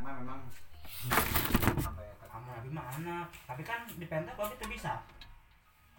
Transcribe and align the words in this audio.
mah 0.00 0.12
memang 0.20 0.40
sampai 1.80 2.06
kamu 2.16 2.48
abi 2.56 2.70
mana? 2.72 3.28
Tapi 3.44 3.62
kan 3.64 3.84
di 3.84 4.06
pentek 4.08 4.36
abi 4.36 4.54
tuh 4.56 4.68
bisa. 4.68 4.94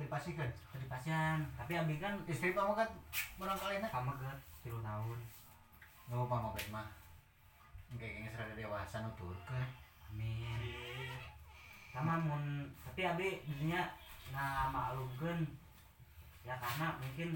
Dipasihkan 0.02 0.50
di 0.82 0.88
pasien 0.90 1.46
tapi 1.54 1.78
abi 1.78 2.02
kan 2.02 2.18
istri 2.26 2.58
kamu 2.58 2.74
kan 2.74 2.90
barangkali 3.38 3.86
nak 3.86 3.94
kamu 3.94 4.12
kan 4.18 4.38
tiga 4.66 4.80
tahun. 4.82 5.20
Nggak 6.10 6.26
mau 6.26 6.54
mah. 6.74 6.88
Kayak 8.00 8.12
gini 8.18 8.28
serada 8.32 8.54
dewasa 8.58 9.06
nutur 9.06 9.36
kan 9.46 9.68
amin. 10.10 10.62
Sama 11.94 12.18
mun 12.18 12.72
tapi 12.88 13.02
abi 13.06 13.46
dunia 13.46 13.94
nah 14.32 14.72
maklumkan 14.72 15.44
ya 16.42 16.56
karena 16.58 16.98
mungkin 16.98 17.36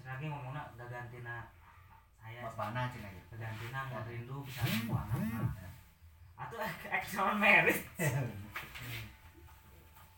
cenagi 0.00 0.26
ngomongnya 0.32 0.64
udah 0.74 0.88
ganti 0.88 1.20
na 1.20 1.46
saya. 2.18 2.48
Bapana 2.48 2.90
cina 2.90 3.12
gitu 3.12 3.36
ganti 3.38 3.68
na 3.70 3.86
mau 3.86 4.02
rindu 4.08 4.40
bisa 4.42 4.64
nunggu 4.66 4.94
anaknya 4.96 5.69
atau 6.40 6.56
action 6.96 7.36
merit. 7.36 7.80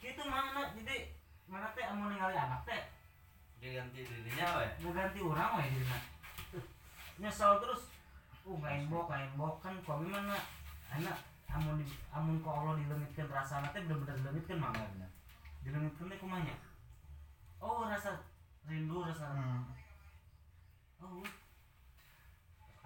Gitu 0.02 0.22
mana 0.26 0.66
jadi 0.74 1.06
mana 1.46 1.70
teh 1.74 1.86
mau 1.94 2.10
ningali 2.10 2.34
anak 2.34 2.66
teh? 2.66 2.82
Diganti 3.62 4.02
dirinya 4.02 4.58
we 4.58 4.66
mau 4.82 4.90
ganti 4.94 5.18
orang 5.22 5.50
weh 5.58 5.66
dirinya 5.70 5.98
nyesel 7.18 7.58
terus. 7.62 7.82
Uh 8.42 8.58
main 8.58 8.90
bok 8.90 9.06
main 9.06 9.30
bok 9.38 9.62
kan 9.62 9.74
kami 9.86 10.10
mana 10.10 10.34
anak 10.90 11.14
amun 11.52 11.78
di, 11.78 11.86
amun 12.10 12.42
kok 12.42 12.50
Allah 12.50 12.74
dilemitkan 12.80 13.28
rasa 13.30 13.62
teh 13.70 13.86
bener-bener 13.86 14.18
dilemitkan 14.18 14.58
mah 14.58 14.74
benar 14.74 14.88
benar 14.98 15.10
dilemitkan 15.62 16.10
teh 16.10 16.18
kumanya? 16.18 16.54
Oh 17.62 17.86
rasa 17.86 18.18
rindu 18.66 19.06
rasa 19.06 19.30
hmm. 19.30 19.62
oh 21.06 21.22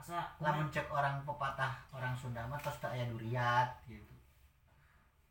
asa 0.07 0.39
lamun 0.39 0.71
cek 0.71 0.87
orang 0.87 1.27
pepatah 1.27 1.83
orang 1.91 2.15
Sunda 2.15 2.47
mah 2.47 2.63
tos 2.63 2.79
tak 2.79 2.95
aya 2.95 3.11
duriat 3.11 3.75
gitu. 3.91 4.07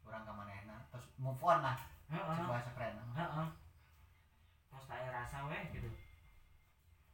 Orang 0.03 0.27
kamanehna 0.27 0.83
terus 0.91 1.07
move 1.15 1.39
on 1.39 1.63
lah. 1.63 1.79
Heeh. 2.11 2.35
Cek 2.35 2.43
bahasa 2.43 2.71
keren 2.75 2.99
heeh. 2.99 3.47
Terus 4.67 4.83
saya 4.83 5.07
rasa 5.15 5.47
weh 5.47 5.71
gitu. 5.71 5.87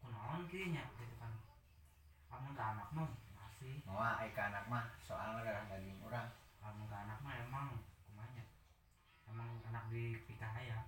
Kunaon 0.02 0.50
kieu 0.50 0.74
nya 0.74 0.90
gitu 0.98 1.14
kan. 1.22 1.30
Amun 2.34 2.58
ke 2.58 2.64
anak 2.66 2.90
mah 2.98 3.14
masih. 3.38 3.86
Wah, 3.86 4.18
ai 4.18 4.34
ka 4.34 4.50
anak 4.50 4.66
mah 4.66 4.90
soalnya 4.98 5.46
darah 5.46 5.70
daging 5.70 6.02
orang 6.02 6.34
amun 6.66 6.90
ke 6.90 6.98
anak 6.98 7.22
mah 7.22 7.46
emang. 7.46 7.78
Kumanya 8.10 8.42
emang 9.30 9.62
anak 9.70 9.86
di 9.94 10.18
pikah 10.26 10.58
ya 10.66 10.82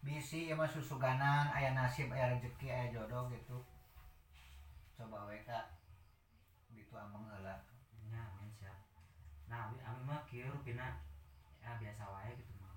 bisi 0.00 0.48
emang 0.48 0.64
susuganan 0.64 1.52
aya 1.52 1.76
nasib 1.76 2.08
aya 2.08 2.32
rezeki 2.32 2.72
aya 2.72 2.88
jodoh 2.88 3.28
gitu. 3.28 3.60
Coba 4.96 5.28
we 5.28 5.36
kak. 5.44 5.76
Gitu 6.72 6.92
ameng 6.96 7.28
heula 7.28 7.60
nya 8.08 8.20
amin 8.26 8.50
nah 9.50 9.66
abi 9.66 10.02
mah 10.06 10.22
kieu 10.30 10.46
rupina 10.46 11.02
ya 11.60 11.76
biasa 11.76 12.02
wae 12.06 12.32
gitu 12.38 12.54
mah. 12.62 12.72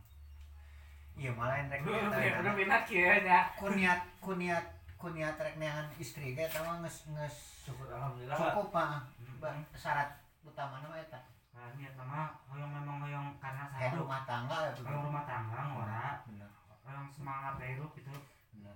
Iya 1.16 1.32
malah 1.38 1.56
yang 1.62 1.70
rek 1.72 1.82
niat 1.86 2.44
rupina 2.44 2.78
kieu 2.84 3.16
nya. 3.24 3.40
Kuniat 3.56 4.02
kuniat 4.20 4.66
kuniat 5.00 5.36
rek 5.40 5.56
neangan 5.62 5.88
istri 6.02 6.36
ge 6.36 6.44
eta 6.50 6.60
mah 6.66 6.84
geus 6.84 7.08
geus 7.08 7.38
syukur 7.64 7.88
alhamdulillah. 7.88 8.36
cukup 8.36 8.68
mah. 8.76 9.08
Ba- 9.40 9.64
syarat 9.78 10.20
utamana 10.44 10.92
mah 10.92 11.00
eta. 11.00 11.22
Nah, 11.54 11.72
niat 11.78 11.94
mah 11.96 12.34
hoyong 12.52 12.74
memang 12.74 12.98
hoyong 13.06 13.28
karena 13.40 13.70
satu 13.70 14.04
rumah 14.04 14.26
tangga 14.26 14.58
ya 14.68 14.72
rumah 14.84 15.24
tangga 15.24 15.60
ngora 15.72 16.20
bener 16.26 16.50
hoyong 16.84 17.10
semangat 17.12 17.60
dari 17.60 17.76
hidup 17.80 17.92
gitu. 17.96 18.12
Bener 18.56 18.76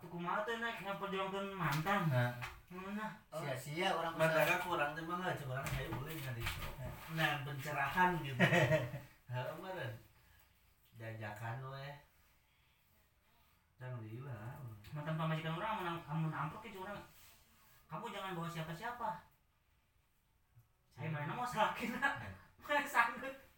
atau 0.00 0.08
kumaha 0.16 0.48
teh 0.48 0.56
nek 0.56 0.80
ngaperjuangkeun 0.80 1.52
mantan 1.52 2.08
nah. 2.08 2.32
Mana 2.72 3.18
sia-sia 3.28 3.92
orang 3.92 4.16
Mandaga 4.16 4.56
kurang 4.64 4.96
teh 4.96 5.04
mah 5.04 5.20
nggak 5.20 5.44
kurang 5.44 5.66
saya 5.68 5.92
boleh 5.92 6.16
nggak 6.16 6.40
nah 7.12 7.44
pencerahan 7.44 8.16
gitu. 8.24 8.38
Hal 9.30 9.44
kemarin? 9.58 9.92
Jajakan 10.96 11.60
we 11.68 11.86
jangan 13.76 14.00
gila 14.00 14.40
mantan 14.92 15.14
pamajikan 15.16 15.56
orang 15.60 15.72
amun 15.76 15.96
amun 16.08 16.32
amplok 16.32 16.64
itu 16.64 16.80
orang. 16.80 16.96
Kamu 17.92 18.08
jangan 18.08 18.38
bawa 18.38 18.48
siapa-siapa. 18.48 19.10
Saya 20.96 21.12
mana 21.12 21.36
mau 21.36 21.44
salakin 21.44 21.92
mana 21.92 22.88
sanggup. 22.94 23.28
hmm. 23.28 23.49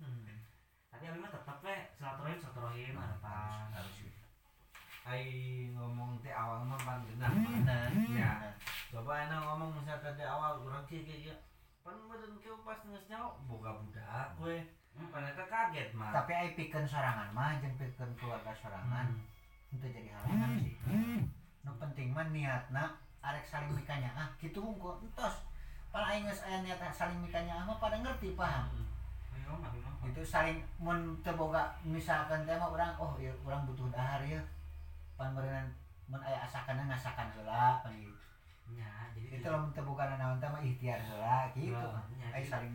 Tapi 1.03 1.11
abi 1.11 1.19
mah 1.19 1.35
tetap 1.35 1.59
we 1.67 1.75
silaturahim 1.99 2.39
silaturahim 2.39 2.95
harapan. 2.95 3.67
harus 3.75 3.99
ai 5.03 5.27
ngomong 5.75 6.15
teh 6.23 6.31
awal 6.31 6.63
mah 6.63 6.79
pan 6.79 7.03
genah 7.03 7.27
bener 7.27 7.91
Ya. 8.15 8.55
coba 8.87 9.27
enak 9.27 9.43
ngomong 9.43 9.83
misalkan 9.83 10.15
di 10.15 10.23
awal 10.23 10.63
orang 10.63 10.87
kieu 10.87 11.03
kieu 11.03 11.35
pan 11.83 11.99
meureun 12.07 12.39
kieu 12.39 12.55
pas 12.63 12.79
geus 12.87 13.03
nyawa 13.11 13.35
boga 13.51 13.83
budak 13.83 14.31
we 14.39 14.63
pan 15.11 15.27
eta 15.27 15.43
kaget 15.51 15.91
mah. 15.91 16.15
Tapi 16.15 16.33
ai 16.39 16.55
pikeun 16.55 16.87
sorangan 16.87 17.35
mah 17.35 17.59
jeung 17.59 17.75
pikeun 17.83 18.15
keluarga 18.15 18.55
sorangan 18.55 19.11
Hmm. 19.11 19.75
itu 19.75 19.87
jadi 19.91 20.07
halangan 20.15 20.55
sih. 20.63 20.79
Nu 21.67 21.75
penting 21.83 22.15
mah 22.15 22.31
niatna 22.31 22.95
arek 23.27 23.43
saling 23.51 23.75
mikanya 23.75 24.15
ah 24.15 24.31
gitu 24.39 24.63
hungkul 24.63 25.03
entos. 25.03 25.35
Pan 25.91 26.07
aing 26.15 26.31
geus 26.31 26.47
aya 26.47 26.63
niat 26.63 26.79
saling 26.95 27.19
mikanya 27.19 27.59
ah 27.59 27.67
mah 27.67 27.83
pada 27.83 27.99
ngerti 27.99 28.39
paham? 28.39 28.71
Mah 28.71 28.92
itu 30.13 30.21
saling 30.27 30.59
boga 31.39 31.63
misalkan 31.87 32.45
teh 32.45 32.55
mah 32.59 32.69
urang 32.69 32.93
oh 33.01 33.17
ieu 33.17 33.33
urang 33.47 33.65
butuh 33.65 33.89
dahar 33.89 34.21
ya. 34.23 34.39
Pan 35.17 35.33
meureun 35.33 35.67
mun 36.11 36.21
aya 36.21 36.45
asakanna 36.45 36.85
ngasakan 36.91 37.33
heula 37.33 37.81
pan 37.81 37.91
gitu. 37.97 38.13
Nya 38.77 39.09
jadi 39.17 39.41
itu 39.41 39.47
lamun 39.49 39.73
teu 39.73 39.87
boga 39.87 40.11
naon 40.15 40.43
teh 40.43 40.47
mah 40.51 40.61
ikhtiar 40.61 41.01
heula 41.01 41.49
gitu. 41.57 41.73
Ya, 41.73 42.29
jadi- 42.35 42.51
saling 42.51 42.75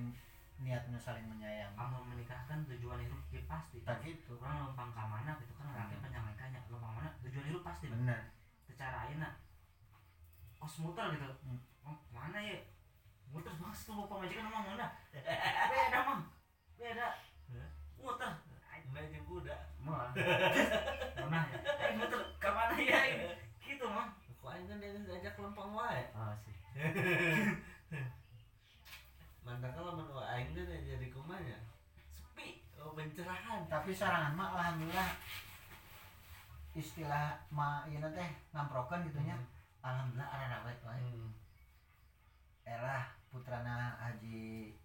niatna 0.58 0.98
saling 0.98 1.24
menyayang. 1.30 1.72
Kamu 1.78 2.04
menikah 2.10 2.42
kan 2.50 2.66
tujuan 2.66 3.00
hidup 3.06 3.22
ya 3.30 3.42
pasti. 3.46 3.86
Tak 3.86 4.02
gitu. 4.02 4.36
Orang 4.42 4.72
lompang 4.72 4.90
ke 4.90 5.04
mana 5.04 5.32
gitu 5.38 5.54
kan 5.56 5.70
orangnya 5.72 5.98
penyampaikannya 6.02 6.60
lompang 6.74 6.94
mana 6.98 7.10
tujuan 7.22 7.46
hidup 7.48 7.62
pasti. 7.62 7.86
Bener. 7.92 8.34
Secara 8.66 9.08
ayeuna 9.08 9.30
kos 10.58 10.82
muter 10.82 11.06
gitu. 11.14 11.28
Hmm. 11.46 11.62
oh, 11.86 11.98
mana 12.10 12.42
ya? 12.42 12.58
Muter 13.30 13.54
mas 13.60 13.84
tuh 13.86 13.94
bapak 13.94 14.26
majikan 14.26 14.48
emang 14.50 14.74
mana 14.74 14.88
beda 15.72 16.00
mang 16.08 16.37
beda. 16.78 17.10
Muter. 17.98 18.32
Nah, 18.94 19.04
jeung 19.12 19.26
budak 19.28 19.62
mah. 19.84 20.10
Mana 21.30 21.44
ya? 21.52 21.72
Eh 21.76 21.92
muter. 21.98 22.22
Ke 22.40 22.50
mana 22.50 22.76
ya 22.80 23.00
ini? 23.14 23.28
Gitu 23.62 23.86
mang 23.90 24.10
Kok 24.38 24.54
aing 24.54 24.66
kan 24.70 24.78
dia 24.80 24.96
diajak 24.96 25.36
lempeng 25.42 25.74
wae. 25.76 26.02
oh 26.16 26.32
sih. 26.46 26.56
Mantap 29.44 29.72
kalau 29.76 29.98
mun 29.98 30.08
aing 30.24 30.54
teh 30.56 30.64
jadi 30.64 31.08
kumanya. 31.12 31.58
Sepi, 32.16 32.62
oh 32.80 32.94
pencerahan. 32.96 33.66
tapi 33.68 33.92
sorangan 33.92 34.38
mah 34.38 34.56
alhamdulillah 34.56 35.10
istilah 36.78 37.34
ma 37.50 37.82
ieu 37.90 38.00
teh 38.00 38.30
ngamprokeun 38.54 39.10
gitu 39.10 39.20
nya. 39.26 39.36
Alhamdulillah 39.82 40.30
ada 40.30 40.46
rawet 40.62 40.80
wae 40.86 41.02
Hmm. 41.12 41.34
erah 42.68 43.08
putrana 43.32 43.96
Haji 43.96 44.76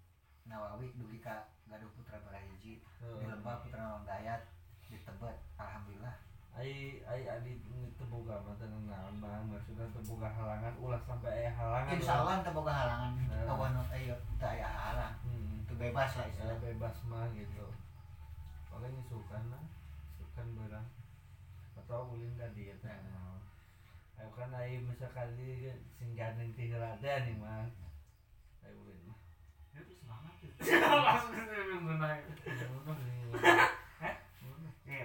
Nawawi 0.47 0.95
dugi 0.95 1.19
ka 1.19 1.51
Gaduh 1.73 1.89
Putra 1.97 2.21
Barahiji 2.21 2.85
di 2.85 3.25
Lembah 3.25 3.65
Putra 3.65 3.81
Nawang 3.81 4.05
Dayat 4.05 4.45
di 4.93 5.01
Tebet 5.01 5.41
alhamdulillah 5.57 6.21
Ai 6.53 7.01
ai 7.09 7.25
adi 7.25 7.57
teu 7.97 8.05
boga 8.13 8.37
mah 8.45 8.53
teh 8.61 8.69
naon 8.69 9.17
mah 9.17 9.41
maksudna 9.49 9.89
teu 9.89 10.05
boga 10.05 10.29
halangan 10.29 10.77
ulah 10.77 11.01
sampai 11.01 11.33
aya 11.33 11.51
halangan. 11.57 11.97
insya 11.97 12.21
Allah 12.21 12.45
teu 12.45 12.53
boga 12.53 12.73
halangan 12.77 13.17
kawan 13.49 13.73
ayo 13.97 14.13
teu 14.37 14.45
aya 14.45 14.69
halang 14.69 15.17
Hmm. 15.25 15.65
teu 15.65 15.81
bebas 15.81 16.13
lah 16.13 16.29
istilah 16.29 16.61
bebas 16.61 16.93
mah 17.09 17.25
gitu. 17.33 17.65
Paling 18.69 18.93
isukan 19.01 19.43
lah, 19.49 19.65
isukan 20.21 20.47
barang. 20.61 20.87
Atau 21.81 22.13
ulin 22.13 22.37
tadi 22.37 22.69
ya 22.69 22.77
teh. 22.85 23.01
Ayo 24.21 24.29
kan 24.37 24.53
ai 24.53 24.77
misalkan 24.77 25.33
di 25.41 25.73
sing 25.97 26.13
gandeng 26.13 26.53
ti 26.53 26.69
nih 26.69 27.37
mah. 27.41 27.65
Ayo 28.61 28.77
ulin 28.77 29.01
mah. 29.09 29.17
itu 29.73 29.97
semangat 30.05 30.37
gitu 30.45 30.52
langsung 30.63 31.35
naik 31.99 32.23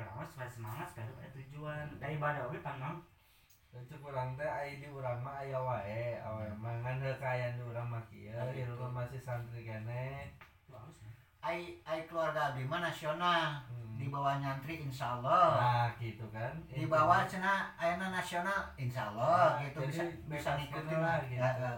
lama 0.04 0.24
supaya 0.30 0.50
semangat 0.52 0.88
tujuan 1.34 1.86
oke 1.98 2.60
teh 4.38 4.50
ai 4.50 4.78
di 4.78 4.88
urang 4.90 5.20
mah 5.26 5.42
aya 5.42 5.58
wae, 5.58 6.22
awe 6.22 6.46
mangan 6.58 7.02
heuh 7.02 7.18
kaayaan 7.18 7.58
di 7.58 7.64
urang 7.66 7.90
mah 7.90 8.02
kieu, 8.10 8.34
di 8.54 8.62
rumah 8.66 9.06
masih 9.06 9.22
santri 9.22 9.66
ya 9.66 9.78
ai 11.48 11.80
ai 11.88 12.00
keluarga 12.06 12.52
abdi 12.54 12.66
mah 12.66 12.82
nasional 12.84 13.64
di 13.98 14.14
bawah 14.14 14.38
nyantri 14.38 14.78
insya 14.86 15.18
Allah 15.18 15.58
Nah, 15.58 15.90
gitu 15.98 16.26
kan. 16.30 16.54
di 16.70 16.86
bawah 16.86 17.26
cina 17.26 17.74
ayana 17.82 18.14
nasional 18.14 18.70
insya 18.78 19.10
Allah 19.10 19.58
Nah, 19.58 19.66
gitu 19.66 19.80
jadi 19.90 19.90
bisa 19.90 20.04
bisa 20.30 20.50
ngikutin 20.60 20.98
lah, 21.02 21.18
lah 21.18 21.18
gitu. 21.26 21.72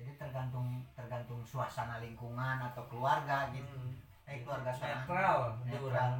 Ya, 0.00 0.08
ya. 0.08 0.08
jadi 0.08 0.12
tergantung 0.16 0.68
tergantung 0.96 1.44
suasana 1.44 2.00
lingkungan 2.00 2.56
atau 2.64 2.88
keluarga 2.88 3.52
gitu 3.52 3.76
Hmm. 3.76 4.00
eh 4.24 4.40
keluarga 4.40 4.72
sorangan 4.72 5.04
Netral 5.04 5.40
Netral. 5.68 6.10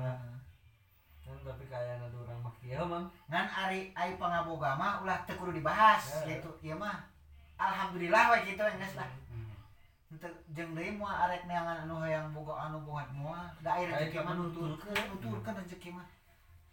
Kan 1.21 1.37
tapi 1.47 1.65
kaayaan 1.65 2.11
di 2.11 2.17
urang 2.19 2.41
mah 2.43 2.53
kieu 2.59 2.85
mah. 2.85 3.05
ngan 3.31 3.47
ari 3.49 3.81
ai 3.95 4.19
pangaboga 4.19 4.75
mah 4.75 5.01
ulah 5.01 5.25
teu 5.25 5.33
kudu 5.35 5.55
dibahas 5.55 6.27
Ya. 6.27 6.37
gitu 6.37 6.51
ieu 6.61 6.77
mah 6.77 7.07
alhamdulillah 7.57 8.35
we 8.35 8.39
kitu 8.47 8.61
geus 8.61 8.95
lah 8.95 9.09
Hmm. 9.31 9.49
Henteu 10.11 10.29
jeung 10.51 10.75
deui 10.75 10.91
moal 10.93 11.15
arek 11.15 11.47
neangan 11.47 11.87
anu 11.87 12.03
hayang 12.03 12.35
boga 12.35 12.67
anu 12.67 12.83
bogat 12.83 13.09
moal 13.15 13.47
da 13.63 13.79
Aya 13.79 13.95
rezeki 13.95 14.21
mah 14.21 14.35
nuturkeun. 14.35 14.75
nuturkeun 14.75 15.07
nuturkeun 15.15 15.55
rezeki 15.63 15.91
mah 15.95 16.07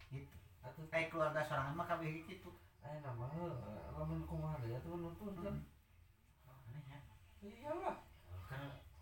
gitu 0.10 0.36
Atuh 0.66 0.84
kayak 0.90 1.08
keluarga 1.08 1.40
sorangan 1.40 1.78
mah 1.78 1.86
kabeh 1.86 2.26
kitu 2.26 2.50
aya 2.82 2.98
nama 3.00 3.30
lamun 3.94 4.26
kumaha 4.26 4.58
deui 4.60 4.74
atuh 4.74 4.98
nutur 4.98 5.32
kan. 5.38 5.54
Oh, 5.54 5.54
aneh 5.54 5.77
ya 7.48 7.72
Iyalah. 7.72 7.98
kan 8.48 8.62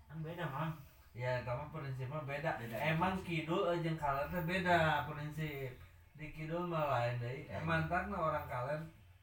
kan 0.10 0.18
beda 0.22 0.46
mang 0.50 0.74
Ya, 1.16 1.40
kamu 1.48 1.72
prinsipnya 1.72 2.28
beda. 2.28 2.60
Beda. 2.60 2.76
Emang 2.76 3.24
kidul 3.24 3.72
eh, 3.72 3.80
jeung 3.80 3.96
teh 3.96 4.44
beda 4.44 5.08
prinsip. 5.08 5.72
Di 6.20 6.28
kidul 6.36 6.68
mah 6.68 6.92
lain 6.92 7.24
deui. 7.24 7.48
Ya. 7.48 7.64
Mantapna 7.64 8.20
orang 8.20 8.44
kalen 8.52 8.82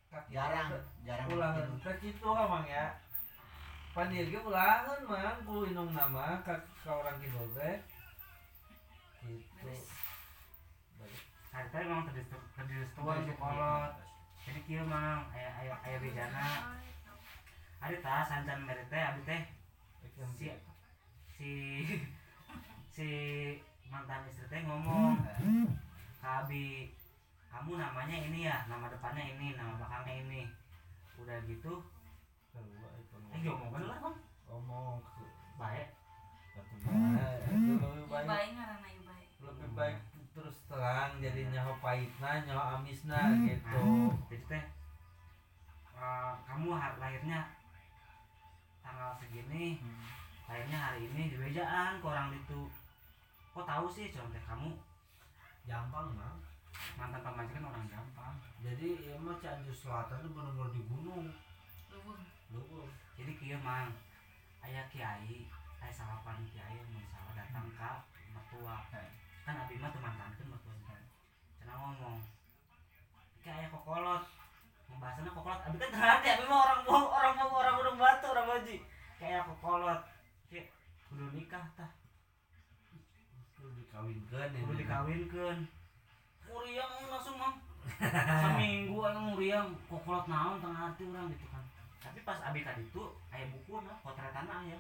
kaki 0.09 0.33
jarang 0.33 0.73
jarang 1.05 1.29
ulangan 1.37 1.69
gitu. 1.69 1.85
teh 1.85 1.97
kitu 2.01 2.29
emang 2.33 2.65
ya. 2.65 2.97
Pan 3.93 4.09
ieu 4.09 4.25
ge 4.25 4.41
ulangan 4.41 5.05
mang 5.05 5.45
ku 5.45 5.69
indung 5.69 5.93
nama 5.93 6.41
ka, 6.41 6.57
ka 6.81 6.97
orang 6.97 7.21
kidul 7.21 7.45
teh. 7.61 7.77
Gitu. 9.29 9.69
Baik. 10.97 11.21
harita 11.53 11.85
emang 11.85 12.09
terdirestuan 12.57 13.29
di 13.29 13.37
kolot 13.37 13.93
jadi 14.49 14.61
kieu 14.65 14.85
mang 14.89 15.29
aya 15.37 15.53
aya 15.61 15.77
aya 15.85 16.01
bejana 17.83 17.99
harita 17.99 18.23
sancan 18.23 18.63
mere 18.63 18.85
teh 18.87 19.03
abi 19.03 19.21
teh. 19.27 19.43
Si 20.07 20.47
si 21.35 21.51
si 22.95 23.09
mantan 23.91 24.23
istri 24.31 24.47
teh 24.47 24.63
ngomong 24.63 25.19
ke 25.19 26.23
abi 26.23 26.95
kamu 27.51 27.77
namanya 27.77 28.17
ini 28.17 28.47
ya 28.47 28.65
nama 28.71 28.87
depannya 28.87 29.35
ini 29.35 29.59
nama 29.59 29.75
belakangnya 29.75 30.15
ini. 30.23 30.43
Udah 31.19 31.43
gitu 31.51 31.83
Kedua 32.53 32.89
itu 33.01 33.17
eh 33.35 33.41
ngomong 33.51 33.83
lah 33.83 33.99
bang. 33.99 34.17
Ngomong 34.47 35.03
ke 35.03 35.25
baik. 35.59 35.89
Lebih 39.43 39.69
baik. 39.75 39.99
Terus 40.33 40.57
terang 40.71 41.21
jadi 41.21 41.51
nyaho 41.51 41.77
pahitna 41.83 42.47
nyaho 42.47 42.63
amisna 42.79 43.21
Hmm. 43.27 43.45
gitu. 43.51 43.85
Jadi 44.31 44.45
teh 44.49 44.65
eh, 45.99 46.33
kamu 46.47 46.73
lahirnya 46.73 47.62
tanggal 48.83 49.15
segini 49.17 49.79
Hmm. 49.79 50.05
lahirnya 50.51 50.79
hari 50.79 51.09
ini 51.09 51.33
di 51.33 51.37
bejaan 51.39 52.03
ke 52.03 52.07
orang 52.07 52.35
itu 52.35 52.69
kok 53.55 53.65
tahu 53.65 53.87
sih 53.89 54.11
contoh 54.13 54.43
kamu? 54.43 54.71
Gampang 55.65 56.13
mah 56.19 56.35
mantan 56.99 57.23
pemajikan 57.23 57.71
orang 57.71 57.87
gampang. 57.87 58.35
Jadi 58.61 59.07
ya 59.07 59.15
mah 59.23 59.39
Cianjur 59.39 59.73
Selatan 59.73 60.21
itu 60.21 60.29
benar-benar 60.35 60.71
di 60.75 60.83
gunung. 60.91 61.27
Luhur. 61.95 62.19
luhur. 62.53 62.89
Jadi 63.15 63.33
kieu 63.39 63.59
mang 63.63 63.95
ayah 64.67 64.85
kiai 64.91 65.47
ayah 65.81 65.95
salapan 65.95 66.43
kiai 66.51 66.77
yang 66.77 67.07
salah 67.09 67.33
datang 67.39 67.71
ke 67.71 67.93
mertua. 68.35 68.77
Hmm. 68.91 69.09
kan 69.43 69.59
abi 69.59 69.75
mah 69.79 69.91
teman 69.91 70.15
kankeun 70.15 70.55
mertua 70.55 70.95
cenah 71.59 71.77
ngomong 71.79 72.19
kayak 73.43 73.67
ayah 73.67 73.71
kokolot 73.75 74.23
pembahasannya 74.93 75.33
kokolot. 75.33 75.61
Abi 75.65 75.77
kan 75.81 75.91
terhati 75.91 76.27
abi 76.29 76.45
mah 76.47 76.59
orang 76.69 76.81
mau 76.85 77.05
orang 77.09 77.35
mau 77.41 77.59
orang 77.59 77.75
gunung 77.81 77.97
batu 77.97 78.27
orang 78.29 78.47
baji 78.49 78.77
kayak 79.17 79.43
kokolot. 79.49 80.01
Kayak 80.53 80.67
kudu 81.09 81.25
nikah 81.33 81.65
tah. 81.75 81.91
Itu 83.57 83.65
dikawinkan 83.73 84.49
ya 84.53 84.61
kudu 84.63 84.75
dikawinkeun 84.85 85.59
muriang 86.53 86.93
langsung 87.09 87.37
mang 87.41 87.57
seminggu 88.45 88.99
anu 89.09 89.21
muriang 89.33 89.73
kokolot 89.89 90.29
naon 90.29 90.61
tengah 90.61 90.93
hati 90.93 91.03
orang 91.09 91.33
gitu 91.33 91.47
kan. 91.49 91.65
Tapi 92.03 92.19
pas 92.27 92.39
abi 92.45 92.61
ka 92.61 92.77
ditu 92.77 93.17
aya 93.33 93.49
buku 93.49 93.81
nah 93.81 93.97
potretanna 94.05 94.69
aya 94.69 94.77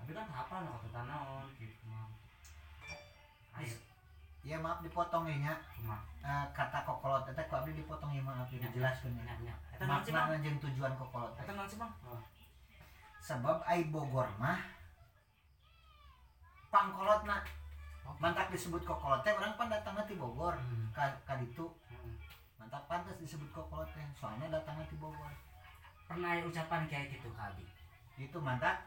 abi 0.00 0.16
kan 0.16 0.24
hafal 0.32 0.64
nah 0.64 0.72
potretan 0.80 1.04
naon 1.04 1.46
gitu 1.60 1.84
mang 1.84 2.08
ayo 3.60 3.89
ya 4.40 4.56
maaf 4.56 4.80
dipotong 4.80 5.28
ya 5.28 5.36
nya 5.36 5.54
cuma. 5.76 5.96
Eh, 6.20 6.46
kata 6.56 6.84
kokolot 6.84 7.28
eta 7.28 7.44
ku 7.48 7.54
abdi 7.56 7.76
dipotong 7.76 8.12
ya 8.16 8.22
maaf 8.24 8.48
dijelaskeun 8.48 9.16
ya 9.16 9.54
makna 9.80 10.36
jeung 10.40 10.58
tujuan 10.60 10.92
kokolot 10.96 11.32
eta 11.36 11.52
naon 11.52 11.68
sih 11.68 11.76
mang 11.80 11.92
oh. 12.08 12.20
sebab 13.20 13.60
ai 13.68 13.84
Bogor 13.88 14.28
mah 14.40 14.60
pangkolotna 16.72 17.60
Oh. 18.10 18.16
mantap 18.18 18.50
disebut 18.50 18.82
kokolot 18.82 19.22
teh 19.22 19.30
orang 19.30 19.54
pan 19.54 19.70
datangna 19.70 20.02
ti 20.02 20.18
Bogor 20.18 20.56
Hmm. 20.58 20.90
ka 20.90 21.14
ka 21.22 21.38
ditu. 21.38 21.70
Hmm. 21.92 22.16
mantap 22.58 22.82
pantas 22.90 23.14
disebut 23.22 23.46
kokolot 23.54 23.86
teh 23.94 24.02
soalnya 24.18 24.50
datangna 24.50 24.82
ti 24.90 24.96
Bogor. 24.98 25.30
Pernah 26.10 26.42
ucapan 26.42 26.90
kayak 26.90 27.14
gitu 27.14 27.30
ka 27.38 27.54
abi 27.54 27.62
itu 28.18 28.38
mantap 28.42 28.82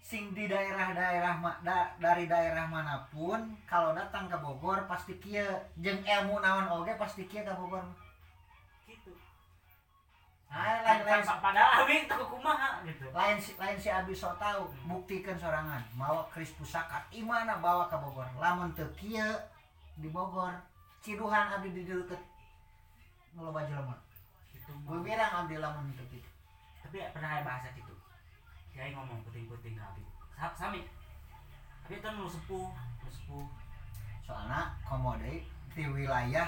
sing 0.00 0.32
di 0.32 0.48
daerah-daerah 0.48 1.36
da- 1.60 1.92
dari 2.00 2.24
daerah 2.24 2.64
mana 2.64 3.04
pun 3.12 3.56
kalau 3.68 3.92
datang 3.92 4.24
ke 4.26 4.36
Bogor 4.40 4.88
pasti 4.88 5.20
kieu 5.20 5.46
jeung 5.78 6.00
ilmu 6.00 6.40
naon 6.40 6.66
oge 6.80 6.96
pasti 6.96 7.28
kieu 7.28 7.44
ke 7.44 7.52
Bogor. 7.52 7.84
Gitu. 8.88 9.12
Ah 10.48 10.80
lain 10.80 11.04
lain 11.04 11.20
Pa- 11.20 11.44
padahal 11.44 11.84
abi 11.84 12.08
teu 12.08 12.24
kumaha 12.24 12.80
gitu. 12.88 13.04
Lain 13.12 13.36
si 13.36 13.52
lain 13.60 13.76
si 13.76 13.92
Abi 13.92 14.16
sok 14.16 14.40
tahu 14.40 14.64
buktikan 14.88 15.36
sorangan 15.36 15.84
bawa 16.00 16.24
keris 16.32 16.56
pusaka 16.56 17.04
imana 17.12 17.60
bawa 17.60 17.84
ke 17.92 17.96
Bogor? 18.00 18.24
Lamun 18.40 18.72
teu 18.72 18.88
kieu 18.96 19.28
di 20.00 20.08
Bogor 20.08 20.56
ciduhan 21.04 21.52
Abi 21.52 21.74
di 21.74 21.84
deukeut 21.84 22.22
ngeloba 23.34 23.62
jelema 23.66 23.94
gitu 24.50 24.72
gue 24.82 24.98
bilang 25.04 25.46
Abi 25.46 25.58
lamun 25.58 25.90
teu 25.94 26.06
tapi 26.82 27.04
pernah 27.12 27.44
bahasa 27.44 27.68
gitu 27.76 27.92
kiai 28.78 28.94
ngomong 28.94 29.26
puting-puting 29.26 29.74
ke 29.74 29.82
abi 29.82 30.06
Sa- 30.38 30.54
sami. 30.54 30.86
Abi 31.82 31.98
itu 31.98 32.08
nu 32.14 32.30
sepuh 32.30 32.70
nu 33.02 33.08
sepuh. 33.10 33.42
Soalnya 34.22 34.70
komode 34.86 35.42
di 35.74 35.82
wilayah 35.82 36.46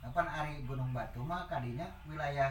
apa 0.00 0.20
ari 0.24 0.64
Gunung 0.64 0.96
Batu 0.96 1.20
mah 1.20 1.44
kadinya 1.44 1.84
wilayah 2.08 2.48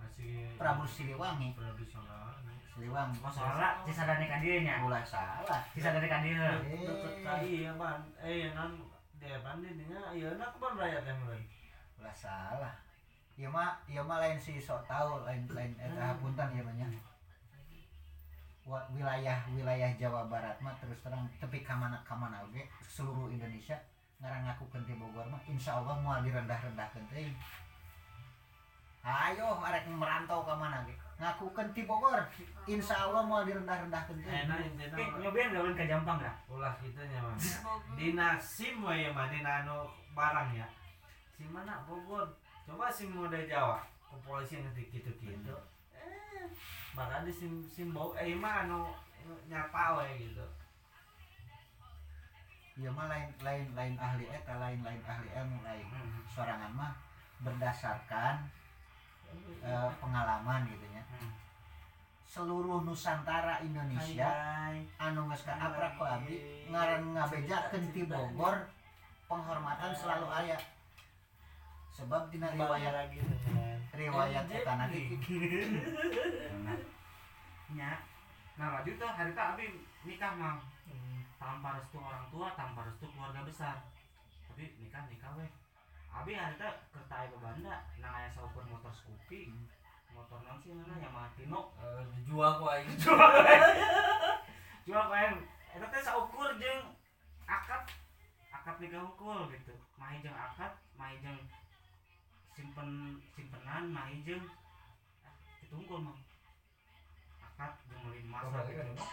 masih 0.00 0.56
Prabu 0.56 0.88
Siliwangi. 0.88 1.52
Tradisional 1.52 2.32
Siliwangi. 2.72 3.20
Oh 3.20 3.28
soalnya 3.28 3.84
cisadane 3.84 4.24
ka 4.24 4.40
dieu 4.40 4.64
nya 4.64 4.80
ulah 4.80 5.04
salah. 5.04 5.60
Cisadane 5.76 6.08
ka 6.08 6.24
dieu 6.24 6.40
deket 6.80 7.14
kai 7.20 7.68
ya 7.68 7.76
ban 7.76 8.00
eh 8.24 8.56
nan 8.56 8.72
dia 9.20 9.36
banding 9.44 9.84
nya 9.84 10.00
iya 10.16 10.32
nak 10.40 10.56
ban 10.56 10.80
teh 10.80 11.12
meureun 11.12 11.44
ulah 12.00 12.16
salah. 12.16 12.72
Ieu 13.36 13.52
mah 13.52 13.76
ieu 13.84 14.00
mah 14.00 14.16
lain 14.24 14.40
si 14.40 14.56
sok 14.56 14.88
tahu 14.88 15.28
lain 15.28 15.44
lain 15.52 15.76
eta 15.76 16.16
hapunten 16.16 16.56
ieu 16.56 16.64
mah 16.64 16.72
nya. 16.72 16.88
Wa- 16.88 17.15
wilayah 18.66 19.38
wilayah 19.54 19.90
Jawa 19.94 20.26
Barat 20.26 20.58
mah 20.58 20.74
terus 20.82 20.98
terang 20.98 21.22
tepi 21.38 21.62
kamana 21.62 22.02
kamana 22.02 22.42
oge 22.42 22.66
seluruh 22.82 23.30
Indonesia 23.30 23.78
ngarang 24.18 24.42
ngakukeun 24.42 24.82
ti 24.82 24.94
Bogor 24.98 25.22
mah 25.30 25.38
insya 25.46 25.78
Allah 25.78 25.94
moal 26.00 26.24
direndah-rendahkeun 26.24 27.04
teuing. 27.12 27.36
Ayo 29.06 29.62
arek 29.62 29.86
merantau 29.86 30.42
ka 30.42 30.58
mana 30.58 30.82
ge? 30.82 30.96
Ngakukeun 31.22 31.70
ti 31.70 31.86
Bogor 31.86 32.24
insya 32.66 33.06
Allah 33.06 33.22
moal 33.22 33.46
direndah-rendahkeun 33.46 34.18
teuing. 34.18 34.50
enak 34.50 34.58
intina 34.66 34.96
Oke, 34.98 35.04
nyobain 35.22 35.54
gawean 35.54 35.76
ke 35.78 35.84
Jampang 35.86 36.18
gak? 36.18 36.34
ulah 36.50 36.74
kita 36.82 37.06
nya 37.06 37.22
mah 37.22 37.36
Bogor. 37.62 37.94
dina 37.94 38.34
SIM 38.40 38.82
we 38.82 39.06
mah 39.14 39.30
dina 39.30 39.62
anu 39.62 39.86
barang 40.10 40.48
ya. 40.58 40.66
SIM 41.38 41.52
mana? 41.54 41.86
Bogor. 41.86 42.26
Coba 42.66 42.90
SIM 42.90 43.14
mode 43.14 43.38
Jawa. 43.46 43.78
Ke 44.10 44.16
polisi 44.26 44.58
nanti 44.58 44.90
gitu-gitu. 44.90 45.54
Eh 45.94 46.50
bahkan 46.96 47.28
di 47.28 47.32
SIM 47.32 47.60
SIM 47.68 47.92
bau 47.92 48.16
eh 48.16 48.32
mah 48.32 48.64
anu 48.64 48.88
nyapa 49.52 50.00
we 50.00 50.24
gitu 50.24 50.46
Ieu 52.76 52.92
mah 52.92 53.08
lain 53.08 53.28
lain 53.40 53.68
lain 53.72 53.94
ahli 53.96 54.28
eta 54.28 54.60
lain 54.60 54.84
lain 54.84 55.00
ahli 55.08 55.32
ilmu 55.32 55.64
lain. 55.64 55.86
Hmm. 55.88 56.20
Sorangan 56.28 56.72
mah 56.76 56.92
berdasarkan 57.40 58.44
eh, 59.64 59.90
pengalaman 59.96 60.68
gitu 60.68 60.84
nya. 60.92 61.00
Hmm. 61.08 61.32
seluruh 62.36 62.84
Nusantara 62.84 63.64
Indonesia 63.64 64.28
Hai, 64.28 64.84
anu 65.00 65.24
geus 65.32 65.40
kaaprak 65.48 65.96
ku 65.96 66.04
abdi 66.04 66.68
ngaran 66.68 67.16
ngabejakeun 67.16 67.84
ti 67.96 68.04
Bogor 68.04 68.60
penghormatan 69.24 69.96
selalu 69.96 70.28
aya 70.28 70.58
sebab 71.96 72.28
dina 72.28 72.52
riwayat 72.52 72.92
lagi 72.92 73.24
dengan 73.24 73.80
riwayat 73.96 74.44
eta 74.52 74.72
nanti 74.76 75.16
nya 77.76 77.96
nah 78.60 78.76
maju 78.76 78.92
tuh 78.92 79.08
hari 79.08 79.32
itu 79.32 79.40
abi 79.40 79.64
nikah 80.06 80.32
mang. 80.38 80.62
Tanpa 81.36 81.76
restu 81.76 82.00
orang 82.00 82.24
tua 82.32 82.48
tanpa 82.56 82.88
restu 82.88 83.04
keluarga 83.12 83.44
besar. 83.44 83.76
Tapi 84.48 84.72
nikah 84.80 85.04
nikah 85.10 85.36
weh. 85.36 85.50
Abi 86.08 86.32
hari 86.32 86.56
itu 86.56 86.64
kereta 86.94 87.14
aya 87.20 87.28
ke 87.28 87.36
Banda 87.42 87.74
nang 88.00 88.12
aya 88.14 88.30
saukur 88.32 88.64
motor 88.64 88.88
Scoopy. 88.94 89.52
Motor 90.16 90.40
non 90.48 90.56
sih 90.64 90.72
mana 90.72 90.96
yang 90.96 91.12
Martino 91.12 91.76
Eh, 91.76 92.00
dijual 92.16 92.56
ku 92.56 92.64
aing. 92.72 92.88
Jual 94.86 95.04
kayak 95.12 95.36
eta 95.76 95.86
teh 95.92 96.00
saukur 96.00 96.56
jeung 96.56 96.96
akad. 97.44 97.84
Akad 98.48 98.80
nikah 98.80 99.04
hukul 99.04 99.52
gitu. 99.52 99.76
Mahi 100.00 100.24
jeung 100.24 100.32
akad 100.32 100.72
mahi 100.96 101.20
jeung 101.20 101.36
simpen 102.56 102.88
simpenan 103.36 103.92
ah, 103.92 104.08
itu 104.08 104.40
hukul 105.70 106.00
mah 106.00 106.16
masuk 107.56 107.84
Kembali 107.86 108.72
kan 108.72 108.86
gitu. 108.86 109.04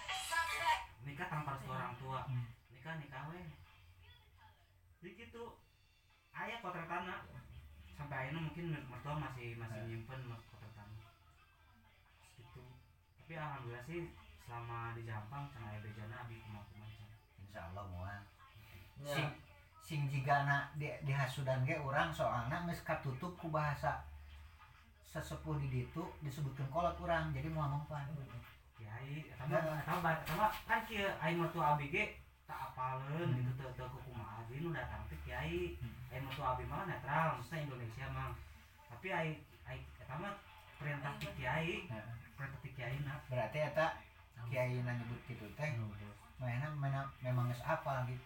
nikah 1.03 1.27
tanpa 1.27 1.55
restu 1.55 1.69
orang 1.69 1.95
tua. 1.99 2.19
Hmm. 2.27 2.47
nikah 2.71 2.93
nikah 2.97 3.23
we 3.29 3.39
jadi 4.99 5.09
gitu 5.19 5.43
ayah 6.33 6.57
kontrak 6.59 6.87
tanah 6.87 7.19
sampai 7.93 8.15
akhirnya 8.17 8.41
mungkin 8.41 8.65
mertua 8.87 9.13
masih 9.15 9.55
masih 9.55 9.79
Ya. 9.79 9.85
nyimpen 9.85 10.21
mas- 10.25 10.47
kontrak 10.47 10.71
tanah 10.73 11.03
gitu. 12.35 12.63
Tapi 13.19 13.33
alhamdulillah 13.35 13.83
sih 13.83 14.01
selama 14.43 14.95
di 14.95 15.03
Jampang 15.03 15.51
cenah 15.51 15.69
aya 15.69 15.79
bejana 15.79 16.15
abi 16.23 16.39
kumaha 16.39 16.63
kumaha 16.65 17.05
insya 17.39 17.59
Allah 17.69 17.83
mual 17.87 18.19
Ya. 19.03 19.27
Sing 19.83 20.07
jika 20.07 20.47
na 20.47 20.71
di, 20.79 20.87
dihasudan 21.03 21.67
ge 21.67 21.75
orang 21.75 22.07
soalnya 22.15 22.63
geus 22.65 22.81
katutup 22.87 23.35
ku 23.35 23.51
bahasa 23.51 23.99
sesepuh 25.11 25.59
di 25.59 25.67
ditu 25.69 26.07
disebutkan 26.23 26.65
kolot 26.71 26.95
orang 27.03 27.35
jadi 27.35 27.51
mau 27.51 27.67
kiai 28.79 29.27
eta 29.27 29.43
Ya. 29.51 29.59
mah 29.59 30.15
eta 30.23 30.33
mah 30.39 30.51
kan 30.65 30.79
kieu 30.87 31.05
aing 31.19 31.37
mertua 31.37 31.75
abi 31.75 31.91
ge 31.91 32.03
tak 32.47 32.71
apaleun 32.71 33.29
Hmm. 33.29 33.37
gitu 33.43 33.51
teu 33.75 33.85
teu 33.91 33.99
kumaha 34.07 34.41
abi 34.47 34.63
nu 34.63 34.71
datang 34.71 35.03
teh 35.11 35.19
kiai 35.27 35.75
Hmm. 35.77 35.93
aing 36.15 36.23
mertua 36.25 36.55
abi 36.55 36.63
mah 36.65 36.87
netral 36.87 37.37
maksudnya 37.37 37.67
Indonesia 37.67 38.05
mah 38.15 38.31
tapi 38.89 39.07
aing 39.11 39.37
aing 39.67 39.83
eta 39.99 40.15
mah 40.15 40.33
perintah 40.79 41.13
ti 41.19 41.27
kiai 41.37 41.85
Ya. 41.91 41.99
perintah 42.39 42.59
ti 42.63 42.69
kiai 42.71 42.97
na 43.03 43.13
berarti 43.27 43.59
eta 43.59 43.87
kiai 44.49 44.79
na 44.81 44.91
nyebut 44.95 45.21
gitu 45.27 45.45
teh 45.59 45.69
mana 46.39 47.05
memang 47.23 47.47
apa 47.63 48.03
gitu 48.09 48.25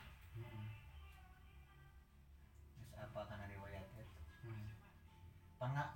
apa 2.98 3.20
kana 3.30 3.46
riwayat 3.46 3.86
eta 3.98 4.16
Hmm. 4.46 4.70
Pangga 5.58 5.92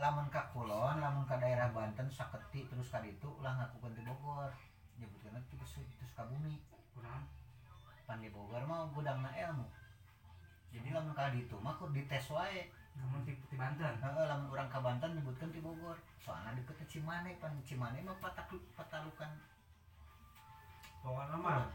lamun 0.00 0.26
ka 0.32 0.48
kulon 0.52 0.96
lamun 0.98 1.24
ka 1.28 1.36
daerah 1.36 1.70
Banten 1.70 2.08
saketi 2.08 2.66
terus 2.66 2.88
ka 2.88 3.04
ditu 3.04 3.28
ulah 3.38 3.52
ngakukeun 3.56 3.94
ti 3.96 4.02
Bogor. 4.02 4.52
Nyebutkeun 4.96 5.38
ti 5.46 5.54
terus 5.56 5.72
terus 5.76 6.12
ka 6.16 6.24
bumi. 6.24 6.56
Kunaon 6.96 7.22
pan 8.06 8.18
di 8.22 8.28
Bogor 8.32 8.64
mah 8.64 8.88
gudangna 8.90 9.30
ilmu. 9.36 9.66
Jadi 10.72 10.88
lamun 10.92 11.12
ka 11.14 11.30
ditu 11.30 11.56
mah 11.60 11.76
kur 11.78 11.92
dites 11.92 12.28
wae. 12.32 12.72
Kamu 12.96 13.28
ti 13.28 13.36
ti 13.48 13.54
Banten. 13.60 14.00
Heeh, 14.00 14.24
lamun 14.24 14.48
orang 14.50 14.72
ka 14.72 14.80
Banten 14.80 15.14
nyebutkeun 15.14 15.52
ti 15.52 15.60
Bogor. 15.60 16.00
Soalnya 16.24 16.56
deket 16.56 16.80
ke 16.80 16.84
Cimane 16.96 17.36
pan 17.38 17.52
Cimane 17.62 18.00
mah 18.02 18.16
patak 18.18 18.50
patalukan. 18.74 19.30
Pokoknya 21.04 21.36
mah 21.38 21.70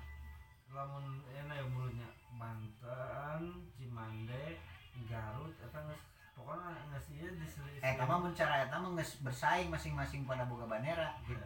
lamun 0.71 1.05
enak 1.29 1.55
ya 1.59 1.65
mulutnya. 1.67 2.09
Banten 2.41 3.69
Cimande 3.77 4.57
Garut 5.05 5.53
eta 5.61 5.79
geus 5.85 6.01
pokoknya 6.33 6.73
geus 6.95 7.07
ieu 7.13 7.29
diselisih. 7.37 7.83
Eta 7.83 8.03
mah 8.07 8.17
mun 8.17 8.33
cara 8.33 8.65
eta 8.65 8.79
mah 8.81 8.91
geus 8.97 9.21
bersaing 9.21 9.69
masing-masing 9.69 10.25
pada 10.25 10.47
boga 10.47 10.65
bandera 10.65 11.15
gitu. 11.27 11.43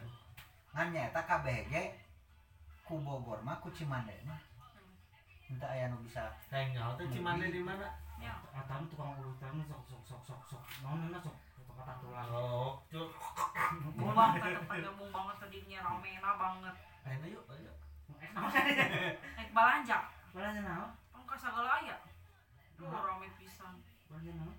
Ngan 0.72 0.96
eta 0.96 1.22
kabeh 1.26 1.68
ge 1.68 1.84
ku 2.86 3.02
Bogor 3.02 3.42
mah 3.42 3.60
ku 3.60 3.74
Cimande 3.74 4.16
mah. 4.24 4.40
Entah 5.46 5.70
aya 5.74 5.92
nu 5.92 6.00
bisa 6.02 6.32
nyaho 6.52 6.98
teh 6.98 7.06
Cimande 7.12 7.52
di 7.52 7.62
mana? 7.62 7.86
Ya, 8.16 8.32
atau 8.56 8.88
tukang 8.88 9.14
urutan 9.20 9.60
sok 9.68 9.84
sok 9.92 10.02
sok 10.08 10.22
sok 10.24 10.42
sok. 10.48 10.64
Naon 10.82 11.12
na 11.12 11.20
sok? 11.20 11.36
Kata 11.76 12.00
tulang. 12.00 12.32
Oh 12.32 12.80
cuk. 12.88 13.12
Mumbang 14.00 14.40
ke 14.40 14.56
tempat 14.56 14.80
gabung 14.80 15.12
banget 15.12 15.36
tadinya 15.44 15.80
ramena 15.84 16.32
banget. 16.40 16.76
ayo 17.06 17.26
yuk 17.38 17.46
ayo. 17.52 17.70
eh 17.70 17.85
Naik 19.38 19.50
balanja, 19.52 19.98
balanya 20.32 20.62
naon 20.64 20.90
pangkas 21.12 21.40
segala 21.42 21.72
aya. 21.80 21.98
Duh, 22.76 22.90
rame 22.90 23.28
pisan. 23.36 23.74
balanya 24.10 24.34
naon 24.36 24.56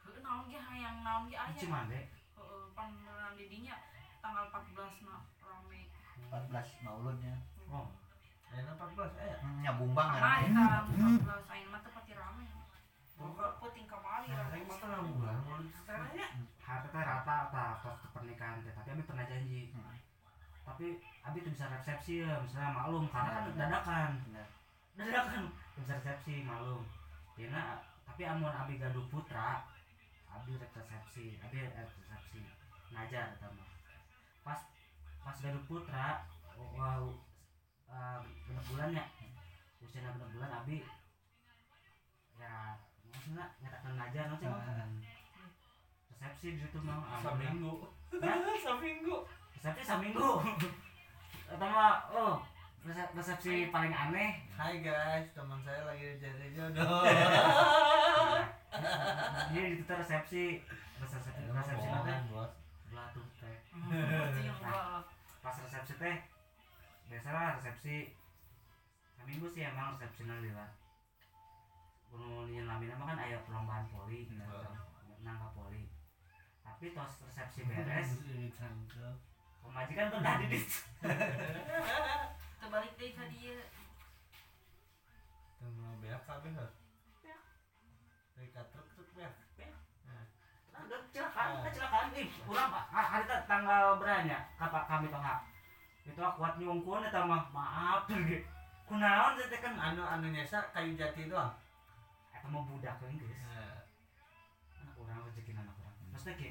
Heuh, 0.00 0.18
naon 0.20 0.42
ge 0.46 0.58
hayang 0.58 0.98
naon 1.00 1.22
ge 1.26 1.36
aya. 1.36 1.54
Cimande 1.54 2.00
Heeh, 2.34 2.64
pangeran 2.72 3.32
didinya 3.36 3.76
tanggal 4.18 4.44
14 4.48 5.04
na 5.04 5.16
rame. 5.40 5.80
14 6.30 6.84
mauludnya. 6.84 7.34
Oh. 7.68 7.86
Ayo 8.50 8.72
14 8.74 9.22
aya 9.22 9.36
nyabung 9.60 9.92
banget 9.94 10.18
Kamari 10.18 10.46
tanggal 10.50 10.82
14 10.90 11.52
ayeuna 11.54 11.70
mah 11.70 11.80
teh 11.80 11.92
pati 11.92 12.12
rame. 12.14 12.44
Puting 13.60 13.84
kamari 13.84 14.26
Nah, 14.26 14.48
rame. 14.48 14.56
ini 14.56 14.64
banget. 14.64 14.74
setengah 14.80 15.00
bulan 15.04 15.36
harta 16.60 16.88
teh 16.88 17.02
rata 17.04 17.36
tah 17.52 17.70
pas 17.84 18.00
pernikahan 18.10 18.64
teh 18.64 18.72
tapi 18.72 18.88
abi 18.90 19.02
pernah 19.04 19.24
janji. 19.28 19.68
Hmm. 19.70 19.99
Tapi 20.70 21.02
abi 21.26 21.42
tuh 21.42 21.50
bisa 21.50 21.66
resepsi 21.66 22.22
ya 22.22 22.38
misalnya 22.38 22.70
maklum 22.78 23.04
karena 23.10 23.30
kan 23.34 23.44
dadakan. 23.58 24.10
Bener. 24.30 24.46
dadakan 24.94 25.42
bisa 25.74 25.92
resepsi 25.98 26.46
maklum. 26.46 26.86
Dina 27.34 27.82
tapi 28.06 28.22
amun 28.22 28.54
abi 28.54 28.78
gaduh 28.78 29.02
putra 29.10 29.66
abi 30.30 30.54
resepsi 30.54 31.42
abi 31.42 31.56
rek 31.58 31.74
resepsi 31.74 32.40
ngajar 32.94 33.34
eta 33.34 33.48
mah 33.50 33.68
pas 34.46 34.60
pas 35.22 35.36
gaduh 35.42 35.64
putra 35.66 36.26
wow 36.58 37.16
uh, 37.90 38.20
genep 38.46 38.64
bulannya 38.70 39.04
usia 39.82 40.04
genep 40.04 40.30
bulan 40.36 40.52
abi 40.62 40.86
ya 42.38 42.78
maksudnya 43.10 43.44
nyatakan 43.58 43.92
ngajar 43.98 44.24
nanti 44.30 44.46
resepsi 46.14 46.46
di 46.54 46.60
situ 46.62 46.78
seminggu 46.78 47.74
Ya? 48.10 48.34
seminggu 48.66 49.16
resepsi 49.60 49.84
seminggu 49.84 50.40
pertama 51.52 52.00
oh 52.16 52.40
resep- 52.80 53.12
resepsi 53.12 53.68
paling 53.68 53.92
aneh. 53.92 54.40
Hai 54.56 54.80
guys. 54.80 55.28
Teman 55.36 55.60
saya 55.60 55.84
lagi 55.84 56.16
jadi 56.24 56.48
jodoh. 56.56 57.04
Dia 59.52 59.62
itu 59.68 59.84
resepsi 59.84 60.64
resepsi 60.96 61.28
resepsi 61.44 61.86
nanti 61.92 62.32
bos? 62.32 62.48
Belah 62.88 63.12
tuh 63.12 63.28
teh. 63.36 63.56
Yang 64.40 64.56
enggak. 64.64 65.04
pas 65.44 65.56
resepsi 65.60 65.92
teh 66.00 66.16
biasalah 67.12 67.60
resepsi 67.60 68.16
seminggu 69.12 69.44
sih 69.52 69.68
emang 69.68 70.00
resepsi 70.00 70.24
nanti 70.24 70.48
lah. 70.56 70.72
Gunung 72.08 72.48
Nyin 72.48 72.64
Lamina 72.64 72.96
mah 72.96 73.12
kan 73.12 73.28
aya 73.28 73.44
perlombaan 73.44 73.84
poli 73.92 74.24
Betul. 74.24 74.72
nangka 75.20 75.52
poli. 75.52 75.84
Tapi 76.64 76.96
tos 76.96 77.28
resepsi 77.28 77.68
beres 77.68 78.24
pemajikan 79.62 80.12
tuh 80.12 80.20
tadi 80.20 80.44
di 80.48 80.58
Terbalik 82.60 82.92
deh 83.00 83.10
ka 83.16 83.24
dieu. 83.32 83.58
tunggu 85.60 85.90
beak 86.00 86.20
kabeh 86.24 86.50
heuh 86.54 86.70
Dari 88.36 88.48
katruk 88.56 88.86
truk 88.96 89.08
beak 89.16 89.32
Ada 90.80 90.96
kecelakaan, 91.12 91.60
kecelakaan 91.68 92.08
nih. 92.16 92.26
Kurang 92.48 92.72
Pak. 92.72 92.84
Ah, 92.88 93.04
hari 93.04 93.28
tanggal 93.44 94.00
berapa 94.00 94.24
ya? 94.24 94.40
Kata 94.56 94.88
kami 94.88 95.12
tengah. 95.12 95.44
Itu 96.08 96.20
aku 96.24 96.40
kuat 96.40 96.56
nyungkun 96.56 97.04
eta 97.04 97.20
mah. 97.28 97.52
Maaf 97.52 98.08
ge. 98.08 98.48
Kunaon 98.88 99.36
teh 99.36 99.60
kan 99.60 99.76
anu 99.76 100.00
anu 100.00 100.32
nyesa 100.32 100.72
kayu 100.72 100.96
jati 100.96 101.28
doang 101.28 101.52
eta 102.32 102.48
mah 102.48 102.64
budak 102.64 102.96
kan 102.96 103.12
geus. 103.12 103.44
Anak 104.80 104.96
urang 104.96 105.20
rezeki 105.28 105.52
anak 105.52 105.76
urang. 105.76 105.94
Maksudnya 106.16 106.48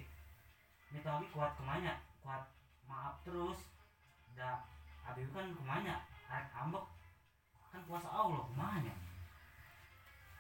ini 0.94 1.00
tahu 1.02 1.26
kuat 1.34 1.58
kemanya? 1.58 1.98
Kuat 2.22 2.46
maaf 2.90 3.22
terus. 3.22 3.70
Da 4.34 4.66
abi 5.06 5.22
kan 5.30 5.54
kemanya? 5.54 6.02
Arek 6.26 6.50
ambek. 6.58 6.86
Kan 7.70 7.86
kuasa 7.86 8.10
Allah 8.10 8.42
kemanya? 8.50 8.94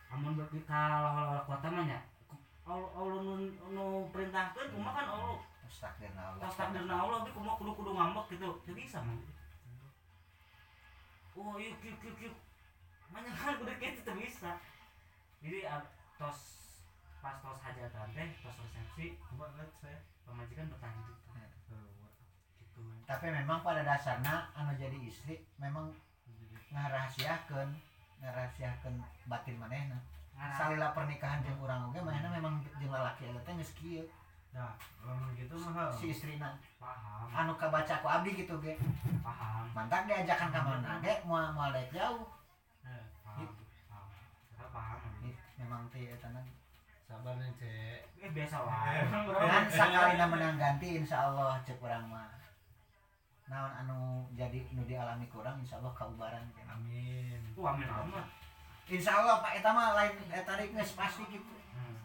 Amun 0.09 0.33
berarti 0.33 0.65
kalau 0.65 1.45
kuat 1.45 1.61
namanya 1.61 2.01
Allah 2.69 2.89
Allah 2.97 3.21
nu, 3.21 3.33
nu 3.73 3.85
perintahkeun 4.09 4.73
kumaha 4.73 4.97
kan 4.97 5.07
Allah. 5.13 5.37
Astagfirullah. 5.69 6.25
Allah. 6.37 6.49
takdirna 6.49 6.95
Allah 6.97 7.17
tapi 7.21 7.33
kumaha 7.37 7.57
kudu 7.61 7.71
kudu 7.77 7.91
ngambek 7.93 8.25
gitu. 8.33 8.49
Teu 8.65 8.73
bisa 8.73 9.01
mah. 9.01 9.17
Oh 11.37 11.55
yuk 11.61 11.77
yuk 11.85 12.01
yuk 12.01 12.17
yuk 12.29 12.35
banyak 13.09 13.33
kan 13.33 13.57
kudu 13.57 13.73
gitu 13.77 14.01
teu 14.05 14.17
bisa. 14.17 14.57
Jadi 15.41 15.65
tos 16.17 16.39
pas 17.19 17.35
tos 17.41 17.59
hajatan 17.61 18.09
teh 18.13 18.29
tos 18.41 18.57
resepsi 18.65 19.17
lihat 19.17 19.71
saya. 19.81 19.99
pemajikan 20.29 20.69
bertanya 20.69 21.01
gitu 21.09 21.77
gitu 22.79 23.03
Tapi 23.03 23.25
memang 23.29 23.59
pada 23.59 23.81
dasarnya 23.81 24.47
anu 24.53 24.71
jadi 24.73 24.97
istri 25.01 25.41
memang 25.57 25.89
ngarahasiakeun 26.69 27.69
ngarahasiakeun 28.21 28.95
batin 29.25 29.57
manehna. 29.57 29.97
Ngarah- 30.37 30.55
Salila 30.55 30.87
pernikahan 30.93 31.43
jeung 31.43 31.59
urang 31.59 31.89
oge 31.89 31.99
manehna 31.99 32.29
memang 32.29 32.61
jeung 32.77 32.91
lalaki 32.93 33.27
eta 33.27 33.41
teh 33.43 33.53
geus 33.57 33.73
kieu. 33.75 34.05
Nah 34.53 34.73
lamun 35.03 35.33
gitu 35.33 35.53
mah 35.57 35.89
si 35.89 36.09
istrina. 36.09 36.53
paham. 36.79 37.27
Anu 37.33 37.53
kabaca 37.53 38.01
ku 38.01 38.07
abdi 38.07 38.33
gitu 38.33 38.55
ge. 38.61 38.73
paham. 39.25 39.65
Mantak 39.73 40.05
diajakan 40.07 40.49
ka 40.53 40.59
mana 40.61 41.01
ge? 41.01 41.13
Moal 41.25 41.49
moal 41.53 41.73
jauh. 41.89 42.25
Eh, 42.85 43.03
paham 43.25 43.49
paham. 43.89 44.09
Saya 44.53 44.67
paham 44.69 44.97
Ih, 45.25 45.35
Memang 45.59 45.85
teh 45.91 46.07
eta 46.07 46.29
na. 46.31 46.41
sabar 47.09 47.33
nih 47.41 47.49
cek. 47.57 48.21
Eh 48.21 48.29
biasa 48.29 48.57
wae. 48.61 49.01
Dan 49.49 49.65
sakalina 49.65 50.25
menang 50.29 50.61
ganti 50.61 51.01
insyaallah 51.01 51.57
cek 51.65 51.81
urang 51.81 52.05
mah. 52.05 52.29
Naon 53.49 53.73
anu 53.85 54.29
jadi 54.37 54.61
nu 54.77 54.85
dialami 54.85 55.25
kurang 55.25 55.57
insyaallah 55.65 55.89
kaubaran. 55.97 56.45
amin. 56.69 57.41
Wah, 57.57 57.73
amin 57.73 57.89
amat 57.89 58.25
Insyaallah 58.89 59.41
Pak 59.41 59.61
eta 59.61 59.69
mah 59.73 59.93
lain 59.97 60.13
geus 60.73 60.93
pasti 60.93 61.25
gitu. 61.29 61.53
Hmm. 61.73 61.97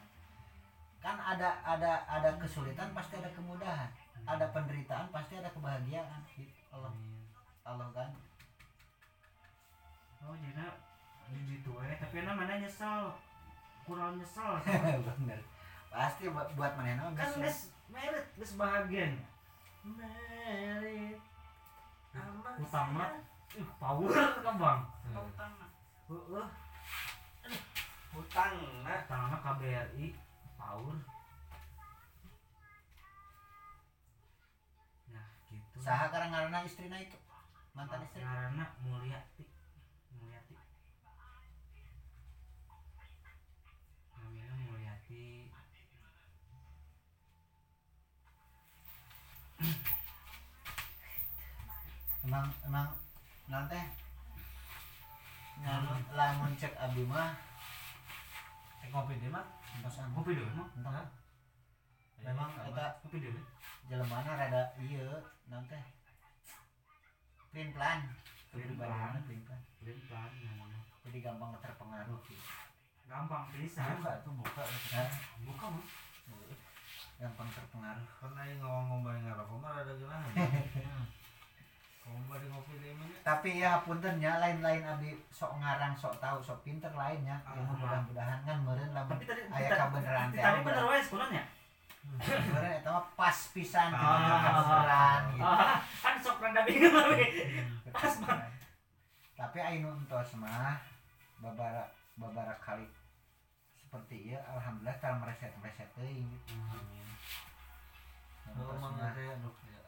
kan 1.05 1.21
ada 1.21 1.61
ada 1.65 2.05
ada 2.09 2.33
kesulitan 2.41 2.93
pasti 2.97 3.21
ada 3.21 3.29
kemudahan. 3.37 3.89
Hmm. 3.93 4.25
ada 4.37 4.49
penderitaan 4.57 5.13
pasti 5.13 5.37
ada 5.37 5.53
kebahagiaan. 5.53 6.21
Gitu. 6.33 6.49
Allah 6.73 6.93
Amin. 6.93 7.29
Allah 7.65 7.89
kan 7.93 8.11
oh 10.25 10.37
jadi 10.41 11.41
gitu 11.53 11.73
eh. 11.85 11.97
Tapi 12.01 12.25
enak 12.25 12.37
mana 12.37 12.57
nyesel? 12.57 13.13
Kurang 13.85 14.17
nyesel. 14.17 14.57
Bener. 15.09 15.41
Pasti 15.93 16.33
buat 16.33 16.49
buat 16.57 16.73
mana 16.77 17.13
kan 17.13 17.13
bisa 17.13 17.37
guys 17.39 17.61
merit 17.93 18.27
guys 18.35 18.53
bahagia 18.57 19.07
merit 19.85 21.19
utang 22.15 22.89
mah 22.95 23.11
ih 23.59 23.69
power 23.83 24.11
kan 24.15 24.55
bang? 24.55 24.81
Kau 25.11 25.29
tangan. 25.35 25.71
Heeh, 26.07 26.47
hutang 28.15 28.55
nah 28.87 28.99
utang 29.03 29.23
mah 29.35 29.41
KBRI 29.43 30.07
power. 30.55 30.97
Nah 35.11 35.27
gitu. 35.51 35.77
Saha 35.83 36.07
karena 36.15 36.63
istrina 36.63 37.03
itu? 37.03 37.19
Mantan 37.75 38.07
istri? 38.07 38.23
karena 38.23 38.71
Mulyati 38.87 39.43
Mulyati 40.15 40.55
namanya 44.15 44.47
Mulyati 44.63 45.51
emang 52.25 52.49
emang 52.65 52.89
nanti 53.53 53.81
lamun 55.61 56.01
lamun 56.17 56.53
cek 56.57 56.73
abdi 56.81 57.05
mah 57.05 57.37
eh 58.81 58.89
ngopi 58.89 59.21
di 59.21 59.29
mah 59.29 59.45
entos 59.77 60.01
anu 60.01 60.17
kopi 60.17 60.33
dulu 60.41 60.51
mah 60.57 60.69
entos 60.73 61.09
memang 62.25 62.51
eta 62.65 62.87
kopi 63.05 63.21
dulu 63.21 63.41
jelemana 63.93 64.41
rada 64.41 64.63
iya 64.81 65.05
nanti 65.53 65.77
plan. 67.55 67.71
Plan 67.71 68.01
Pelin-pelan. 68.51 69.23
plan. 69.23 69.39
plan? 69.47 69.61
Pelin 69.79 69.99
pelan 70.11 70.31
namanya. 70.43 70.81
Jadi 71.07 71.19
gampang 71.23 71.55
terpengaruh. 71.63 72.19
Gitu 72.27 72.43
gampang 73.05 73.47
bisa 73.55 73.95
buka 73.95 74.11
tuh 74.27 74.33
buka 74.35 74.63
Hah? 74.65 75.11
buka 75.47 75.67
mah 75.71 75.87
gampang 77.21 77.49
terpengaruh. 77.55 78.07
Karena 78.19 78.43
yang 78.43 78.59
ngomong 78.59 79.07
ngomong 79.07 79.23
ngarokok 79.23 79.59
mah 79.63 79.87
ada 79.87 79.93
gimana 79.95 80.27
kamu 80.35 80.41
bari 80.43 80.63
ngopi 80.67 80.75
di 80.75 80.83
mana 80.83 81.07
tapi 83.25 83.57
ya 83.57 83.81
puntennya 83.81 84.37
lain-lain 84.37 84.85
abdi 84.85 85.17
sok 85.31 85.57
ngarang 85.57 85.97
sok 85.97 86.13
tahu 86.19 86.37
sok 86.39 86.61
pinter 86.61 86.93
lainnya 86.93 87.41
yang 87.47 87.65
Ah. 87.65 87.73
mudah-mudahan 87.73 88.39
kan 88.45 88.57
meureun 88.61 88.93
lamun 88.93 89.17
tapi 89.17 89.25
tadi 89.25 89.41
aya 89.49 89.65
tadi- 89.67 89.81
kabeneran 89.81 90.27
teh 90.29 90.43
tadi 90.43 90.59
bener 90.61 90.85
wae 90.85 91.01
sebenarnya 91.01 91.43
meureun 92.21 92.73
eta 92.75 92.91
mah 92.91 93.05
pas 93.15 93.39
pisan 93.51 93.89
Ah. 93.89 93.97
gitu 93.97 94.37
kabeneran 94.45 95.23
gitu 95.31 95.41
Ah, 95.43 95.77
kan 95.99 96.15
sok 96.21 96.37
rada 96.39 96.61
bingung 96.63 96.93
tapi 96.93 97.25
pas 97.91 98.15
mah 98.21 98.45
tapi 99.35 99.59
anu 99.59 99.89
entos 99.95 100.31
mah 100.37 100.77
babara 101.39 101.85
babara 102.15 102.55
kali 102.59 102.85
seperti 103.75 104.29
ieu 104.29 104.41
alhamdulillah 104.43 104.97
tara 104.99 105.17
mereset-mereset 105.17 105.89
teuing 105.95 106.27
gitu. 106.29 106.53
Oh, 108.45 108.53
Entos 108.53 108.77
mang 108.77 108.93
mah. 108.93 109.11
teh 109.11 109.27
aduh 109.29 109.55
ya. 109.65 109.83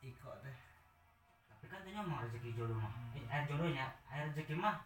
Iko 0.00 0.30
teh. 0.40 0.54
Katanya 1.74 2.02
mah 2.02 2.18
rezeki 2.22 2.50
jodoh 2.52 2.76
mah 2.76 2.92
eh, 3.12 3.24
air 3.24 3.44
jodohnya 3.44 3.86
air 4.06 4.22
rezeki 4.28 4.54
mah 4.54 4.76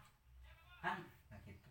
kan 0.79 0.97
nah 1.27 1.39
gitu 1.43 1.67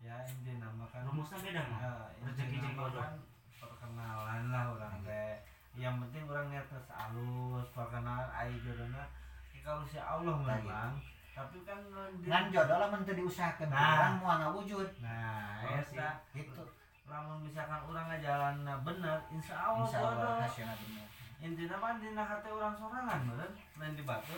Ya 0.00 0.16
inti 0.24 0.56
nama 0.56 0.84
kan. 0.86 1.04
rumusnya 1.04 1.38
beda 1.38 1.62
mah 1.62 1.78
Ya, 1.78 1.92
rezeki 2.22 2.56
jeung 2.58 2.74
jodoh 2.74 2.98
kan 2.98 3.14
perkenalan 3.56 4.42
lah 4.48 4.64
orang 4.70 4.96
teh. 5.02 5.36
Yang 5.72 5.94
penting 6.02 6.24
orang 6.24 6.46
niat 6.48 6.64
terus 6.66 6.88
alus 6.90 7.68
perkenalan 7.70 8.28
ai 8.30 8.56
jodohna. 8.58 9.04
Ya, 9.52 9.60
kalau 9.60 9.84
si 9.84 9.96
Allah 9.96 10.34
Nah, 10.34 10.56
memang. 10.56 10.92
Tapi 11.30 11.58
kan 11.62 11.78
ngan 12.18 12.44
jodoh 12.48 12.76
lah 12.76 12.88
mun 12.88 13.04
teu 13.04 13.12
diusahakeun 13.12 13.68
Nah. 13.68 13.76
urang 13.94 14.14
moal 14.18 14.36
ngawujud 14.40 14.88
Nah, 14.98 15.60
Oh, 15.62 15.80
sih. 15.84 16.00
gitu 16.34 16.64
lamun 17.04 17.42
misalkan 17.42 17.82
orang 17.82 18.06
ngajalanna 18.06 18.74
bener, 18.80 19.18
insya 19.28 19.54
Allah 19.58 19.82
insya 19.82 19.98
Allah 20.00 20.40
hasilnya 20.40 20.74
bener 20.78 21.06
Intinya 21.40 21.76
mah 21.76 21.96
dina 21.96 22.20
hati 22.20 22.48
orang 22.48 22.76
sorangan 22.76 23.20
bener, 23.24 23.50
main 23.74 23.96
di 23.96 24.04
batu. 24.04 24.36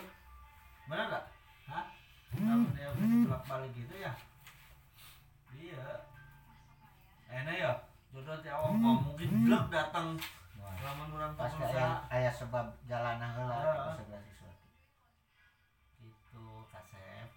Bener 0.86 1.06
gak? 1.10 1.24
Hah? 1.66 1.86
Kalau 2.32 2.70
dia 2.72 2.88
bolak 2.94 3.42
balik 3.44 3.72
gitu 3.74 3.94
ya? 3.98 4.12
Iya. 5.52 5.82
Enak 7.28 7.56
ya? 7.58 7.72
Jodoh 8.12 8.36
ti 8.38 8.48
awak 8.48 8.70
mah 8.76 8.96
mungkin 9.02 9.48
datang 9.72 10.14
Wah. 10.60 10.76
lamun 10.78 11.16
orang 11.16 11.32
tak 11.34 11.48
pasti 11.48 11.64
usaha. 11.64 11.74
aya 11.74 11.88
aya 12.12 12.30
sebab 12.30 12.66
jalanna 12.84 13.24
heula 13.34 13.56
gitu 13.56 14.04
segala 14.04 14.20
sesuatu 14.22 14.66
Gitu, 15.96 16.44
kasep. 16.68 17.28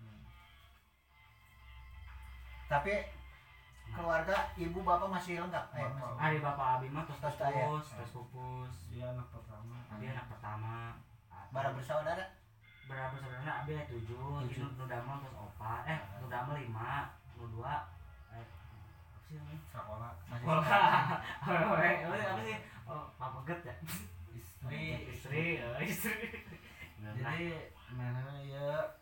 Hmm. 0.00 0.22
tapi 2.66 2.94
keluarga 3.96 4.36
ibu 4.54 4.78
bapak 4.80 5.08
masih 5.08 5.40
lengkap 5.40 5.64
eh, 5.72 5.80
Bapak. 5.80 5.96
masih. 5.96 6.18
hari 6.18 6.38
bapak 6.38 6.66
abi 6.76 6.86
mah 6.88 7.02
terus 7.02 7.18
Terus 7.18 7.36
pupus 7.36 7.86
terus 7.90 8.10
pupus 8.12 8.72
Dia 8.88 9.06
anak 9.10 9.26
pertama. 9.28 9.76
dia 9.96 10.10
anak 10.12 10.26
pertama 10.28 10.74
bara 11.48 11.72
bersaudara 11.72 12.24
berapa 12.84 13.14
saudara 13.16 13.42
abi 13.58 13.72
ada 13.72 13.84
tujuh 13.88 14.44
Tujuh. 14.44 14.62
nu 14.62 14.76
nu 14.76 14.84
damel 14.86 15.16
terus 15.18 15.34
opat 15.34 15.82
eh 15.86 15.98
nu 16.16 16.26
damel 16.26 16.54
lima 16.54 17.10
nu 17.34 17.48
dua 17.50 17.88
eh 18.30 18.44
apa 18.44 19.18
sih 19.24 19.34
namanya 19.34 19.60
Sekolah. 19.66 20.10
sekolah. 20.22 20.62
eh, 21.80 21.96
apa 21.98 22.14
sih- 22.14 22.28
apa 22.28 22.42
sih? 22.42 22.58
Oh, 22.86 23.04
papa 23.16 23.38
get 23.42 23.60
ya? 23.60 23.74
Istri. 24.30 24.82
Istri, 25.16 25.44
oh, 25.60 25.80
istri. 25.82 26.30
Nah, 26.96 27.10
Jadi 27.12 27.50
mana 27.90 28.22
ya 28.40 28.94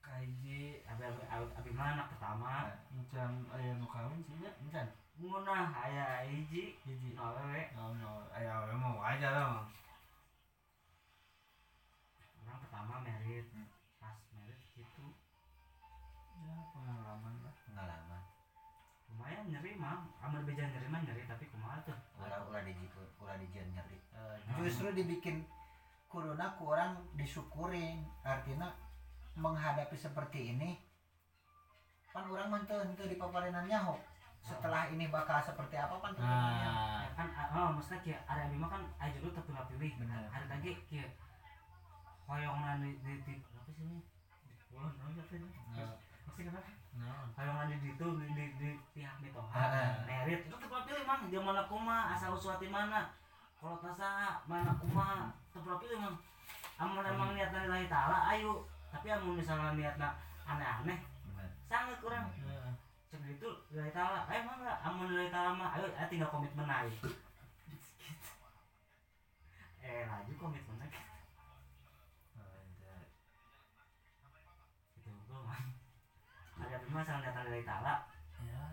kaji 0.00 0.82
abi 0.82 1.02
abi 1.06 1.22
abi, 1.52 1.70
mah 1.70 1.94
anak 1.94 2.10
pertama. 2.10 2.74
Encan 3.08 3.40
aya 3.56 3.72
nu 3.80 3.88
kawin 3.88 4.20
sih 4.20 4.36
nya 4.36 4.52
encan. 4.60 4.84
Ngunah 5.16 5.72
aya 5.72 6.28
hiji, 6.28 6.76
Hiji. 6.84 7.16
nu 7.16 7.24
awewe. 7.24 7.72
Oh, 7.80 7.96
no. 7.96 8.28
Aya 8.30 8.68
mau 8.76 9.00
aja 9.00 9.32
lah, 9.32 9.44
Mang. 9.48 9.66
Orang 12.44 12.58
pertama 12.62 12.94
merit. 13.00 13.48
Hmm. 13.56 13.66
Pas 13.96 14.20
merit 14.36 14.60
gitu. 14.76 15.08
Ya, 16.44 16.54
pengalaman 16.76 17.34
lah. 17.40 17.54
pengalaman 17.64 18.22
Lumayan 19.08 19.48
nyeri 19.48 19.72
mah. 19.80 20.04
Amal 20.20 20.44
beja 20.44 20.68
nyeri 20.68 20.86
mah 20.92 21.00
nyeri 21.00 21.24
tapi 21.24 21.48
kumaha 21.48 21.80
tuh. 21.88 21.96
ulah 22.20 22.44
ulah 22.44 22.60
di 22.60 22.76
ulah 23.24 23.34
dijian 23.40 23.72
nyeri 23.72 23.98
Eh, 24.18 24.36
justru 24.58 24.90
dibikin 24.90 25.46
kuduna 26.10 26.58
ku 26.58 26.74
orang 26.74 26.98
disyukurin 27.14 28.02
artinya 28.26 28.74
menghadapi 29.38 29.94
seperti 29.94 30.50
ini 30.56 30.74
kan 32.18 32.26
orang 32.34 32.50
mah 32.50 32.60
teu 32.66 32.82
teu 32.98 33.06
dipaparenan 33.06 33.70
nyaho 33.70 33.94
setelah 34.42 34.90
ini 34.90 35.06
bakal 35.06 35.38
seperti 35.38 35.78
apa 35.78 36.02
pan 36.02 36.10
teu 36.18 36.26
nyaho. 36.26 36.50
Nah, 36.50 37.06
Ya 37.06 37.10
kan 37.14 37.28
ah, 37.30 37.46
oh 37.54 37.68
maksudnya 37.78 38.02
kieu 38.02 38.18
ari 38.26 38.40
abi 38.50 38.56
mah 38.58 38.70
kan 38.74 38.82
aya 38.98 39.14
jodoh 39.14 39.30
teu 39.38 39.54
pilih. 39.70 39.92
Bener. 40.02 40.26
Hari 40.26 40.46
lagi 40.50 40.70
kieu 40.90 41.06
hoyongan 42.26 42.82
di 42.82 42.90
di, 43.06 43.12
di 43.22 43.34
apa 43.54 43.70
sih 43.70 43.86
ini? 43.86 44.02
Wah, 44.74 44.90
naon 44.98 45.14
ya 45.14 45.24
teh? 45.30 45.38
Nah. 45.38 45.94
Maksudnya 46.26 46.50
kenapa? 46.50 46.70
nah. 46.98 47.24
Halangan 47.38 47.70
di 47.70 47.88
itu 47.94 48.06
di, 48.18 48.26
di, 48.34 48.44
di 48.58 48.70
pihak 48.98 49.14
mitoha 49.22 49.54
Ah, 49.54 49.70
ah. 49.70 49.90
merit 50.02 50.42
itu 50.50 50.56
tepat 50.58 50.82
pilih 50.90 51.06
mang 51.06 51.22
dia 51.30 51.38
mana 51.38 51.62
kuma 51.70 52.10
asal 52.10 52.34
usuati 52.34 52.66
mana 52.66 53.14
kalau 53.62 53.78
tasa 53.78 54.42
mana 54.50 54.74
kuma 54.82 55.30
tepat 55.54 55.78
pilih 55.78 56.02
mang 56.02 56.16
amun 56.82 57.06
emang 57.06 57.38
niatna 57.38 57.70
lillahi 57.70 57.86
taala 57.86 58.26
ayo 58.34 58.66
tapi 58.90 59.06
amun 59.14 59.38
misalnya 59.38 59.78
niatna 59.78 60.18
aneh-aneh 60.46 60.98
sangat 61.68 61.98
kurang. 62.00 62.26
Cek 63.08 63.20
gitu 63.24 63.48
lillahi 63.72 63.88
taala 63.90 64.28
ayo 64.28 64.40
mah 64.44 64.56
enggak 64.60 64.78
amun 64.84 65.08
lillahi 65.08 65.32
taala 65.32 65.56
mah 65.56 65.72
ayo 65.76 65.88
eh, 65.88 66.06
tinggal 66.08 66.28
komitmen 66.28 66.68
aja. 66.68 66.92
Eh 69.80 70.04
laju 70.04 70.32
komitmen 70.36 70.76
aja 70.78 71.00
Anjay. 72.36 73.08
gue 75.08 75.40
mah 75.40 75.60
ada 76.60 76.76
mah 76.84 77.02
salah 77.02 77.20
niatan 77.22 77.44
lillahi 77.48 77.64
taala 77.64 77.94
Ya. 78.38 78.64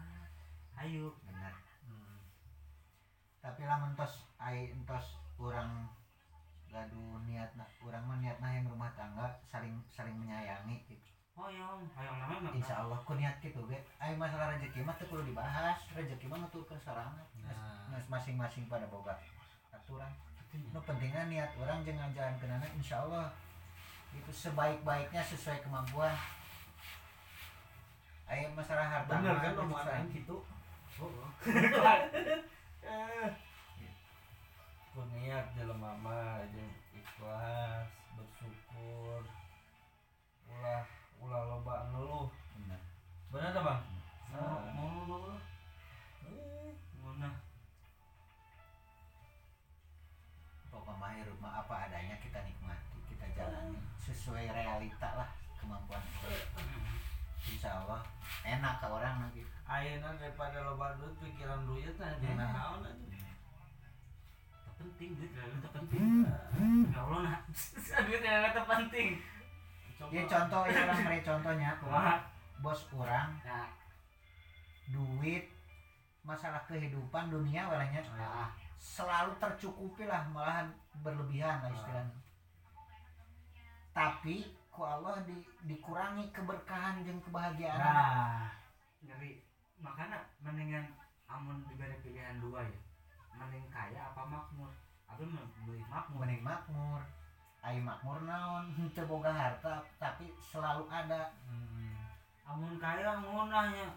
ayo. 0.78 1.16
Bener 1.24 1.54
Hmm. 1.82 2.20
tapi 3.40 3.64
lamun 3.64 3.96
tos 3.96 4.28
ai 4.36 4.68
entos 4.70 5.16
urang 5.38 5.88
gaduh 6.68 7.24
niatna 7.24 7.64
urang 7.80 8.04
mah 8.04 8.20
niatna 8.20 8.52
yang 8.52 8.68
rumah 8.68 8.92
tangga 8.92 9.40
saling 9.48 9.80
saling 9.88 10.18
menyayangi 10.18 10.84
gitu 10.86 11.05
hoyong. 11.36 11.84
Hoyong 11.92 12.18
namanya 12.24 12.48
mah 12.48 12.54
Insya 12.56 12.76
Allah 12.80 13.00
ku 13.04 13.14
niat 13.20 13.36
gitu 13.44 13.60
ge. 13.68 13.80
Ai 14.00 14.16
masalah 14.16 14.56
rezeki 14.56 14.82
mah 14.88 14.96
teu 14.96 15.08
kudu 15.12 15.28
dibahas. 15.28 15.80
Rezeki 15.92 16.26
mah 16.32 16.40
nuturkeun 16.40 16.80
sorangan. 16.80 17.28
Nah. 17.44 17.92
Mas- 17.92 18.08
masing-masing 18.08 18.66
pada 18.72 18.88
boga 18.88 19.14
aturan. 19.72 20.12
Nu 20.72 20.80
pentingnya 20.88 21.28
niat 21.28 21.52
orang 21.60 21.84
jangan 21.84 22.16
jalan 22.16 22.36
ke 22.40 22.48
nana 22.48 22.64
insya 22.80 23.04
Allah 23.04 23.28
itu 24.16 24.32
sebaik-baiknya 24.32 25.20
sesuai 25.20 25.60
kemampuan. 25.60 26.16
Ayo 28.32 28.48
masalah 28.56 28.88
harta 28.88 29.20
Bener 29.20 29.36
mah 29.36 29.44
kan 29.44 29.52
itu 29.52 29.62
omongan 29.62 30.04
gitu. 30.16 30.38
Oh, 31.04 31.12
oh. 31.12 31.30
ku 34.96 35.04
niat 35.12 35.52
jelema 35.60 35.92
mah 36.00 36.40
jeung 36.56 36.72
ikhlas 36.96 37.92
bersyukur. 38.16 39.28
Ulah 40.48 40.88
ulah 41.26 41.42
loba 41.50 41.90
ngeluh 41.90 42.30
bener 42.54 42.82
bener 43.34 43.50
tak 43.50 43.64
bang? 43.66 43.82
Mau 44.30 44.62
mau 44.78 44.90
mau 45.10 45.34
Eh, 46.26 46.74
mana 47.02 47.30
pokoknya 50.70 51.02
mah 51.02 51.12
hirup 51.18 51.38
mah 51.42 51.54
apa 51.66 51.90
adanya 51.90 52.16
kita 52.22 52.46
nikmati 52.46 52.98
kita 53.10 53.26
jalani. 53.34 53.82
Sesuai 53.98 54.54
realita 54.54 55.10
lah 55.18 55.30
kemampuan 55.58 56.02
kita. 56.06 56.62
Insya 57.46 57.82
Allah 57.82 58.02
enak 58.46 58.82
ke 58.82 58.88
orang 58.90 59.18
lagi. 59.26 59.42
Ayeuna 59.66 60.14
daripada 60.18 60.62
loba 60.62 60.94
duit 61.02 61.18
pikiran 61.18 61.66
duit 61.66 61.94
Bener. 61.98 62.22
jadi 62.22 62.38
naon 62.38 62.86
penting 64.76 65.18
duit 65.18 65.32
lah 65.34 65.72
penting 65.74 66.28
ya 66.30 67.00
Allah 67.02 67.20
nah 67.26 68.02
duit 68.06 68.22
yang 68.22 68.68
penting 68.70 69.10
ya 69.96 70.24
contoh 70.28 70.62
ya 70.68 70.80
orang 70.84 71.00
beri 71.08 71.20
contohnya 71.24 71.72
Wah. 71.88 72.20
bos 72.60 72.82
orang 72.92 73.32
nah. 73.48 73.70
duit 74.92 75.48
masalah 76.28 76.60
kehidupan 76.68 77.32
dunia 77.32 77.64
walanya 77.70 78.04
nah. 78.12 78.52
selalu 78.76 79.32
tercukupi 79.40 80.04
lah 80.06 80.28
malahan 80.30 80.70
berlebihan 81.02 81.62
lah 81.66 81.72
istilahnya. 81.74 82.18
Tapi 83.96 84.44
ku 84.70 84.84
Allah 84.84 85.24
di, 85.24 85.34
dikurangi 85.66 86.28
keberkahan 86.36 87.02
dan 87.08 87.18
kebahagiaan. 87.24 87.80
Nah. 87.80 88.52
Ngeri 89.08 89.40
makanya 89.80 90.20
mendingan 90.44 90.86
amun 91.26 91.64
diberi 91.72 91.96
pilihan 92.04 92.38
dua 92.44 92.62
ya. 92.62 92.80
Mending 93.36 93.66
kaya 93.72 94.12
apa 94.12 94.22
makmur? 94.28 94.70
Apa 95.08 95.24
beli 95.66 95.82
makmur? 95.88 96.20
Mending 96.22 96.44
makmur 96.44 97.02
ai 97.66 97.82
makmur 97.82 98.22
naon 98.24 98.70
henteu 98.78 99.10
boga 99.10 99.34
harta 99.34 99.82
tapi 99.98 100.30
selalu 100.38 100.86
ada 100.86 101.34
Hmm. 101.50 101.98
amun 102.46 102.78
kaya 102.78 103.18
ngunahnya 103.18 103.90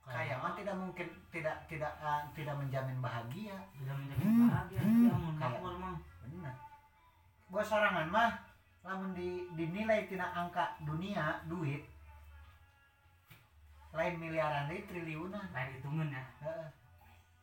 kaya 0.00 0.40
mah 0.40 0.56
tidak 0.56 0.72
mungkin 0.72 1.04
tidak 1.28 1.60
tidak 1.68 1.92
ah, 2.00 2.24
tidak 2.32 2.56
menjamin 2.56 2.96
bahagia 3.04 3.52
tidak 3.76 3.92
menjamin 4.00 4.48
bahagia 4.48 4.80
tapi 4.80 5.06
amun 5.12 5.34
Kaya. 5.36 5.60
makmur 5.60 5.74
mang 5.76 5.96
benar 6.24 6.56
bos 7.52 7.68
sorangan 7.68 8.08
mah 8.08 8.32
lamun 8.80 9.12
di, 9.12 9.44
dinilai 9.58 10.08
tina 10.08 10.32
angka 10.32 10.78
dunia 10.80 11.44
duit 11.44 11.84
lain 13.92 14.14
miliaran 14.16 14.68
deui 14.68 14.84
triliunan 14.88 15.44
lain 15.52 15.68
hitungan 15.76 16.08
ya 16.12 16.24
Heeh. 16.44 16.68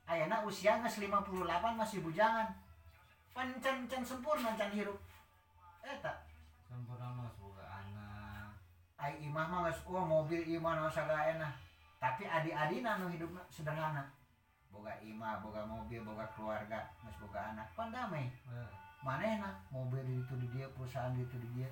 Ayana 0.03 0.43
usia 0.43 0.83
nges 0.83 0.99
58 0.99 1.31
masih 1.79 2.03
bujangan. 2.03 2.43
Pancen 3.31 3.87
can 3.87 4.03
sempurna 4.03 4.51
can 4.53 4.67
hirup. 4.69 4.99
Eta 5.83 6.23
sempurna 6.63 7.11
mah 7.11 7.27
semoga 7.27 7.63
anak 7.67 8.55
ai 8.95 9.19
imah 9.19 9.45
mah 9.51 9.59
geus 9.67 9.83
oh 9.83 10.07
mobil 10.07 10.39
imah 10.39 10.79
nu 10.79 10.87
sagaena. 10.87 11.51
Tapi 11.99 12.23
adi-adina 12.27 12.99
nu 12.99 13.11
hidupna 13.11 13.43
sederhana. 13.51 14.07
Boga 14.71 14.95
imah, 15.03 15.43
boga 15.43 15.63
mobil, 15.63 16.01
boga 16.01 16.25
keluarga, 16.33 16.87
geus 17.03 17.15
boga 17.19 17.51
anak. 17.51 17.67
Pan 17.75 17.91
damai. 17.91 18.31
Eh, 18.47 18.69
Manehna 19.03 19.59
mobil 19.67 19.99
itu 20.23 20.33
di 20.39 20.47
dia, 20.55 20.67
perusahaan 20.71 21.11
itu 21.19 21.35
di 21.35 21.49
dia. 21.59 21.69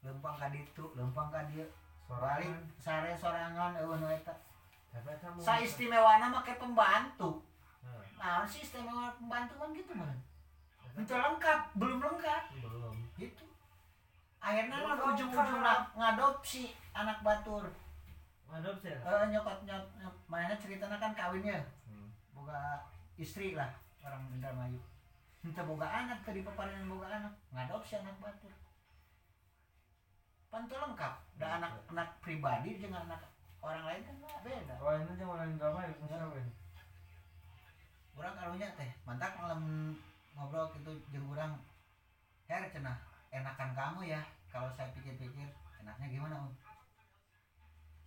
Lempang 0.00 0.34
ka 0.40 0.48
ditu, 0.48 0.96
lempang 0.96 1.28
ka 1.28 1.44
dieu. 1.52 1.68
Balik 2.08 2.48
sare 2.80 3.12
sorangan 3.12 3.76
eueuh 3.76 4.00
nu 4.00 4.08
eta. 4.08 4.32
Saistimewana 5.40 6.28
mah 6.28 6.44
kayak 6.44 6.60
pembantu. 6.60 7.40
Nah, 8.16 8.44
sih 8.44 8.64
istimewa 8.64 9.12
pembantu 9.16 9.56
kan 9.56 9.72
gitu 9.72 9.92
mah. 9.96 10.12
Itu 10.92 11.14
lengkap, 11.16 11.60
belum 11.80 11.98
lengkap. 12.04 12.42
belum 12.60 12.96
Gitu. 13.16 13.44
Akhirnya 14.42 14.76
mah 14.82 14.98
ujung-ujung 15.14 15.62
ngadopsi 15.96 16.74
anak 16.92 17.22
batur. 17.22 17.70
adopsi 18.52 18.92
ya 18.92 19.00
Eh 19.00 19.32
nyokot 19.32 19.64
nyok, 19.64 19.80
nyok 19.96 20.16
mana 20.28 20.52
ceritanya 20.60 21.00
kan 21.00 21.16
kawinnya, 21.16 21.56
Hmm. 21.88 22.12
boga 22.36 22.84
istri 23.16 23.56
lah 23.56 23.72
orang 24.04 24.28
Indramayu. 24.28 24.76
Minta 25.40 25.64
boga 25.64 25.88
anak 25.88 26.20
tadi 26.20 26.44
paparan 26.44 26.84
boga 26.84 27.08
anak, 27.08 27.32
ngadopsi 27.48 27.96
anak 27.96 28.12
batur. 28.20 28.52
Pantu 30.52 30.76
lengkap, 30.76 31.14
da 31.40 31.46
anak 31.56 31.72
anak 31.88 32.08
pribadi 32.20 32.76
dengan 32.76 33.08
anak 33.08 33.24
orang 33.62 33.88
lain 33.88 34.02
kan 34.04 34.16
beda. 34.42 34.74
oh 34.82 34.92
ini 34.98 35.16
jeung 35.16 35.32
orang 35.32 35.54
drama 35.56 35.86
itu 35.86 36.04
kawin 36.04 36.46
Urang 38.12 38.36
karunya 38.36 38.68
teh, 38.76 38.90
mantak 39.08 39.32
malam 39.40 39.96
ngobrol 40.34 40.68
gitu 40.76 40.92
jeung 41.12 41.28
urang. 41.28 41.54
Her 42.48 42.68
cenah, 42.68 42.98
enakan 43.32 43.72
kamu 43.72 44.12
ya 44.12 44.20
kalau 44.52 44.68
saya 44.72 44.92
pikir-pikir 44.92 45.48
enaknya 45.80 46.06
gimana 46.08 46.34
om? 46.44 46.52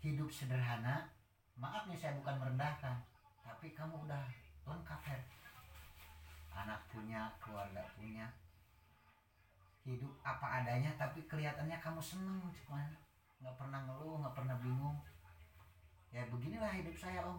Hidup 0.02 0.30
sederhana, 0.30 1.10
maaf 1.58 1.90
nih 1.90 1.98
saya 1.98 2.14
bukan 2.20 2.38
merendahkan, 2.38 3.02
tapi 3.42 3.74
kamu 3.74 4.06
udah 4.06 4.22
lengkap 4.70 5.02
Her. 5.02 5.22
Anak 6.56 6.88
punya, 6.88 7.34
keluarga 7.42 7.84
punya, 7.98 8.30
hidup 9.86 10.10
apa 10.26 10.66
adanya 10.66 10.90
tapi 10.98 11.22
kelihatannya 11.30 11.78
kamu 11.78 12.02
seneng 12.02 12.42
cuman 12.50 12.90
nggak 13.38 13.54
pernah 13.54 13.86
ngeluh 13.86 14.18
nggak 14.18 14.34
pernah 14.34 14.58
bingung 14.58 14.98
ya 16.10 16.26
beginilah 16.26 16.74
hidup 16.74 16.98
saya 16.98 17.22
om 17.22 17.38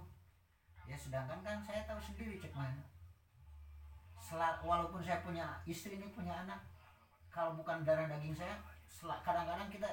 ya 0.87 0.94
sedangkan 0.94 1.42
kan 1.42 1.59
saya 1.66 1.83
tahu 1.90 1.99
sendiri 1.99 2.38
cek 2.38 2.55
mana 2.55 2.79
Walaupun 4.34 4.98
saya 5.06 5.22
punya 5.22 5.62
istri 5.70 6.02
ini 6.02 6.10
punya 6.10 6.34
anak 6.42 6.58
kalau 7.30 7.54
bukan 7.54 7.86
darah 7.86 8.10
daging 8.10 8.34
saya 8.34 8.58
sela- 8.90 9.22
kadang-kadang 9.22 9.70
kita 9.70 9.86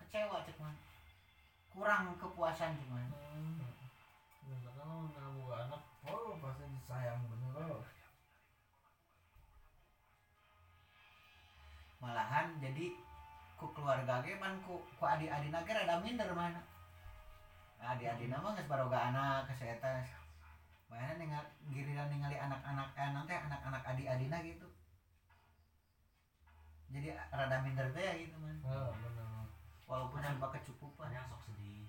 kecewa 0.00 0.40
cek 0.46 0.56
mana 0.56 0.80
kurang 1.68 2.16
kepuasan 2.16 2.78
cek 2.78 2.88
mana 2.88 3.12
Hmm. 3.32 3.58
Karena 4.42 4.84
nggak 5.08 5.58
anak, 5.68 5.82
oh 6.08 6.36
pasti 6.42 6.64
disayang 6.68 7.20
bener 7.30 7.52
oh. 7.56 7.80
loh. 7.80 7.84
malahan 12.02 12.58
jadi 12.58 12.98
ku 13.54 13.70
keluarga 13.70 14.18
ge 14.26 14.34
pan 14.42 14.58
ku 14.66 14.82
ku 14.98 15.04
adik-adina 15.06 15.62
ge 15.62 15.70
rada 15.70 16.02
minder 16.02 16.26
mana 16.34 16.58
adik-adina 17.78 18.42
mah 18.42 18.58
geus 18.58 18.66
baroga 18.66 18.98
anak 19.14 19.46
kesehatan 19.46 20.02
mana 20.92 21.16
ningali 21.16 21.48
giliran 21.72 22.12
ningali 22.12 22.36
anak-anak 22.36 22.88
eh 22.92 23.08
nanti 23.16 23.32
anak-anak 23.32 23.82
adik-adina 23.88 24.36
gitu. 24.44 24.68
Jadi 26.92 27.08
rada 27.32 27.56
minder 27.64 27.88
teh 27.96 28.04
ya 28.04 28.14
gitu 28.20 28.36
man. 28.36 28.60
Oh, 28.68 28.92
bener. 29.00 29.48
walaupun 29.88 30.24
serba 30.24 30.48
kecukupan 30.52 31.08
ada 31.08 31.16
yang 31.20 31.26
sok 31.32 31.40
sedih. 31.48 31.88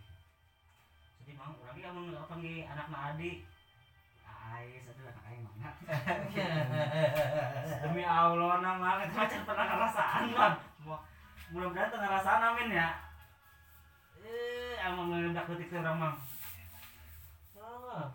Sedih 1.20 1.36
mang 1.36 1.60
orang 1.60 1.76
dia 1.76 1.92
mau 1.92 2.08
apa 2.16 2.34
nih 2.40 2.68
anak 2.68 2.88
na 2.88 3.00
adi 3.12 3.44
Ais 4.24 4.88
ada 4.92 5.02
anak 5.08 5.24
aing 5.28 5.44
mana 5.44 5.72
demi 7.84 8.04
Allah 8.04 8.60
nama 8.60 9.00
kita 9.04 9.16
macam 9.24 9.42
pernah 9.48 9.66
ngerasaan 9.72 10.24
bang 10.36 10.56
mudah-mudahan 11.54 11.92
tuh 11.92 12.00
ngerasaan 12.02 12.42
amin 12.44 12.76
ya. 12.76 12.90
Eh 14.20 14.76
emang 14.84 15.12
ngedak 15.12 15.48
detik 15.54 15.72
tuh 15.72 15.80
orang 15.80 15.96
mang. 16.02 16.16
Ah, 17.62 18.10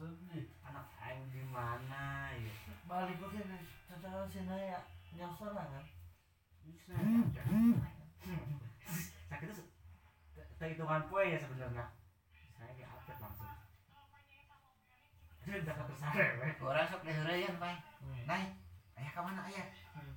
sed- 0.00 0.16
sedih. 0.18 0.46
anak 0.62 0.88
aing 0.98 1.28
di 1.28 1.42
mana 1.44 2.04
ya 2.32 2.52
Balik 2.82 3.20
ke 3.20 3.28
sini, 3.30 3.58
tata 3.86 4.24
sini 4.26 4.56
ya, 4.66 4.80
nyasar 5.14 5.52
kan? 5.52 5.84
Bisa 6.64 6.90
ya. 6.90 7.44
sakit 9.28 9.48
itu 9.52 9.64
hitungan 10.66 11.02
poe 11.06 11.24
ya 11.24 11.36
sebenarnya 11.36 11.84
saya 12.52 12.72
di 12.72 12.82
update 12.82 13.16
langsung 13.18 13.48
itu 15.40 15.56
udah 15.56 15.74
kesare 15.86 16.26
weh 16.36 16.52
orang 16.60 16.86
sok 16.86 17.02
deheureun 17.02 17.56
pai 17.56 17.76
Hmm. 18.00 18.20
naik 18.24 18.50
ayah 18.94 19.10
ka 19.10 19.20
mana 19.20 19.40
ayah 19.46 19.66
Hmm. 19.92 20.12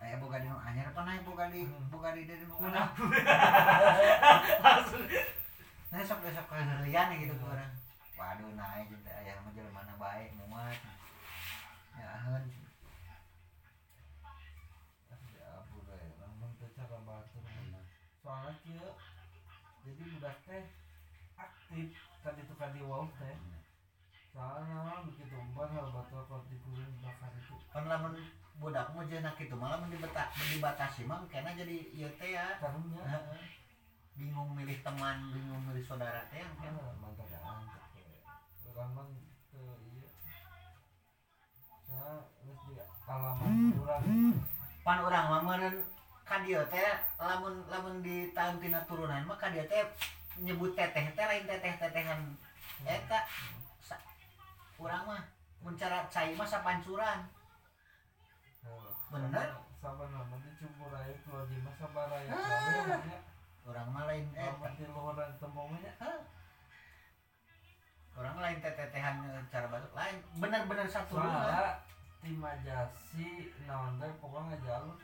ayah 0.00 0.18
boga 0.18 0.38
di 0.38 0.48
anyar 0.48 0.86
apa 0.88 1.00
naik 1.04 1.22
boga 1.22 1.46
di 1.48 1.62
Hmm. 1.62 1.86
boga 1.88 2.10
di 2.10 2.24
dari 2.24 2.42
Mana? 2.42 2.58
mana 2.58 2.82
langsung 4.64 5.02
nah 5.88 6.00
sok 6.00 6.20
sok 6.24 6.48
deheureun 6.48 7.08
gitu 7.16 7.34
ke 7.34 7.44
orang 7.44 7.70
waduh 8.18 8.50
naik 8.58 8.90
gitu 8.90 9.06
ayah 9.06 9.38
mah 9.46 9.54
mana 9.70 9.94
baik 9.94 10.34
muat 10.42 10.78
ya 11.94 12.06
aheun 12.18 12.44
Ya 15.38 15.46
ampun 15.54 15.86
deh, 15.86 16.12
namun 16.18 16.50
teh 16.58 16.68
cara 16.74 16.98
batur. 17.06 17.40
Soalnya 18.20 18.52
kia, 18.60 18.90
jadi 19.86 20.02
budak 20.18 20.36
teh 20.44 20.64
aktif 21.38 21.94
tadi 22.20 22.42
tuh 22.44 22.56
kadi 22.58 22.82
wow 22.84 23.06
teh. 23.16 23.36
Soalnya 24.34 25.06
begitu 25.06 25.32
umpan 25.38 25.70
hal 25.72 25.88
batur 25.94 26.26
kalau 26.26 26.44
dikurin 26.50 26.90
bakar 27.00 27.32
itu. 27.38 27.54
kan 27.70 27.86
lamun 27.86 28.18
budakmu 28.58 29.06
jeung 29.06 29.30
kitu 29.38 29.54
malah 29.54 29.78
mun 29.78 29.94
dibeta- 29.94 30.34
dibatasi 30.34 31.06
mah 31.06 31.22
kena 31.30 31.54
jadi 31.54 31.76
ieu 31.94 32.10
teh 32.18 32.34
ya. 32.34 32.58
Heeh. 32.58 33.46
bingung 34.18 34.50
milih 34.50 34.82
teman 34.82 35.30
bingung 35.30 35.62
milih 35.70 35.84
saudara 35.86 36.26
teh 36.26 36.42
yang 36.42 36.74
ah, 36.74 36.90
mantap 36.98 37.87
Orang 38.78 38.94
mah 38.94 39.10
teu 39.50 39.74
iya. 39.90 40.06
mah 41.90 42.22
geus 42.46 42.60
di 42.62 42.78
palaman 43.02 43.74
urang 43.74 44.02
pan 44.86 44.98
orang 45.02 45.26
mah 45.26 45.40
meureun 45.42 45.82
ka 46.22 46.46
dieu 46.46 46.62
teh 46.70 46.94
lamun 47.18 47.58
lamun 47.66 47.98
di 48.06 48.30
tahun 48.30 48.62
tina 48.62 48.78
turunan 48.86 49.26
mah 49.26 49.34
ka 49.34 49.50
dieu 49.50 49.66
teh 49.66 49.82
nyebut 50.38 50.78
teteh 50.78 51.10
teh 51.10 51.26
lain 51.26 51.42
teteh-tetehan 51.50 52.22
eta 52.86 53.26
Sa- 53.82 53.98
urang 54.78 55.10
mah 55.10 55.26
mun 55.66 55.74
cara 55.74 56.06
cai 56.06 56.38
mah 56.38 56.46
sapancuran. 56.46 57.26
Bener. 59.10 59.58
sabana 59.82 60.22
mah 60.22 60.38
dicumpur 60.38 60.94
aya 60.94 61.18
keluar 61.26 61.50
di 61.50 61.58
mah 61.66 61.74
sabaraya 61.82 62.30
kabeh 62.30 63.10
nya 63.10 63.18
urang 63.66 63.90
mah 63.90 64.06
lain 64.06 64.30
eta 64.38 64.54
lamun 64.54 64.70
di 64.78 64.86
luhuran 64.86 65.30
tembongnya 65.42 65.90
orang 68.18 68.36
lain 68.42 68.58
tetehan 68.58 69.16
cara 69.46 69.66
batuk 69.70 69.94
lain 69.94 70.16
bener-bener 70.42 70.86
satu 70.90 71.14
rumah. 71.14 71.38
Soalnya 71.38 71.70
tim 72.18 72.36
majasi 72.42 73.54
naon 73.70 74.02
teh 74.02 74.10
pokoknya 74.18 74.58
jalur. 74.66 74.98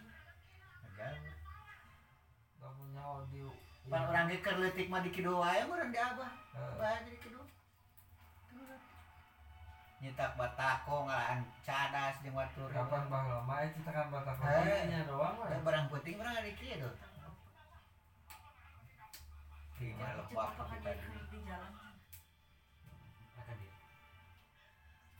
Lamun 2.59 2.89
nyawa 2.91 3.23
di 3.31 3.41
pan 3.87 4.03
orang 4.11 4.33
ge 4.33 4.39
keur 4.43 4.57
leutik 4.59 4.91
mah 4.91 5.05
di 5.05 5.11
kido 5.15 5.39
wae 5.39 5.63
mah 5.69 5.79
urang 5.79 5.91
di 5.95 6.01
abah. 6.01 6.31
Eh, 6.59 6.73
bae 6.81 6.99
di 7.07 7.17
kido 7.23 7.41
nyetak 10.05 10.37
batako 10.37 11.09
ngalaan 11.09 11.41
cadas 11.65 12.21
jeung 12.21 12.37
watur 12.37 12.69
kapan 12.69 13.09
baheula 13.09 13.41
mah 13.41 13.65
eta 13.65 13.81
tekan 13.89 14.13
batak 14.13 14.37
Eh. 14.37 14.93
nya 14.93 15.09
doang 15.09 15.33
ada 15.41 15.57
barang 15.65 15.89
penting 15.89 16.21
kieu 16.61 16.77
tuh 16.83 16.95
Iya, 19.85 20.17
Cepat 20.31 20.55
lepak 20.57 20.97
di 21.29 21.39
jalan. 21.45 21.84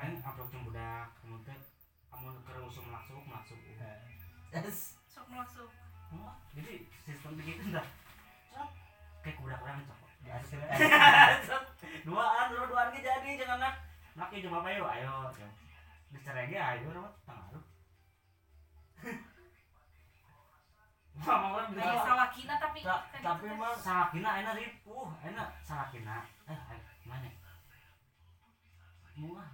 kan 0.00 0.16
upload 0.24 0.48
yang 0.48 0.64
budak 0.64 1.06
kamu 1.20 1.36
teh 1.44 1.58
kamu 2.08 2.28
usum 2.64 2.88
langsung 2.88 3.20
langsung 3.28 3.60
yes. 4.48 4.96
Sok 5.12 5.26
masuk. 5.28 5.68
jadi 6.56 6.88
sistem 7.04 7.36
begitu 7.36 7.68
dah 7.68 7.84
Cok. 8.56 8.68
kayak 9.20 9.36
budak 9.44 9.60
orang 9.60 9.84
cok 9.84 9.98
duaan 12.08 12.46
dua 12.48 12.64
duaan 12.70 12.94
ge 12.94 13.00
jadi 13.04 13.30
jangan 13.44 13.58
nak. 13.60 13.74
Nak 14.16 14.30
ieu 14.32 14.48
apa 14.50 14.68
yuk? 14.72 14.88
Ayo 14.88 15.30
dicerai 16.10 16.48
ge 16.48 16.58
ayo 16.58 16.88
orang 16.96 17.12
tangaruh 17.28 17.64
Mama 21.20 21.68
bilang 21.68 22.00
salah 22.00 22.28
kina 22.32 22.56
tapi 22.56 22.80
Ta- 22.80 23.04
tapi 23.20 23.44
itu 23.44 23.54
mah 23.60 23.76
Salakina 23.76 24.40
enak 24.40 24.56
ripuh, 24.56 25.12
enak. 25.20 25.48
Salakina. 25.60 26.24
Eh, 26.48 26.56
eh, 26.56 26.80
mana? 27.04 27.28
Muah 29.20 29.44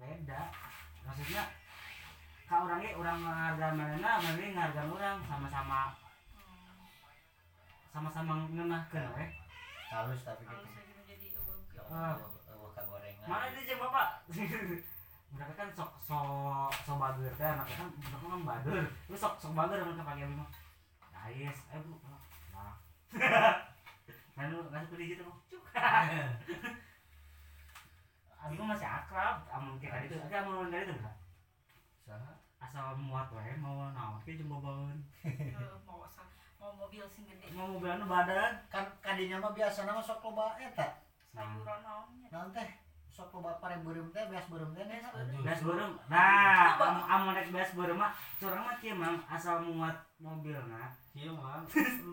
Beda. 0.00 0.40
Maksudnya 1.04 1.42
ka 2.48 2.56
urang 2.66 2.80
ge 2.82 2.90
urang 2.96 3.20
ngargaan 3.20 3.76
manehna, 3.78 4.10
maneh 4.18 4.48
ngargaan 4.56 4.90
urang 4.90 5.18
sama-sama 5.28 5.94
sama-sama 7.90 8.46
ngeunahkeun 8.48 9.06
we. 9.18 9.26
halus 9.90 10.22
tapi 10.22 10.46
Kalau 10.46 10.62
gitu 11.10 11.42
eueuh. 11.42 11.90
Ah. 11.90 12.14
eueuh 12.46 12.70
kagorengan 12.70 13.26
Mana 13.26 13.50
dia 13.50 13.66
jeung 13.66 13.82
bapak? 13.82 14.22
Mereka 15.30 15.52
kan 15.54 15.68
sok 15.74 15.90
sok 16.02 16.70
sok 16.86 16.98
bager 16.98 17.30
teh, 17.38 17.46
anaknya 17.46 17.76
kan 17.78 17.88
mereka 17.94 18.26
kan 18.26 18.42
bager. 18.42 18.74
Terus 19.06 19.20
sok 19.22 19.34
sok 19.38 19.54
bager 19.54 19.78
mereka 19.82 20.02
abi 20.10 20.26
mah. 20.26 20.50
Ais, 21.14 21.58
ayo 21.70 21.80
bu. 21.86 21.94
Nah. 22.50 22.74
Kan 24.34 24.50
lu 24.50 24.66
ngasih 24.70 24.90
pilih 24.90 25.06
gitu 25.14 25.22
mah. 25.26 25.38
Cuk. 25.50 25.62
Abi 28.40 28.56
mah 28.56 28.72
masih 28.72 28.88
akrab, 28.88 29.44
amun 29.52 29.76
kita 29.76 30.00
itu, 30.08 30.16
tapi 30.16 30.34
amun 30.40 30.72
dari 30.72 30.88
itu 30.88 30.96
enggak. 30.96 31.16
Asal 32.60 32.92
muat 33.00 33.28
wae 33.32 33.56
mau 33.56 33.88
naon 33.88 34.20
ke 34.24 34.36
jeung 34.36 34.52
boboon. 34.52 35.00
Heueuh, 35.24 35.80
mau 35.88 36.04
mau 36.60 36.70
mobil 36.76 37.04
sing 37.08 37.24
gede. 37.24 37.48
Mau 37.56 37.72
mobilan 37.72 38.04
badan. 38.04 38.52
kan 38.68 38.84
kadinya 39.00 39.40
mah 39.40 39.56
biasa 39.56 39.88
nama 39.88 40.00
sok 40.04 40.28
loba 40.28 40.60
eta 40.60 41.00
Sayuran 41.32 41.80
naonnya. 41.80 42.28
naon 42.28 42.52
teh 42.52 42.68
sok 43.08 43.32
loba 43.32 43.56
pare 43.64 43.80
beureum 43.80 44.12
teh 44.12 44.28
beas 44.28 44.44
beureum 44.52 44.76
teh 44.76 44.84
Beas 45.40 45.60
beureum. 45.64 45.96
Nah, 46.12 46.76
amun 47.08 47.32
rek 47.32 47.48
beas 47.48 47.72
beureum 47.72 47.96
mah 47.96 48.12
curang 48.36 48.64
mah 48.68 48.76
kieu 48.76 48.92
mang 48.92 49.16
asal 49.24 49.64
muat 49.64 49.96
mobilna. 50.20 50.92
kieu 51.16 51.32
mah 51.32 51.64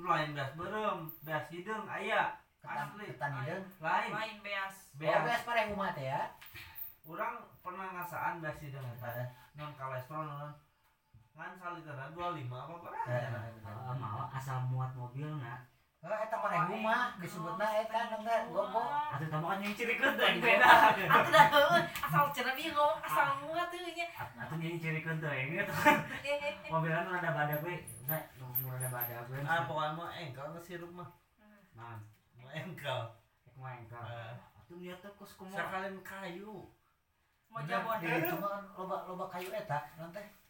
lain 0.08 0.32
beas 0.32 0.52
beureum 0.56 1.12
beas 1.28 1.44
hideung 1.52 1.86
aya 1.92 2.32
hideung 2.72 3.66
lain 3.80 4.10
Main 4.12 4.36
beas. 4.44 4.76
oh 4.92 5.00
beas 5.00 5.24
beas. 5.24 5.42
pare 5.44 5.62
umat 5.72 5.96
ya? 5.96 6.22
Urang 7.08 7.36
pernah 7.64 7.88
ngasaan 7.96 8.44
beas 8.44 8.58
hideung 8.60 8.88
eta 8.92 9.08
Heeh. 9.08 9.28
non 9.56 9.72
kolesterol 9.74 10.28
non. 10.28 10.52
Ngan 11.38 11.54
saliterna 11.56 12.06
25 12.12 12.50
apa 12.50 12.74
pernah 12.82 13.04
Heeh. 13.08 13.30
Heeh, 13.62 13.96
mau 13.98 14.22
asal 14.30 14.58
muat 14.68 14.92
mobilna. 14.94 15.56
Oh, 15.98 16.14
eta 16.14 16.38
pare 16.40 16.58
rumah 16.70 17.18
disebutna 17.18 17.68
eta 17.84 18.00
nangga 18.14 18.36
gogo 18.48 18.80
Atuh 19.18 19.28
tamu 19.28 19.50
kan 19.50 19.60
yang 19.60 19.74
ciri 19.74 19.98
teh 19.98 20.32
beda. 20.40 20.70
Aku 20.94 21.30
dah 21.34 21.46
asal 22.06 22.24
cenah 22.32 22.54
bingung, 22.54 22.96
asal 23.02 23.28
muat 23.44 23.68
teh 23.74 23.82
nya. 23.82 24.06
Atuh 24.16 24.56
yang 24.62 24.78
ciri 24.78 25.02
teh 25.04 25.36
gitu. 25.52 25.74
Mobilna 26.70 27.02
nu 27.02 27.12
rada 27.18 27.32
badag 27.34 27.60
we, 27.66 27.76
nu 28.08 28.68
rada 28.70 28.88
badag 28.94 29.26
we. 29.28 29.42
ah 29.42 29.66
pokoknya 29.66 29.98
mah 29.98 30.10
engkel 30.16 30.48
ke 30.56 30.62
sirup 30.64 30.92
mah. 30.94 31.10
Nah, 31.76 31.98
mah 32.48 32.56
engkel 32.56 33.00
ek 33.44 33.56
mah 33.58 33.72
engkau. 33.76 34.00
Eh. 34.02 34.34
Atuh 34.58 34.76
niat 34.78 34.98
teh 34.98 35.12
kos 35.14 35.32
kumaha. 35.36 35.60
sakalin 35.60 36.00
kayu 36.02 36.72
Mau 37.48 37.60
jabon. 37.62 38.00
itu 38.00 38.36
mah 38.38 38.60
loba 38.74 38.98
loba 39.06 39.26
kayu 39.28 39.52
eta 39.52 39.80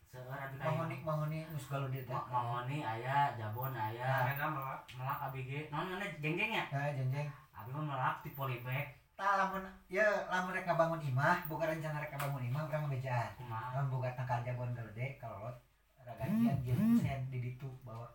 Seueur 0.07 0.33
abi 0.33 0.55
kayu. 0.55 0.71
mahoni 0.71 0.95
mahoni 1.03 1.37
geus 1.47 1.67
galuh 1.67 1.89
di 1.89 1.99
teh 1.99 2.13
Ma- 2.13 2.23
Mahoni 2.23 2.79
aya, 2.79 3.35
jabon 3.35 3.75
aya, 3.75 4.23
Karena 4.25 4.45
melak 4.49 4.81
melak 4.95 5.19
abi 5.25 5.41
ge. 5.43 5.59
Naon 5.67 5.91
mana 5.91 6.05
jengjeng 6.17 6.51
ya? 6.53 6.63
Heeh, 6.69 6.91
jenjeng 6.95 7.27
Abi 7.51 7.69
mah 7.71 7.83
melak 7.87 8.15
di 8.21 8.31
polybag. 8.31 8.87
tah 9.17 9.33
lamun 9.35 9.65
ya 9.89 10.05
lamun 10.29 10.53
rek 10.53 10.69
bangun 10.69 11.01
imah 11.01 11.41
bukan 11.49 11.73
rencana 11.73 11.97
rek 11.99 12.13
bangun 12.13 12.37
imah 12.39 12.69
urang 12.69 12.85
ngabejaan 12.85 13.33
Kumaha? 13.33 13.73
lamun 13.73 13.89
boga 13.91 14.13
tangkal 14.13 14.45
jabon 14.45 14.77
gede 14.77 15.17
kalolot 15.17 15.57
ragajian 15.97 16.61
dia 16.61 16.77
sen 17.01 17.25
di 17.27 17.41
ditu 17.41 17.65
bawa 17.81 18.05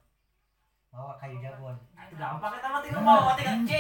bawa 0.93 1.17
kayu 1.17 1.41
jabon 1.41 1.73
Itu 1.97 2.15
gampang 2.15 2.53
eta 2.53 2.69
mah 2.69 2.81
tinggal 2.81 3.01
bawa 3.01 3.33
tinggal 3.33 3.65
C. 3.65 3.73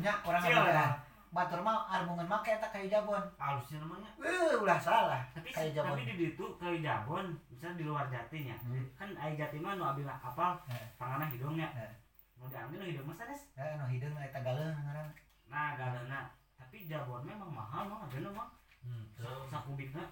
nya 0.00 0.12
orang 0.22 0.40
Sial, 0.40 0.56
ngabejaan 0.56 0.92
batur 1.32 1.60
mah 1.60 1.84
armungan 1.86 2.24
make 2.26 2.50
eta 2.50 2.68
kayu 2.68 2.88
jabon 2.88 3.20
halusnya 3.36 3.76
namanya 3.78 4.08
eh 4.18 4.52
ulah 4.54 4.76
salah 4.76 5.20
Tapi 5.32 5.48
Kayu 5.48 5.70
jabon. 5.72 5.92
tapi 5.94 6.08
di 6.08 6.14
ditu 6.18 6.44
kayu 6.56 6.80
jabon, 6.80 7.24
misalnya 7.46 7.76
di 7.76 7.84
luar 7.84 8.04
jatinya. 8.06 8.56
Hmm. 8.58 8.84
Kan 8.94 9.08
ai 9.14 9.32
jati 9.32 9.56
mah 9.56 9.72
nu 9.74 9.84
abi 9.84 10.04
apal 10.04 10.56
Eh. 10.68 10.92
pangana 10.96 11.24
hidungnya. 11.26 11.68
Eh. 11.72 11.92
Nu 12.36 12.48
diambil 12.48 12.76
nu 12.78 12.86
hidung 12.86 13.06
mah 13.06 13.14
sanes. 13.14 13.48
eh 13.54 13.76
no 13.76 13.84
hideung 13.86 14.16
eta 14.18 14.40
galeung 14.40 14.72
ngaran 14.74 15.08
Nah, 15.48 15.76
galena. 15.76 16.20
Tapi 16.56 16.84
jabon 16.84 17.20
memang 17.22 17.48
mahal 17.48 17.84
mah, 17.84 18.08
ada 18.08 18.30
mah. 18.30 18.48
hmm 18.80 19.04
terus 19.12 19.44
Sakubikna 19.46 20.04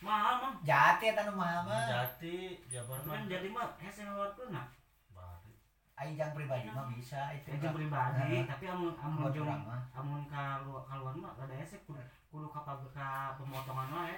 mahal 0.00 0.34
mah. 0.38 0.52
jati 0.60 1.04
eta 1.08 1.24
nu 1.24 1.32
mahal 1.34 1.64
mah 1.64 1.84
jati 1.86 2.60
Tapi 2.64 2.84
mah 2.84 3.00
kan 3.06 3.24
jadi 3.26 3.48
mah 3.48 3.68
hese 3.80 4.00
ngeluarkeun 4.02 4.52
nah. 5.94 6.02
Bari. 6.02 6.10
ai 6.10 6.16
jang 6.18 6.34
pribadi 6.34 6.68
mah 6.70 6.90
bisa 6.90 7.30
itu 7.38 7.48
Itu 7.54 7.68
pribadi, 7.70 8.18
Heeh. 8.18 8.44
tapi 8.50 8.64
amun 8.66 8.94
amun 8.98 9.30
mah 9.62 9.82
amun 9.94 10.22
ka 10.26 10.58
luar 10.66 10.82
ka 10.90 10.94
luar 10.98 11.14
mah 11.14 11.32
rada 11.38 11.54
hese 11.54 11.78
kudu 11.86 12.02
kudu 12.30 12.50
ka 12.50 12.60
ka 12.66 13.38
pemotongan 13.38 13.88
wae. 13.94 14.16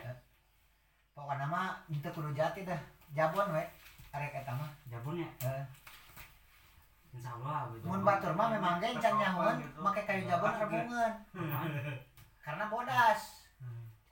pokokna 1.13 1.47
mah 1.49 1.85
henteu 1.89 2.13
kudu 2.13 2.33
jati 2.33 2.65
dah 2.65 2.81
jabon 3.13 3.53
we 3.53 3.63
arek 4.13 4.33
eta 4.35 4.53
mah 4.57 4.71
Jabonnya. 4.89 5.29
Heeh. 5.45 5.65
Insyaallah 7.17 7.73
gitu. 7.73 7.85
mun 7.89 8.01
batur 8.05 8.33
mah 8.33 8.49
memang 8.53 8.81
ge 8.81 8.97
can 9.01 9.15
nyahoan 9.17 9.57
gitu. 9.61 9.81
make 9.81 10.03
kayu 10.05 10.25
jabon 10.29 10.53
Nah, 10.53 10.61
remungan 10.65 11.13
Hmm, 11.33 11.97
karena 12.45 12.65
bodas 12.73 13.21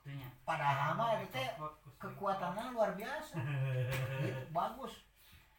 itunya. 0.01 0.29
padahal 0.45 0.93
mah 0.97 1.17
itu 1.17 1.33
teh 1.33 1.49
kekuatannya 1.97 2.73
luar 2.77 2.93
biasa 2.93 3.37
Gitu, 4.21 4.41
bagus 4.57 4.93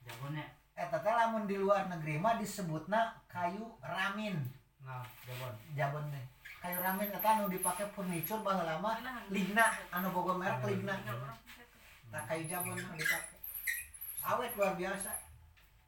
Jabonnya 0.06 0.46
eta 0.76 1.00
teh 1.00 1.08
lamun 1.16 1.48
di 1.48 1.56
luar 1.56 1.88
negeri 1.88 2.20
mah 2.20 2.36
disebutna 2.36 3.16
kayu 3.32 3.64
ramin. 3.80 4.36
Nah 4.84 5.00
jabon. 5.24 5.54
Jabon 5.72 6.04
teh 6.12 6.24
kayu 6.60 6.76
ramen 6.84 7.08
eta 7.08 7.28
anu 7.32 7.48
dipake 7.48 7.88
furniture 7.96 8.44
baheula 8.44 8.76
lama 8.76 9.00
ligna. 9.32 9.66
anu 9.88 10.12
boga 10.12 10.36
merek 10.36 10.60
ligna. 10.68 10.94
tak 12.12 12.22
kayu 12.28 12.44
jabon 12.44 12.76
anu 12.76 12.92
dipake. 12.92 13.40
Awet 14.20 14.52
luar 14.52 14.76
biasa. 14.76 15.12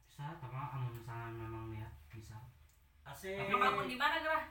Bisa 0.09 0.25
sama 0.41 0.73
amun 0.73 0.97
misalnya 0.97 1.37
memang 1.37 1.69
niat 1.69 1.93
bisa. 2.09 2.41
Asik. 3.05 3.37
Kamu 3.45 3.85
di 3.85 3.95
mana 4.01 4.25
gerah? 4.25 4.45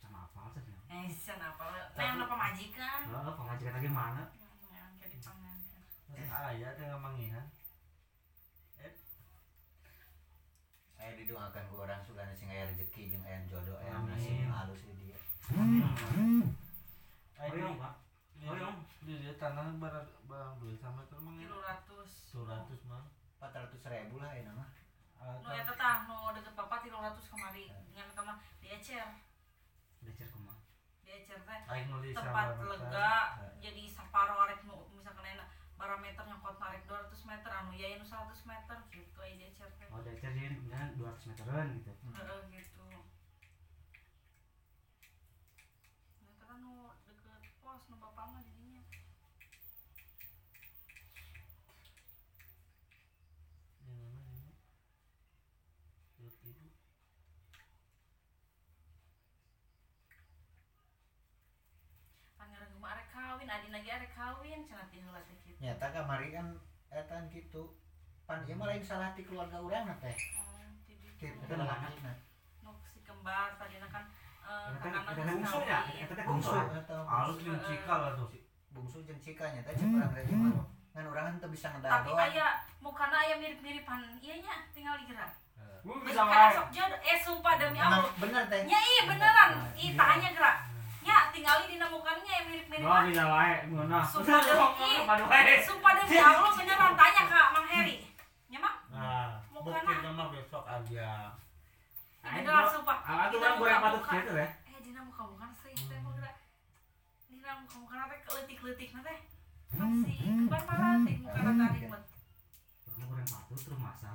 sama 0.00 0.24
apa 0.24 0.40
saja 0.56 0.72
Eh, 0.88 1.10
sana 1.12 1.52
apa? 1.52 1.92
Nah, 1.98 2.04
yang 2.06 2.22
apa 2.24 2.34
majikan? 2.34 3.00
oh, 3.12 3.34
pengajian 3.36 3.72
lagi 3.76 3.90
mana? 3.90 4.24
Yang 4.72 4.90
kayak 4.98 5.10
di 5.12 5.18
pangan. 5.20 5.56
ayah 6.54 6.70
teh 6.78 6.84
ngamangihan 6.88 7.44
aya 11.06 11.14
didoakan 11.14 11.62
ku 11.70 11.74
orang 11.78 12.02
sugana 12.02 12.34
sing 12.34 12.50
aya 12.50 12.66
rezeki 12.66 13.02
jeung 13.08 13.22
aya 13.22 13.38
jodoh 13.46 13.78
aya 13.78 13.94
Amin. 13.94 14.10
nasib 14.10 14.50
halus 14.50 14.82
di 14.82 14.94
dia 14.98 15.18
Ayo, 17.36 17.78
pak 17.78 17.94
di 19.00 19.14
dia 19.14 19.34
tanah 19.36 19.78
barang 19.78 20.06
barang 20.26 20.52
duit 20.58 20.74
sama 20.76 21.06
itu 21.06 21.14
emang 21.14 21.38
Kilo 21.38 21.58
ratus. 21.60 22.10
seratus 22.26 22.80
mah 22.84 23.06
400 23.38 23.78
ribu 23.86 24.18
lah 24.18 24.34
ya 24.34 24.42
nama 24.44 24.66
Nu 25.16 25.48
eta 25.48 25.72
tah 25.72 26.04
nu 26.04 26.30
deket 26.32 26.52
bapak 26.52 26.82
kilo 26.82 26.98
ratus 26.98 27.26
kemari. 27.26 27.66
Dengan 27.88 28.10
teman 28.12 28.36
di 28.58 28.68
Ecer. 28.68 29.06
udah 29.98 30.12
cer 30.12 30.28
kumah 30.28 30.58
Di 31.00 31.10
Ecer 31.14 31.38
teh 31.40 31.60
tempat 32.12 32.46
lega 32.58 33.12
Nah. 33.36 33.54
jadi 33.56 33.82
saparo 33.88 34.34
arek 34.40 34.62
nu 34.64 34.85
parameter 35.76 36.24
nyokot 36.24 36.56
narik 36.56 36.82
200 36.88 37.28
meter 37.28 37.50
anu 37.52 37.72
ya 37.76 37.88
nu 38.00 38.04
100 38.04 38.48
meter 38.48 38.76
gitu 38.90 39.18
aja 39.20 39.36
di 39.36 39.44
Ecer 39.44 39.68
teh. 39.76 39.86
oh 39.92 40.00
udah 40.00 40.14
cer 40.16 40.32
jadi 40.32 40.56
kan 40.72 40.88
200 40.96 41.28
meteran 41.30 41.66
gitu 41.76 41.90
Heeh 42.16 42.40
gitu. 42.50 42.80
Nah, 42.80 43.04
eta 46.32 46.44
kan 46.48 46.58
nu 46.64 46.72
deket 47.04 47.42
pos 47.60 47.82
nu 47.92 47.96
bapak 48.00 48.24
mah 48.32 48.40
jadinya. 48.40 48.82
Yang 53.84 54.00
mana 54.00 54.18
ini? 54.24 54.52
Dua 56.16 56.30
kilo. 56.40 56.66
Pangeran 62.36 62.70
rumah 62.74 62.90
arek 62.96 63.08
kawin, 63.46 63.54
adi 63.56 63.68
lagi 63.70 63.88
arek 63.88 64.10
kawin, 64.12 64.60
teh 64.66 64.98
heula 64.98 65.20
teh 65.22 65.36
kitu. 65.38 65.58
nyata 65.62 65.86
kamari 65.88 66.28
kan 66.30 66.46
etan 66.90 67.30
gitu 67.30 67.62
pan 68.26 68.42
ieu 68.42 68.58
mah 68.58 68.66
lain 68.66 68.82
salah 68.82 69.14
ti 69.14 69.22
keluarga 69.22 69.58
urang 69.58 69.86
teh 69.96 70.14
Oh, 70.36 70.58
di 70.82 70.94
ti 70.98 71.06
ditu. 71.14 71.30
teu 71.40 71.54
lalakina 71.56 72.12
Nu 72.60 72.74
si 72.84 72.98
kembar 73.00 73.54
tadina 73.54 73.86
kan 73.86 74.04
eh 74.42 74.66
Eta 74.68 74.78
teh- 74.82 74.90
eta 74.92 75.12
teh 75.12 75.22
geus 75.22 75.30
bungsu 75.32 75.58
ya 75.62 75.78
eta 75.96 76.12
teh 76.12 76.24
bungsu 76.26 76.50
eta 76.50 76.94
Alus 76.98 77.38
bungsu. 77.38 77.46
jeung 77.46 77.60
cikal 77.62 78.00
atuh. 78.08 78.28
bungsu 78.68 78.98
jeung 79.06 79.20
cikanya 79.22 79.60
teh 79.62 79.72
cek 79.72 79.86
urang 79.88 80.10
teh 80.12 80.22
mah 80.28 80.66
ngan 80.92 81.06
urang 81.06 81.26
teu 81.38 81.48
bisa 81.48 81.66
Tapi 81.68 81.78
ngedadoan 81.78 82.18
aya 82.26 82.46
mukana 82.80 83.16
aya 83.20 83.34
mirip-miripan 83.36 84.00
ieu 84.18 84.36
nya 84.40 84.54
tinggal 84.72 84.98
digerak. 84.98 85.30
Gua 85.86 86.02
Bisa 86.02 86.22
wae. 86.24 86.50
Eh 87.04 87.18
sumpah 87.22 87.54
demi 87.56 87.78
Allah. 87.78 88.10
bener 88.16 88.42
teh 88.48 88.60
Nya 88.64 88.78
iya 88.80 89.02
beneran. 89.06 89.50
Iya. 89.54 89.70
Ih 89.78 89.92
tanya 89.94 90.30
gerak. 90.32 90.56
Nya 91.36 91.52
tinggali 91.52 91.64
dina 91.68 91.86
mukanya 91.92 92.32
yang 92.32 92.46
mirip-mirip. 92.48 92.80
Gua 92.80 93.04
bisa 93.04 93.24
wae 93.28 93.54
mana 93.68 94.00
Sumpah 94.08 94.40
demi 94.40 95.60
Sumpah 95.60 95.92
demi 95.92 96.16
Allah 96.16 96.50
beneran 96.56 96.92
tanya 96.96 97.22
Kak 97.28 97.48
Mang 97.52 97.66
Heri. 97.68 97.96
Nya 98.48 98.56
Mang, 98.56 98.76
Nah, 98.88 99.36
mah 100.16 100.28
besok 100.32 100.64
aja. 100.64 101.36
Beneran 102.24 102.40
gua- 102.40 102.72
sumpah. 102.72 102.98
Ah, 103.04 103.28
orang 103.28 103.52
gue 103.54 103.68
yang 103.68 103.82
patut 103.84 104.02
gitu 104.02 104.32
ya 104.32 104.48
Eh 104.48 104.80
dina 104.80 105.00
muka-muka 105.04 105.46
sih 105.60 105.76
teh 105.76 105.98
mah 106.00 106.12
gerak. 106.16 106.34
Dina 107.28 107.52
muka-muka 107.60 107.96
teh 108.08 108.18
keleutik-leutik 108.24 108.90
teh. 108.96 109.18
Masih 109.76 110.16
kembar 110.16 110.62
malah 110.64 110.96
teh 111.04 111.16
muka 111.20 111.36
tarik 111.36 111.84
mah. 111.84 112.00
Kamu 112.88 113.04
kurang 113.12 113.28
patut 113.28 113.58
terus 113.60 113.76
masa 113.78 114.12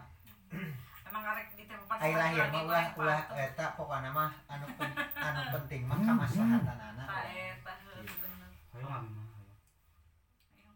Emang 1.12 1.24
arek 1.28 1.48
di 1.54 1.64
tempat 1.68 1.98
ai 2.00 2.14
lahir 2.16 2.48
mah 2.48 2.64
ulah 2.64 2.86
ulah 2.96 3.22
eta 3.36 3.66
pokokna 3.76 4.10
mah 4.10 4.32
anu 4.48 4.64
pen- 4.80 4.96
anu 5.20 5.42
penting 5.54 5.82
mah 5.84 6.00
kamaslahatanana 6.00 7.04
Tak 7.04 7.24
eta 7.28 7.72
heuh 7.84 8.00
bener. 8.08 8.48
Ayo 8.72 8.86
ngambil 8.88 9.12
mah 9.12 9.28
ayo. 9.28 10.72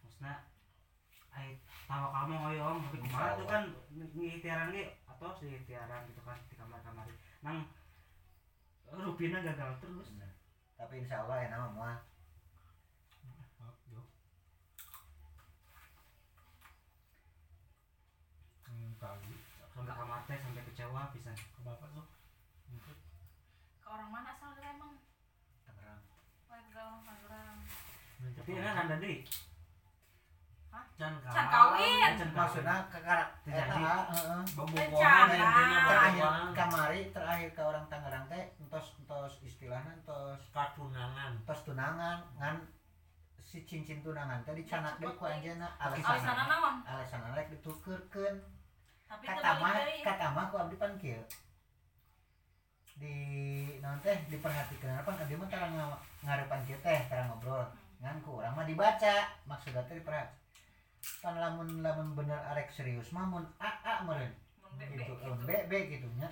Maksudnya 0.00 0.34
Ay, 1.30 1.48
tahu 1.84 2.06
kamu 2.08 2.36
oyong 2.48 2.78
tapi 2.82 2.98
kemarin 3.02 3.36
tuh 3.36 3.46
kan 3.46 3.62
ngitiaran 4.16 4.68
ge 4.70 4.84
atau 5.06 5.28
si 5.34 5.52
tiaran 5.64 6.08
gitu 6.08 6.20
kan 6.22 6.40
di 6.42 6.54
kamar-kamar 6.54 7.04
nang 7.40 7.68
rupina 8.88 9.40
gagal 9.40 9.76
terus. 9.78 10.08
Tapi 10.74 10.94
insya 10.98 11.20
Allah 11.20 11.36
ya 11.38 11.48
nama 11.50 11.68
mah 11.70 11.96
Oh, 13.60 13.76
yo. 13.88 14.00
Tadi. 19.02 19.34
sampai 19.72 19.88
kamar 19.90 20.20
teh 20.22 20.38
sampai 20.38 20.62
kecewa 20.64 21.10
bisa 21.10 21.30
Ke 21.32 21.60
bapak 21.60 21.88
tuh. 21.90 22.06
Ikut. 22.70 22.98
Ke 23.76 23.88
orang 23.88 24.08
mana 24.08 24.30
asal 24.30 24.54
geura 24.54 24.70
emang? 24.70 24.92
Tangerang 25.64 26.00
orang 26.86 27.02
Tangerang. 27.02 27.58
tapi 28.32 28.50
ini 28.52 28.62
ada 28.62 28.96
deh 28.96 29.18
Can 30.94 31.14
Can 31.20 31.46
kawin. 31.50 32.14
maksudnya 32.30 32.76
ke 32.88 32.98
karak 33.02 33.30
Terjadi. 33.42 33.82
heeh 33.82 34.40
Bobogohan 34.54 34.88
Rencana. 34.88 35.34
intinya 35.34 35.78
terakhir 35.84 36.24
kamari 36.54 37.00
terakhir 37.10 37.50
ke 37.50 37.60
orang 37.60 37.84
Tangerang 37.88 38.24
teh 38.26 38.44
entos 38.56 38.86
entos 38.96 39.32
istilahnya 39.42 39.92
entos 39.92 40.38
Katunangan. 40.48 41.34
entos 41.36 41.60
tunangan 41.66 42.18
ngan 42.38 42.56
si 43.42 43.66
cincin 43.66 44.00
tunangan 44.00 44.46
teh 44.46 44.54
dicanak 44.54 44.96
deui 44.96 45.12
ku 45.12 45.26
anjeunna 45.26 45.68
naon? 45.76 46.76
alesan 46.86 47.20
rek 47.34 47.50
ditukeurkeun 47.50 48.38
kata 49.20 49.50
mah 49.60 49.74
kata 50.00 50.26
mah 50.32 50.44
ku 50.48 50.56
abdi 50.56 50.76
pan 50.80 50.92
kieu 50.96 51.20
di 52.96 53.14
naon 53.82 53.98
teh 54.00 54.16
diperhatikeun 54.30 54.94
apa 54.94 55.10
abdi 55.12 55.34
mah 55.36 55.48
tara 55.52 55.66
nga- 55.68 56.00
ngarepan 56.24 56.60
kieu 56.64 56.78
teh 56.80 57.00
tara 57.10 57.28
ngobrol. 57.28 57.66
Ngan 58.00 58.16
ku 58.24 58.38
urang 58.38 58.54
mah 58.56 58.64
dibaca. 58.64 59.28
Maksudna 59.44 59.84
teh 59.84 59.98
diperhat 59.98 60.32
pan 61.18 61.34
lamun 61.34 61.82
lamun 61.82 62.14
bener 62.14 62.38
arek 62.54 62.70
serius 62.70 63.10
mah 63.10 63.26
mun 63.26 63.44
a 63.58 63.70
a 63.82 64.06
bebek 64.78 64.96
gitu 64.96 65.12
gitu. 65.18 65.28
eh, 65.28 65.36
be 65.44 65.56
be 65.68 65.78
gitu. 65.98 66.08
Nya 66.16 66.30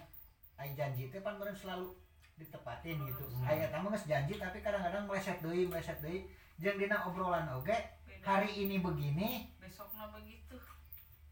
ai 0.56 0.72
janji 0.78 1.10
teh 1.10 1.20
pan 1.20 1.36
meureun 1.36 1.58
selalu 1.58 1.90
ditepatin 2.38 2.96
gitu. 3.04 3.24
Hmm. 3.28 3.50
aya 3.50 3.68
eta 3.68 3.82
mah 3.82 3.90
geus 3.92 4.06
janji 4.08 4.38
tapi 4.38 4.64
kadang-kadang 4.64 5.04
meleset 5.04 5.42
deui 5.44 5.68
meleset 5.68 5.98
deui. 6.00 6.24
Jeung 6.60 6.76
dina 6.76 7.08
obrolan 7.08 7.48
oge 7.56 7.76
hari 8.20 8.52
ini 8.52 8.78
begini 8.84 9.48
Besoknya 9.56 10.12
begitu. 10.12 10.56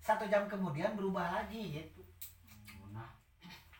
Satu 0.08 0.24
jam 0.32 0.48
kemudian 0.48 0.96
berubah 0.96 1.36
lagi 1.36 1.84
gitu. 1.84 2.00
Nah. 2.96 3.12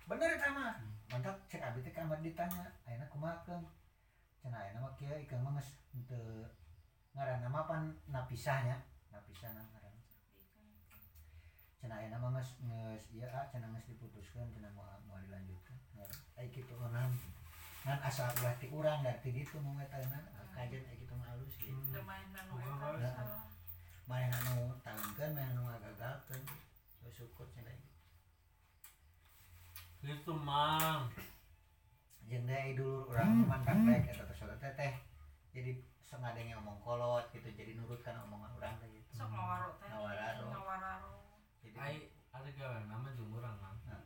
Bener 0.04 0.36
eta 0.36 0.52
mah 0.52 0.76
mantap. 1.08 1.40
Cek 1.48 1.64
abdi 1.64 1.80
teh 1.80 1.92
kamar 1.96 2.20
ditanya 2.20 2.68
ayeuna 2.84 3.08
kumaha 3.08 3.40
keung 3.48 3.64
cenah 4.44 4.60
ayeuna 4.60 4.84
mah 4.84 4.92
kieu 5.00 5.16
ikeung 5.16 5.40
mah 5.40 5.56
geus 5.56 5.72
teu 6.04 6.44
ngaranna 7.16 7.48
mah 7.48 7.64
pan 7.64 7.96
napisahnya. 8.12 8.76
Napisah 9.08 9.56
na 9.56 9.64
ngaranna 9.72 10.04
cenah 11.80 11.96
ayeuna 11.96 12.20
mah 12.20 12.36
geus 12.36 12.60
geus 12.60 13.04
ieu 13.16 13.24
ah 13.32 13.48
cenah 13.48 13.72
geus 13.72 13.88
diputuskeun 13.88 14.52
cenah 14.52 14.68
moal 14.76 15.00
moal 15.08 15.24
dilanjutkeun. 15.24 15.80
Ai 16.36 16.52
kitu 16.52 16.76
onan 16.76 17.08
ngan 17.88 18.04
asal 18.04 18.28
ulah 18.44 18.52
ti 18.60 18.68
urang 18.68 19.00
da 19.00 19.16
ti 19.24 19.32
ditu 19.32 19.64
nu 19.64 19.80
eta 19.80 19.96
na 20.12 20.20
kajen 20.52 20.84
ai 20.92 20.96
kitu 21.00 21.16
mah 21.16 21.32
alus 21.32 21.56
gitu. 21.56 21.72
Hmm. 21.72 22.04
Udah 23.00 23.16
main 24.08 24.32
anu 24.32 24.72
tahunkeun 24.80 25.30
main 25.36 25.52
anu 25.52 25.62
ngagagalkeun 25.68 26.42
syukur 27.12 27.46
cenah 27.52 27.76
Gitu, 29.98 30.30
Mang. 30.30 31.10
jeung 32.28 32.44
deui 32.44 32.76
dulur 32.76 33.08
urang 33.08 33.48
mantap 33.48 33.72
baik 33.88 34.12
eta 34.12 34.24
teh 34.28 34.56
teh 34.60 34.72
teh 34.76 34.94
jadi 35.56 35.80
sengadenge 36.04 36.52
omong 36.60 36.76
kolot 36.84 37.24
gitu 37.32 37.48
jadi 37.56 37.72
nurut 37.72 38.04
kana 38.04 38.20
omongan 38.28 38.52
urang 38.60 38.76
teh 38.76 38.88
gitu 38.92 39.08
Sok 39.16 39.32
ngawaro 39.32 39.68
teh. 39.80 39.88
Ngawararo. 39.88 40.44
Ngawararo. 40.52 41.14
jadi 41.64 41.76
Ai 41.80 41.96
ada 42.36 42.48
gawe 42.52 42.84
nama 42.84 43.08
jeung 43.16 43.32
urang 43.32 43.56
kan. 43.64 43.76
Nah. 43.88 44.04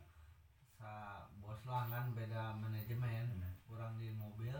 Sa 0.79 0.89
bos 1.43 1.59
langan 1.67 2.15
beda 2.15 2.55
manajemen. 2.63 3.27
Bener. 3.35 3.53
Urang 3.67 3.99
di 3.99 4.07
mobil 4.15 4.55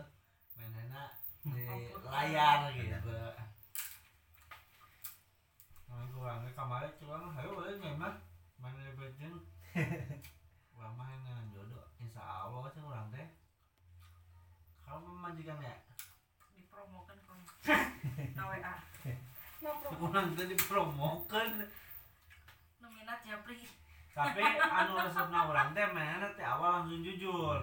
mainnya 0.60 1.08
di 1.40 1.64
layar 2.04 2.68
gitu. 2.76 3.16
Kurangnya 6.24 6.56
kemarin 6.56 6.88
cuma 6.96 7.20
hayo 7.36 7.52
boleh 7.52 7.76
nyemak 7.84 8.16
mana 8.56 8.96
bejeng. 8.96 9.44
Urang 10.72 10.96
main 10.96 11.20
dengan 11.20 11.52
jodoh. 11.52 11.84
Insya 12.00 12.24
Allah 12.24 12.64
sih 12.72 12.80
urang 12.80 13.12
teh. 13.12 13.28
Kamu 14.80 15.20
majikan 15.20 15.60
ya? 15.60 15.76
Dipromokeun 16.56 17.20
ku. 17.28 17.36
Na 18.40 18.42
WA. 18.48 18.72
Promo. 19.60 20.08
Urang 20.08 20.32
teh 20.32 20.48
dipromokeun. 20.48 21.68
Nu 22.80 22.88
minat 22.88 23.20
japri. 23.28 23.68
tapi 24.16 24.40
anu 24.48 24.96
resepna 24.96 25.44
urang 25.44 25.76
teh 25.76 25.84
mainnya 25.92 26.32
teh 26.32 26.46
awal 26.46 26.80
langsung 26.80 27.04
jujur 27.04 27.60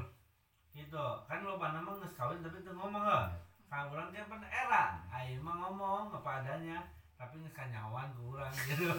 gitu 0.75 1.05
kan 1.25 1.41
lo 1.47 1.55
nges 1.57 2.13
kawin 2.13 2.43
tapi 2.43 2.59
tuh 2.59 2.75
ngomong 2.75 3.07
kan 3.07 3.31
kalau 3.71 3.95
orang 3.95 4.11
dia 4.11 4.27
pernah 4.27 4.51
era 4.51 4.99
ayo 5.15 5.39
mah 5.39 5.55
ngomong 5.63 6.11
apa 6.11 6.43
adanya 6.43 6.83
tapi 7.21 7.37
ke 7.53 7.61
orang 7.77 8.49
gitu 8.65 8.89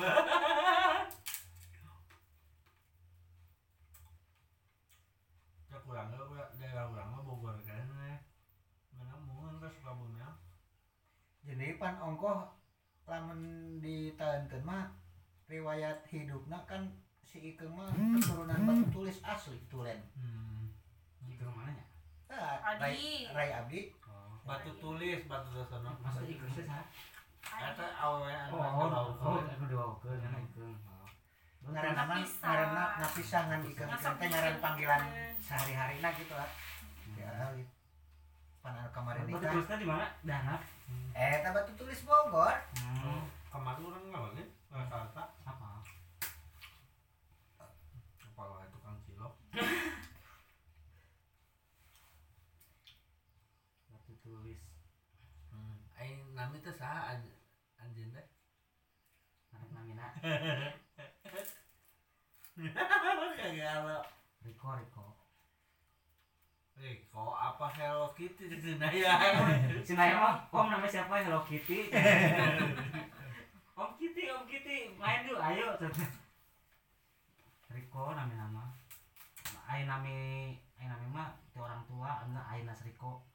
ya 5.67 5.77
kurang 5.83 6.07
gak 6.15 6.55
daerah 6.55 6.87
orang 6.87 7.09
mah 7.11 7.23
Bogor 7.27 7.59
kan 7.67 7.83
mana 8.95 9.19
mungkin 9.27 9.59
ke 9.59 9.67
Sukabumi 9.75 10.23
ya 10.23 10.31
jadi 11.43 11.75
pan 11.83 11.99
ongkoh 11.99 12.47
lamun 13.11 13.83
ditahankeun 13.83 14.63
mah 14.63 14.95
riwayat 15.51 16.07
hidupna 16.07 16.63
kan 16.71 16.95
si 17.27 17.59
Ikeung 17.59 17.75
mah 17.75 17.91
keturunan 17.91 18.63
batu 18.63 18.87
tulis 18.95 19.19
asli 19.27 19.59
tulen 19.67 19.99
hmm. 20.15 20.71
Itu 21.27 21.43
ke 21.43 21.53
mana 21.55 21.75
ya? 21.75 21.85
Adi. 22.63 23.27
Rai, 23.27 23.35
Rai 23.35 23.51
Abdi 23.51 23.83
Oh. 24.13 24.39
batu 24.45 24.71
tulis 24.79 25.23
batu 25.31 25.55
dasar 25.55 25.81
Masa 25.83 26.21
ikut 26.27 26.49
sih? 26.55 26.67
Eta 27.43 27.87
Oh, 28.03 28.19
oh, 28.53 29.11
oh, 29.23 29.39
Ikeung 33.63 33.89
teh 33.89 34.27
ngaran 34.27 34.51
bikin 34.51 34.59
panggilan 34.59 35.03
Ikeung. 35.03 35.39
sehari-hari 35.39 35.97
nah 35.99 36.13
gitu 36.13 36.35
lah 36.35 36.49
ya 37.15 37.29
kali 37.31 37.63
pan 38.59 38.75
anu 38.75 38.91
kemarin 38.91 39.23
nikah 39.27 39.51
tulisnya 39.51 39.77
di 39.77 39.87
mana? 39.87 40.07
Danap. 40.23 40.61
eh 41.15 41.35
tak 41.41 41.51
batu 41.51 41.73
tulis 41.75 42.01
Bogor. 42.03 42.55
Hmm. 42.79 43.23
kemarin 43.49 43.83
orang 43.85 44.05
nggak 44.07 44.23
lagi 44.25 44.45
nggak 44.71 44.87
kata 44.89 45.23
Apa? 45.45 45.69
kepala 48.19 48.67
tukang 48.71 48.97
cilok. 49.03 49.35
Batu 53.89 54.13
tulis. 54.21 54.63
hmm. 55.49 55.77
Aing 55.95 56.23
nami 56.33 56.59
teh 56.61 56.73
saha 56.73 57.13
anj 57.13 57.25
anjeun 57.79 58.11
teh 58.11 58.27
Anak 59.53 59.69
namina. 59.71 60.12
kagak 63.43 64.07
Riko 64.47 64.69
Riko. 64.79 65.07
Riko 66.79 67.25
apa 67.35 67.67
Hello 67.75 68.07
Kitty 68.15 68.47
di 68.47 68.59
sana 68.59 68.87
ya 68.95 69.19
Si 69.87 69.99
Naya 69.99 70.15
mah, 70.23 70.47
Om 70.55 70.71
namanya 70.71 70.91
siapa? 70.91 71.27
Hello 71.27 71.43
Kitty. 71.43 71.91
Om 73.83 73.91
Kitty, 73.99 74.31
Om 74.31 74.47
Kitty, 74.47 74.95
main 74.95 75.27
yuk, 75.27 75.43
ayo. 75.43 75.75
Riko 77.75 78.15
namanya 78.15 78.47
nama. 78.47 78.71
Ayo 79.67 79.91
nami, 79.91 80.55
ayo 80.79 80.87
nami 80.87 81.07
mah 81.11 81.35
orang 81.59 81.83
tua, 81.91 82.23
enggak 82.31 82.47
ayo 82.47 82.63
nas 82.63 82.83
Riko. 82.87 83.27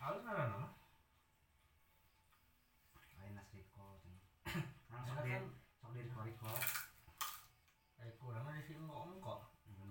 harus 0.00 0.24
ada 0.24 0.48
nama 0.48 0.68
Ayo 3.20 3.30
nas 3.36 3.48
Riko. 3.52 4.00
Kan 4.89 4.89
sok 5.00 5.16
Enak 5.16 5.24
di, 5.24 5.32
sok 5.80 5.90
di 5.96 6.00
Riko. 6.04 6.52
eh 8.00 8.12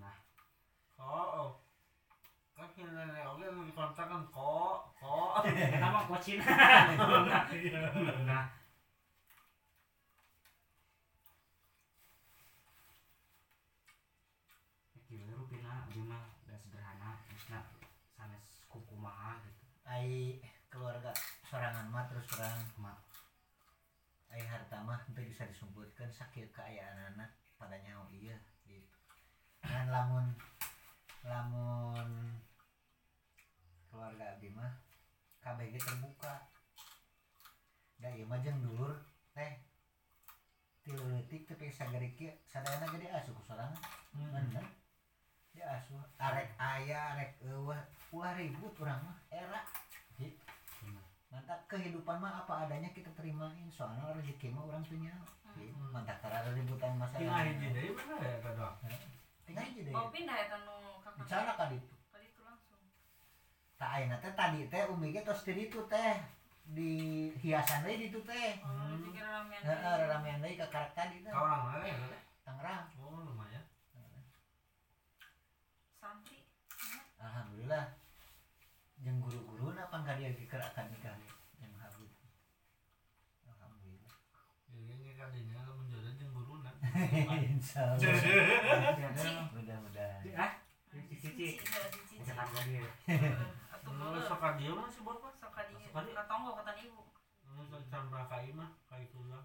Nah, 0.00 0.14
oh. 1.00 1.50
Oh 2.60 2.68
kan 2.76 2.92
oke 3.26 3.46
kan 3.96 4.22
kok 4.30 4.78
kok. 5.00 5.32
Mah 5.80 6.04
kocin. 6.06 6.38
Nah, 8.30 8.46
Kieu 15.10 15.26
rupina 15.34 15.82
abdi 15.82 16.06
mah 16.06 16.22
da 16.46 16.54
sederhana, 16.54 17.18
maksudna 17.26 17.58
sanes 18.14 18.62
kukumaha 18.70 19.42
gitu. 19.42 19.66
ai 19.82 20.38
keluarga 20.70 21.10
sorangan 21.50 21.90
mah 21.90 22.06
terus 22.06 22.30
terang 22.30 22.62
Mak. 22.78 23.09
Ai 24.30 24.46
harta 24.46 24.78
mah 24.86 25.02
itu 25.10 25.26
bisa 25.26 25.42
disumputkan 25.50 26.06
sakit 26.06 26.54
keayaan 26.54 27.14
anak 27.14 27.34
pada 27.58 27.74
nyawa 27.82 28.06
iya 28.14 28.38
gitu. 28.62 28.86
Dan 29.66 29.90
lamun 29.90 30.30
lamun 31.26 32.38
keluarga 33.90 34.38
abdi 34.38 34.54
mah 34.54 34.70
KBG 35.42 35.82
terbuka. 35.82 36.46
Da 37.98 38.08
ieu 38.14 38.24
mah 38.30 38.38
jeung 38.38 38.62
dulur 38.62 39.02
teh 39.34 39.60
tilu 40.86 41.02
leutik 41.10 41.50
pengen 41.50 41.74
sagari 41.74 42.14
kieu 42.14 42.32
sadayana 42.46 42.86
gede 42.86 43.10
asuh 43.10 43.34
ku 43.34 43.42
sorangan. 43.42 43.82
Bener. 44.14 44.64
Dia 45.50 45.66
asuh 45.74 46.06
arek 46.22 46.54
aya 46.54 47.18
arek 47.18 47.34
eueuh 47.42 47.74
ulah 48.14 48.32
ribut 48.38 48.78
urang 48.78 49.02
mah 49.02 49.18
era. 49.34 49.60
Mantap. 51.30 51.58
Kehidupan 51.66 52.16
mah 52.18 52.42
apa 52.42 52.66
adanya 52.66 52.90
kita 52.90 53.10
terimain 53.14 53.66
soalnya 53.70 54.10
rezeki 54.12 54.50
mah 54.50 54.66
orang 54.66 54.82
punya. 54.82 55.14
Gitu. 55.54 55.74
mantap. 55.90 56.18
Tara 56.18 56.42
ada 56.42 56.50
ributan 56.52 56.94
tinggal 56.94 57.02
masalah 57.02 57.42
hiji 57.42 57.68
deui 57.70 57.90
mana 57.94 58.14
ya 58.20 58.38
kado 58.38 58.66
tinggal 59.42 59.64
aja 59.66 59.80
deh 59.82 59.94
Oh 59.94 60.06
pindah 60.10 60.36
ya 60.36 60.46
tanu 60.46 60.74
kakak. 61.02 61.18
bicara 61.18 61.52
kan 61.54 61.68
itu 61.70 61.90
Tadi 62.06 62.26
itu 62.26 62.40
langsung. 62.42 62.82
tak 63.74 63.90
ayeuna 63.96 64.16
teh 64.18 64.32
tadi 64.32 64.60
teh 64.66 64.82
umi 64.86 65.10
ge 65.10 65.22
tos 65.22 65.42
di 65.42 65.52
itu 65.56 65.80
teh. 65.86 66.14
Di 66.70 66.90
hiasan 67.36 67.82
deui 67.82 67.98
ditu 68.00 68.20
teh. 68.22 68.62
Oh, 68.62 68.70
Hmm. 68.70 69.10
ramean. 69.10 69.62
heeh 69.62 69.94
ramean 70.06 70.38
deui 70.38 70.54
ka 70.54 70.66
karak 70.68 70.94
tadi 70.94 71.18
teh. 71.18 71.30
Kau 71.30 71.42
orang 71.42 71.62
mana 71.66 71.86
ya? 71.86 72.18
Tangerang. 72.46 72.86
Oh 73.02 73.22
lumayan. 73.26 73.64
Santri. 75.98 76.46
alhamdulillah. 77.18 77.84
Jeung 79.00 79.16
guru-guru 79.18 79.72
na 79.72 79.88
pangka 79.88 80.12
dia 80.14 80.28
dikerakan 80.30 80.92
nikah 80.92 81.16
yang 81.56 81.72
habib 81.80 82.12
alhamdulillah 83.48 84.12
jadi 84.68 84.92
ini 84.92 85.16
kan 85.16 85.32
ini 85.32 85.56
kalau 85.56 85.80
menjodoh 85.80 86.12
jeung 86.20 86.32
guruna 86.36 86.68
insyaallah 87.60 88.00
Cici. 88.00 88.32
mudah-mudahan 89.52 90.24
Ah, 90.32 90.52
cici. 90.88 91.60
Cetak 92.24 92.48
lagi. 92.50 92.80
Atau 93.70 93.92
sok 94.24 94.42
dia 94.56 94.72
mah 94.72 94.88
si 94.88 95.00
bapak 95.00 95.32
Sok 95.36 95.52
ka 95.52 95.62
di 95.68 95.76
Sok 95.76 95.92
ka 95.92 96.00
di. 96.04 96.12
ka 96.12 96.24
tonggo 96.24 96.56
kata 96.56 96.72
ibu. 96.80 97.04
Sok 97.68 97.82
cambra 97.86 98.24
kai 98.26 98.50
mah 98.56 98.70
kai 98.88 99.04
tulang 99.08 99.44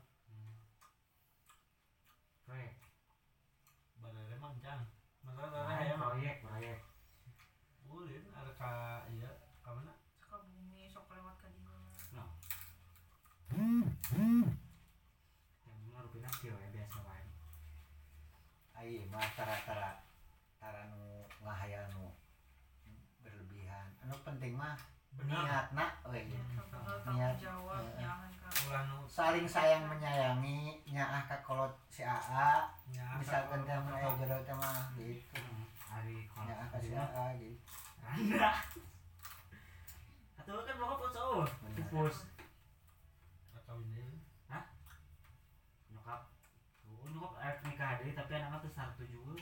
Proyek. 2.46 2.78
badare 3.98 4.38
mancang 4.38 4.86
masa 5.26 5.50
ada 5.50 5.60
Nah, 5.66 5.82
ya 5.82 5.96
mah 5.98 6.14
proyek, 6.14 6.36
proyek. 6.40 6.78
ulin 7.90 8.22
ada 8.32 8.54
ka 8.54 8.72
iya 9.10 9.30
ka 9.60 9.74
mana 9.74 9.98
Sok 10.16 10.30
ka 10.30 10.38
bumi, 10.46 10.86
sok 10.86 11.10
lewat 11.10 11.36
ka 11.42 11.48
dieu. 11.50 11.74
Yang 15.66 15.90
mah 15.90 16.02
rupina 16.06 16.30
kieu 16.38 16.54
ya 16.54 16.70
biasa 16.70 16.98
wae. 17.02 17.26
Ayo 18.78 19.02
mah 19.10 19.25
tara-tara 19.36 20.00
tara 20.56 20.82
nu 20.88 21.28
ngahayal 21.44 21.84
nu 21.92 22.08
berlebihan. 23.20 23.92
Anu 24.08 24.16
penting 24.24 24.56
mah 24.56 24.80
benar 25.20 25.44
niatna 25.44 25.86
we. 26.08 26.24
Ya, 26.24 26.40
sok 26.56 26.68
ka 26.72 26.80
Niat. 27.12 27.36
jawab 27.44 27.84
nu 28.88 28.98
Saling 29.12 29.44
sayang 29.44 29.92
menyayangi 29.92 30.80
nyaah 30.88 31.28
ka 31.28 31.38
kolot 31.44 31.76
si 31.92 32.08
AA 32.08 32.64
misalkan 33.20 33.68
teh 33.68 33.76
mun 33.76 33.92
aya 33.92 34.16
jodoh 34.16 34.40
teh 34.48 34.56
mah 34.56 34.96
gitu. 34.96 35.36
Hari 35.92 36.28
kalau 36.32 36.48
Nyaah 36.48 36.68
ka 36.72 36.78
si 36.80 36.90
AA 36.96 37.26
gitu. 37.36 37.60
Atau 40.40 40.64
kan 40.64 40.76
bokap 40.80 40.98
pocong. 41.04 41.44
Bener. 41.44 41.84
Pupus. 41.92 42.18
kawin 43.66 43.90
deui 43.92 44.16
Nyokap. 45.92 46.22
Nikah 47.66 47.98
deui 48.00 48.14
tapi 48.14 48.32
anaknya 48.36 48.60
tuh 48.62 48.72
sartu 48.72 49.04
juga. 49.06 49.34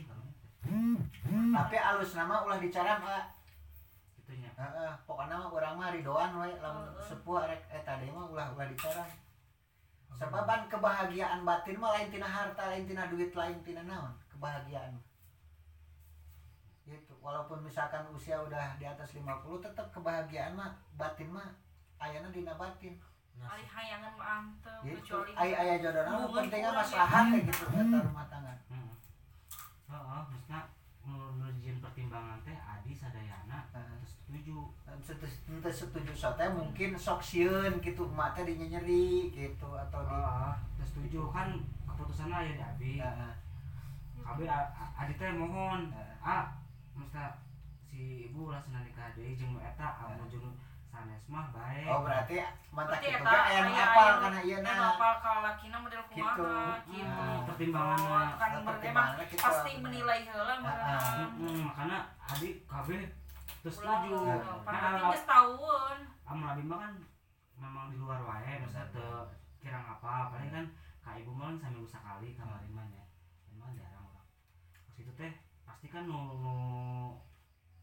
Tapi 1.53 1.75
alus 1.77 2.15
nama 2.15 2.43
ulah 2.47 2.57
dicara 2.57 2.97
mah 2.97 3.27
Itunya. 4.17 4.47
heeh 4.55 4.91
pokokna 5.03 5.35
mah 5.35 5.49
urang 5.51 5.75
mah 5.75 5.91
ridoan 5.91 6.31
we 6.39 6.49
lamun 6.63 6.87
Heeh. 6.87 7.03
sepuh 7.11 7.43
rek 7.43 7.61
eta 7.67 7.99
deui 7.99 8.11
mah 8.15 8.25
ulah 8.31 8.47
ulah 8.55 8.67
dicara. 8.71 9.03
Sebaban 10.13 10.69
kebahagiaan 10.69 11.41
batin 11.43 11.81
mah 11.81 11.91
lain 11.97 12.07
tina 12.07 12.29
harta, 12.29 12.69
lain 12.69 12.85
tina 12.85 13.09
duit, 13.09 13.33
lain 13.33 13.57
tina 13.65 13.81
naon, 13.83 14.13
kebahagiaan. 14.29 14.93
Gitu. 16.85 17.13
Walaupun 17.17 17.63
misalkan 17.65 18.05
usia 18.13 18.37
udah 18.37 18.75
di 18.77 18.85
atas 18.85 19.15
50 19.15 19.25
tetap 19.63 19.87
kebahagiaan 19.89 20.53
mah 20.53 20.75
batin 20.93 21.33
mah 21.33 21.49
ayana 21.97 22.29
dina 22.29 22.53
batin. 22.55 22.93
Ari 23.41 23.65
hayangan 23.65 24.13
mah 24.17 24.27
antep 24.39 24.79
Gitu. 24.83 24.99
kecuali 24.99 25.31
Ay 25.33 25.51
aya 25.55 25.75
jodoh 25.79 26.03
hubungan 26.03 26.43
pentingnya 26.47 26.69
kurang 26.69 26.81
maslahat 26.83 27.25
teh 27.31 27.41
gitu 27.47 27.65
eta 27.71 27.97
rumah 28.03 28.25
tangga. 28.27 28.53
Heeh. 28.67 28.93
Heeh, 29.89 30.21
maksudnya 30.27 30.59
menurut 31.03 31.55
izin 31.59 31.77
pertimbangan 31.79 32.39
teh 32.43 32.57
Adi 32.59 32.91
Sadayana 32.91 33.57
terus 33.71 34.11
setuju. 34.19 34.57
Ente 34.93 35.69
setuju 35.71 36.11
so 36.11 36.29
teh 36.35 36.49
mungkin 36.51 36.95
sok 36.99 37.19
sieun 37.23 37.79
gitu 37.79 38.07
emak 38.11 38.35
teh 38.35 38.43
dinyeri 38.43 39.31
gitu 39.31 39.69
atau 39.71 40.01
di 40.03 40.15
Ah, 40.15 40.55
terus 40.75 40.89
setuju 40.95 41.31
kan 41.31 41.55
keputusannya 41.87 42.37
ya 42.43 42.51
di 42.55 42.63
Abi. 42.63 42.91
Heeh. 42.99 43.33
Abi 44.23 44.43
Adi 44.99 45.13
teh 45.15 45.29
mohon. 45.31 45.91
Heeh. 45.91 46.17
Ah, 46.23 46.55
maksudnya 46.95 47.39
si 47.87 48.31
ibu 48.31 48.49
lah 48.49 48.57
senang 48.57 48.83
nikah 48.83 49.13
deui 49.13 49.37
jeung 49.37 49.59
eta 49.61 49.87
amun 50.01 50.25
jeung 50.27 50.51
sanes 50.93 51.23
mah 51.25 51.49
bae 51.49 51.81
oh 51.85 51.99
berarti 52.01 52.35
mantap 52.69 52.93
Berarti 52.93 53.07
itu 53.07 53.17
eta 53.17 53.25
ge 53.25 53.39
aya 53.43 53.59
nu 53.59 53.71
aya- 53.71 53.81
apal 53.83 54.05
aya- 54.05 54.19
kana 54.21 54.39
ieu 54.43 54.57
Anu 54.59 54.69
na 54.69 54.85
apal 54.91 55.13
ka 55.17 55.31
lakina 55.41 55.77
model 55.79 56.01
Gitu. 56.03 56.09
kumaha 56.13 56.77
gitu. 56.85 57.09
Hmm, 57.09 57.37
pertimbanganna. 57.43 58.05
Oh, 58.05 58.29
kan 58.31 58.49
ber- 58.53 58.53
emang 58.53 58.67
Pertimbanganna 58.69 59.23
gitu. 59.25 59.41
pasti 59.41 59.71
menilai 59.79 60.19
heula 60.23 60.53
Ah. 60.61 61.25
Hmm, 61.33 61.59
makanya 61.65 61.99
adik 62.23 62.55
kabeh 62.63 63.01
terus 63.59 63.75
setuju. 63.75 64.13
Nah, 64.13 65.01
Nah, 65.01 65.17
tahueun. 65.25 65.99
amun 66.23 66.45
abi 66.47 66.63
mah 66.63 66.77
kan 66.79 66.93
memang 67.55 67.85
di 67.89 67.97
luar 67.97 68.21
wae 68.21 68.53
masa 68.59 68.85
teu 68.87 69.25
kira 69.57 69.79
apa 69.79 70.29
paling 70.29 70.51
kan 70.51 70.65
ka 70.99 71.15
ibu 71.15 71.31
mah 71.31 71.49
kan 71.49 71.57
saminggu 71.59 71.87
sakali 71.87 72.31
kamari 72.33 72.69
mah 72.69 72.85
nya 72.85 73.03
emang 73.49 73.73
jarang 73.73 74.05
orang 74.05 74.27
pas 74.83 74.95
itu 74.95 75.11
teh 75.13 75.31
pasti 75.63 75.87
kan 75.87 76.03
nu 76.03 76.19
nu 76.37 76.55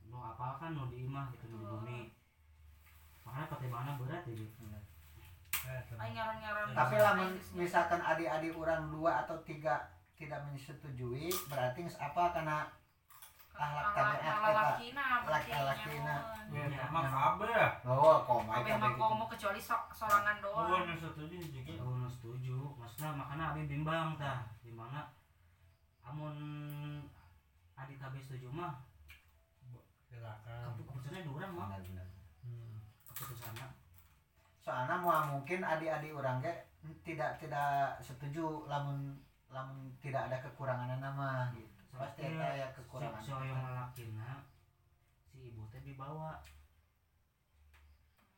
nu 0.05 0.19
apal 0.19 0.55
kan 0.57 0.71
nu 0.71 0.87
di 0.87 1.03
imah 1.03 1.27
gitu 1.31 1.49
nu 1.49 1.59
di 1.59 1.67
bumi 1.67 1.99
makanya 3.31 3.47
pertimbangannya 3.49 3.95
berat 3.97 4.23
jadi 4.27 4.45
Aing 5.93 6.15
ngaran-ngaran. 6.17 6.67
tapi 6.73 6.97
lamun 6.97 7.31
geus 7.31 7.47
misalkan 7.55 8.01
adik-adik 8.01 8.51
orang 8.53 8.91
dua 8.91 9.23
atau 9.23 9.39
tiga 9.41 9.87
tidak 10.13 10.43
menyetujui 10.43 11.31
berarti 11.47 11.87
apa 11.95 12.23
karena 12.33 12.59
ahlak 13.53 13.87
tabiat 13.93 14.19
eta. 14.19 14.35
Laki-lakina. 15.23 16.17
nyamun. 16.51 16.73
Ya, 16.73 16.85
mah 16.89 17.05
kabeh. 17.05 17.67
oh 17.85 18.19
koma 18.25 18.51
Kabeh 18.57 18.75
mah 18.75 18.93
komo 18.97 19.25
kecuali 19.29 19.61
so- 19.61 19.87
sorangan 19.93 20.43
Oh, 20.43 20.67
doang. 20.67 20.83
nu 20.83 20.95
setuju 20.99 21.37
juga. 21.39 21.61
aku 21.77 21.91
nu 21.95 22.09
setuju 22.09 22.57
maksudnya 22.75 23.11
makanya 23.15 23.45
abi 23.53 23.63
bimbang 23.65 24.17
tah 24.17 24.43
di 24.59 24.73
mana 24.73 25.13
amun 26.03 26.35
adik 27.77 27.95
KB 27.97 28.15
setuju 28.19 28.49
mah 28.51 28.81
Silakan. 30.03 30.75
keputusannya 30.75 31.23
di 31.23 31.31
urang 31.31 31.53
mah 31.53 31.69
Benar-benar. 31.71 32.03
Hmm. 32.03 32.10
Keputusannya 33.21 33.69
soalnya 34.65 34.97
mau 34.97 35.37
mungkin 35.37 35.61
adik-adik 35.61 36.17
orang 36.17 36.41
ge 36.41 36.53
tidak 37.05 37.37
tidak 37.37 38.01
setuju 38.01 38.65
lamun 38.65 39.21
lamun 39.51 39.93
tidak 39.99 40.31
ada 40.31 40.37
kekurangan 40.47 40.97
nama 41.03 41.51
gitu. 41.53 41.81
Pasti 41.93 42.23
ada 42.23 42.49
ya 42.55 42.69
kekurangan 42.73 43.21
si 43.21 43.35
oyong 43.35 43.61
lalakina 43.61 44.47
si 45.27 45.53
ibu 45.53 45.67
teh 45.69 45.83
dibawa. 45.83 46.41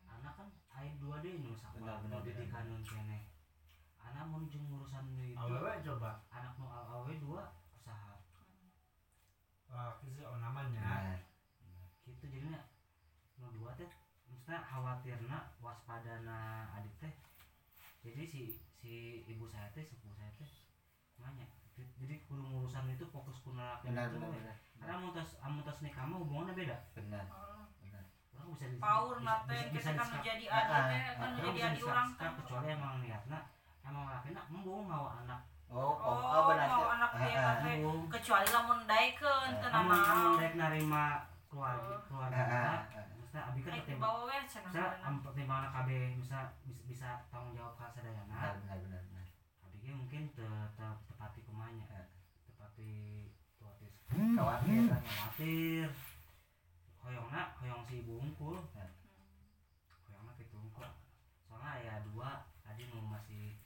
Anak 0.08 0.32
kan 0.38 0.48
air 0.80 0.94
dua 0.98 1.20
deh 1.20 1.36
nu 1.36 1.52
Benar, 1.52 1.60
sakwa 1.60 2.00
benar, 2.02 2.20
nu 2.22 2.26
didikan 2.26 2.64
nun 2.66 2.82
kene. 2.82 3.28
Anak 4.02 4.24
mun 4.32 4.48
jeung 4.48 4.66
urusan 4.72 5.04
deui 5.14 5.36
itu 5.36 5.38
Awewe 5.38 5.72
coba. 5.84 6.24
anak 6.32 6.52
nu 6.58 6.66
al 6.66 6.84
awe 7.02 7.12
dua 7.20 7.42
usaha. 7.76 8.16
Wah, 9.68 9.96
kisi 10.00 10.24
oh 10.24 10.38
namanya. 10.40 10.80
Benar. 10.80 11.20
gitu 12.02 12.24
jadinya 12.26 12.66
nu 13.38 13.46
dua 13.54 13.76
teh 13.78 13.90
maksudnya 14.32 14.60
khawatirna 14.60 15.38
waspadana 15.60 16.40
adik 16.72 16.94
teh. 16.98 17.12
Jadi 18.02 18.22
si 18.24 18.40
si 18.72 18.92
ibu 19.24 19.44
saya 19.44 19.68
teh 19.70 19.84
sepupu 19.84 20.10
saya 20.12 20.32
teh 20.34 20.48
nanya. 21.16 21.46
Jadi 21.72 22.24
kudu 22.26 22.42
urusan 22.42 22.90
itu 22.90 23.04
fokus 23.06 23.38
ku 23.40 23.52
lalaki 23.52 23.88
benar 23.88 24.08
itu 24.08 24.16
benar 24.16 24.30
benar. 24.32 24.56
Karena 24.76 24.94
mun 24.98 25.12
tos 25.12 25.30
amun 25.40 25.62
tos 25.62 25.78
nikah 25.80 26.02
mah 26.02 26.18
hubungannya 26.18 26.54
beda. 26.54 26.76
Benar 26.92 27.24
Oh, 27.28 27.62
benar. 27.78 28.04
Orang 28.32 28.48
bisa 28.50 28.66
di- 28.66 28.76
bisa- 28.76 29.22
nate 29.22 29.56
bisa- 29.70 29.94
kan 29.94 30.08
menjadi 30.10 30.44
adik 30.44 30.50
teh 30.50 30.58
kan 30.58 30.82
ah, 30.82 31.22
Orang 31.22 31.32
menjadi 31.32 31.60
adik 31.62 31.82
orang 31.86 32.08
sekap, 32.10 32.32
kecuali 32.42 32.66
emang 32.68 32.94
niatna 33.00 33.38
emang 33.82 34.04
lakina 34.06 34.42
embung 34.48 34.84
mau 34.84 35.06
anak. 35.14 35.40
Oh 35.72 35.78
oh, 35.78 35.96
Oh, 35.96 36.20
oh 36.20 36.42
benar. 36.50 36.66
Mau 36.68 36.82
Cek. 36.82 36.92
anak 36.92 37.10
dia 37.16 37.42
kecuali 38.10 38.46
lamun 38.50 38.80
daekeun 38.84 39.50
teu 39.56 39.68
nama. 39.70 39.94
amun 39.96 40.32
dek 40.36 40.52
narima 40.54 41.04
keluarga 41.48 41.94
Oh. 41.94 42.00
keluarga 42.04 42.42
Maksudnya 43.32 43.48
abi 43.48 43.64
kan 43.64 43.72
pertimbang 43.80 43.96
dibawa 43.96 44.28
we 44.28 44.36
cenah. 44.44 44.72
saya 44.76 45.08
pertimbangan 45.24 45.72
KB 45.72 45.88
bisa 46.20 46.38
bisa, 46.84 47.08
tanggung 47.32 47.56
jawab 47.56 47.80
ka 47.80 47.88
sadayana. 47.88 48.60
Benar 48.60 48.76
benar 48.84 49.00
benar 49.08 49.24
abi 49.64 49.76
ge 49.80 49.92
mungkin 49.96 50.22
te, 50.36 50.44
te, 50.76 50.84
tepati 51.08 51.40
kumanya. 51.48 51.88
Ya. 51.88 52.12
tepati 52.44 52.92
tuatis. 53.56 53.94
Khawatir. 54.12 54.84
Kan. 54.84 55.00
khawatir. 55.00 55.88
Hoyongna 57.00 57.56
hoyong 57.56 57.88
si 57.88 58.04
ibu 58.04 58.20
unggul. 58.20 58.60
Ya. 58.76 58.84
hoyongna 60.04 60.36
gitu 60.36 60.52
unggul. 60.60 60.92
Soalnya 61.48 61.72
ya 61.80 61.94
dua 62.04 62.44
tadi 62.60 62.84
nu 62.92 63.00
masih 63.00 63.56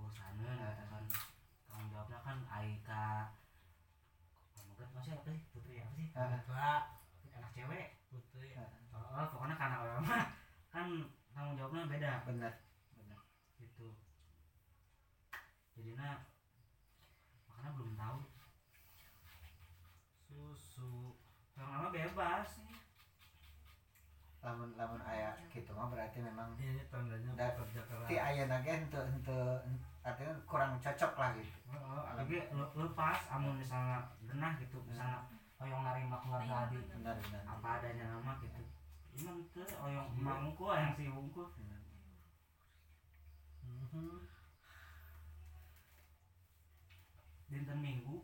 urusaneun 0.00 0.64
Ya. 0.64 0.80
gitu 0.80 0.84
kan. 0.88 1.04
Tanggung 1.68 1.92
jawabnya 1.92 2.18
kan 2.24 2.40
Aika. 2.48 3.36
Kamu 4.56 4.72
masih 4.96 5.12
apa 5.12 5.28
sih? 5.28 5.44
Putri 5.52 5.84
apa 5.84 5.92
sih? 5.92 6.08
Anak 6.16 7.52
cewek. 7.52 7.93
Oh, 9.14 9.22
oh 9.22 9.26
pokoknya 9.30 9.54
karena 9.54 9.76
orang 9.78 10.02
mah 10.02 10.24
kan 10.68 10.86
tanggung 11.30 11.54
jawabnya 11.54 11.86
beda. 11.86 12.12
Benar. 12.26 12.52
Benar. 12.92 13.20
Gitu. 13.56 13.86
Jadinya 15.72 16.18
makanya 17.46 17.70
belum 17.72 17.92
tahu. 17.94 18.18
Susu. 20.26 21.14
yang 21.54 21.70
lama 21.70 21.88
bebas 21.88 22.58
lamun 24.42 24.74
lamun 24.74 24.98
aya 25.06 25.32
gitu 25.48 25.70
mah 25.72 25.86
berarti 25.88 26.18
memang 26.20 26.52
Ini 26.58 26.82
tandanya 26.90 27.30
Da- 27.32 27.54
pekerja 27.56 27.80
keras. 27.86 28.08
ti 28.10 28.18
aya 28.18 28.44
nage 28.44 28.68
henteu 28.68 29.00
henteu 29.06 29.62
artinya 30.04 30.34
kurang 30.44 30.76
cocok 30.76 31.12
lah 31.16 31.30
gitu. 31.38 31.48
Oh, 31.72 32.02
lagi 32.12 32.42
le- 32.52 32.72
lepas 32.76 33.24
amun 33.30 33.56
misalnya 33.56 34.04
genah 34.26 34.52
gitu 34.60 34.76
misalnya 34.84 35.24
oyong 35.62 35.80
narima 35.80 36.18
keluarga 36.20 36.68
adi. 36.68 36.76
benar. 36.92 37.16
Benar 37.22 37.42
apa 37.48 37.68
adanya 37.80 38.04
nama 38.18 38.34
gitu 38.42 38.60
Iman 39.14 39.36
tuh 39.54 39.62
oyong 39.86 40.08
emangku 40.18 40.64
yang 40.74 40.92
si 40.96 41.06
bungku 41.06 41.42
Benar. 41.54 41.80
Mhm. 43.62 44.26
dinten 47.46 47.78
minggu. 47.78 48.16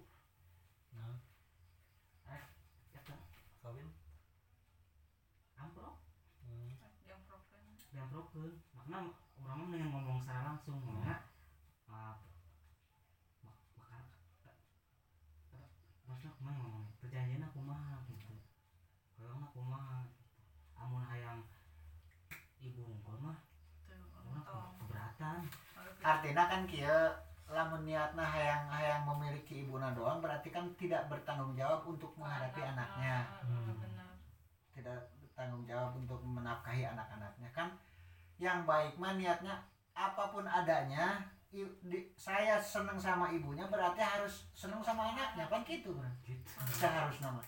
Nah, 0.97 1.15
ya 2.91 3.01
kan 3.07 3.19
kawin. 3.63 3.89
amprok. 5.55 5.95
Hmm. 6.43 6.75
Yang 7.07 7.21
diamprokeun 7.93 8.51
makanya 8.75 8.99
orang 9.39 9.57
mah 9.57 9.67
mendingan 9.67 9.91
ngomong 9.93 10.19
secara 10.19 10.43
langsung 10.49 10.79
ya 11.05 11.17
maaf 11.87 12.19
mak- 13.43 13.67
makan 13.77 14.03
maksudnya 16.07 16.31
kumaha 16.35 16.59
ngomongnya? 16.59 16.91
Perjanjian 16.99 17.45
aku 17.45 17.59
mah 17.61 17.83
gitu 18.09 18.35
kalau 19.15 19.37
aku 19.43 19.61
mah 19.63 20.07
amun 20.75 21.05
hayang 21.05 21.45
ibu 22.59 22.83
unggul 22.89 23.19
mah 23.21 23.39
Tuh, 23.85 24.01
orang 24.17 24.43
tong. 24.45 24.73
keberatan 24.81 25.39
artinya 26.01 26.45
kan 26.47 26.63
kia 26.65 27.13
lamun 27.47 27.83
niatna 27.83 28.23
hayang 28.23 28.65
hayang 28.69 29.03
memiliki 29.05 29.63
ibuna 29.63 29.91
doang 29.91 30.23
berarti 30.23 30.49
kan 30.49 30.71
tidak 30.75 31.07
bertanggung 31.07 31.53
jawab 31.53 31.83
untuk 31.85 32.15
menghadapi 32.15 32.63
Anak, 32.63 32.87
anaknya. 32.95 33.17
Hmm. 33.43 33.75
benar. 33.77 34.11
tidak 34.71 34.99
bertanggung 35.19 35.67
jawab 35.67 35.93
untuk 35.95 36.21
menafkahi 36.23 36.87
anak-anaknya. 36.87 37.51
Kan 37.51 37.75
yang 38.39 38.63
baik 38.63 38.95
mah 38.97 39.13
niatnya 39.15 39.59
apa 39.93 40.31
pun 40.31 40.47
adanya 40.47 41.21
i- 41.51 41.77
di- 41.83 42.09
saya 42.15 42.57
seneng 42.57 42.97
sama 42.97 43.29
ibunya 43.29 43.67
berarti 43.67 43.99
harus 43.99 44.47
seneng 44.53 44.79
sama 44.81 45.11
anaknya. 45.11 45.45
Kan 45.45 45.61
gitu 45.65 45.93
kan 45.93 46.13
gitu. 46.23 46.47
Seharusnya 46.71 47.29
mah. 47.31 47.47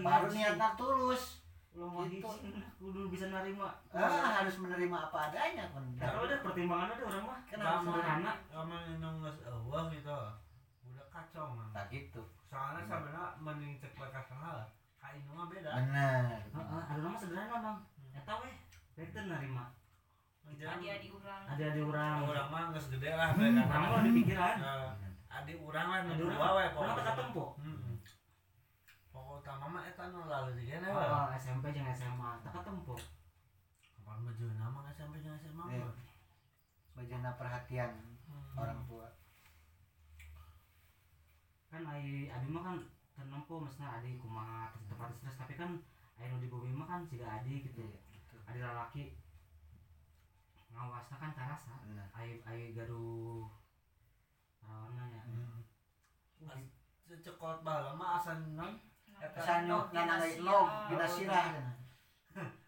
Baru 0.00 0.26
niatnya 0.30 0.72
tulus 0.74 1.39
ulah 1.72 1.86
mau 1.88 2.02
Gitu. 2.02 2.26
kudu 2.76 3.00
bisa 3.08 3.26
narima 3.28 3.70
ah, 3.88 4.10
harus 4.36 4.56
menerima 4.56 4.96
apa 5.00 5.18
adanya 5.24 5.64
kan 5.68 5.84
kalau 5.96 6.26
ada 6.26 6.36
pertimbangan 6.40 6.90
ada 6.90 7.04
orang 7.04 7.24
mah 7.24 7.38
Kenapa? 7.46 7.78
sederhana 7.84 8.32
Kamu 8.48 8.76
minum 8.88 9.14
nges 9.20 9.38
eueuh 9.44 9.84
gitu. 9.90 10.18
Udah 10.84 11.06
kacau 11.08 11.46
mah. 11.52 11.70
tak 11.70 11.86
gitu 11.88 12.22
Soalnya 12.44 12.82
sebenarnya 12.82 13.24
mending 13.38 13.72
cek 13.76 13.94
bekas 13.94 14.26
kenal. 14.26 14.66
Ka 14.96 15.08
ini 15.10 15.22
mah 15.26 15.46
beda. 15.46 15.70
benar 15.70 16.42
ada 16.82 16.98
nama 16.98 17.16
sederhana 17.16 17.56
bang 17.56 17.78
eta 18.12 18.32
weh 18.36 18.54
beten 18.92 19.24
narima 19.26 19.64
Adi-adi 20.42 21.08
urang. 21.08 21.42
ada 21.46 21.62
ada 21.64 21.80
orang 21.80 22.16
Orang 22.26 22.46
mah 22.50 22.62
geus 22.74 22.90
gede 22.90 23.10
lah 23.10 23.30
beda. 23.32 23.62
orang 23.62 23.86
mah 23.86 24.00
di 24.02 24.12
pikiran 24.16 24.54
Nah, 24.58 24.90
Adik 25.30 25.56
urang 25.56 25.86
lah 25.86 25.98
nu 26.02 26.10
ada 26.10 26.24
dua 26.26 26.48
orang 26.74 26.94
teka 26.98 27.12
tempo 27.14 27.44
Heeh. 27.56 27.79
Pokok 29.40 29.56
utama 29.56 29.72
mah 29.72 29.88
eta 29.88 30.04
nu 30.12 30.28
lalu 30.28 30.52
di 30.52 30.68
kene 30.68 30.84
oh, 30.92 31.32
SMP 31.32 31.72
jeung 31.72 31.88
SMA 31.90 32.44
teka 32.44 32.60
tempo 32.60 32.92
Kapan 33.96 34.20
majueuna 34.20 34.68
mah 34.68 34.84
SMP 34.92 35.16
jeung 35.16 35.32
SMA 35.40 35.64
mah. 35.80 35.96
bejana 36.92 37.32
perhatian 37.40 37.92
Hmm. 38.30 38.52
orang 38.54 38.84
tua 38.86 39.08
kan 41.66 41.82
ai 41.82 42.28
abi 42.28 42.46
mah 42.46 42.62
kan 42.62 42.76
tenempo 43.10 43.58
maksudnya 43.58 43.98
adi 43.98 44.20
kumaha 44.20 44.70
tempat 44.86 45.10
stres 45.16 45.34
tapi 45.34 45.56
kan 45.56 45.82
ai 46.14 46.28
nu 46.28 46.38
di 46.38 46.46
bumi 46.46 46.70
mah 46.70 46.86
kan 46.86 47.02
siga 47.02 47.26
adi 47.26 47.64
gitu 47.64 47.82
Iya, 47.82 47.98
gitu. 48.14 48.36
adi 48.46 48.58
lalaki 48.60 49.02
ngawasna 50.70 51.16
kan 51.16 51.32
karasa 51.34 51.74
Benar. 51.82 52.06
ai 52.14 52.38
ai 52.44 52.70
gaduh 52.70 53.48
rawanna 54.60 55.04
nya 55.08 55.22
Hmm. 55.26 55.64
Cekot 57.18 57.64
bala 57.64 57.96
mah 57.96 58.20
asan 58.20 58.54
non 58.54 58.78
Kesan 59.20 59.68
nyok 59.68 59.92
nanangay 59.92 60.40
nog 60.40 60.68
dina 60.88 61.06
sirah 61.06 61.44
cenah. 61.52 61.76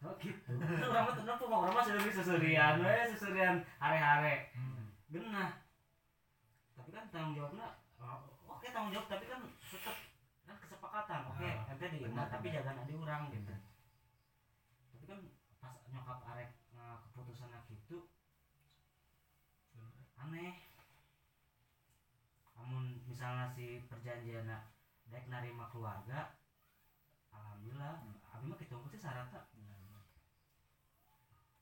oh 0.05 0.13
gitu. 0.21 0.53
Orang 0.85 1.05
mah 1.09 1.15
tenang 1.17 1.39
pokok 1.41 1.59
orang 1.65 1.75
mah 1.75 1.85
sudah 1.87 2.03
bisa 2.05 2.21
susurian 2.21 2.83
we 2.85 2.95
susurian 3.09 3.65
hare-hare 3.81 4.53
genah 5.09 5.63
tapi 6.77 6.89
kan 6.93 7.05
tanggung 7.09 7.37
jawabnya 7.37 7.79
oh, 8.03 8.21
oke 8.53 8.67
tanggung 8.69 8.93
jawab 8.93 9.07
tapi 9.09 9.25
kan 9.31 9.41
tetap 9.71 9.97
kan 10.45 10.57
kesepakatan. 10.59 11.21
Oke 11.33 11.49
Ah, 11.49 11.71
ente 11.73 11.87
di 11.89 11.99
tapi 12.05 12.47
jangan 12.53 12.85
ada 12.85 12.93
orang 12.93 13.23
gitu. 13.33 13.55
Tapi 14.93 15.05
kan 15.09 15.19
pas 15.63 15.77
nyokap 15.89 16.19
arek 16.37 16.51
nah, 16.77 17.01
keputusan 17.07 17.49
gitu 17.73 18.11
aneh. 20.21 20.55
Namun 22.59 23.01
misalnya 23.07 23.51
si 23.55 23.83
perjanjian 23.89 24.51
dek 25.13 25.29
narima 25.29 25.69
keluarga 25.69 26.42
alhamdulillah 27.83 28.33
abi 28.39 28.45
mah 28.47 28.59
kita 28.59 28.75
sih 28.95 29.01
syaratnya 29.03 29.41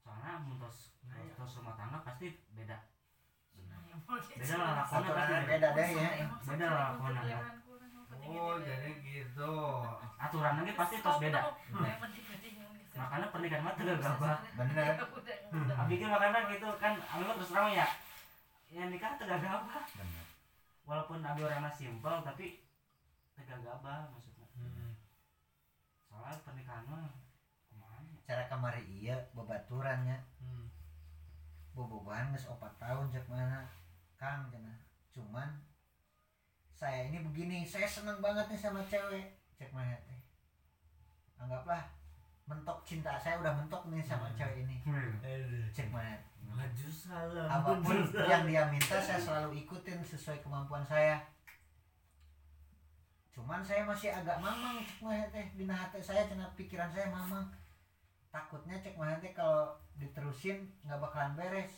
soalnya 0.01 0.33
muntos 0.45 0.91
Nah, 1.11 1.19
iya. 1.19 1.33
terus 1.35 1.59
rumah 1.59 1.75
tangga 1.75 1.99
pasti 2.07 2.27
beda. 2.55 2.77
Beda 3.51 3.77
beda 4.07 4.55
lah 4.57 4.71
lakonnya 4.79 5.11
pasti 5.11 5.35
beda. 5.51 5.69
deh 5.75 5.89
ya. 5.91 6.11
Beda 6.47 6.67
lah 6.71 6.83
lakonnya. 6.95 7.39
oh 8.31 8.55
jadi 8.63 8.91
gitu. 9.03 9.53
Aturan 10.21 10.55
lagi 10.63 10.73
pasti 10.79 10.97
terus 11.03 11.19
beda. 11.19 11.41
Makanya 12.91 13.27
pernikahan 13.33 13.65
mah 13.65 13.75
tidak 13.75 13.97
gabah 13.99 14.39
Bener. 14.55 14.95
abi 15.81 15.95
kan 15.99 16.09
makanya 16.15 16.41
gitu 16.53 16.69
kan 16.79 16.93
abi 16.95 17.23
mah 17.27 17.35
terus 17.43 17.51
terang 17.51 17.71
ya. 17.75 17.87
Ya 18.71 18.83
nikah 18.87 19.19
tidak 19.19 19.43
gabah 19.43 19.83
walaupun 20.87 21.27
abi 21.27 21.41
orangnya 21.43 21.71
simpel 21.75 22.23
tapi 22.23 22.63
tidak 23.35 23.59
gabah 23.67 24.07
maksudnya? 24.15 24.40
Hmm. 24.40 24.40
Soalnya 26.11 26.43
pernikahan 26.43 26.83
mah 26.85 27.07
Cara 28.23 28.47
kamari 28.47 28.83
iya 28.87 29.19
babaturannya 29.33 30.15
Hmm. 30.39 30.71
bobogohan 31.73 32.31
geus 32.31 32.47
4 32.47 32.59
tahun 32.77 33.07
cek 33.09 33.27
mana 33.27 33.67
Kang 34.15 34.47
cenah. 34.47 34.79
Cuman 35.11 35.51
saya 36.71 37.07
ini 37.07 37.19
begini, 37.21 37.63
saya 37.63 37.85
senang 37.85 38.21
banget 38.21 38.47
nih 38.47 38.61
sama 38.61 38.81
cewek. 38.85 39.35
Cek 39.53 39.71
mana 39.71 39.99
teh. 40.01 40.21
Anggaplah 41.37 41.83
mentok 42.45 42.85
cinta 42.85 43.15
saya 43.15 43.39
udah 43.39 43.51
mentok 43.53 43.89
nih 43.89 43.99
sama 44.01 44.27
Hmm. 44.27 44.37
cewek 44.37 44.57
ini. 44.63 44.77
Eh, 45.23 45.67
Cek 45.69 45.91
mana. 45.91 46.15
maju 46.41 46.89
salam 46.91 47.47
Apa 47.47 47.79
pun 47.79 47.95
yang 48.31 48.43
dia 48.45 48.67
minta 48.67 48.99
saya 48.99 49.19
selalu 49.19 49.59
ikutin 49.61 50.03
sesuai 50.03 50.39
kemampuan 50.41 50.83
saya. 50.83 51.19
Cuman 53.41 53.65
saya 53.65 53.89
masih 53.89 54.13
agak 54.13 54.37
mamang 54.37 54.85
cek 54.85 55.01
mana 55.01 55.25
teh 55.33 55.49
dina 55.57 55.73
hati 55.73 55.97
saya 56.05 56.29
cenah 56.29 56.53
pikiran 56.61 56.93
saya 56.93 57.09
mamang. 57.09 57.49
Takutnya 58.29 58.77
cek 58.77 59.01
mana 59.01 59.17
teh 59.17 59.33
kalau 59.33 59.73
diterusin 59.97 60.69
nggak 60.85 61.01
bakalan 61.01 61.33
beres. 61.33 61.73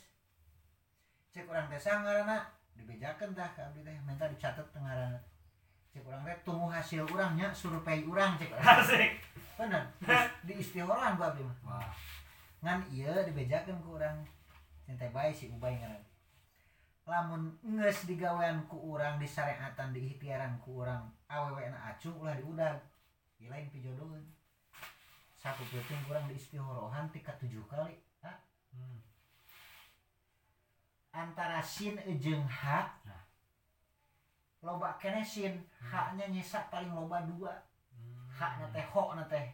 Cek 1.31 1.47
orang 1.47 1.71
teh 1.71 1.79
sangarana 1.79 2.51
dibejakeun 2.75 3.31
dah 3.31 3.47
ka 3.55 3.71
abdi 3.71 3.87
teh 3.87 3.95
minta 4.03 4.27
dicatat 4.27 4.67
teu 4.75 4.83
ngaranna. 4.83 5.23
Cek 5.95 6.03
orang 6.03 6.27
teh 6.27 6.37
tunggu 6.43 6.67
hasil 6.67 7.07
urangnya 7.07 7.55
survei 7.55 8.03
urang 8.03 8.35
cek 8.43 8.51
urang. 8.51 8.67
asik 8.83 9.23
Bener. 9.55 9.87
Di 10.43 10.59
istihorohan 10.59 11.15
gua 11.15 11.31
abdi 11.31 11.47
mah. 11.47 11.87
ngan 12.63 12.79
iya 12.95 13.27
dibejakeun 13.27 13.79
ku 13.83 13.99
urang 13.99 14.23
cinta 14.87 15.11
bae 15.11 15.35
si 15.35 15.51
ubay 15.51 15.75
ngaran 15.83 16.03
lamun 17.03 17.51
nges 17.67 18.07
digawean 18.07 18.63
ku 18.71 18.79
urang 18.95 19.19
disareatan 19.19 19.91
diikhtiaran 19.91 20.55
ku 20.63 20.87
urang 20.87 21.11
awewe 21.33 21.65
na 21.73 21.79
acung 21.89 22.21
ulah 22.21 22.37
diudag 22.37 22.77
ieu 23.41 23.49
lain 23.49 23.73
pijodohan 23.73 24.21
satu 25.43 25.67
penting 25.67 25.99
kurang 26.07 26.31
di 26.31 26.39
istihorohan 26.39 27.11
tika 27.11 27.35
tujuh 27.35 27.67
kali. 27.67 27.99
Ha? 28.23 28.31
Hmm. 28.71 29.03
antara 31.11 31.59
sin 31.59 31.99
jeung 32.23 32.47
ha 32.47 32.95
Nah. 33.03 33.27
loba 34.63 34.95
kene 35.03 35.27
sin 35.27 35.67
haknya 35.83 36.31
nyisa 36.31 36.71
paling 36.71 36.95
loba 36.95 37.27
dua. 37.27 37.51
Hmm. 37.91 38.23
haknya 38.31 38.71
teh 38.71 38.87
ho 38.95 39.19
na 39.19 39.27
teh. 39.27 39.51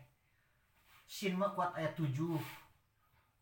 Sin 1.09 1.41
mah 1.41 1.57
kuat 1.57 1.72
ayat 1.72 1.97
tujuh. 1.97 2.37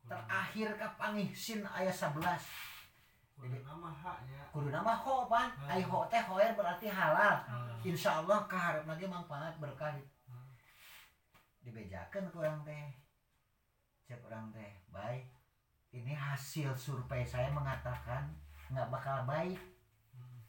Terakhir 0.06 0.78
kapangih 0.78 1.34
sin 1.34 1.66
ayat 1.66 1.90
11 1.90 2.22
Kudu 3.36 3.60
nama 3.60 3.92
haknya. 3.92 4.40
kudu 4.48 4.68
nama 4.72 4.96
ho 4.96 5.28
pan. 5.28 5.52
Hmm. 5.52 5.68
ai 5.68 5.82
ho 5.84 6.08
teh 6.08 6.22
hoer 6.24 6.56
berarti 6.56 6.88
halal. 6.88 7.36
Hmm. 7.44 7.76
insya 7.84 8.24
Allah 8.24 8.48
kaharep 8.48 8.88
lagi 8.88 9.04
manfaat 9.04 9.54
berkah 9.60 9.92
Hmm. 10.26 10.50
dibejakan 11.60 12.32
kurang 12.32 12.64
teh. 12.64 12.88
Cek 14.08 14.22
kurang 14.24 14.48
teh 14.50 14.72
baik 14.88 15.28
ini 15.92 16.12
hasil 16.12 16.72
survei 16.74 17.22
saya 17.24 17.52
mengatakan 17.52 18.32
nggak 18.72 18.88
bakal 18.88 19.28
baik. 19.28 19.60
Hmm. 20.10 20.40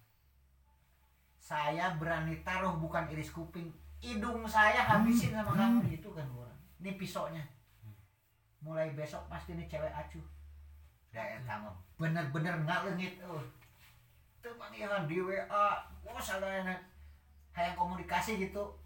saya 1.38 1.96
berani 1.96 2.40
taruh 2.42 2.76
bukan 2.76 3.08
iris 3.12 3.32
kuping 3.32 3.68
hidung 4.00 4.48
saya 4.48 4.80
habisin 4.80 5.36
sama 5.36 5.52
kamu. 5.54 5.92
Gitu 5.92 6.10
kan 6.16 6.28
kurang 6.32 6.56
ini 6.78 6.96
pisaunya 6.96 7.44
mulai 8.58 8.90
besok 8.92 9.22
pasti 9.28 9.54
ini 9.54 9.66
cewek 9.66 9.90
acuh 9.92 10.24
Daerah 11.18 11.74
bener-bener 11.97 12.53
ngalengit 12.61 13.18
oh. 13.26 13.41
tuh 14.38 14.53
panggilan 14.61 15.09
di 15.09 15.18
WA 15.18 15.65
wah 16.05 16.22
salah 16.22 16.61
enak. 16.61 16.78
Hayang 17.57 17.74
komunikasi 17.74 18.38
gitu. 18.38 18.78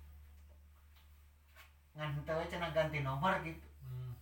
Ngan 2.00 2.24
teu 2.24 2.40
we 2.40 2.48
cenah 2.48 2.72
ganti 2.72 3.04
nomor 3.04 3.36
gitu. 3.44 3.68
Hmm. 3.84 4.16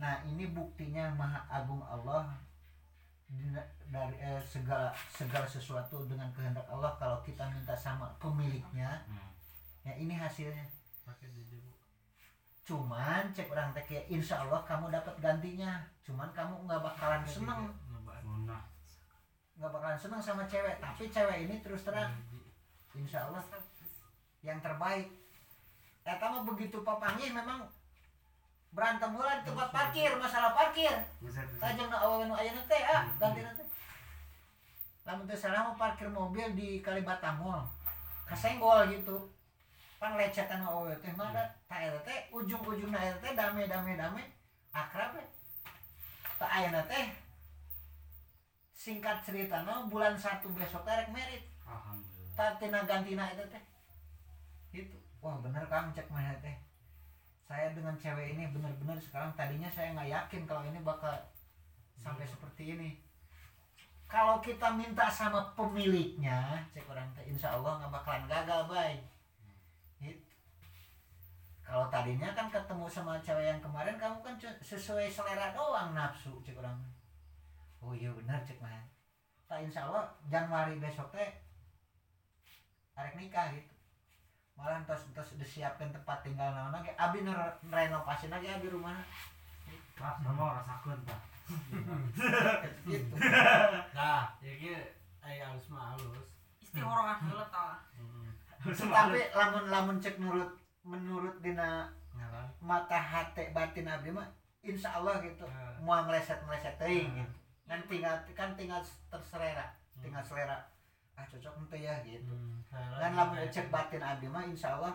Nah 0.00 0.24
ini 0.24 0.48
buktinya 0.48 1.12
maha 1.12 1.44
agung 1.52 1.84
Allah 1.84 2.32
dari 3.92 4.16
eh, 4.24 4.40
segala 4.40 4.88
segala 5.12 5.44
sesuatu 5.44 6.08
dengan 6.08 6.32
kehendak 6.32 6.64
Allah 6.72 6.96
kalau 6.96 7.20
kita 7.20 7.44
minta 7.52 7.76
sama 7.76 8.08
pemiliknya. 8.16 9.04
Hmm. 9.04 9.28
ya 9.84 9.92
ini 10.00 10.16
hasilnya. 10.16 10.64
Pakai 11.04 11.28
cuman 12.64 13.24
cek 13.32 13.50
orang 13.50 13.72
teh 13.72 13.84
kayak 13.84 14.06
insya 14.12 14.44
Allah 14.44 14.60
kamu 14.62 14.92
dapat 14.92 15.14
gantinya. 15.18 15.80
Cuman 16.04 16.28
kamu 16.30 16.66
nggak 16.68 16.82
bakalan 16.84 17.22
seneng. 17.26 17.70
Munah. 18.20 18.62
nggak 19.60 19.72
bakalan 19.76 19.98
seneng 20.00 20.20
sama 20.22 20.48
cewek 20.48 20.80
tapi 20.80 21.08
cewek 21.10 21.48
ini 21.48 21.60
terus 21.60 21.84
terang. 21.84 22.12
Insya 22.94 23.28
Allah 23.28 23.42
yang 24.40 24.60
terbaik. 24.64 25.08
Eta 26.04 26.26
mah 26.32 26.42
begitu 26.48 26.80
papangnya 26.80 27.28
memang 27.36 27.68
berantem 28.70 29.10
di 29.12 29.44
tempat 29.50 29.68
parkir 29.74 30.10
masalah 30.16 30.54
parkir. 30.54 30.94
Tajam 31.58 31.90
na 31.90 31.98
awewe 32.00 32.24
nu 32.30 32.34
ayeuna 32.38 32.62
teh 32.70 32.82
ah 32.86 33.04
ganti 33.18 33.42
teh. 33.42 33.68
Lamun 35.04 35.26
teu 35.26 35.36
salah 35.36 35.66
mau 35.66 35.76
parkir 35.76 36.06
mobil 36.06 36.54
di 36.54 36.78
Kalibata 36.80 37.34
Mall. 37.34 37.66
Kasenggol 38.28 38.86
gitu 38.94 39.16
pan 40.00 40.16
lecetan 40.16 40.64
awewe 40.64 40.96
teh 41.04 41.12
mah 41.12 41.28
da 41.28 41.44
ta 41.68 41.76
eta 41.76 42.00
teh 42.08 42.18
ujung-ujungna 42.32 42.96
eta 42.96 43.20
teh 43.20 43.32
dame 43.36 43.68
dame 43.68 43.92
dame 44.00 44.22
akrab 44.72 45.12
we 45.12 45.22
ta 46.40 46.48
ayeuna 46.56 46.80
teh 46.88 47.12
singkat 48.72 49.20
cerita 49.20 49.60
bulan 49.92 50.16
satu 50.16 50.48
besok 50.56 50.88
teh 50.88 50.96
rek 50.96 51.12
merit. 51.12 51.44
Alhamdulillah. 51.68 52.32
tatina 52.32 52.80
gantina 52.88 53.28
itu 53.28 53.44
teh. 53.52 53.62
Itu 54.72 54.96
wah 55.20 55.36
bener 55.44 55.68
kang 55.68 55.92
cek 55.92 56.08
mah 56.08 56.32
teh. 56.40 56.56
Saya 57.44 57.68
dengan 57.76 57.92
cewek 58.00 58.32
ini 58.32 58.48
bener-bener 58.48 58.96
sekarang 59.04 59.36
tadinya 59.36 59.68
saya 59.68 59.92
nggak 59.92 60.08
yakin 60.08 60.42
kalau 60.48 60.64
ini 60.64 60.80
bakal 60.80 61.12
sampai 62.00 62.24
seperti 62.24 62.72
ini. 62.72 62.96
Kalau 64.08 64.40
kita 64.40 64.72
minta 64.72 65.12
sama 65.12 65.52
pemiliknya 65.52 66.64
cek 66.72 66.88
orang 66.88 67.12
teh 67.12 67.28
insya 67.28 67.52
Allah 67.52 67.84
nggak 67.84 67.92
bakalan 68.00 68.24
gagal 68.24 68.64
baik 68.64 69.19
kalau 71.70 71.86
tadinya 71.86 72.34
kan 72.34 72.50
ketemu 72.50 72.90
sama 72.90 73.14
cewek 73.22 73.46
yang 73.46 73.62
kemarin 73.62 73.94
kamu 73.94 74.18
kan 74.26 74.34
sesuai 74.58 75.06
selera 75.06 75.54
doang 75.54 75.94
nafsu 75.94 76.34
cek 76.42 76.58
orang. 76.58 76.74
Oh 77.78 77.94
iya 77.94 78.10
benar 78.10 78.42
cek 78.42 78.58
mah 78.58 78.74
tak 79.46 79.62
insya 79.62 79.86
Allah 79.86 80.10
Januari 80.26 80.82
besok 80.82 81.14
teh 81.14 81.30
arek 82.98 83.14
nikah 83.14 83.54
gitu. 83.54 83.70
Malah 84.58 84.82
entos 84.82 85.06
entos 85.14 85.38
disiapkan 85.38 85.94
tempat 85.94 86.26
tinggal 86.26 86.50
naon 86.50 86.74
lagi 86.74 86.90
abi 86.98 87.22
renovasi 87.70 88.26
lagi 88.26 88.50
abi 88.50 88.66
rumah. 88.66 88.98
Pak, 89.94 90.16
sama 90.24 90.58
rasakeun, 90.58 90.96
Pak. 91.04 91.20
gitu. 92.90 93.14
Nah 93.94 94.26
jadi 94.42 94.90
ay 95.22 95.38
halus 95.38 95.70
mah 95.70 95.94
halus 95.94 96.26
istihorohan 96.58 97.30
tah 97.50 97.78
Hmm. 98.60 98.92
tapi 98.92 99.20
lamun 99.32 99.72
lamun 99.72 99.96
cek 99.96 100.20
menurut 100.20 100.59
menurut 100.82 101.36
dina 101.40 101.92
mata 102.60 102.96
hati 102.96 103.52
batin 103.52 103.88
abdi 103.88 104.10
mah 104.12 104.28
insya 104.60 104.96
Allah 104.96 105.20
gitu. 105.20 105.44
Ah. 105.44 105.72
mau 105.80 106.00
meleset 106.04 106.40
meleset 106.44 106.76
teuing 106.76 107.08
Ah. 107.10 107.16
gitu. 107.24 107.34
Kan 107.64 107.80
tinggal 107.86 108.14
kan 108.34 108.50
tinggal 108.56 108.80
terselera 109.08 109.66
tinggal 110.00 110.20
selera. 110.20 110.58
Ah 111.16 111.24
cocok 111.24 111.54
ente 111.60 111.78
ya 111.80 112.00
gitu. 112.04 112.32
Hmm. 112.32 112.96
dan 113.00 113.12
lamun 113.16 113.44
cek 113.48 113.68
batin 113.68 114.00
abdi 114.00 114.28
mah 114.28 114.44
insya 114.44 114.76
Allah 114.76 114.94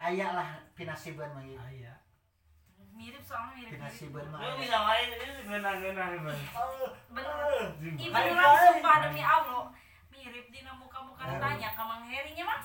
aya 0.00 0.32
lah 0.32 0.48
pinasiban 0.72 1.28
mah 1.32 1.44
aya. 1.44 1.92
Mirip 2.90 3.24
soalnya 3.24 3.56
mirip 3.56 3.64
mirip 3.64 3.80
pinasiban 3.80 4.26
mah 4.28 4.40
Lu 4.44 4.60
bisa 4.60 4.76
main 4.84 5.08
ini 5.08 5.24
bener. 7.08 7.64
Jing. 7.80 7.96
Ih, 7.96 8.08
Hai, 8.12 8.28
beneran 8.28 8.52
hai. 8.52 8.64
sumpah 8.68 8.96
demi 9.08 9.22
Allah. 9.24 9.64
Mirip 10.12 10.46
dina 10.52 10.72
muka-muka 10.76 11.24
tanya 11.40 11.68
ke 11.72 11.80
Mang 11.80 12.04
Herinya 12.04 12.44
mah. 12.44 12.60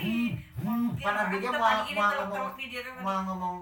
Ih 0.00 0.32
mungkin 0.60 1.02
Pan 1.02 1.16
abdi 1.18 1.36
ge 1.36 1.42
kita 1.42 1.56
moal- 1.56 1.72
tadi 1.74 1.88
gini 1.88 1.96
moal 1.96 2.10
terus- 2.10 2.20
ngomong- 2.22 2.52
teh 2.52 2.68
tadi. 2.70 2.90
Mau 3.00 3.18
ngomong 3.24 3.56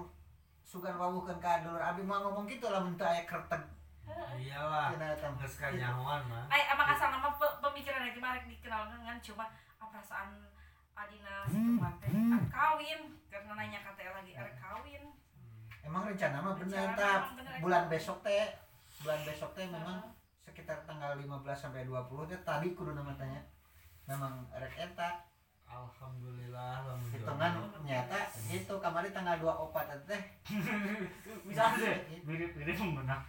sugan 0.61 0.95
wawuhkeun 0.95 1.39
ka 1.39 1.61
dulur 1.61 1.81
abdi 1.81 2.01
mau 2.01 2.19
ngomong 2.21 2.45
kitu 2.45 2.65
lamun 2.65 2.93
teu 2.93 3.05
aya 3.05 3.23
kerteg 3.23 3.63
iyalah 4.35 4.89
cenah 4.89 5.09
eta 5.11 5.27
mah. 5.27 5.37
geus 5.37 5.55
kanyahoan 5.55 6.21
mah. 6.25 6.43
Ay, 6.47 6.61
emang 6.67 6.87
asal 6.87 7.09
nama 7.09 7.29
pe- 7.31 7.57
pemikiran 7.59 8.01
lagi 8.03 8.19
marek 8.19 8.45
dikenal 8.47 8.81
kan 8.89 9.17
cuma 9.19 9.45
ah, 9.77 9.85
perasaan 9.85 10.29
Adina 10.93 11.45
si 11.45 11.55
teman 11.55 11.93
teh 11.97 12.09
arek 12.09 12.49
kawin 12.49 12.99
karena 13.29 13.51
nanya 13.53 13.79
kata 13.81 14.01
lagi 14.11 14.31
arek 14.33 14.55
kawin? 14.57 15.03
Emang 15.81 16.03
rencana 16.03 16.37
mah 16.37 16.53
bener 16.53 16.89
bener. 16.91 17.57
bulan 17.59 17.83
besok 17.87 18.19
teh 18.19 18.45
bulan 18.99 19.19
besok 19.23 19.49
teh 19.53 19.63
memang 19.65 20.03
sekitar 20.41 20.83
tanggal 20.83 21.15
15 21.15 21.31
sampai 21.55 21.85
20 21.85 21.95
teh 22.27 22.39
tadi 22.41 22.67
kudu 22.73 22.91
nama 22.91 23.13
tanya. 23.13 23.39
Memang 24.05 24.43
rek 24.51 24.75
eta 24.75 25.23
alhamdulillah 25.69 26.97
hitungan 27.13 27.51
jodoh. 27.53 27.81
nyata 27.85 28.19
itu 28.49 28.75
kemarin 28.81 29.11
tanggal 29.13 29.35
24 29.37 30.09
teh. 30.09 30.21
Bisa 31.47 31.63
aja. 31.73 31.89
Mirip-mirip 32.25 32.77
menang. 32.81 33.21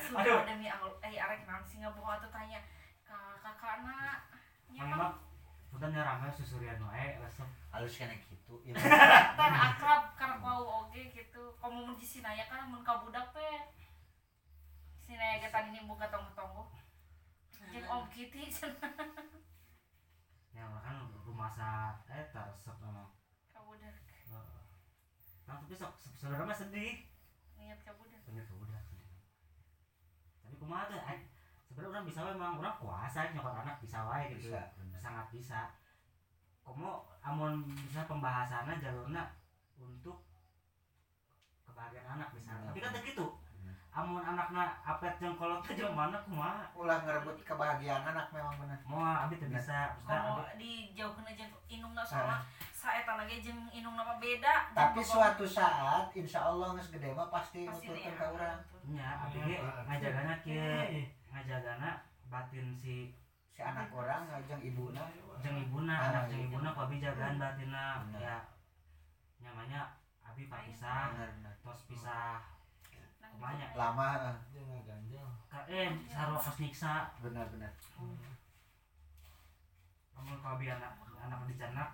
sumpah 0.00 0.44
demi 0.48 0.66
Allah. 0.72 0.92
Eh 1.04 1.20
arek 1.20 1.44
nang 1.44 1.60
sih 1.68 1.84
ngaboha 1.84 2.16
tuh 2.24 2.32
tanya 2.32 2.60
kakakna 3.04 4.24
nya 4.72 4.82
Mang 4.86 4.90
mah 4.94 4.98
Mak, 4.98 5.12
udah 5.76 5.88
nyarame 5.92 6.28
susurian 6.32 6.80
wae 6.88 7.20
langsung. 7.20 7.48
halus 7.70 7.94
kena 7.94 8.16
gitu. 8.18 8.54
Ya 8.66 8.74
tan 9.38 9.54
akrab 9.54 10.16
karena 10.18 10.42
kau 10.42 10.88
oke 10.88 11.00
gitu. 11.14 11.42
Kamu 11.60 11.86
mun 11.86 11.96
di 12.00 12.06
sinaya 12.06 12.48
kan 12.50 12.66
mun 12.66 12.82
ka 12.82 12.98
budak 13.04 13.30
teh. 13.36 13.58
Sinaya 15.06 15.38
ge 15.38 15.48
tadi 15.52 15.70
nih 15.70 15.86
buka 15.86 16.08
tonggo-tonggo. 16.10 16.66
Jeung 17.70 17.86
om 17.86 18.02
Kitty 18.10 18.50
Ya 20.54 20.66
kan 20.82 20.96
rumah 21.22 21.50
sa 21.54 21.98
eta 22.10 22.50
resep 22.50 22.76
emang. 22.82 23.10
ka 23.54 23.60
budak 23.62 23.94
Heeh. 23.94 24.62
Nah, 25.46 25.56
tapi 25.58 25.74
sok 25.74 25.94
saudara 26.18 26.46
mah 26.46 26.54
sedih. 26.54 27.06
niat 27.54 27.80
ka 27.82 27.94
budak 27.94 28.20
Bener 28.26 28.44
tuh 28.46 28.58
udah. 28.62 28.82
Tapi 30.42 30.54
kumaha 30.58 30.90
ay, 30.90 31.30
Sebenarnya 31.70 32.02
orang 32.02 32.06
bisa 32.10 32.20
memang 32.26 32.58
orang 32.58 32.74
kuasa 32.82 33.30
nyokot 33.30 33.54
anak 33.54 33.78
bisa 33.78 34.02
wae 34.02 34.34
gitu. 34.34 34.50
Bisa, 34.50 34.74
bener. 34.74 34.98
Sangat 34.98 35.26
bisa. 35.30 35.70
Komo 36.66 37.06
amun 37.22 37.62
bisa 37.86 38.10
pembahasannya 38.10 38.82
jalurnya 38.82 39.38
untuk 39.78 40.26
kebahagiaan 41.62 42.18
anak 42.18 42.34
misalnya. 42.34 42.74
Tapi 42.74 42.82
kan 42.82 42.90
bener. 42.90 43.06
teh 43.06 43.14
gitu. 43.14 43.26
Amun 43.90 44.22
anakna 44.22 44.70
apet 44.86 45.18
jeung 45.18 45.34
kolot 45.34 45.66
teh 45.66 45.74
mana 45.90 46.14
kumaha? 46.22 46.62
ulah 46.78 47.02
ngerebut 47.02 47.42
kebahagiaan 47.42 48.06
anak 48.06 48.30
memang 48.30 48.54
bener. 48.62 48.78
Mau 48.86 49.02
abi 49.02 49.34
teh 49.34 49.50
bisa. 49.50 49.90
Maksudnya 50.06 50.30
kalau 50.30 50.46
abi 50.46 50.54
di 50.62 50.72
jauhkeun 50.94 51.26
jeung 51.34 51.50
inungna 51.66 52.06
soalna 52.06 52.38
saeta 52.70 53.18
lagi 53.18 53.42
jeung 53.42 53.66
inungna 53.74 54.06
mah 54.06 54.22
beda. 54.22 54.70
Tapi 54.78 55.02
suatu 55.02 55.42
saat 55.42 56.06
insya 56.14 56.46
Allah 56.46 56.78
nges 56.78 56.94
gede 56.94 57.10
mah 57.18 57.34
pasti 57.34 57.66
pasti 57.66 57.90
nuturkeun 57.90 58.14
ka 58.14 58.26
urang. 58.30 58.58
nya 58.94 59.26
abi 59.26 59.38
ge 59.42 59.56
ngajagana 59.58 60.34
kieu 60.38 61.02
ngajagana 61.34 61.90
batin 62.30 62.70
si 62.78 63.10
si 63.50 63.58
anak 63.58 63.90
orang 63.90 64.22
ngajeng 64.30 64.62
ibuna. 64.70 65.02
Jeung 65.42 65.58
ibuna 65.66 65.94
Ah, 65.98 66.06
anak 66.14 66.24
jeung 66.30 66.46
iya. 66.46 66.46
ibuna 66.46 66.68
abi 66.78 66.96
jagaan 67.02 67.42
batinna. 67.42 68.06
Ya 68.22 68.38
nyamanya 69.42 69.98
abi 70.22 70.46
pak 70.46 70.62
pisah 70.70 71.10
tos 71.66 71.90
pisah 71.90 72.38
Kumanya 73.30 73.66
lama 73.72 74.06
dia 74.50 74.60
nggak 74.60 74.82
ganjel. 74.84 75.26
Eh 75.70 75.88
sarua 76.06 76.36
kos 76.36 76.58
nyiksa 76.58 76.92
bener 77.20 77.46
bener 77.48 77.72
amun 80.14 80.36
ka 80.36 80.52
abi 80.52 80.68
anak 80.68 80.92
anak 81.16 81.48
dicanak 81.48 81.88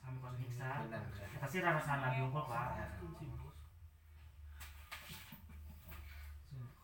kami 0.00 0.16
kos 0.16 0.34
nyiksa 0.38 0.66
bener 0.88 1.00
bener 1.04 1.28
kita 1.28 1.46
sih 1.46 1.60
rasana 1.60 2.08
diungkul 2.12 2.44
pak. 2.44 2.88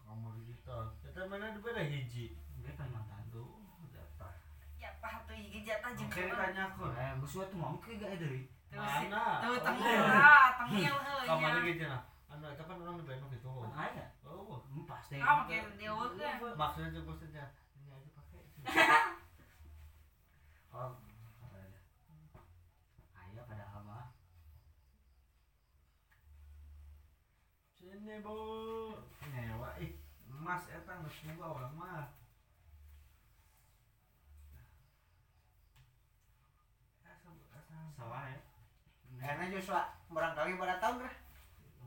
Kamar 0.05 0.35
kita. 0.43 0.77
Kita 1.01 1.21
mana 1.25 1.55
di 1.55 1.61
mana 1.63 1.83
hiji? 1.87 2.35
Dia 2.61 2.73
Kalimantan 2.75 3.23
tuh 3.31 3.63
jatah. 3.89 4.35
Ya 4.77 4.91
pah 4.99 5.23
tuh 5.25 5.33
ieu 5.33 5.63
jatah 5.63 5.95
jeung 5.95 6.11
Oke, 6.11 6.23
kumaha. 6.27 6.41
tanya 6.45 6.63
aku. 6.69 6.85
Eh 6.93 7.11
geus 7.23 7.35
tuh 7.41 7.57
mau 7.57 7.79
ke 7.79 7.95
gak 7.97 8.19
dari 8.19 8.43
Tuh 8.69 8.79
si- 8.79 9.09
mana? 9.09 9.23
Oh, 9.47 9.59
tengah 9.59 10.51
tengil 10.61 10.95
kamar 11.27 11.51
heunya 11.57 11.63
gitu 11.71 11.85
nah 11.87 12.03
anak 12.31 12.55
kapan 12.55 12.79
orang 12.87 13.03
Bandung 13.03 13.31
gitu? 13.35 13.51
Kan 13.51 13.75
aya 13.75 14.07
oh 14.23 14.63
Hmm, 14.71 14.87
pasti. 14.87 15.19
Ah 15.19 15.43
deueukeun 15.51 16.55
maksudnya 16.55 16.95
coba 17.03 17.13
saja 17.19 17.45
ini 17.75 17.91
aja 17.91 18.11
pakai. 18.15 18.43
Oh 20.71 20.95
aya 23.19 23.43
pada 23.43 23.67
ama 23.75 24.15
sini 27.75 28.23
bu. 28.23 28.39
Nyewa. 29.35 29.75
Ih 29.83 29.99
emas 30.31 30.71
eta 30.71 31.03
nggak 31.03 31.43
orang 31.43 31.75
mah 31.75 32.15
sawah 37.99 38.23
ya. 38.31 38.39
Karena 39.19 39.53
Joshua 39.53 39.83
barangkali 40.09 40.55
pada 40.57 40.79
tahun 40.79 41.05
lah 41.05 41.15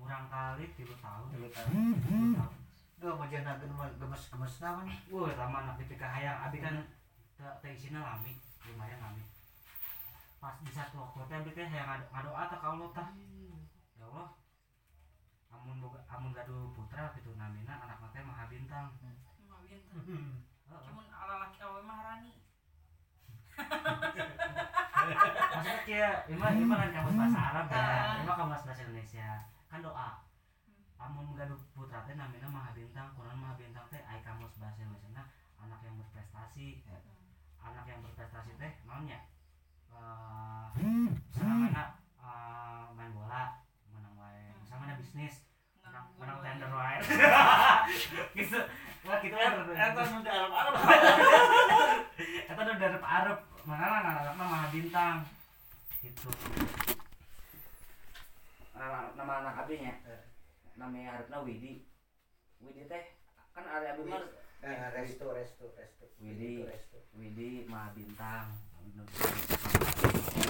kurang 0.04 0.28
kali 0.28 0.66
tilu 0.76 0.91
tahun 0.99 1.26
dulu 1.32 1.47
tahun 1.47 1.72
tilu 2.04 2.28
tahun 2.36 2.54
Duh, 2.99 3.20
mau 3.20 3.28
jangan 3.28 3.60
gemes 3.99 4.24
gemes 4.32 4.54
nama 4.64 4.80
nih 4.88 4.95
Wah, 5.12 5.32
taman 5.36 5.68
anak 5.68 5.76
ketika 5.84 6.08
hayang 6.08 6.39
abi 6.39 6.64
kan 6.64 6.76
teh 7.36 7.51
te 7.60 7.68
isinya 7.76 7.99
lami, 7.99 8.32
lumayan 8.64 8.95
lami. 9.04 9.20
Pas 10.39 10.56
di 10.64 10.72
satu 10.72 11.04
waktu 11.04 11.20
teh 11.28 11.36
abi 11.43 11.51
teh 11.51 11.68
hayang 11.68 11.84
ngado 11.88 12.08
ngadoa 12.16 12.43
ka 12.47 12.58
Allah 12.64 12.88
tah. 12.95 13.10
Ya 13.99 14.08
Allah. 14.08 14.32
Amun 15.51 15.84
boga 15.84 15.99
amun 16.08 16.32
gaduh 16.32 16.72
putra 16.72 17.12
gitu 17.20 17.36
namina 17.36 17.76
anak 17.84 17.99
teh 18.16 18.24
maha 18.24 18.47
bintang. 18.47 18.88
mah 19.51 19.60
bintang 19.68 19.99
Heeh. 19.99 20.26
cuman 20.88 21.06
ala 21.12 21.36
laki 21.43 21.60
awe 21.60 21.80
mah 21.84 21.99
rani 22.08 22.34
Maksudnya 25.54 25.76
kia, 25.86 26.10
ima 26.32 26.47
ima 26.56 26.76
kan 26.80 26.89
kamus 26.95 27.14
bahasa 27.14 27.39
Arab 27.51 27.66
ya, 27.70 27.78
Ah. 27.78 28.24
ima 28.24 28.34
kamus 28.34 28.64
bahasa 28.64 28.82
Indonesia. 28.88 29.30
Kan 29.74 29.82
doa. 29.82 30.21
Amun 31.01 31.34
gaduh 31.34 31.57
putra 31.74 32.05
teh 32.05 32.13
namina 32.13 32.45
maha 32.45 32.78
bintang, 32.78 33.09
kunaon 33.17 33.41
maha 33.41 33.57
bintang 33.57 33.89
teh 33.89 34.05
ai 34.05 34.21
kamus 34.21 34.53
bahasa 34.61 34.86
Indonesia 34.86 35.26
anak 35.57 35.82
yang 35.82 35.97
berprestasi. 35.97 36.86
Ya. 36.86 37.01
Anak 37.57 37.89
yang 37.89 38.05
berprestasi 38.05 38.53
teh 38.61 38.71
naonnya? 38.86 39.26
Eh, 39.89 41.09
misalnya 41.26 41.55
mana 41.57 41.84
eh, 42.21 42.86
main 42.93 43.11
bola, 43.17 43.65
menang 43.89 44.13
wae. 44.13 44.53
Misalnya 44.61 44.82
mana 44.86 44.93
bisnis, 45.01 45.41
menang 45.82 46.05
menang 46.21 46.38
tender 46.45 46.69
wae. 46.69 46.97
gitu. 48.38 48.59
Wah, 49.09 49.17
gitu 49.26 49.36
ya. 49.36 49.89
eta 49.89 50.01
nu 50.05 50.24
di 50.24 50.30
Arab-Arab 50.32 50.74
Eta 52.47 52.61
udah 52.61 52.76
dari 52.78 52.97
Pak 53.01 53.11
Arab, 53.26 53.39
mana 53.65 53.86
lah 53.89 53.99
anak 54.21 54.36
maha 54.38 54.69
bintang. 54.69 55.26
Gitu. 55.97 56.30
Nama, 58.74 59.13
nama 59.13 59.34
anak 59.45 59.69
abinya, 59.69 59.93
namanya 60.74 61.21
Arabna 61.21 61.45
Widi. 61.45 61.86
Widi 62.57 62.89
teh 62.89 63.03
kan 63.53 63.69
ada 63.69 63.93
abi 63.93 64.03
mah 64.09 64.26
eh, 64.65 64.89
restu 64.97 65.30
restu 65.30 65.69
restu. 65.78 66.09
Widi. 66.17 66.65
Itu 66.65 66.65
restu. 66.65 66.97
Widi 67.13 67.69
maha 67.69 67.93
bintang. 67.93 68.49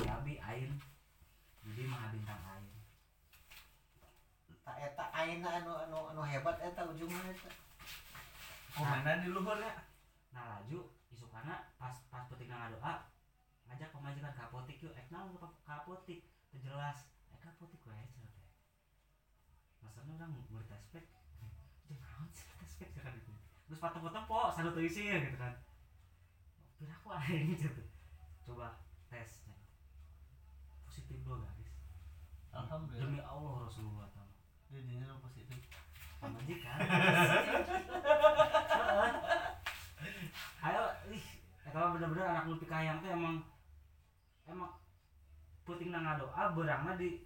Abi 0.07 0.39
Ain. 0.39 0.71
Widi 1.67 1.83
maha 1.83 2.07
bintang 2.15 2.41
Ain. 2.47 2.65
tak 4.63 4.79
eta 4.79 5.11
aina 5.11 5.59
anu 5.59 5.75
anu 5.75 5.99
anu 6.15 6.21
hebat 6.23 6.55
eta 6.63 6.87
ujungnya 6.87 7.19
eta 7.35 7.51
komandan 8.71 9.19
di 9.19 9.35
luhurnya 9.35 9.75
Nah 10.31 10.43
laju 10.49 10.87
isukana 11.11 11.67
pas 11.75 11.99
pas 12.07 12.23
petik 12.31 12.47
ngadoa 12.47 13.05
ngajak 13.67 13.91
pemajikan 13.91 14.31
ke 14.33 14.41
apotik 14.41 14.81
yuk. 14.81 14.95
Ek 14.95 15.11
naon 15.11 15.35
ke 15.35 15.37
wae 17.63 18.05
cenah 18.11 18.31
teh 18.35 18.45
maksudnya 19.83 20.13
orang 20.19 20.31
murid 20.51 20.67
tespek 20.67 21.05
jeung 21.87 21.99
naon 21.99 22.27
sih 22.31 22.47
tespek 22.59 22.89
kan? 22.99 23.15
Gitu 23.15 23.31
terus 23.67 23.79
foto-foto 23.79 24.19
po 24.27 24.51
sanu 24.51 24.69
teu 24.75 24.83
isi 24.83 25.07
ya 25.09 25.17
gitu 25.23 25.37
kan. 25.39 25.55
Pira 26.77 26.93
aku 26.99 27.09
aing 27.17 27.55
gitu. 27.55 27.83
Coba 28.45 28.77
tes 29.07 29.47
positif 30.85 31.17
dua 31.23 31.41
guys. 31.41 31.71
Alhamdulillah. 32.53 33.07
Demi 33.07 33.19
Allah 33.23 33.65
Rasulullah 33.65 34.07
taala 34.11 34.35
jadinya 34.69 35.09
nu 35.09 35.17
positif. 35.23 35.57
Pemajikan 36.21 36.79
ayo 40.63 40.83
ih 41.11 41.25
mah 41.75 41.91
bener-bener 41.91 42.23
anak 42.23 42.47
lu 42.47 42.55
pikayang 42.63 43.03
teh 43.03 43.11
emang 43.11 43.43
emang 44.47 44.71
puting 45.67 45.91
nang 45.91 46.15
doa 46.15 46.55
berangna 46.55 46.95
di 46.95 47.19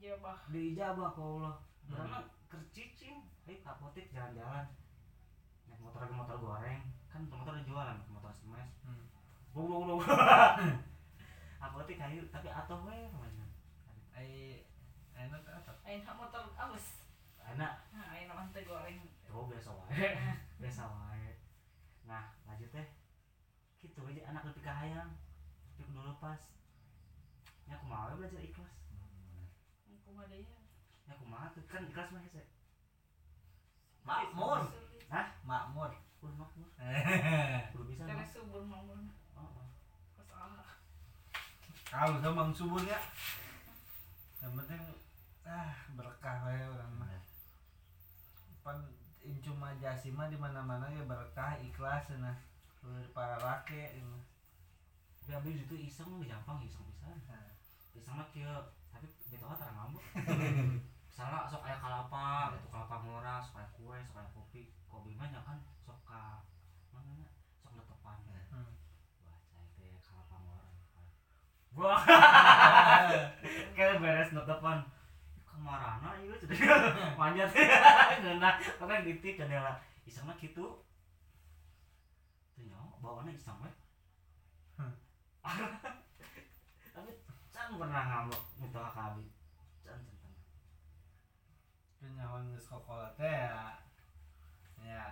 dijabah. 0.00 0.48
Di 0.48 0.72
ijabah 0.72 1.12
ku 1.12 1.20
Allah 1.36 1.60
berangna 1.84 2.20
kercicing 2.48 3.20
ayo 3.44 3.56
ke 3.60 3.68
apotek 3.68 4.08
jalan-jalan. 4.16 4.64
Naik 5.68 5.80
motor 5.84 6.00
lagi 6.08 6.16
motor 6.16 6.36
goreng. 6.40 6.80
Kan 7.12 7.28
motor 7.28 7.52
ada 7.52 7.68
jualan 7.68 7.98
motor 8.08 8.32
smash 8.32 8.72
Hmm. 8.80 9.04
bung 9.52 9.68
bung 9.68 9.84
bung 9.92 10.00
apotek 11.60 12.00
kayu 12.00 12.24
tapi 12.32 12.48
atau 12.48 12.80
we 12.88 12.96
mana 13.12 13.44
ai 14.16 14.64
enak 15.12 15.44
apa? 15.44 15.76
Ayo 15.84 16.00
nak 16.00 16.16
motor 16.16 16.48
aus 16.56 17.04
anak 17.44 17.84
nah 17.92 18.16
ayo 18.16 18.24
nak 18.24 18.48
mantai 18.48 18.64
goreng. 18.64 19.04
Oh 19.28 19.44
biasa 19.52 19.68
wae. 19.68 20.16
Biasa 20.64 20.88
wae. 20.88 21.36
Nah 22.08 22.32
lanjut 22.48 22.72
teh 22.72 22.88
gitu 23.84 24.00
aja 24.08 24.32
anak 24.32 24.48
lebih 24.48 24.64
kahayang 24.64 25.12
tapi 25.76 25.84
kudu 25.84 26.08
lepas. 26.08 26.40
Ya 27.68 27.76
aku 27.76 27.84
mau 27.84 28.08
belajar 28.16 28.40
ikhlas 28.40 28.79
deh 30.16 30.40
ya. 30.42 30.58
Aku 31.14 31.24
mau 31.26 31.46
tuh. 31.54 31.62
Kan 31.70 31.86
ikhlas 31.86 32.10
mah 32.10 32.22
hese 32.24 32.42
makmur. 34.02 34.66
Hah? 35.10 35.26
makmur. 35.46 35.90
Udah 36.22 36.36
makmur. 36.40 36.70
Udah 37.76 37.86
bisa 37.86 38.02
terus 38.06 38.30
subur 38.34 38.62
mamur 38.66 38.98
oh, 39.38 39.42
oh. 39.42 39.68
kalau 41.90 42.22
gampang 42.22 42.54
subur 42.54 42.78
ya 42.86 43.02
yang 44.38 44.54
penting 44.54 44.78
ah 45.42 45.74
berkah 45.98 46.46
we 46.46 46.56
orang 46.58 46.92
mah. 46.96 47.22
Pan 48.62 48.78
incum 49.20 49.58
majasi 49.58 50.14
mah 50.14 50.30
di 50.30 50.38
mana 50.38 50.62
mana 50.62 50.86
ya 50.90 51.02
berkah 51.06 51.58
ikhlas 51.60 52.10
nah. 52.18 52.38
Para 53.12 53.36
laki 53.36 54.00
ini 54.00 54.30
tapi 55.30 55.54
abis 55.54 55.62
itu 55.62 55.74
iseng 55.86 56.10
di 56.18 56.26
Jampang 56.26 56.58
iseng 56.66 56.82
bisa 56.90 57.38
iseng 57.94 58.18
mah 58.18 58.26
kieu 58.34 58.50
beta 59.30 59.46
mah 59.46 59.54
tarang 59.54 59.76
ngambek 59.78 60.04
misalnya 61.06 61.46
sok 61.46 61.62
aya 61.62 61.78
kalapa 61.78 62.50
gitu 62.58 62.66
kalapa 62.66 62.96
ngora 63.06 63.34
sok 63.38 63.62
aya 63.62 63.68
kue 63.78 63.96
sok 64.02 64.18
aya 64.18 64.28
kopi. 64.34 64.62
Kopi 64.90 65.14
mah 65.14 65.30
nya 65.30 65.38
kan 65.46 65.62
sok 65.86 66.02
ka 66.02 66.42
mana 66.90 67.14
nya? 67.14 67.30
Sok 67.62 67.78
netepan 67.78 68.18
Hmm. 68.50 68.74
wah 69.22 69.38
cai 69.46 69.66
teh 69.78 69.94
kalapa 70.02 70.36
ngora 70.42 70.66
wah. 71.78 72.02
Kayak 73.78 74.02
beres 74.02 74.34
netepan 74.34 74.82
kemarana 75.46 76.10
ieu 76.18 76.34
cenah 76.34 77.14
manjat 77.14 77.54
ngeuna 78.24 78.50
pokoknya 78.80 79.06
ditik 79.06 79.38
jendela 79.38 79.78
iseng 80.08 80.26
mah 80.26 80.34
kitu 80.40 80.66
teu 82.56 82.64
nyaho 82.66 82.98
bawaana 82.98 83.30
iseng 83.30 83.54
pernah 87.78 88.02
ngambek 88.08 88.42
minta 88.58 88.82
ka 88.90 89.14
abi 89.14 89.30
can 89.86 89.98
can 90.02 90.16
can 90.18 90.34
kenyawan 92.00 92.50
geus 92.50 92.66
kokola 92.66 93.14
teh 93.14 93.30
ya 93.30 93.78
ya 94.80 95.04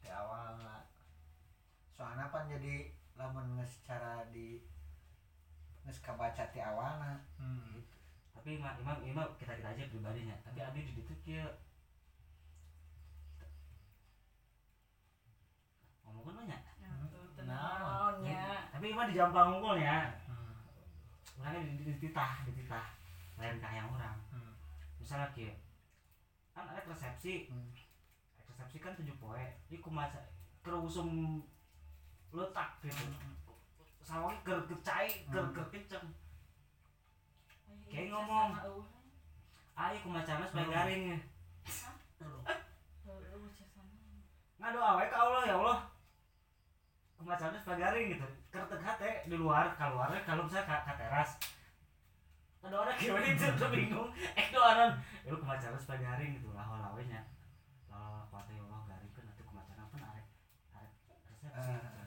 di 0.00 0.08
awal 0.08 0.56
lah. 0.62 0.86
Soalnya 1.92 2.30
pan 2.30 2.48
jadi 2.48 2.94
lamun 3.18 3.58
nges 3.58 3.82
cara 3.82 4.24
di 4.30 4.62
nges 5.84 5.98
kabaca 6.00 6.48
ti 6.54 6.62
awana 6.62 7.26
hmm. 7.36 7.82
tapi 8.32 8.56
imam 8.56 8.78
imam 8.80 8.98
imam 9.02 9.28
kita 9.36 9.58
kita 9.58 9.74
aja 9.74 9.90
pribadinya. 9.90 10.36
Tapi 10.46 10.58
abi 10.62 10.86
di 10.86 10.92
situ 10.94 11.12
kia 11.26 11.44
ngomong 16.06 16.24
kan 16.24 16.34
banyak 16.40 16.60
nah 16.80 17.04
tuh 17.12 17.26
Nah, 17.48 18.12
tenangnya 18.16 18.68
tapi 18.72 18.92
imam 18.92 19.08
di 19.08 19.18
jampang 19.18 19.56
unggul 19.60 19.76
ya 19.76 20.14
Hmm. 21.38 21.46
orangnya 21.46 21.62
di, 21.62 21.72
di, 21.78 21.84
dititah 21.94 22.42
dititah 22.44 22.86
lain 23.36 23.58
kahayang 23.58 23.88
orang 23.88 24.18
Hmm. 24.28 24.52
misalnya 24.98 25.30
kia 25.30 25.54
kan 26.50 26.66
ada 26.66 26.82
resepsi 26.82 27.46
Hmm. 27.46 27.70
resepsi 28.44 28.78
kan 28.78 28.92
tujuh 28.92 29.14
poe 29.16 29.38
ini 29.68 29.78
kumasa 29.78 30.18
kerusum 30.60 31.40
letak 32.28 32.82
gitu 32.82 33.06
sawangnya 34.02 34.42
ker 34.42 34.58
kecai 34.66 35.08
ker 35.26 35.44
Hmm. 35.44 35.54
ker 35.54 35.66
kenceng 35.70 36.06
Kayak 37.88 38.12
ngomong. 38.12 38.52
ayo 39.74 39.96
kumacana 40.02 40.44
supaya 40.44 40.66
Hmm. 40.66 40.74
garing 40.74 41.04
ya 41.08 41.18
nggak 44.58 44.70
doa 44.74 44.90
wae 44.98 45.06
ke 45.06 45.16
Allah 45.16 45.42
ya 45.46 45.54
Allah 45.54 45.78
kumacana 47.18 47.58
supaya 47.58 47.78
garing 47.84 48.14
gitu 48.14 48.26
kertek 48.48 48.80
hati 48.80 49.10
di 49.26 49.36
luar 49.36 49.74
keluar 49.74 50.08
kalau 50.22 50.46
misalnya 50.46 50.64
ke, 50.64 50.76
ke 50.86 50.92
teras. 50.96 51.30
Ada 52.58 52.74
orang 52.74 52.96
gimana 52.96 53.26
itu 53.26 53.46
tuh 53.54 53.70
bingung. 53.70 54.08
Eh 54.34 54.46
doanan 54.50 54.90
ya 55.22 55.28
lu 55.28 55.38
kumacana 55.38 55.76
supaya 55.76 55.98
garing 56.00 56.38
gitu 56.38 56.48
lah 56.54 56.64
lawenya 56.64 57.26
lalu 57.88 58.22
kuatnya 58.30 58.54
ya 58.54 58.62
Allah 58.64 58.80
garing 58.86 59.10
kan 59.12 59.22
nanti 59.24 59.42
kumacana 59.42 59.82
pun 59.88 60.00
arek 60.00 60.26
arek 60.72 60.92
resepsi 61.42 61.70
Ah. 61.74 62.06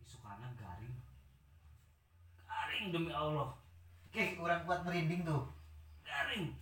isukana 0.00 0.48
garing. 0.56 0.96
Garing 2.42 2.84
demi 2.90 3.12
Allah. 3.12 3.52
Oke, 4.06 4.24
orang 4.40 4.64
kuat 4.64 4.80
merinding 4.82 5.22
tuh. 5.22 5.44
garing. 6.00 6.54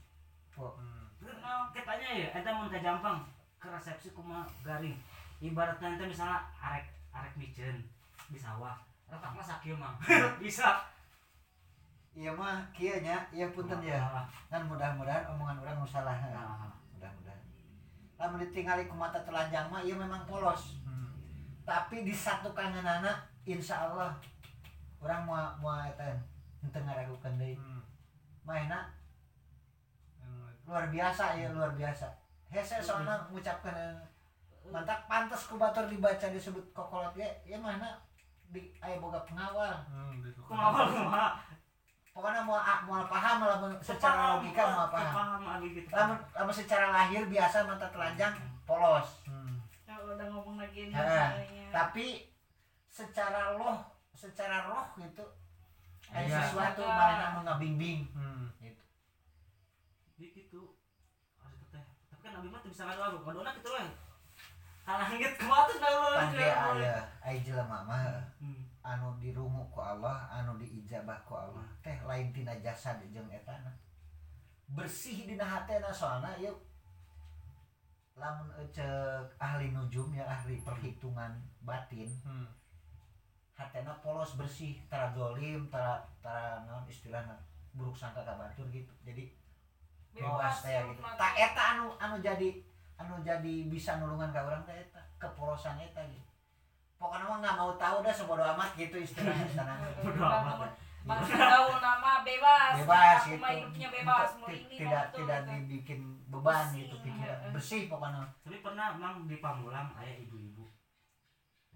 Kok 0.51 0.75
Hmm. 0.79 1.07
Nah, 1.41 1.69
katanya 1.71 2.09
ya, 2.11 2.27
eta 2.33 2.51
mun 2.53 2.69
ke 2.69 2.81
Jampang. 2.81 3.21
Ke 3.57 3.69
resepsi 3.69 4.11
kumaha 4.11 4.45
garing. 4.61 4.97
Ibaratnya 5.39 5.95
ente 5.95 6.05
misalnya 6.09 6.41
arek 6.59 6.89
arek 7.15 7.35
micen 7.39 7.87
di 8.27 8.39
sawah, 8.39 8.75
retak 9.07 9.31
mah 9.31 9.47
sakieu 9.47 9.79
mah. 9.79 9.95
Bisa. 10.43 10.83
iya 12.15 12.31
mah 12.31 12.63
kieu 12.71 13.03
nya, 13.03 13.19
iya 13.35 13.51
punten 13.51 13.83
ya. 13.83 13.99
Kan 14.47 14.67
mudah-mudahan 14.71 15.27
omongan 15.35 15.59
orang 15.67 15.83
salah. 15.83 16.15
ah, 16.15 16.71
Mudah-mudahan. 16.95 17.43
Lamun 18.19 18.39
ditinggali 18.39 18.87
ku 18.87 18.95
mata 18.95 19.19
telanjang 19.27 19.67
mah 19.67 19.83
iya 19.83 19.99
memang 19.99 20.23
polos. 20.27 20.79
Hmm. 20.87 21.11
Tapi 21.67 22.07
di 22.07 22.15
satu 22.15 22.55
kangenana 22.55 23.19
insya 23.43 23.91
Allah 23.91 24.15
orang 25.03 25.27
mau 25.27 25.43
mau 25.59 25.83
eta 25.83 26.15
henteu 26.63 26.87
ngaragukeun 26.87 27.35
deui. 27.35 27.59
Hmm. 27.59 27.83
Maena 28.47 28.95
Yang 30.23 30.71
luar 30.71 30.87
biasa 30.89 31.25
ya 31.35 31.51
luar 31.51 31.75
biasa. 31.75 32.07
Hese 32.49 32.79
soalnya 32.79 33.27
ngucapkeun 33.35 33.75
eh, 33.75 33.99
mantap 34.73 35.05
pantas 35.05 35.45
ku 35.45 35.61
batur 35.61 35.85
dibaca 35.87 36.27
disebut 36.29 36.65
kokolot 36.73 37.13
ge 37.13 37.29
ya 37.45 37.57
mana 37.57 38.01
di 38.49 38.61
aya 38.81 38.97
boga 38.97 39.21
pengawal. 39.27 39.75
Hmm, 39.91 40.21
kumaha 40.47 40.87
kumaha. 40.87 41.29
Pokoknya 42.15 42.47
mau 42.47 42.63
mau 42.87 43.03
paham 43.11 43.43
lamun 43.43 43.73
secara 43.83 44.39
logika 44.39 44.63
mau 44.71 44.87
paham. 44.87 45.13
Paham 45.13 45.43
abi 45.59 45.69
gitu. 45.75 45.89
Lamun 45.91 46.15
lamun 46.31 46.55
secara 46.55 46.95
lahir 46.95 47.27
biasa 47.27 47.67
mata 47.67 47.91
telanjang 47.91 48.35
polos. 48.63 49.27
Hmm. 49.27 49.59
Kalau 49.83 50.15
udah 50.15 50.27
ngomong 50.31 50.57
lagi 50.63 50.89
nih 50.89 50.95
Heeh. 50.95 51.29
kayaknya. 51.35 51.67
Tapi 51.75 52.07
secara 52.87 53.59
loh, 53.59 53.83
secara 54.15 54.71
roh 54.71 54.87
gitu 54.97 55.27
ada 56.15 56.23
Iya. 56.23 56.39
sesuatu 56.47 56.87
Ada. 56.87 56.95
mana 56.95 57.27
mengabimbing 57.43 58.07
Hmm. 58.15 58.47
gitu. 58.63 58.83
Di 60.15 60.27
gitu. 60.31 60.79
Tapi 62.07 62.21
kan 62.23 62.39
abi 62.39 62.47
mah 62.47 62.63
teu 62.63 62.71
bisa 62.71 62.87
ngadoa, 62.87 63.19
ngadoa 63.19 63.51
gitu 63.59 63.69
we. 63.75 63.85
Kalangit 64.85 65.33
tuh 65.41 65.49
ngadoa. 65.49 66.21
Pangge 66.21 66.49
aya 66.49 66.95
aya 67.25 67.39
jelema 67.41 67.81
mah 67.89 68.21
Hmm. 68.41 68.61
anu 68.85 69.17
dirungu 69.17 69.65
ku 69.73 69.81
Allah, 69.81 70.29
anu 70.29 70.61
diijabah 70.61 71.17
ku 71.25 71.33
Allah. 71.33 71.65
Teh 71.81 71.97
lain 72.05 72.29
tina 72.37 72.53
jasad 72.61 73.01
jeung 73.09 73.33
etana. 73.33 73.73
Bersih 74.69 75.25
dina 75.25 75.45
hatena 75.45 75.89
soalna 75.89 76.37
ieu 76.37 76.53
lamun 78.15 78.47
cek 78.71 79.27
ahli 79.43 79.75
nujum 79.75 80.15
ya 80.15 80.23
ahli 80.29 80.61
perhitungan 80.63 81.35
batin 81.67 82.07
Hmm. 82.23 82.47
hatena 83.59 83.91
polos 84.05 84.39
bersih 84.39 84.79
tara 84.87 85.11
dolim 85.17 85.67
tara 85.67 85.99
tara 86.23 86.63
naon 86.63 86.87
istilahna 86.87 87.35
buruk 87.75 87.97
sangka 87.99 88.23
ka 88.23 88.39
batur 88.39 88.71
gitu 88.71 88.95
jadi 89.03 89.35
bebas 90.15 90.63
gitu 90.63 91.03
tak 91.19 91.35
eta 91.35 91.63
anu 91.75 91.91
anu 91.99 92.23
jadi 92.23 92.55
anu 92.95 93.19
jadi 93.27 93.55
bisa 93.67 93.99
nulungan 93.99 94.31
ka 94.31 94.47
urang 94.47 94.63
teh 94.63 94.75
eta 94.75 95.03
kepolosan 95.19 95.79
eta 95.83 96.03
gitu 96.07 96.31
pokoknya 96.95 97.27
mah 97.27 97.39
nggak 97.43 97.57
mau 97.59 97.73
tahu 97.77 97.97
dah 98.01 98.15
sebodoh 98.15 98.47
amat 98.55 98.71
gitu 98.79 98.97
istilahnya 98.97 99.45
sana 99.57 99.75
Bodo 100.01 100.25
amat. 100.25 100.73
Bangsa 101.05 101.37
tahu 101.37 101.69
nama 101.85 102.25
bebas. 102.25 102.81
bebas 102.81 103.21
gitu 103.29 103.45
hidupnya 103.45 103.89
bebas. 103.93 104.29
Tidak 104.73 105.05
tidak 105.13 105.39
gitu. 105.45 105.53
dibikin 105.53 106.01
beban 106.33 106.65
Bersih, 106.65 106.81
gitu 106.89 106.97
pikiran 107.05 107.37
heeh. 107.45 107.53
bersih 107.53 107.83
pokoknya 107.93 108.25
Tapi 108.41 108.57
pernah 108.65 108.97
mang 108.97 109.29
di 109.29 109.37
Pamulang 109.37 109.93
ayah 110.01 110.17
ibu-ibu 110.25 110.65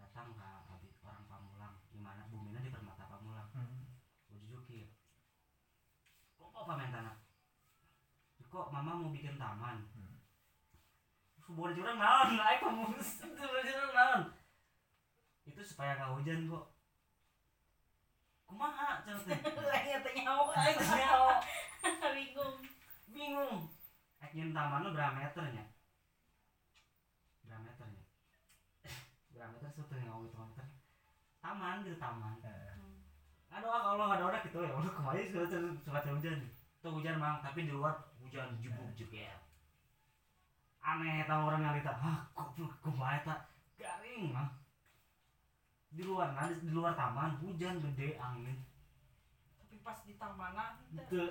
datang 0.01 0.33
ke 0.33 0.49
abi 0.73 0.89
orang 1.05 1.29
Pamulang 1.29 1.77
di 1.93 2.01
mana 2.01 2.25
bumina 2.33 2.65
di 2.65 2.73
permata 2.73 3.05
Pamulang. 3.05 3.53
Ujujuki. 4.33 4.97
Kok 6.41 6.49
kok 6.49 6.65
pamen 6.65 6.89
tanah? 6.89 7.21
Kok 8.49 8.73
mama 8.73 8.97
mau 8.97 9.13
bikin 9.13 9.37
taman? 9.37 9.85
Hmm. 11.49 11.57
Subur 11.57 11.73
jurang 11.73 11.97
naon, 11.97 12.37
ayo 12.37 12.57
pamulang 12.61 13.01
subur 13.01 13.65
jurang 13.65 13.93
naon. 13.97 14.23
Itu 15.49 15.65
supaya 15.65 15.97
nggak 15.97 16.13
hujan 16.13 16.45
kok. 16.45 16.65
kumaha 18.49 19.05
Lainnya 19.05 20.01
teh 20.05 20.13
nyawa 20.25 20.53
aing 20.57 20.81
Nyawa. 20.81 21.37
bingung. 22.17 22.57
bingung 23.13 23.57
nyeun 24.33 24.53
taman 24.53 24.89
berapa 24.93 25.17
meternya 25.17 25.65
berapa 27.45 27.61
meternya 27.65 28.05
berapa 29.33 29.53
meter 29.63 29.97
yang 30.01 30.09
ngomong 30.13 30.29
itu 30.29 30.37
meter 30.37 30.67
taman 31.41 31.77
gitu 31.85 31.97
taman 32.01 32.37
aduh 33.49 33.69
ah, 33.73 33.81
kalau 33.89 34.13
ada 34.13 34.25
orang 34.29 34.45
gitu 34.45 34.61
ya 34.61 34.73
Allah 34.77 34.93
kemarin 34.93 35.25
sudah 35.33 35.47
suka 35.81 36.01
hujan 36.13 36.39
tuh 36.85 36.93
hujan 36.93 37.17
mang 37.17 37.41
tapi 37.41 37.65
di 37.65 37.73
luar 37.73 37.97
hujan 38.21 38.57
jebuk 38.61 38.93
juga 38.97 39.33
aneh 40.83 41.27
tau 41.29 41.49
orang 41.49 41.63
yang 41.65 41.75
lihat 41.79 41.99
ah 41.99 42.27
goblok 42.35 42.75
kumaha 42.81 43.21
eta. 43.21 43.35
Garing 43.79 44.35
mang 44.35 44.51
di 45.89 46.05
luar 46.05 46.37
nah 46.37 46.53
di 46.53 46.69
luar 46.69 46.93
taman 46.99 47.39
hujan 47.41 47.81
gede 47.81 48.19
angin. 48.19 48.59
Tapi 49.59 49.77
pas 49.81 49.99
di 50.05 50.15
tamanan 50.21 50.79
teh. 51.09 51.31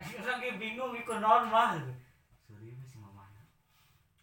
Itu 0.00 0.16
orang 0.24 0.38
kayak 0.40 0.58
bingung 0.60 0.96
ikut 0.96 1.18
non 1.20 1.50
mah. 1.52 1.76
Sorry 2.48 2.72
masih 2.72 2.98
mau 3.04 3.12
mana 3.12 3.42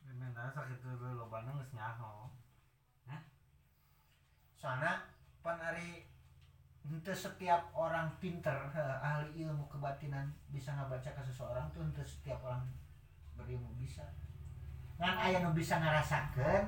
Memang 0.05 0.49
sakit 0.49 0.81
dulu 0.81 1.17
lo 1.17 1.25
bandeng 1.29 1.57
geus 1.61 1.73
nyaho. 1.75 2.27
soalnya 4.57 5.05
pan 5.45 5.61
hari 5.61 6.01
ente 6.81 7.13
setiap 7.13 7.69
orang 7.77 8.09
pinter 8.17 8.57
eh, 8.73 8.97
ahli 9.05 9.45
ilmu 9.45 9.69
kebatinan 9.69 10.33
bisa 10.49 10.73
ngabaca 10.73 11.13
ke 11.13 11.21
seseorang 11.29 11.69
tuh 11.69 11.85
ente 11.85 12.01
setiap 12.01 12.41
orang 12.41 12.65
berilmu 13.37 13.69
bisa. 13.77 14.05
Kan 14.97 15.13
ayah 15.21 15.45
nu 15.45 15.53
bisa 15.53 15.77
ngerasakan 15.77 16.61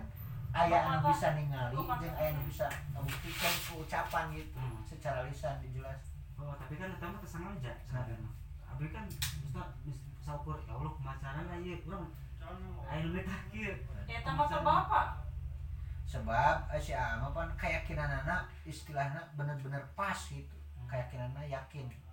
ayah 0.53 0.82
anu 0.86 1.01
Bapak, 1.01 1.13
bisa 1.13 1.28
ningali 1.34 1.74
jeung 1.74 2.15
ayah 2.17 2.32
nu 2.38 2.41
bisa 2.45 2.67
membuktikan 2.93 3.53
ucapan 3.74 4.26
gitu 4.38 4.57
Hmm. 4.57 4.82
secara 4.86 5.26
lisan 5.26 5.57
dijelas. 5.65 6.13
Oh 6.38 6.53
tapi 6.55 6.78
kan 6.78 6.93
pertama 6.95 7.20
tersengaja 7.20 7.74
sebenarnya 7.84 8.30
abi 8.70 8.86
kan 8.95 9.03
bisa 9.09 9.61
bisa 9.84 10.32
ukur 10.39 10.55
ya 10.63 10.72
Allah 10.78 10.93
pemacaran 10.95 11.45
aja 11.51 11.74
kurang. 11.84 12.05
Ayo 12.89 13.13
lu 13.13 13.22
takir 13.22 13.74
ya 14.07 14.20
tambah 14.22 14.45
ke 14.47 14.57
bapak. 14.61 15.07
sebab 16.09 16.65
eh, 16.74 16.82
si 16.82 16.89
ama 16.89 17.30
pan 17.30 17.53
keyakinan 17.53 18.26
anak 18.26 18.49
istilahnya 18.65 19.22
bener-bener 19.38 19.86
pas 19.93 20.17
gitu. 20.26 20.57
Keyakinan 20.89 21.38
yakin 21.45 21.86
itu 21.86 22.09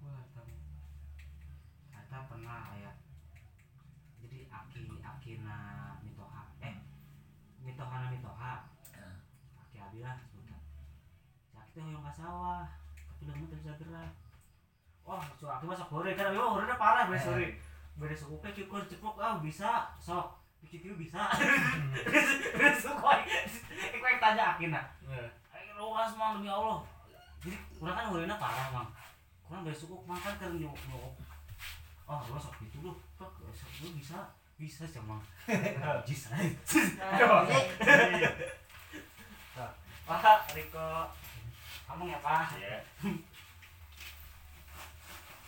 gua 0.00 0.16
tahu 0.32 0.48
kata 2.16 2.32
pernah 2.32 2.72
ya. 2.80 2.92
Jadi 4.24 4.48
aki 4.48 4.88
akina 5.04 5.58
mitoha 6.00 6.48
eh 6.64 6.80
mitohana 7.60 8.08
mitoha. 8.08 8.64
Hmm. 8.96 9.20
aki 9.60 9.76
abi 9.76 10.00
lah 10.00 10.16
sebutan 10.16 10.56
si 11.44 11.60
aki 11.60 11.70
teh 11.76 11.84
hoyong 11.84 12.00
ka 12.00 12.12
sawah 12.16 12.64
tapi 13.20 13.28
udah 13.28 13.36
teu 13.52 13.60
bisa 13.60 13.76
gerak. 13.76 14.12
Wah 15.04 15.28
si 15.36 15.44
aki 15.44 15.64
mah 15.68 15.76
sok 15.76 15.92
hore 15.92 16.16
kan? 16.16 16.32
Oh 16.32 16.56
hore 16.56 16.64
parah 16.80 17.04
beres 17.04 17.28
hore 17.28 17.60
beres 18.00 18.24
suku 18.24 18.40
cukur 18.40 18.80
cepuk 18.88 19.20
ah 19.20 19.36
bisa. 19.44 19.92
Sok 20.00 20.40
kira 20.72 20.96
bisa. 20.96 21.20
Beres 22.56 22.80
suku 22.80 23.06
ik 23.92 24.00
ik 24.00 24.16
tanya 24.24 24.56
akina. 24.56 24.80
Ayo 25.52 25.70
luas 25.76 26.16
mang 26.16 26.40
demi 26.40 26.48
Allah. 26.48 26.80
Jadi 27.44 27.60
kurang 27.76 27.92
kan 27.92 28.08
hurena 28.08 28.40
parah 28.40 28.72
mang. 28.72 28.88
Kurang 29.44 29.68
dari 29.68 29.76
suku 29.76 30.00
makan 30.08 30.32
kan 30.40 30.56
nyok 30.56 30.72
nyok. 30.72 31.25
Oh 32.06 32.22
lu 32.30 32.38
sok 32.38 32.54
gitu 32.62 32.78
lu, 32.86 32.92
pak 33.18 33.30
sok 33.50 33.70
lu 33.82 33.88
bisa 33.98 34.30
bisa 34.56 34.86
mang. 35.02 35.20
Jis 36.08 36.30
Wah 40.06 40.38
Riko, 40.54 40.90
kamu 41.90 42.02
ya 42.06 42.18
pak? 42.22 42.54
Iya. 42.56 42.78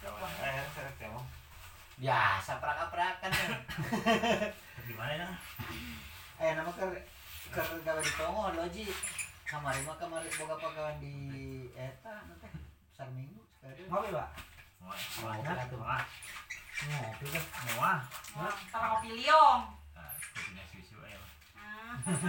Ya 0.03 0.11
biasa 1.99 2.63
perak-perakan 2.63 3.31
kan 3.35 3.51
Di 4.87 4.95
mana 4.95 5.15
nang? 5.27 5.35
eh 6.39 6.55
nama 6.55 6.71
ke 6.71 6.87
ke 7.51 7.63
gawe 7.83 7.99
di 7.99 8.13
Tongo 8.15 8.55
lo 8.55 8.63
ji 8.71 8.87
kamari 9.43 9.83
mah 9.83 9.99
kamari 9.99 10.31
boga 10.39 10.55
pagawan 10.55 11.03
di 11.03 11.67
eta 11.75 12.23
nanti 12.31 12.47
besar 12.87 13.11
minggu 13.11 13.43
sekali 13.51 13.91
Ngopi 13.91 14.15
pak? 14.15 14.29
Mau. 14.83 14.95
Banyak 14.95 15.59
tuh. 15.71 15.81
Ngopi 15.83 17.27
ah. 17.83 18.01
Tara 18.71 18.87
kopi 18.95 19.11
liong. 19.19 19.61
Ah, 21.59 21.95
susu. 22.07 22.27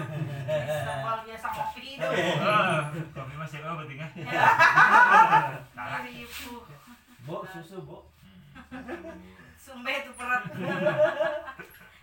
Ah. 1.06 1.22
Biasa 1.26 1.48
kopi 1.54 1.82
itu. 1.98 2.08
Ah, 2.42 2.90
kopi 3.14 3.34
masih 3.38 3.62
apa. 3.62 3.86
Bo, 7.26 7.46
susu, 7.46 7.78
bo. 7.86 8.10
Sumbe 9.60 9.94
itu 9.94 10.12
perut. 10.18 10.44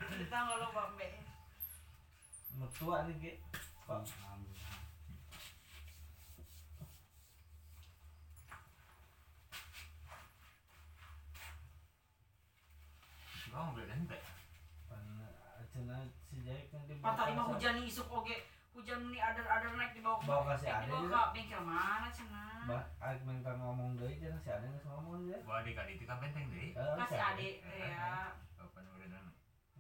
Kita 0.06 0.38
nih. 3.10 3.34
Pak. 3.86 4.02
Beli 13.56 13.88
ente. 13.88 14.18
Si 15.72 15.80
kan 17.00 17.12
tadi 17.16 17.32
mah 17.36 17.46
hujan 17.48 17.72
nih 17.80 17.88
isuk 17.88 18.08
oge. 18.12 18.36
Hujan 18.76 19.08
nih 19.08 19.20
ada-ada 19.24 19.72
naik 19.72 19.96
di 19.96 20.04
bawah. 20.04 20.20
Bawa 20.20 20.42
kasih 20.52 20.68
naik 20.68 20.84
ada 20.84 20.94
di 21.00 21.08
bawah 21.08 21.28
ke 21.28 21.32
bengkel 21.32 21.62
mana 21.64 22.08
cenah. 22.12 22.68
Ba, 22.68 22.78
aik 23.00 23.20
minta 23.24 23.56
ngomong 23.56 23.96
deui 23.96 24.20
cenah 24.20 24.36
si 24.44 24.52
Ade 24.52 24.68
geus 24.68 24.84
ngomong 24.84 25.24
ya. 25.24 25.40
Wah 25.48 25.64
di 25.64 25.72
kali 25.72 25.96
itu 25.96 26.04
kan 26.04 26.20
penting 26.20 26.52
deh. 26.52 26.76
Eh, 26.76 26.94
Kasih 27.00 27.16
si 27.16 27.16
adik 27.16 27.54
ya. 27.64 28.36
Apa 28.60 28.78
udah 28.84 29.08
nang 29.08 29.32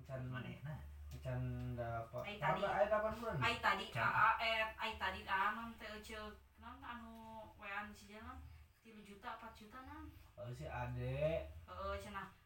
Can 0.06 0.22
mana? 0.32 0.48
Nah, 0.64 0.78
can 1.20 1.42
dapat. 1.76 2.22
Ai 2.24 2.36
tadi. 2.40 2.60
Ai 2.64 2.86
8 2.88 3.20
bulan. 3.20 3.36
Ai 3.42 3.56
tadi 3.60 3.86
eh 3.92 4.64
ai 4.80 4.92
tadi 4.96 5.20
anu 5.28 5.76
teh 5.76 5.90
eceu 6.00 6.24
non 6.62 6.80
anu 6.80 7.12
wean 7.60 7.92
si 7.92 8.08
jalan 8.08 8.40
3 8.80 9.02
juta 9.04 9.28
4 9.44 9.60
juta 9.60 9.78
nan. 9.84 10.08
Oh 10.40 10.48
si 10.56 10.64
Ade. 10.64 11.52
Heeh 11.68 11.94
cenah 12.00 12.28
eh, 12.32 12.45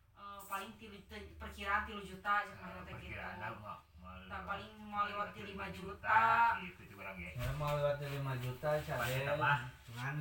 paling 0.51 0.71
tilu 0.83 0.99
perkiraan 1.39 1.87
3 1.87 2.11
juta 2.11 2.33
cenah 2.43 2.83
teh 2.83 2.99
gitu. 2.99 3.15
perkiraan 3.15 3.37
lah 3.39 3.51
mau 3.63 3.79
mau 4.03 4.19
Tak 4.27 4.43
paling 4.43 4.73
mau 4.91 5.07
lewati 5.07 5.41
5 5.47 5.79
juta. 5.79 6.23
Itu 6.59 6.83
juga 6.91 7.15
lagi. 7.15 7.39
Ya 7.39 7.51
mau 7.55 7.79
lewat 7.79 8.03
5 8.03 8.19
juta? 8.43 8.71
Dengan 8.83 10.17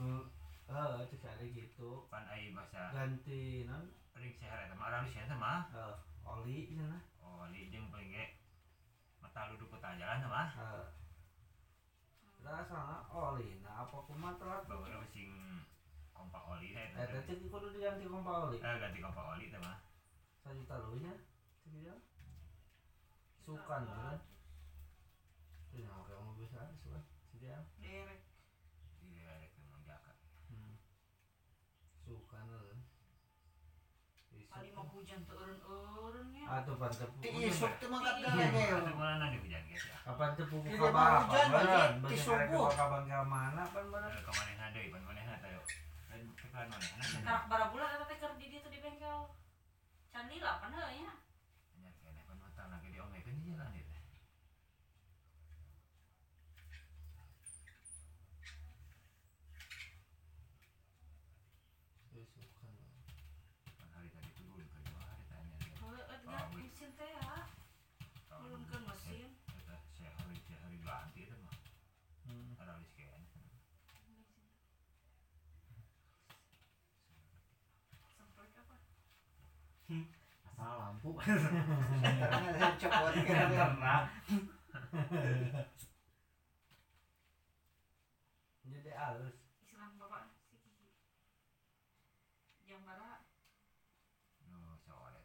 nu 0.00 0.24
eh 0.68 1.04
si 1.04 1.16
Ade 1.20 1.46
gitu. 1.52 2.08
Pan 2.08 2.24
ai 2.32 2.56
bahasa 2.56 2.88
Ganti 2.96 3.68
non 3.68 3.92
ring 4.16 4.32
sehat 4.40 4.66
eta 4.68 4.74
mah 4.74 4.88
orang 4.88 5.04
di 5.04 5.12
sana 5.12 5.36
mah. 5.36 5.60
eh, 5.76 5.94
oli 6.24 6.72
cenah. 6.72 7.04
Oh, 7.20 7.44
li 7.52 7.68
jeung 7.68 7.92
paling 7.92 8.08
ge 8.08 8.40
mata 9.20 9.52
lu 9.52 9.60
dukut 9.60 9.84
jalan 9.84 10.24
mah. 10.24 10.48
Eh. 10.56 10.86
Rasana 12.40 13.04
oli. 13.12 13.60
Nah 13.60 13.84
apa 13.84 13.96
kumaha 14.08 14.40
telat 14.40 14.64
Bawa 14.64 15.04
sing 15.12 15.28
kompak 16.18 16.42
oli 16.50 16.74
teh. 16.74 16.86
Eh, 16.92 17.06
teh 17.06 17.22
cek 17.24 17.46
kudu 17.46 17.66
diganti 17.70 18.04
kompa 18.04 18.32
oli. 18.50 18.58
Eh 18.58 18.74
ganti 18.82 18.98
kompak 18.98 19.24
oli 19.38 19.46
teh 19.48 19.60
mah. 19.62 19.78
Sajuta 20.42 20.74
lu 20.82 20.98
nya. 20.98 21.14
Cek 21.62 21.70
dia. 21.78 21.94
Sukan 23.46 23.82
kan. 23.86 24.18
Tuh 25.70 25.78
yang 25.78 25.94
oke 25.94 26.12
mau 26.18 26.34
bisa 26.34 26.60
sukan. 26.82 27.02
Si 27.30 27.38
dia. 27.38 27.62
Derek. 27.78 28.20
Iya, 29.00 29.30
rek 29.38 29.52
emang 29.56 29.82
jaka. 29.86 30.12
Hmm. 30.50 30.74
Sukan 32.02 32.44
lu. 32.50 32.76
Tadi 34.48 34.74
mau 34.74 34.90
hujan 34.90 35.22
tuh 35.22 35.38
urun-urun 35.38 36.34
ya. 36.34 36.44
Atuh 36.50 36.74
pan 36.80 36.90
teu 36.90 37.06
ti 37.22 37.28
pugu. 37.30 37.46
isuk 37.46 37.72
teh 37.78 37.86
mah 37.86 38.00
Iya. 38.02 38.26
kagak 38.26 38.80
Ada 38.82 38.92
mana 38.96 39.24
nih 39.30 39.38
hujan 39.38 39.62
guys 39.70 39.84
ya. 39.86 39.96
Kapan 40.02 40.30
teu 40.34 40.44
pugu 40.50 40.66
Iya, 40.66 40.78
ka 40.82 40.88
mah 40.88 40.92
bawah, 40.98 41.22
hujan. 41.30 41.90
Baji. 42.02 42.10
Di 42.10 42.16
subuh. 42.18 42.68
bangka 42.74 43.18
mana 43.22 43.62
pan 43.70 43.84
bener. 43.86 44.10
Eh, 44.10 44.22
Ke 44.24 44.32
mana 44.34 44.64
deui, 44.74 44.88
pan 44.90 45.02
mana 45.06 45.36
tayo. 45.38 45.60
Tekan 46.58 46.74
mana? 46.74 47.34
Karak 47.46 47.70
bulan 47.70 47.94
eta 47.94 48.10
teh 48.10 48.18
keur 48.18 48.34
di 48.34 48.82
bengkel. 48.82 49.30
Candi 50.10 50.42
lah 50.42 50.58
pan 50.58 50.74
heuh 50.74 50.90
nya. 50.90 51.14
Nya 51.78 51.90
kene 52.02 52.26
pan 52.26 52.34
mata 52.42 52.66
lagi 52.66 52.90
diomekeun 52.90 53.38
di 53.38 53.54
jalan 53.54 53.78
ieu 53.78 53.86
teh. 53.86 54.02
Tuh, 62.10 62.26
Sukan. 62.26 62.74
Pan 63.78 63.88
hari 63.94 64.10
tadi 64.10 64.30
turun 64.34 64.66
ke 64.66 64.78
dua 64.82 64.98
hari 64.98 65.22
tanya. 65.30 65.62
Heuh 65.62 66.02
eta 66.10 66.42
mesin 66.58 66.90
teh 66.98 67.10
ya. 67.22 67.46
Ulunkeun 68.34 68.82
mesin. 68.82 69.30
Eta 69.62 69.78
saya 69.94 70.10
hari 70.10 70.42
saya 70.42 70.58
hari 70.66 70.82
ganti 70.82 71.22
itu 71.22 71.38
mah. 71.38 71.54
Hmm. 72.26 72.58
Ada 72.58 72.82
list 72.82 72.98
kayaknya. 72.98 73.46
Sampai 78.18 78.50
apa? 78.58 78.76
Karena 81.08 81.40
halus. 88.98 89.38
Islam 89.62 89.94
bapak 89.94 90.34
si 90.42 90.58
Kiki 90.58 90.90
Jambara 92.66 93.22
no 94.50 94.74
sore 94.82 95.22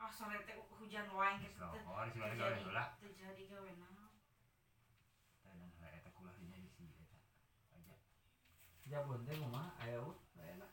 ah 0.00 0.08
sore 0.08 0.40
teh 0.48 0.56
hujan 0.56 1.12
wae 1.12 1.36
so 1.52 1.68
teh 1.70 1.84
oh 1.84 2.08
sore 2.08 2.10
sore 2.16 2.32
terjadi 2.32 2.64
heula 2.64 2.96
terjadi 2.98 3.42
gawe 3.52 3.70
naon 3.76 4.16
dan 5.44 5.60
heula 5.60 5.92
eta 5.92 6.08
kulah 6.16 6.32
di 6.40 6.48
nya 6.48 6.56
di 6.56 6.72
si 6.72 6.88
eta 6.88 7.04
aja 7.76 8.00
jabon 8.88 9.28
teh 9.28 9.36
kumaha 9.36 9.76
aya 9.84 10.00
enak. 10.40 10.72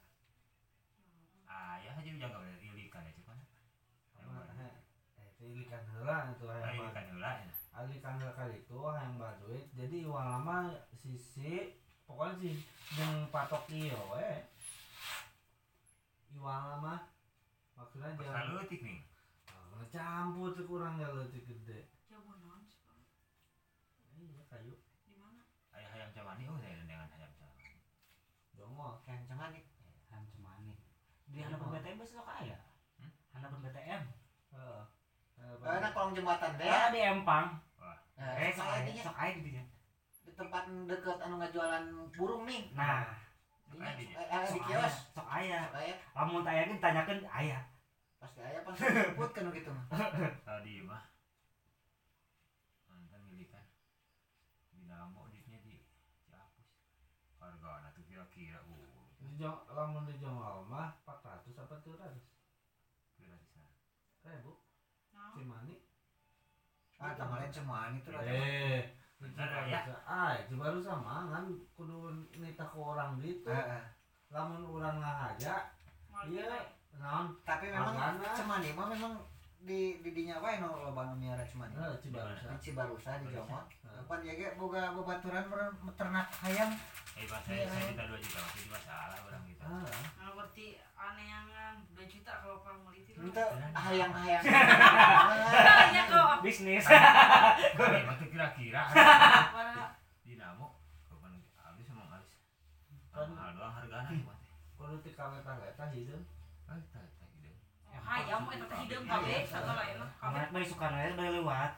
Ayah 1.50 1.98
aja 2.00 2.08
udah 2.08 2.24
enggak 2.24 2.40
boleh 2.40 2.56
ilikan 2.64 3.04
ya 3.04 3.12
cuman 3.20 3.44
eh 5.20 5.28
ilikan 5.44 5.84
heula 6.10 6.34
itu 6.34 6.46
hayang 6.50 6.74
ilikan 6.82 7.06
heula 7.14 7.32
ya 7.38 7.54
alikan 7.78 8.14
heula 8.18 8.34
kali 8.34 8.56
itu 8.58 8.78
hayang 8.82 9.16
baduit 9.22 9.66
jadi 9.78 9.98
uang 10.10 10.26
lama 10.26 10.58
sisi 10.98 11.78
pokoknya 12.10 12.34
sih 12.42 12.56
jeung 12.98 13.30
patok 13.30 13.70
ieu 13.70 14.02
we 14.18 14.50
iwang 16.40 16.66
lama. 16.72 16.96
Maksudnya 17.76 18.16
jangan 18.16 18.56
leutik 18.56 18.80
nih. 18.84 19.00
Oh, 19.52 19.84
campur 19.92 20.56
tuh 20.56 20.66
kurang 20.68 21.00
ya 21.00 21.12
leutik 21.12 21.48
gede. 21.48 21.92
Jauh 22.08 22.24
naon 22.24 22.64
sih 22.64 22.80
Pak? 22.84 22.96
iya 24.20 24.44
kayu. 24.52 24.76
Di 25.08 25.16
mana? 25.16 25.44
Ayah 25.76 25.90
ayam 25.96 26.10
camani 26.16 26.44
oh 26.48 26.60
saya 26.60 26.80
dengan 26.84 27.08
ayam 27.12 27.32
camani 27.40 27.80
dongol 28.56 29.00
Yang 29.08 29.32
cuman 29.32 29.50
nih 29.56 29.66
Ham 30.12 30.24
cemani. 30.32 30.74
Di 31.30 31.38
hadapan 31.44 31.68
BTM 31.76 31.98
besok 32.02 32.28
aya. 32.28 32.60
Hmm? 33.00 33.12
Hadapan 33.36 33.60
BTM. 33.64 34.04
heeh 34.50 34.84
Karena 35.60 35.88
kolong 35.92 36.14
jembatan 36.14 36.52
deh. 36.56 36.66
Ya 36.66 36.90
di 36.90 37.00
Empang. 37.02 37.48
Nah, 38.20 38.36
Eh, 38.36 38.52
sok 38.52 38.68
dinya. 38.84 39.04
sok 39.04 39.16
aya 39.16 39.32
di 39.32 39.42
dinya. 39.44 39.64
di 40.20 40.32
tempat 40.36 40.64
deket 40.86 41.18
anu 41.20 41.36
ngajualan 41.38 41.84
burung 42.12 42.44
nih. 42.44 42.68
Nah, 42.74 43.08
Dinya, 43.70 43.92
eh, 43.96 44.28
eh, 44.28 44.44
di 44.46 44.60
kios. 44.62 44.96
sok 45.14 45.28
aya. 45.28 45.72
Lamun 46.12 46.44
tanya 46.44 46.68
kan 46.68 46.78
tanyakeun 46.80 47.24
aya. 47.26 47.60
Pasti 48.20 48.40
aya 48.40 48.60
pan 48.62 48.76
sebut 48.76 49.32
kan 49.32 49.48
gitu 49.50 49.72
mah. 49.72 49.86
tadi 50.48 50.84
mah 50.84 51.08
mantan 52.86 53.24
ilikan 53.32 53.64
dinamo 54.70 55.32
ditnya 55.32 55.64
di 55.64 55.80
Ciapus 56.20 56.68
harga 57.40 57.70
anak 57.80 57.96
tuh 57.96 58.04
kira-kira 58.04 58.60
uh 58.60 59.08
di 59.16 59.40
lamun 59.72 60.04
di 60.04 60.20
jongol 60.20 60.68
mah 60.68 61.00
400 61.08 61.56
apa 61.56 61.80
300 61.80 62.12
kira 63.16 63.36
di 63.36 63.48
sana 63.48 63.72
ribu 64.28 64.59
naon 65.42 65.72
cimani 65.72 65.76
Ah, 67.00 67.16
kemarin 67.16 67.48
semua 67.50 67.88
itu 67.90 68.12
lah. 68.12 68.22
eh 68.22 68.84
Bener, 69.18 69.48
ya? 69.68 69.80
ah 70.04 70.32
itu 70.34 70.56
baru 70.56 70.80
sama 70.80 71.28
kan 71.28 71.44
kudu 71.74 72.08
nita 72.34 72.64
ke 72.66 72.76
orang 72.76 73.20
gitu 73.20 73.48
Heeh. 73.48 73.84
lamun 74.30 74.64
orang 74.70 75.00
ngahaja 75.00 75.64
iya 76.26 76.44
kita. 76.44 76.60
naon 76.96 77.32
Tapi 77.44 77.68
memang 77.70 77.96
cemani 78.34 78.70
mah 78.74 78.88
memang 78.90 79.14
di 79.60 80.00
di 80.00 80.10
dinya 80.14 80.40
wae 80.40 80.58
loba 80.58 81.02
nu 81.06 81.16
miara 81.16 81.44
cemani. 81.44 81.76
eh 81.76 82.00
cibarusa. 82.00 82.48
Di 82.50 82.58
Cibarusa 82.64 83.12
di 83.20 83.28
Jomot. 83.30 83.66
Heeh. 83.84 84.00
Apa 84.00 84.14
dia 84.24 84.34
ge 84.34 84.48
boga 84.56 84.96
bebaturan 84.96 85.46
ternak 85.94 86.28
hayam. 86.42 86.70
eh 87.20 87.28
pas 87.28 87.44
saya 87.44 87.68
saya 87.68 87.84
juta 87.92 88.04
dua 88.08 88.16
juta 88.18 88.40
waktu 88.40 88.60
itu 88.64 88.70
masalah 88.72 89.18
orang 89.20 89.44
gitu 89.44 89.64
ah. 89.68 89.84
Nah, 90.16 90.30
berarti 90.34 90.66
aneh 90.96 91.26
yang 91.28 91.46
2 91.92 92.08
juta 92.08 92.32
kalau 92.40 92.64
Pak 92.64 92.80
Muliti 92.80 93.12
Itu 93.12 93.44
hayang-hayang. 93.76 94.44
Tanya 95.52 96.04
kok. 96.08 96.32
Bisnis. 96.48 96.88
tuh 96.88 98.28
kira-kira? 98.32 98.82
Dinamo. 100.24 100.80
Kapan 101.04 101.44
habis 101.60 101.86
emang 101.92 102.08
habis 102.08 102.32
Kan- 103.12 103.36
mahal 103.36 103.52
doang 103.52 103.74
harganya. 103.76 104.16
Cuma 104.16 104.34
teh 104.40 104.48
kudu 104.80 104.96
ti 105.04 105.12
kaweta-weta 105.12 105.86
hideung 105.92 106.24
ah 106.66 106.80
tak 106.88 107.04
tak 107.20 107.28
gitu 107.36 107.60
hayam 108.10 108.42
eta 108.50 108.66
teh 108.66 108.78
hideung 108.82 109.06
kabeh 109.06 109.46
satu 109.46 109.72
lain 109.78 109.98
kabeh 110.18 110.44
bae 110.50 110.66
suka 110.66 110.88
air 110.90 111.14
bae 111.14 111.30
lewat. 111.38 111.72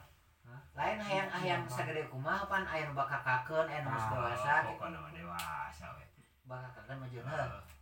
Lain 0.72 0.96
hayang-hayang 0.96 1.68
sagede 1.68 2.08
kumaha 2.08 2.48
pan 2.48 2.64
aya 2.64 2.88
nu 2.88 2.96
bakakakeun 2.96 3.68
aya 3.68 3.84
nu 3.84 3.92
geus 3.92 4.08
dewasa 4.08 4.52
gitu. 4.64 4.68
pokoknya 4.72 4.98
mah 5.04 5.12
dewasa 5.12 5.86
we. 6.00 6.04
Bakakakeun 6.48 6.96
mah 6.96 7.08
jeung 7.12 7.28
Heeh. 7.28 7.72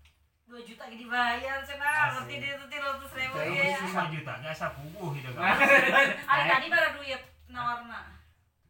2 0.51 0.67
juta 0.67 0.83
gini 0.91 1.07
bayar 1.07 1.63
cenah 1.63 2.27
dia 2.27 2.59
tuh 2.59 2.67
300 2.67 3.07
ribu 3.23 3.39
sih, 3.39 3.71
lima 3.87 4.05
juta 4.11 4.33
nya 4.43 4.51
sapuguh 4.51 5.15
kan 5.31 5.55
Hari 6.27 6.43
tadi 6.51 6.67
baru 6.67 6.89
duit 6.99 7.23
nawarna 7.47 8.19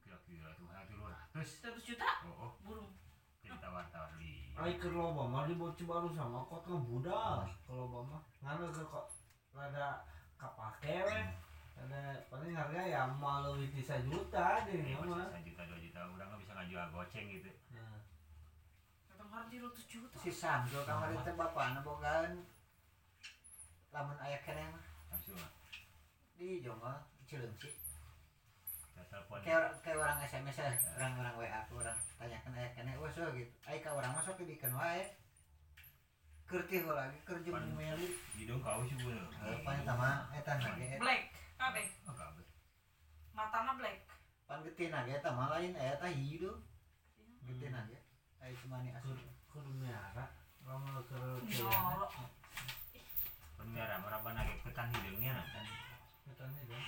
kira-kira 0.05 0.53
tuh 0.61 0.69
hanya 0.69 0.85
dulu 0.93 1.09
ratus. 1.09 1.65
100 1.65 1.81
juta? 1.81 2.09
Oh 2.29 2.37
oh. 2.37 2.53
Burung. 2.61 2.93
Jadi 3.41 3.57
tawar-tawar 3.65 4.13
di 4.21 4.53
ai 4.61 4.77
keur 4.77 4.93
loba 4.93 5.25
mah 5.25 5.49
di 5.49 5.57
bocah 5.57 5.87
baru 5.89 6.13
sama 6.13 6.45
kok 6.45 6.69
kan 6.69 6.85
budal 6.85 7.49
kalau 7.65 7.89
loba 7.89 7.99
mah 8.13 8.23
ngana 8.45 8.69
ke 8.69 8.85
kok 8.85 9.09
rada 9.53 9.89
kapake 10.37 10.95
we 11.05 11.19
ada 11.81 12.01
paling 12.29 12.53
harga 12.53 12.83
ya 12.85 13.01
mau 13.09 13.41
leuwih 13.41 13.73
ti 13.73 13.81
sajuta 13.81 14.65
deh 14.69 14.77
Eh, 14.77 14.97
mah. 15.01 15.33
juta 15.41 15.63
dua 15.65 15.79
juta 15.79 15.99
orang 16.05 16.29
nggak 16.29 16.41
bisa 16.41 16.53
ngajual 16.55 16.87
goceng 16.93 17.27
gitu. 17.29 17.51
Nah. 17.73 17.99
Datang 19.09 19.29
hari 19.33 19.57
300 19.57 19.89
juta? 19.89 20.17
Si 20.19 20.31
Samsul 20.31 20.85
kemarin 20.85 21.25
teh 21.25 21.35
bapakna 21.35 21.81
bogaan 21.81 22.45
lamun 23.91 24.17
aya 24.21 24.39
keneh 24.45 24.69
mah 24.69 24.85
di 26.37 26.61
Jomot 26.61 27.01
Cileungsi. 27.27 27.73
Kayak 29.43 29.81
kayak 29.83 29.99
orang 29.99 30.21
SMS 30.23 30.57
ya, 30.57 30.71
orang-orang 30.97 31.35
WA 31.37 31.61
ke 31.65 31.73
orang 31.75 31.97
tanyakan 32.17 32.53
aya 32.55 32.69
keneh 32.73 32.95
wes 32.97 33.17
we 33.17 33.41
gitu. 33.41 33.53
Ai 33.65 33.81
ka 33.81 33.91
urang 33.93 34.13
mah 34.13 34.23
sok 34.23 34.41
dikeun 34.41 34.77
wae. 34.77 35.05
Ti 36.51 36.77
heula 36.77 37.07
lagi 37.07 37.19
jeung 37.23 37.55
Pan- 37.55 37.75
Meli. 37.79 38.09
hidung 38.35 38.59
kau 38.59 38.83
sih 38.83 38.99
bener 38.99 39.23
Heuh 39.39 39.63
pan 39.63 39.79
eta 39.79 39.95
mah 39.95 40.27
eta? 40.35 40.53
Na 40.59 40.75
ge 40.75 40.99
black. 40.99 41.23
Kabeh 41.55 41.87
oh 42.05 42.15
kabel 42.15 42.43
matana 43.31 43.73
black. 43.79 44.03
Pan 44.45 44.59
geutina 44.67 45.07
ge 45.07 45.15
eta 45.15 45.31
mah 45.31 45.47
lain 45.49 45.79
aya 45.79 45.95
eta 45.95 46.11
hideung. 46.11 46.59
Geutina 47.47 47.87
ge. 47.87 47.99
Ai 48.39 48.51
cemani 48.57 48.91
asli. 48.91 49.15
kudu 49.15 49.31
kudu 49.47 49.71
miara 49.79 50.27
lamun 50.67 50.99
keur 51.07 51.39
nyoro. 51.39 52.07
Penmiara 53.55 53.97
meraban 54.01 54.35
lagi 54.35 54.55
ketan 54.61 54.91
hidungnya 54.91 55.33
nah 55.37 55.47
katanya 56.27 56.63
dong 56.67 56.85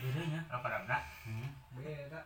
Bedanya. 0.00 0.40
apa 0.48 0.66
rabna 0.66 0.96
Hmm. 1.28 1.48
beda 1.76 2.20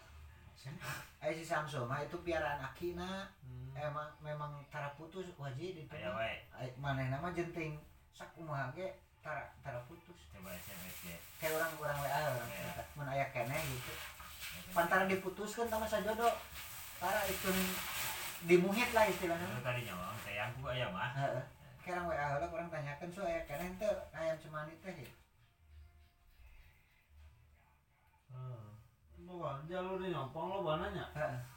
Ai 1.18 1.34
si 1.34 1.42
Samsul 1.42 1.86
mah 1.86 2.02
itu 2.02 2.18
piaraan 2.22 2.62
akina 2.62 3.30
hmm. 3.42 3.74
emang 3.74 4.06
memang 4.22 4.62
tara 4.70 4.90
putus 4.94 5.26
wajib 5.34 5.74
itu. 5.74 5.90
wae 5.90 6.34
Ai 6.54 6.70
manehna 6.78 7.18
mah 7.18 7.30
jenting 7.30 7.78
sakumaha 8.10 8.70
ge 8.72 8.94
tara 9.22 9.50
tara 9.62 9.82
putus. 9.86 10.18
coba 10.30 10.50
SMS 10.52 10.96
ya 11.06 11.18
Kayak 11.38 11.58
orang-orang 11.58 11.98
WA 11.98 12.20
orang 12.30 12.50
Iya. 12.50 12.70
eta. 12.70 12.84
mun 12.94 13.06
aya 13.06 13.26
keneh 13.30 13.62
gitu. 13.66 13.92
Pantara 14.70 15.06
diputuskan 15.06 15.66
sama 15.66 15.86
sajodo. 15.86 16.30
Tara 16.98 17.22
itu 17.26 17.50
dimuhit 18.46 18.90
lah 18.90 19.06
istilahnya. 19.06 19.46
itu 19.46 19.62
tadi 19.62 19.80
nyawa 19.86 20.14
sayangku 20.22 20.62
aya 20.66 20.86
mah 20.90 21.10
Heeh. 21.14 21.44
Kerang 21.82 22.06
WA 22.06 22.14
heula 22.34 22.46
orang 22.46 22.70
tanyakan 22.70 23.10
so 23.10 23.22
aya 23.22 23.42
keneh 23.46 23.70
teu 23.78 23.90
ayam 24.14 24.38
cemani 24.38 24.74
teh 24.82 24.94
gitu. 24.94 25.14
Oh. 28.32 28.71
Bawa 29.32 29.64
jalur 29.64 29.96
di 29.96 30.12
nyompong 30.12 30.44
lo 30.44 30.60
bananya. 30.60 31.08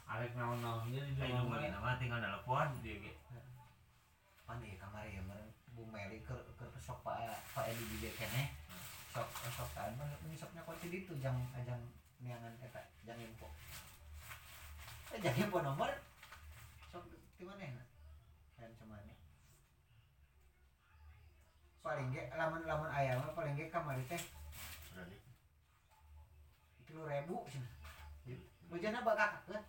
Arek 0.08 0.32
naon-naon 0.32 0.88
jadi 0.88 1.12
ayo 1.12 1.28
jual 1.28 1.44
nungguin 1.44 1.68
nama 1.68 2.00
tinggal 2.00 2.24
telepon 2.24 2.72
dia 2.80 2.96
ge 3.04 3.12
Pan 4.48 4.64
ieu 4.64 4.80
kamari 4.80 5.12
ya 5.12 5.20
meureun 5.20 5.52
Bu 5.76 5.84
Meli 5.92 6.24
keur 6.24 6.40
keur 6.56 6.72
sok 6.80 7.04
Pak 7.04 7.36
Pak 7.52 7.68
Edi 7.68 8.00
di 8.00 8.08
keneh. 8.16 8.56
Sok 9.12 9.28
sok 9.28 9.68
taan 9.76 9.92
mah 10.00 10.08
menyesopnya 10.24 10.64
kunci 10.64 10.88
ditu 10.88 11.20
jam 11.20 11.36
ajang 11.52 11.84
niangan 12.24 12.56
eta 12.64 12.80
jang 13.04 13.20
info. 13.20 13.44
Eh 15.12 15.20
jang 15.20 15.36
info 15.36 15.60
nomor 15.60 15.92
sok 16.88 17.04
di 17.36 17.44
manehna? 17.44 17.84
Ayam 18.56 18.72
cemani. 18.80 19.12
Paling 21.84 22.08
ge 22.08 22.24
lamun 22.40 22.64
lamun 22.64 22.88
ayam 22.88 23.20
paling 23.36 23.52
ge 23.52 23.68
kamari 23.68 24.00
teh 24.08 24.22
tilu 26.86 27.02
ribu 27.04 27.42
sih. 27.50 27.62
Bakal 28.70 29.30
kan? 29.46 29.62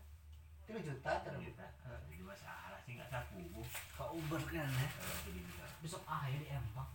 Tilu 0.65 0.79
juta 0.81 1.11
terus. 1.23 1.41
juta 1.41 1.65
jadi 2.09 2.23
masalah 2.25 2.79
sih 2.83 2.97
nggak 2.97 3.09
sapuguh 3.11 3.67
Ka 3.93 4.05
Uber 4.11 4.41
kan 4.49 4.65
ya. 4.67 4.87
bisa 5.29 5.65
Besok 5.83 6.03
aya 6.09 6.37
di 6.37 6.49
Empang. 6.49 6.89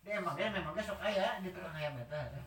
Dia 0.00 0.18
emang 0.18 0.34
dia 0.34 0.48
memang 0.48 0.72
dia 0.74 0.82
sok 0.82 1.00
aya 1.00 1.38
di 1.44 1.52
tukang 1.52 1.76
ayam 1.76 2.00
eta. 2.00 2.40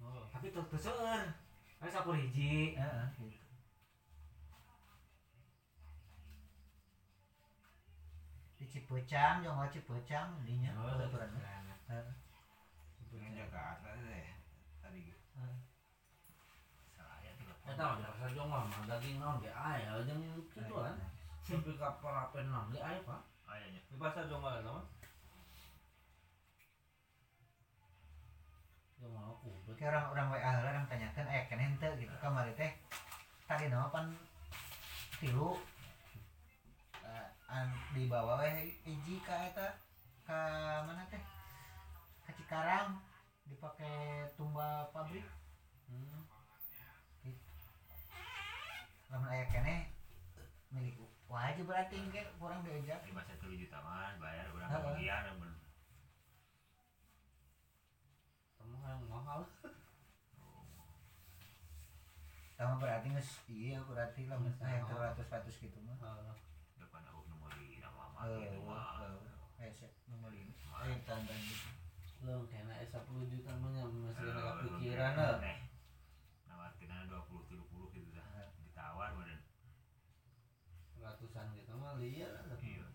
Oh. 0.00 0.24
Tapi 0.32 0.50
tuh 0.54 0.64
seueur. 0.78 1.26
Aya 1.82 1.90
sapuluh 1.90 2.18
hiji. 2.18 2.78
Heeh, 2.78 3.06
gitu. 3.18 3.41
Di 8.62 8.70
Cipecang, 8.70 9.42
jangan 9.42 9.66
Cipecang 9.74 10.38
dinya. 10.46 10.70
Oh, 10.78 10.94
kebetulan. 10.94 11.34
Heeh. 11.90 12.14
yang 13.18 13.34
Jakarta 13.34 13.90
deh 14.06 14.30
tadi 14.78 15.04
gitu 15.04 15.20
Heeh. 15.36 15.58
salah 16.94 17.18
Eta 17.66 17.82
mah 17.82 17.96
biasa 17.98 18.24
jongol 18.32 18.62
mah 18.70 18.82
daging 18.86 19.18
naon 19.18 19.42
ge 19.42 19.50
aya 19.50 19.98
jeung 20.06 20.22
kitu 20.54 20.74
kan. 20.78 20.94
Sampai 21.42 21.74
ka 21.74 21.98
parapen 21.98 22.54
naon 22.54 22.70
ge 22.70 22.78
aya 22.78 23.02
Pak. 23.02 23.20
ayahnya 23.50 23.82
Di 23.90 23.98
pasar 23.98 24.30
jongol 24.30 24.54
eta 24.54 24.70
mah. 24.70 24.86
Jongol 29.02 29.24
aku. 29.26 29.50
Kayak 29.74 29.90
orang 29.90 30.06
orang 30.14 30.26
WA 30.38 30.50
heula 30.54 30.70
orang 30.70 30.86
tanyakan 30.86 31.26
eh 31.34 31.44
henteu 31.50 31.92
gitu 31.98 32.14
kamari 32.22 32.54
teh 32.54 32.70
tadi 33.50 33.66
nama 33.66 33.90
pan 33.90 34.06
tilu 35.18 35.58
Eh, 35.58 35.71
an 37.52 37.68
di 37.92 38.08
bawah 38.08 38.40
weh 38.40 38.72
hiji 38.80 39.20
ka 39.20 39.52
eta 39.52 39.76
ka 40.24 40.38
mana 40.88 41.04
teh? 41.12 41.20
Ka 42.24 42.32
Cikarang 42.32 42.96
dipake 43.44 43.92
tumba 44.40 44.88
pabrik. 44.96 45.28
Hmm. 45.92 46.24
lamun 49.12 49.28
aya 49.28 49.44
keneh 49.52 49.92
milik 50.72 50.96
wajib 51.28 51.68
berarti 51.68 52.00
engke 52.00 52.24
kurang 52.40 52.64
diajak. 52.64 53.04
di 53.04 53.12
masa 53.12 53.36
tujuh 53.36 53.60
juta 53.60 53.76
mah 53.84 54.16
bayar 54.16 54.48
orang 54.56 54.72
kebagian 54.72 55.36
men 55.36 55.52
Kamu 58.56 58.80
yang 58.80 59.04
mahal. 59.12 59.44
sama 62.56 62.78
berarti 62.80 63.12
geus 63.12 63.30
iya 63.52 63.84
berarti 63.84 64.24
aya 64.24 64.40
mahal. 64.40 65.12
100 65.12 65.28
100 65.28 65.60
gitu 65.60 65.76
mah 65.84 66.32
Lu 72.22 72.46
kena 72.46 72.78
10 72.78 73.26
juta 73.26 73.52
mah 73.58 73.90
masih 73.90 74.22
Eh, 74.22 74.30
ada 74.30 74.62
pikiran 74.62 75.14
eh. 75.18 75.34
teh. 75.42 75.56
nawarkeun 76.46 77.08
dua 77.10 77.20
puluh 77.26 77.42
tiga 77.50 77.64
puluh 77.66 77.90
gitu 77.90 78.14
dah 78.14 78.22
Eh. 78.38 78.46
ditawar 78.62 79.10
meureun 79.18 79.42
Ratusan 81.02 81.50
gitu 81.58 81.74
mah 81.74 81.98
liar 81.98 82.30
lah. 82.46 82.58
iya 82.62 82.86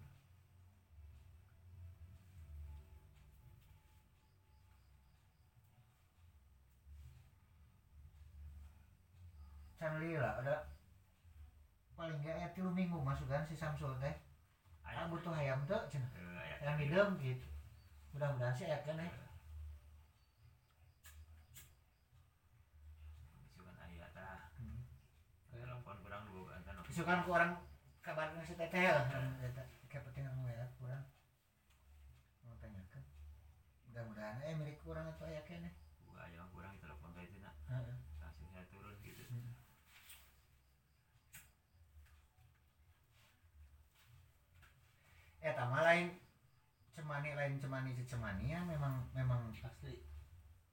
Can 9.78 9.94
lila 10.02 10.42
ada 10.42 10.56
paling 11.98 12.18
gak 12.26 12.38
ya 12.42 12.48
tilu 12.56 12.70
minggu 12.74 12.98
masukan 13.02 13.46
si 13.46 13.54
Samsul 13.58 13.94
teh. 14.02 14.16
Ah 14.88 14.96
ayah 14.96 15.06
butuh 15.12 15.34
ayam 15.36 15.60
tuh 15.68 15.82
cenah. 15.92 16.08
Eh, 16.16 16.40
aya 16.40 16.56
Ayam 16.64 16.80
hidung 16.80 17.12
gitu. 17.20 17.48
Mudah-mudahan 18.16 18.56
sih 18.56 18.66
ya 18.72 18.80
kan 18.88 18.96
eh. 19.04 19.12
Misalkan 23.52 23.76
ayah 23.84 24.10
tah 24.16 24.40
Hmm. 24.56 24.80
telepon 25.52 25.96
kurang 26.02 26.24
dua 26.32 26.42
bantan 26.56 26.80
Isukan 26.88 27.20
ku 27.28 27.30
orang 27.36 27.52
kabar 28.00 28.32
si 28.48 28.56
teteh 28.56 28.88
lah. 28.88 29.06
Eta 29.44 29.64
kayak 29.92 30.04
penting 30.08 30.24
orang 30.24 30.56
ya 30.56 30.66
kurang. 30.80 31.04
Mau 32.48 32.56
tanyakan. 32.64 33.04
Mudah-mudahan 33.92 34.40
eh 34.48 34.56
milik 34.56 34.80
kurang 34.80 35.12
itu 35.12 35.24
aya 35.28 35.44
keneh. 35.44 35.76
gua 36.08 36.24
aja 36.24 36.40
mah 36.40 36.50
kurang 36.56 36.74
telepon 36.80 37.12
teh 37.12 37.28
itu 37.28 37.38
nak 37.44 37.54
Heeh. 37.68 37.98
langsung 38.24 38.48
saya 38.56 38.64
turun 38.72 38.96
gitu 39.04 39.22
Eta 45.48 45.64
mah 45.64 45.82
lain 45.88 46.12
cemani 46.92 47.32
lain 47.40 47.56
cemani 47.62 47.96
si 47.96 48.04
cemani 48.04 48.52
ya 48.52 48.60
memang 48.68 49.00
memang 49.16 49.40
Asli. 49.64 49.96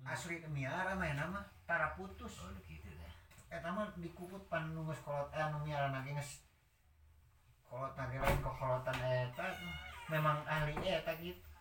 asli 0.03 0.35
miara 0.51 0.99
mah 0.99 1.15
nama 1.15 1.41
tara 1.63 1.95
putus. 1.95 2.43
oh 2.43 2.51
gitu 2.67 2.91
teh 2.91 3.13
eta 3.55 3.71
mah 3.71 3.87
dikukut 4.03 4.51
pan 4.51 4.75
nu 4.75 4.83
geus 4.91 4.99
kolot 5.07 5.31
eh 5.31 5.47
nu 5.53 5.63
miarana 5.63 6.03
ge 6.03 6.11
geus 6.19 6.43
kolot 7.71 7.95
nage 7.95 8.19
lain 8.19 8.41
kokolotan 8.43 8.99
eta 8.99 9.47
memang 10.11 10.43
ahli 10.51 10.75
eta 10.83 11.13
gitu 11.23 11.54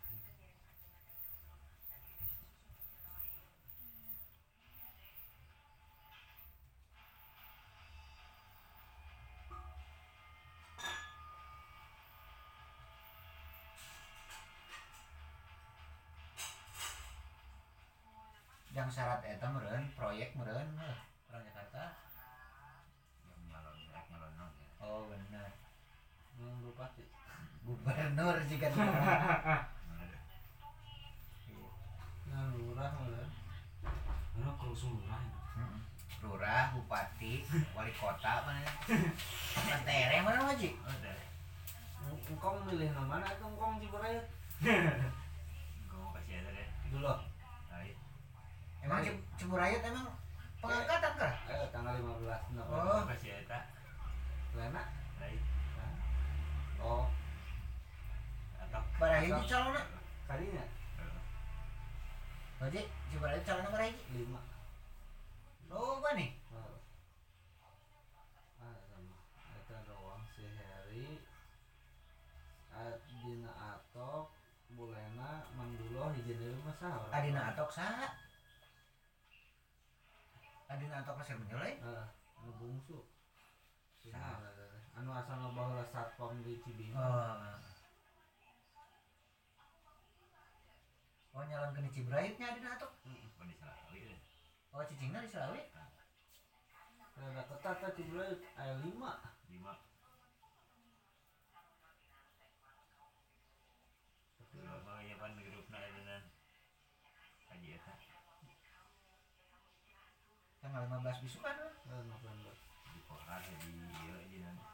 bupati 36.94 37.42
wali 37.74 37.90
kota 37.98 38.46
mana? 38.46 38.70
Tereng 39.82 40.22
mana 40.22 40.46
wajib 40.46 40.78
oh 40.86 40.94
Engkau 42.30 42.62
milih 42.70 42.94
nama 42.94 43.18
mana 43.18 43.26
atau 43.34 43.50
Cibarayat? 43.82 44.26
gua 45.90 45.98
mau 45.98 46.14
kasih 46.14 46.38
ada 46.38 46.50
deh. 46.54 46.68
Dulu. 46.94 47.14
Emang 48.86 49.02
Cib- 49.02 49.26
Ciburayut 49.42 49.82
emang 49.82 50.06
pengangkatan 50.62 51.12
kah? 51.18 51.34
Eh, 51.50 51.66
tanggal 51.74 51.98
15 51.98 52.54
November. 52.54 52.86
Oh. 52.86 53.02
Kasih 53.10 53.42
eta 53.42 53.60
Lena. 54.54 54.84
Oh, 56.78 57.10
atau 58.62 58.84
pada 59.02 59.18
hiji 59.24 59.44
calon 59.50 59.82
kalinya 60.30 60.66
wajib 62.62 62.86
Ciburayut 63.10 63.42
calon 63.48 63.66
pada 63.66 63.86
hiji 63.90 64.30
5. 64.30 65.74
oh 65.74 65.98
apa 65.98 66.12
nih 66.22 66.32
Oh. 66.54 66.76
Ah, 68.62 68.78
sama. 68.88 69.16
Eta 69.58 69.78
doang 69.90 70.24
si 70.32 70.44
Heri. 70.46 71.20
Adina 72.72 73.52
Atok, 73.52 74.32
Bulena, 74.76 75.44
Mah 76.24 76.76
saha? 76.80 77.04
Adina 77.12 77.52
Atok 77.52 77.68
sah 77.68 78.16
Adina 80.72 81.04
Atok 81.04 81.20
kasih 81.20 81.36
menjolai 81.36 81.76
Eh, 81.84 82.06
anu 82.40 82.52
bungsu. 82.64 83.04
Saha? 84.08 84.40
Anu 84.96 85.12
asal 85.12 85.36
ngebawa 85.44 85.84
satpam 85.92 86.40
di 86.40 86.56
Cibinong. 86.64 87.60
oh 91.34 91.42
oh 91.42 91.44
nyalon 91.44 91.76
ke 91.76 91.92
Ciburayutnya 91.92 92.56
Adina 92.56 92.80
Atok 92.80 92.92
Bukan 93.04 93.52
di 93.52 93.56
salah 93.60 93.76
kali 93.84 94.08
deh. 94.08 94.20
oh 94.72 94.84
cicingnya 94.88 95.20
di 95.20 95.28
Selawi 95.28 95.60
ketat 97.24 97.78
tah 97.84 97.92
Cibrayut 97.92 98.40
aya 98.56 98.80
5. 98.80 98.88
Lima. 99.52 99.74
Dulu 104.54 104.70
makanya 104.86 105.18
pan 105.18 105.34
grupna 105.34 105.82
dengan 105.82 106.22
Haji 107.50 107.74
eta 107.74 107.94
tanggal 110.74 110.90
15 111.06 111.22
bisukan 111.22 111.54
Eh, 111.86 112.02
November. 112.04 112.54
di 112.84 113.00
Kohar 113.06 113.38
di 113.38 113.54
iya 113.70 114.18
di 114.26 114.38
nanti. 114.40 114.66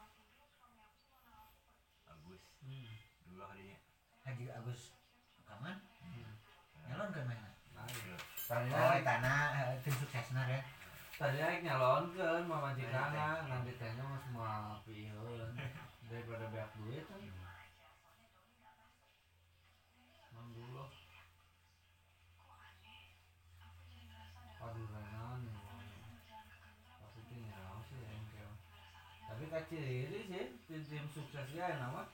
Agus 2.06 2.40
Hmm. 2.60 2.88
dulu 3.26 3.44
harinya. 3.44 3.76
Haji 4.22 4.44
Agus 4.50 4.96
kaman 5.44 5.76
Hmm. 6.00 6.32
nyalon 6.86 7.08
kan 7.10 7.24
mana 7.26 7.48
Ayo. 7.78 8.16
oh 8.16 8.20
Tadi 8.46 9.00
tanah 9.02 9.40
eh, 9.54 9.76
tim 9.80 9.94
suksesna 9.94 10.42
ya 10.46 10.60
tadi 11.14 11.36
aing 11.38 11.62
nyalonkeun 11.62 12.44
mamajikana 12.44 13.44
nanti 13.44 13.72
tehnya 13.74 14.00
mah 14.02 14.16
semua 14.18 14.52
pieun 14.82 15.52
daripada 16.06 16.48
banyak 16.48 16.70
duit 16.76 17.04
kan. 17.04 17.20
Ini 29.50 30.46
sih 30.62 30.78
tim 30.86 31.06
sukses 31.10 31.50
ya 31.58 31.74
nama. 31.74 32.06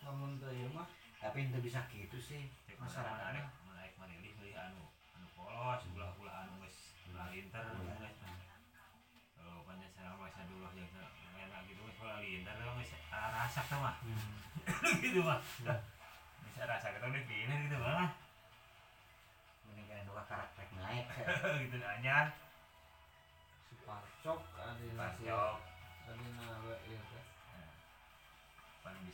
Namun 0.00 0.40
tuh 0.40 0.48
ya 0.48 0.64
mah. 0.72 0.88
tapi 1.16 1.44
itu 1.44 1.58
bisa 1.60 1.80
gitu 1.92 2.16
sih 2.20 2.48
masyarakatnya 2.76 3.40
menarik 3.40 3.52
menarik 3.64 3.92
manilih 4.00 4.32
milih 4.36 4.56
anu 4.56 4.84
anu 5.16 5.26
polos 5.32 5.80
ulah 5.96 6.12
ulah 6.20 6.44
anu 6.44 6.60
geus 6.64 6.96
ulah 7.12 7.28
linter 7.32 7.60
geus. 7.60 8.16
Kalau 9.36 9.64
banyak 9.68 9.92
saya 9.92 10.16
masa 10.16 10.48
dulu 10.48 10.72
yang 10.72 10.88
enak 11.36 11.60
gitu 11.68 11.84
geus 11.84 12.00
ulah 12.00 12.20
linter 12.24 12.56
geus 12.64 12.92
rasa 13.12 13.60
tuh 13.68 13.76
mah. 13.76 13.96
gitu 15.04 15.20
mah. 15.20 15.40
Bisa 16.48 16.62
rasa 16.64 16.96
kita 16.96 17.04
udah 17.12 17.22
gini 17.28 17.54
gitu 17.68 17.76
mah. 17.76 18.12
mendingan 19.68 20.08
dua 20.08 20.24
karakter 20.24 20.64
naik 20.80 21.04
gitu 21.68 21.76
anyar. 21.84 22.32
Suparto. 23.68 24.08
cok 24.24 24.40
adina 24.64 25.12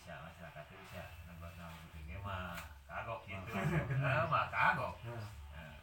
bisa 0.02 0.18
masyarakat 0.18 0.64
itu 0.66 0.76
bisa 0.90 1.02
nembak 1.24 1.54
nama 1.54 1.78
gitu 1.94 2.18
mah 2.20 2.58
kagok 2.84 3.20
gitu. 3.24 3.50
ah 4.02 4.26
mah 4.26 4.50
kagok. 4.50 4.94
Nah. 5.06 5.26
Nah, 5.54 5.74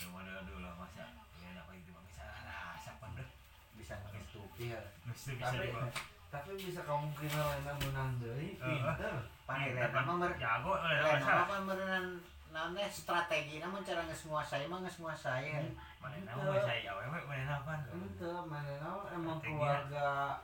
yang 0.00 0.10
mana 0.10 0.40
dulu 0.48 0.64
masa. 0.74 1.04
Ya 1.36 1.60
apa 1.60 1.72
itu 1.76 1.92
bang 1.92 2.04
bisa 2.08 2.24
rasa 2.24 2.90
pendek 2.98 3.28
bisa 3.76 3.94
ngestupi 4.00 4.72
ya 4.72 4.80
mesti 5.04 5.36
bisa 5.36 5.52
Tapi- 5.52 6.12
tapi 6.34 6.50
bisa 6.58 6.82
kemungkinan 6.82 7.36
lainnya 7.46 7.72
menang 7.78 8.10
deui 8.18 8.56
Heeh. 8.56 8.80
pinter. 8.80 9.14
Panggilnya 9.44 9.86
mah 9.92 10.16
mer 10.18 10.32
jago 10.34 10.72
lah 10.80 10.90
lain 10.90 11.20
masa. 11.20 11.32
apa 11.44 11.54
merenan 11.62 12.04
namanya 12.48 12.88
strategi 12.88 13.60
namun 13.60 13.84
cara 13.84 14.02
nges 14.02 14.24
nguasai 14.24 14.64
mah 14.66 14.80
nges 14.82 14.98
nguasai 14.98 15.52
mana 16.00 16.16
nama 16.22 16.54
saya 16.58 16.90
awewe 16.90 17.18
mana 17.22 17.60
apa? 17.60 17.72
Ente 17.92 18.30
manehna 18.48 18.90
emang 19.12 19.38
keluarga 19.38 20.40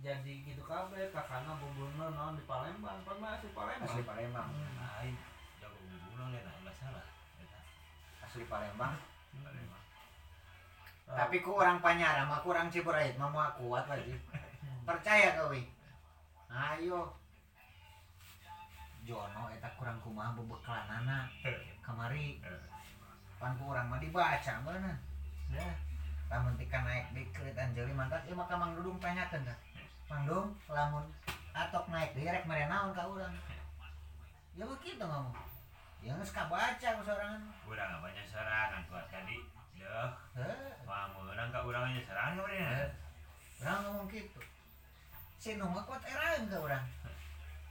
jadi 0.00 0.32
gitu 0.48 0.64
kabeh 0.64 1.12
kakana 1.12 1.60
bubuna 1.60 2.08
naon 2.16 2.32
di 2.32 2.44
Palembang 2.48 3.04
pan 3.04 3.16
mah 3.20 3.36
asli 3.36 3.52
Palembang. 3.52 3.84
Asli 3.84 4.02
Palembang. 4.08 4.48
Lain 4.80 5.14
jago 5.60 5.76
guna 5.84 6.24
lihat 6.32 6.56
nggak 6.64 6.76
salah 6.80 7.04
Eta, 7.36 7.60
asli 8.24 8.44
Palembang. 8.48 8.96
Palembang. 9.44 9.84
tapi 11.10 11.42
ku 11.44 11.58
orang 11.58 11.84
Panyara 11.84 12.24
mah 12.24 12.40
kurang 12.40 12.72
Ciburait 12.72 13.12
mah 13.20 13.28
mau 13.28 13.44
kuat 13.60 13.84
lagi. 13.92 14.16
Percaya 14.88 15.36
kau 15.36 15.52
wi? 15.52 15.68
Ayo. 16.48 17.12
Jono 19.04 19.52
eta 19.52 19.68
kurang 19.76 20.00
kumaha 20.00 20.32
bebeklanana 20.32 21.28
kamari 21.84 22.40
Eh, 22.40 22.64
pan 23.36 23.52
kurang 23.60 23.92
mah 23.92 24.00
dibaca 24.00 24.54
mana 24.64 24.96
dah 25.50 25.74
lamun 26.30 26.54
tika 26.54 26.78
naik 26.86 27.10
di 27.10 27.26
kerit 27.34 27.58
anjeli 27.58 27.90
mantap 27.90 28.22
ieu 28.22 28.38
maka 28.38 28.54
Mang 28.54 28.78
Dudung 28.78 29.02
tanyakeun 29.02 29.42
tah 29.42 29.58
Mang 30.10 30.26
Dudung 30.26 30.50
lamun 30.66 31.06
atok 31.54 31.86
naik 31.86 32.18
deui 32.18 32.26
rek 32.26 32.42
mere 32.42 32.66
naon 32.66 32.90
ka 32.90 33.06
urang? 33.06 33.30
Ya 34.58 34.66
begitu 34.66 35.06
ngomong. 35.06 35.38
Ya 36.02 36.18
geus 36.18 36.34
kabaca 36.34 36.88
ku 36.98 37.02
sorangan. 37.06 37.46
Urang 37.62 37.90
apa 38.02 38.06
nya 38.10 38.26
serangan 38.26 38.82
kuat 38.90 39.06
tadi. 39.14 39.38
Deh 39.78 39.86
heuh. 40.34 40.74
Mah 40.82 41.14
menang 41.14 41.54
ka 41.54 41.62
urang 41.62 41.94
aja 41.94 42.02
serangan 42.02 42.42
kemarin 42.42 42.90
urang 43.62 43.78
ngomong 43.86 44.06
gitu. 44.10 44.40
Si 45.38 45.54
nu 45.54 45.70
mah 45.70 45.86
kuat 45.86 46.02
eraeun 46.02 46.50
ka 46.50 46.58
urang. 46.58 46.84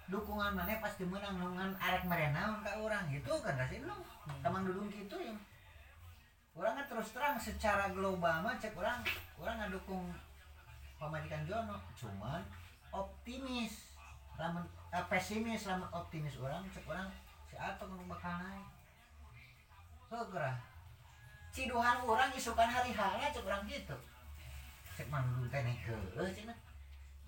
Dukungan 0.07 0.55
mana 0.55 0.79
pasti 0.79 1.03
menang 1.03 1.35
nungan 1.43 1.75
arek 1.75 2.07
mere 2.07 2.31
naon 2.31 2.63
ka 2.63 2.79
urang. 2.79 3.03
Gitu 3.11 3.35
kan 3.43 3.59
ka 3.59 3.67
si 3.67 3.83
nu 3.83 3.99
Tamang 4.39 4.63
Dudung 4.63 4.87
gitu 4.87 5.19
ya 5.19 5.35
orang 6.59 6.75
kan 6.75 6.85
terus 6.91 7.15
terang 7.15 7.39
secara 7.39 7.87
global 7.95 8.43
mah 8.43 8.59
cek 8.59 8.75
orang 8.75 8.99
orang 9.39 9.55
ngadukung 9.63 10.11
pemajikan 10.99 11.47
Jono 11.47 11.79
cuman 11.95 12.43
optimis. 12.91 13.95
Lamun 14.35 14.63
eh, 14.91 15.05
pesimis 15.07 15.67
lamun 15.67 15.87
optimis 15.95 16.35
orang 16.39 16.63
cek 16.71 16.85
orang 16.87 17.07
si 17.47 17.55
Ato 17.55 17.87
nu 17.87 18.03
bakal 18.11 18.35
naik. 18.43 18.67
Segera 20.11 20.59
ciduhan 21.49 22.03
orang 22.03 22.29
isukan 22.35 22.67
hari 22.67 22.91
hanya 22.91 23.31
cek 23.31 23.47
orang 23.47 23.63
gitu. 23.65 23.95
Cek 24.99 25.07
mang 25.07 25.23
dudung 25.31 25.47
teh 25.47 25.63
naik 25.63 25.79
ke 25.87 25.95
cek 26.35 26.47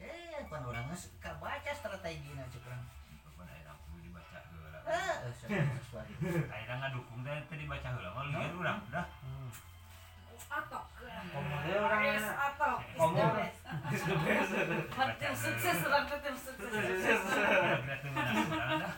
eh 0.01 0.41
pan 0.49 0.65
orang 0.65 0.89
geus 0.91 1.13
kabaca 1.21 1.71
strategina 1.71 2.43
cek 2.51 2.63
orang 2.67 2.83
Pokoknya 3.21 3.53
enak 3.61 3.75
kudu 3.85 3.97
dibaca 4.01 4.39
heula. 4.49 4.79
eh 4.89 5.29
sesuatu 5.29 6.11
Ayeuna 6.53 6.75
ngadukung 6.81 7.21
teh 7.21 7.37
teh 7.47 7.57
dibaca 7.59 7.87
heula 7.91 8.09
mah 8.11 8.23
lihat 8.33 8.51
urang 8.55 8.79
dah. 8.89 9.05
Atok 10.51 10.83
Yes, 12.01 12.27
atok 12.27 12.77
best. 12.91 13.63
is 13.89 14.03
the 14.03 14.15
best. 14.19 14.51
Tim 15.21 15.33
sukses 15.33 15.79
orang 15.85 16.03
tuh 16.05 16.17
tim 16.19 16.35
sukses. 16.35 16.67
Urang 16.67 17.81
dah. 18.81 18.93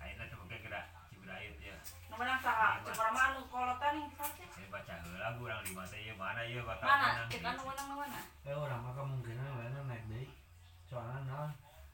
Ayeuna 0.00 0.24
teh 0.24 0.34
boga 0.34 0.56
gerak 0.58 0.84
Cibrayut 1.08 1.56
ya. 1.58 1.76
nu 2.10 2.14
menang 2.16 2.38
saha. 2.40 2.68
Cek 2.82 2.94
orang 2.94 3.12
mah 3.12 3.22
anu 3.28 3.40
kolotan 3.46 3.92
yang 3.96 4.10
satu 4.12 4.42
Saya 4.50 4.66
baca 4.68 4.92
heula 4.98 5.26
ku 5.32 5.38
urang 5.44 5.60
lima 5.62 5.82
teh 5.86 5.98
ieu 6.00 6.14
mana 6.14 6.40
ieu 6.42 6.62
bakal 6.62 6.84
mana? 6.84 7.26
kita 7.28 7.48
nu 7.54 7.62
menang 7.64 7.88
mana? 7.94 8.20
Eh 8.42 8.54
orang 8.54 8.80
mah 8.80 8.92
kemungkinan 8.92 9.54
lainnya 9.54 9.80
naik 9.84 10.04
deui 10.08 10.26
soalnya 10.84 11.18
naon 11.24 11.50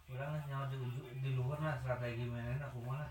urang 0.09 0.33
nyawa 0.45 0.65
di 1.15 1.31
luhur 1.33 1.57
nah 1.57 1.77
strategi 1.77 2.27
mainan 2.27 2.59
aku 2.59 2.83
mah 2.83 3.07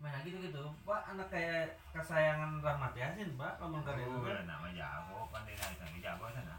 main 0.00 0.12
lagi 0.16 0.32
gitu 0.32 0.40
gitu. 0.48 0.64
Pak 0.88 1.12
anak 1.12 1.28
kayak 1.28 1.76
kesayangan 1.92 2.64
Rahmat 2.64 2.96
Yasin 2.96 3.36
pak 3.36 3.60
lamun 3.60 3.84
ka 3.84 3.92
dieu 3.96 4.08
Oh, 4.08 4.24
kan 4.24 4.48
nama 4.48 4.68
jago 4.72 5.28
kan 5.28 5.44
dia 5.44 5.56
lagi 5.60 6.00
jago 6.00 6.24
sana. 6.32 6.56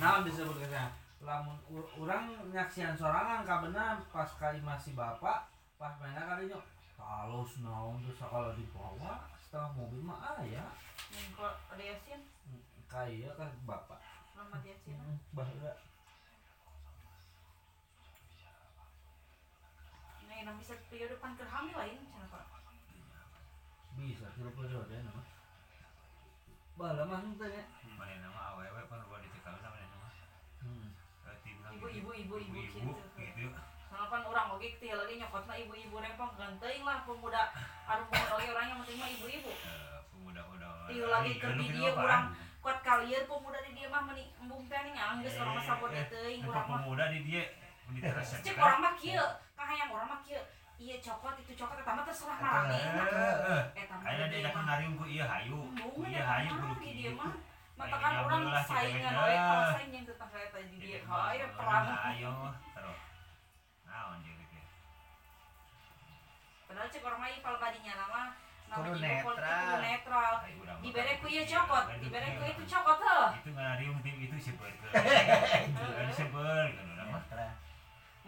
naon 0.00 0.24
disebut 0.24 0.56
kesayangan 0.60 0.92
lamun 1.20 1.56
urang 1.96 2.32
nyaksian 2.52 2.96
sorangan 2.96 3.44
kabena 3.44 4.00
pas 4.08 4.28
kali 4.40 4.60
masih 4.60 4.96
bapak 4.96 5.48
pas 5.76 5.92
mainnya 6.00 6.24
kali 6.24 6.48
nyok 6.48 6.64
kalau 7.00 7.44
naon 7.64 8.04
tuh 8.04 8.12
sakala 8.12 8.52
dibawa 8.52 9.24
setengah 9.50 9.74
mobil 9.74 9.98
mah 10.06 10.38
aya. 10.38 10.62
Yang 11.10 11.34
kalau 11.34 11.50
ada 11.74 11.82
yasin? 11.82 12.22
Kaya 12.86 13.34
kan 13.34 13.50
bapak. 13.66 13.98
Muhammad 14.36 14.62
yasin. 14.62 14.94
Bahwa. 15.34 15.74
Nah 20.30 20.34
yang 20.38 20.54
bisa 20.54 20.78
periode 20.86 21.18
pan 21.18 21.34
hamil 21.34 21.74
lain 21.74 21.98
bisa 24.00 24.26
tilu 24.32 24.50
periode 24.52 24.96
nama 24.98 25.22
bala 26.74 27.02
mah 27.04 27.20
tanya 27.36 27.62
Mana 27.92 28.14
nama 28.18 28.40
awewe 28.50 28.80
kan 28.88 28.98
luar 29.02 29.20
dicekal 29.20 29.52
sama 29.54 29.76
nama. 29.76 30.08
hmm. 30.60 30.88
Eh, 31.22 31.36
timna 31.42 31.68
ibu 31.70 31.86
gitu. 31.86 32.00
ibu 32.00 32.10
ibu 32.10 32.34
ibu 32.38 32.56
Ibu-ibu 32.56 32.92
gitu 33.12 33.20
gitu. 33.36 33.52
Soalnya 33.84 34.08
kan 34.08 34.22
orang 34.24 34.46
oke 34.50 34.68
tia 34.78 34.94
lagi 34.94 35.14
nyokotna 35.14 35.54
ibu-ibu 35.58 35.96
rempong 35.96 36.32
ganteng 36.34 36.80
lah 36.80 37.04
pemuda 37.04 37.42
anu 37.84 38.02
pemuda 38.06 38.32
lagi 38.34 38.48
orangnya 38.48 38.74
penting 38.80 38.96
mah 38.96 39.10
ibu-ibu 39.12 39.52
Eh, 39.52 39.98
pemuda-pemuda. 40.10 40.68
Tiu 40.88 41.06
lagi 41.06 41.32
ke 41.36 41.48
di 41.52 41.66
dia 41.70 41.90
urang 41.92 42.24
kuat 42.60 42.78
kalian 42.80 43.24
pemuda 43.24 43.58
di 43.60 43.70
dia 43.74 43.88
mah 43.88 44.02
meni 44.02 44.24
embung 44.34 44.64
teh 44.64 44.80
nih 44.80 44.94
anggeus 44.96 45.36
orang 45.36 45.54
mah 45.54 45.64
sabot 45.66 45.90
Eh, 45.90 46.06
teuing 46.08 46.40
Eta 46.40 46.48
urang 46.48 46.64
mah 46.64 46.78
pemuda 46.80 47.04
di 47.08 47.20
dia 47.22 47.44
cek 48.40 48.56
orang 48.56 48.80
mah 48.80 48.94
kieu 48.96 49.26
kahayang 49.52 49.90
orang 49.90 50.08
mah 50.08 50.20
kieu 50.22 50.40
iya 50.80 50.96
cokot 50.96 51.36
itu 51.36 51.52
cokot 51.60 51.76
eta 51.76 51.92
mah 51.92 52.04
terserah 52.08 52.38
mah 52.40 52.64
Ayeuna 54.00 54.32
di 54.32 54.40
datang 54.40 54.64
nariung 54.64 54.96
ku 54.96 55.04
ieu 55.04 55.20
hayu. 55.28 55.60
eta 55.76 56.08
ieu 56.08 56.22
hayu 56.24 56.52
di 56.80 56.88
dia 56.96 57.12
kieu. 57.12 57.20
mah 57.20 57.32
matakan 57.76 58.12
orang 58.16 58.48
alhamdulillah 58.48 58.64
kita 58.64 58.80
saingan 58.80 59.12
we 59.12 59.34
kalau 59.36 59.68
saing 59.76 59.90
yang 59.92 60.04
tetangga 60.08 60.38
eta 60.40 60.60
di 60.64 60.76
dia. 60.80 60.98
hayu 61.04 61.46
perang 61.52 61.84
Ayo 61.84 62.32
terus. 62.72 63.00
Naon 63.84 64.16
jeung 64.24 64.38
gitu. 64.40 64.56
padahal 66.64 66.88
cek 66.88 67.02
orang 67.04 67.20
mah 67.20 67.28
ipal 67.28 67.56
badinya 67.60 67.94
nama 68.00 68.22
Kudu 68.70 69.02
netral. 69.02 69.82
netral. 69.82 70.34
Urang 70.62 70.78
mah 70.78 70.84
dibere 70.86 71.12
ku 71.20 71.26
ieu 71.26 71.42
cokot 71.44 71.84
Kan 71.90 71.98
dibere 72.00 72.28
ku 72.38 72.42
itu 72.46 72.62
cokot 72.64 72.98
heuh 73.04 73.28
Itu 73.42 73.50
ngariung 73.52 73.98
tim 74.00 74.16
itu 74.16 74.36
sebeul 74.40 74.72
kan 74.80 74.86
urang 75.76 76.88
mah. 76.88 76.89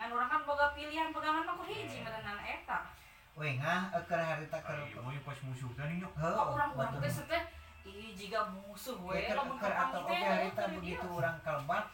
Ngan 0.03 0.11
orang 0.11 0.29
kan 0.29 0.43
boga 0.43 0.67
pilihan 0.75 1.15
pegangan 1.15 1.47
mah 1.47 1.55
ku 1.55 1.63
hiji 1.63 2.03
merenang 2.03 2.43
eta 2.43 2.91
Weh 3.33 3.55
ngah 3.55 3.95
keur 4.03 4.19
harita 4.19 4.59
keur 4.59 4.83
mau 4.99 5.15
pas 5.23 5.39
musuh 5.41 5.71
tadi 5.73 6.03
nyok. 6.03 6.11
orang 6.19 6.75
orang 6.75 6.91
betul. 6.99 7.01
teh 7.01 7.15
teh 7.31 7.43
ih 7.87 8.11
jika 8.13 8.51
musuh 8.51 8.99
we 8.99 9.23
Ya, 9.23 9.39
lamun 9.39 9.57
keur 9.57 9.71
atau 9.71 10.03
oke 10.03 10.11
harita 10.13 10.65
begitu 10.75 11.07
dia. 11.07 11.15
orang 11.15 11.37
kalbat 11.41 11.87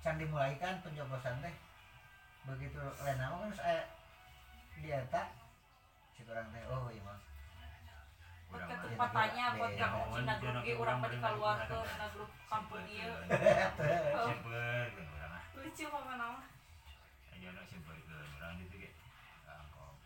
can 0.00 0.16
dimulaikan 0.16 0.80
pencoblosan 0.80 1.36
teh 1.38 1.54
begitu 2.42 2.80
lain 2.80 3.16
nama 3.20 3.36
kan 3.38 3.52
saya 3.52 3.84
dia 4.80 5.04
tak 5.06 5.36
si 6.10 6.24
orang 6.24 6.48
teh 6.48 6.64
oh 6.66 6.88
iya 6.88 7.02
mah 7.02 7.18
Urang 8.48 8.68
mah. 8.68 8.80
ketepatannya 8.82 9.44
buat 9.54 9.72
kamu 9.74 10.00
cina 10.10 10.34
grup 10.40 10.56
ge 10.60 10.72
urang 10.74 10.96
mah 10.96 11.08
dikaluarkeun 11.08 11.88
na 11.92 12.06
grup 12.08 12.30
kampung 12.48 12.82
Oh. 12.82 14.28
Kan 14.32 15.06
urang 15.06 15.30
mah. 15.30 15.42
lucu 15.54 15.84
mah 15.86 16.16
nama 16.16 16.40
Aja 17.32 17.48
nak 17.50 17.64
sebeulkeun 17.64 18.26
urang 18.34 18.54
ditu 18.56 18.76
ge. 18.76 18.90
Angkong. 19.44 19.96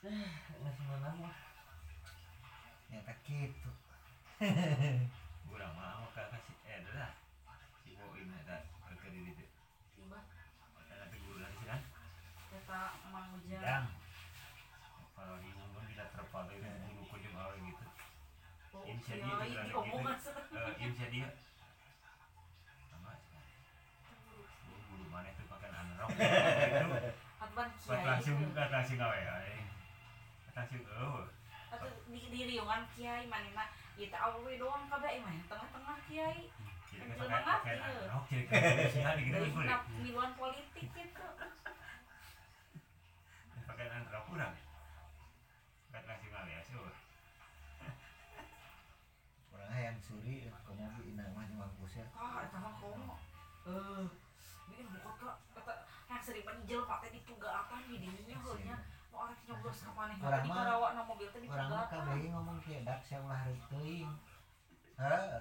nggak 0.56 0.72
semana 0.80 1.12
mah 1.20 1.36
nyata 2.88 3.12
gitu 3.28 3.68
Urang 5.52 5.72
mah 5.76 6.00
mah 6.00 6.08
ka 6.16 6.24
kasih 6.32 6.56
eh 6.64 6.80
dah. 6.88 7.12
Si 7.84 7.92
Boim 8.00 8.32
eta 8.32 8.64
ke 8.96 9.08
di 9.12 9.20
ditu. 9.28 9.44
tiba 9.92 10.24
teh 10.88 11.18
guru 11.20 11.44
di 11.44 11.56
sana. 11.60 11.84
eta 12.48 12.80
mang 13.12 13.28
hujan 13.36 13.60
Dan 13.60 13.84
kalau 15.12 15.36
di 15.44 15.52
umum 15.52 15.84
tidak 15.92 16.08
terpakai 16.16 16.64
bulu 16.64 17.04
kunjung 17.12 17.36
awal 17.36 17.60
gitu. 17.60 17.84
ini 18.88 19.72
omongan 19.76 20.16
Eh, 20.16 20.72
insya 20.80 21.06
dia 21.12 21.28
sama 22.88 23.20
kan. 23.20 23.44
Bulu 24.64 25.04
mana 25.12 25.28
itu 25.28 25.44
pakai 25.44 25.68
gitu. 25.68 26.04
Kiai 27.84 28.04
langsung 28.08 28.40
teh. 28.40 28.56
kan 28.56 28.68
langsung 28.72 28.96
Langsung 30.54 30.82
eueuh. 30.82 31.26
atau 31.70 31.86
di, 32.10 32.20
di 32.34 32.40
riungan 32.50 32.82
kiai 32.98 33.30
awewe 34.26 34.58
doang 34.58 34.90
kabeh 34.90 35.22
mah 35.22 35.38
tengah-tengah 35.46 35.98
kiai. 36.10 36.50
Pakai 36.90 37.76
pakai 38.50 39.14
di 39.14 39.30
miluan 40.02 40.34
politik 40.34 40.90
Pakai 43.70 43.86
kurang. 44.26 44.54
Hayang 49.70 50.02
suri 50.02 50.50
bi 50.50 51.14
mah 51.14 51.70
kusir 51.78 52.06
ah 52.18 52.42
eta 52.42 52.58
mah 52.58 52.74
komo 52.82 53.14
eh 53.70 54.06
bikin 54.66 54.86
buka 54.90 55.10
ka 55.14 55.30
kata 55.54 55.72
yang 56.10 56.22
sering 56.22 56.42
panjel 56.42 56.82
pak 56.90 57.06
teh 57.06 57.10
dipugaakan 57.14 57.86
di 57.86 58.02
dinya 58.02 58.36
heunya 58.42 58.76
nu 58.76 58.82
arek 58.82 58.89
nyoblos 59.50 59.78
ka 59.82 59.90
maneh 59.92 60.14
Orang 60.20 60.42
di 60.42 60.48
mah- 60.48 60.58
karawa 60.62 60.88
na 60.94 61.02
mobil 61.02 61.26
teh 61.26 61.38
orang 61.42 61.68
mah 61.68 61.82
dipugaakan 61.82 62.00
kabeh 62.06 62.30
ngomong 62.30 62.56
kieu 62.62 62.80
dak 62.86 63.00
saya 63.02 63.18
ulah 63.20 63.34
hareup 63.36 63.62
teuing 63.66 64.10
heuh 64.94 65.38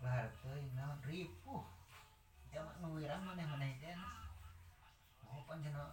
ulah 0.00 0.12
hareup 0.16 0.34
teuing 0.40 0.70
naon 0.72 0.96
ripuh 1.04 1.62
jamak 2.48 2.74
nu 2.80 2.96
wirang 2.96 3.20
maneh-maneh 3.22 3.76
kan 3.78 4.00
oh 5.28 5.44
panjenengan 5.44 5.92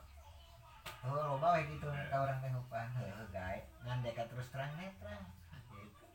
Oh, 1.06 1.38
loba 1.38 1.62
we 1.62 1.70
gitu 1.70 1.86
ka 1.86 2.18
urang 2.18 2.42
teh 2.42 2.50
ngupan 2.50 2.90
heuh 2.98 3.30
gae. 3.30 3.62
Ngan 3.86 4.02
deka 4.02 4.26
terus 4.26 4.50
terang 4.50 4.74
netrang 4.74 5.22
gitu. 5.70 6.06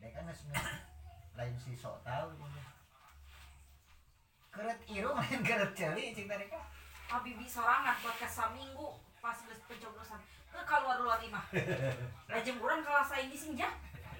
Deka 0.00 0.24
geus 0.24 0.48
nge- 0.48 0.80
lain 1.36 1.52
si 1.60 1.76
sok 1.76 2.00
tahu 2.00 2.32
gitu. 2.32 2.60
Keret 4.48 4.80
irung 4.88 5.16
lain 5.20 5.44
keret 5.44 5.76
ceuli 5.76 6.16
cing 6.16 6.24
tadi 6.24 6.48
ka 6.48 6.60
sorangan 7.44 7.96
podcast 8.00 8.40
saminggu 8.40 8.88
pas 9.20 9.36
geus 9.36 9.60
pencoblosan. 9.68 10.20
Ke 10.50 10.60
keluar 10.64 10.96
luar 11.04 11.20
imah. 11.20 11.44
Lajeng 12.32 12.58
urang 12.58 12.80
kalah 12.80 13.04
saing 13.04 13.28
di 13.28 13.36
sinja 13.36 13.68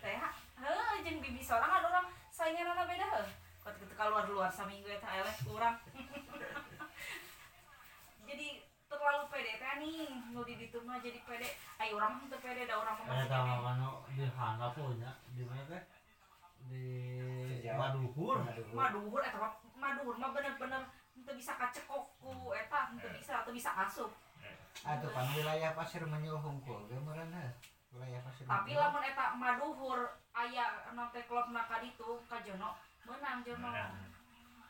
teh 0.01 0.17
heuh 0.61 0.93
jeung 1.05 1.21
bibi 1.21 1.43
sorangan 1.45 1.85
orang 1.85 2.07
sainganana 2.29 2.85
beda 2.85 3.07
heuh. 3.17 3.29
Kot 3.65 3.75
kita 3.81 3.95
keluar 3.97 4.25
luar 4.29 4.51
saminggu 4.53 4.89
eta 4.89 5.09
eleh 5.09 5.37
urang. 5.49 5.77
Jadi 8.29 8.49
terlalu 8.87 9.25
pede 9.33 9.53
teh 9.57 9.73
nih 9.81 10.09
nu 10.31 10.41
di 10.45 10.55
ditu 10.61 10.79
mah 10.85 11.01
jadi 11.01 11.19
pede. 11.25 11.49
Ayo 11.81 11.97
urang 11.97 12.21
mah 12.21 12.27
teu 12.29 12.41
pede 12.45 12.69
da 12.69 12.75
urang 12.79 12.97
mah 13.01 13.05
Ada 13.09 13.17
masih 13.17 13.29
sama 13.29 13.55
pede. 13.57 13.65
kan 13.65 13.79
di 14.15 14.25
hangga 14.29 14.69
punya 14.77 15.11
di 15.33 15.43
mana 15.49 15.63
teh? 15.67 15.83
Di. 16.69 16.85
Maduhur. 17.71 18.37
maduhur. 18.77 19.21
Eta 19.25 19.39
mah 19.41 19.53
maduhur 19.75 20.15
mah 20.21 20.31
bener-bener 20.37 20.83
teu 21.21 21.37
bisa 21.37 21.53
kacekok 21.57 22.05
ku 22.21 22.53
eta 22.57 22.93
teu 22.97 23.11
bisa 23.13 23.45
teu 23.45 23.53
bisa 23.53 23.71
asup 23.77 24.11
Atuh 24.81 25.11
pan 25.13 25.29
wilayah 25.37 25.77
pasir 25.77 26.03
menyul 26.05 26.41
hungkul 26.41 26.89
ge. 26.89 26.97
Wilayah 27.91 28.21
pasir. 28.23 28.47
tapi 28.47 28.79
lamun 28.79 29.03
eta 29.03 29.35
maduhur 29.35 30.15
aya 30.31 30.87
nanti 30.95 31.27
klub 31.27 31.51
na 31.51 31.67
ka 31.67 31.83
ditu 31.83 32.23
ka 32.31 32.39
Jono 32.47 32.79
menang 33.03 33.43
Jono 33.43 33.67
Menang. 33.67 34.15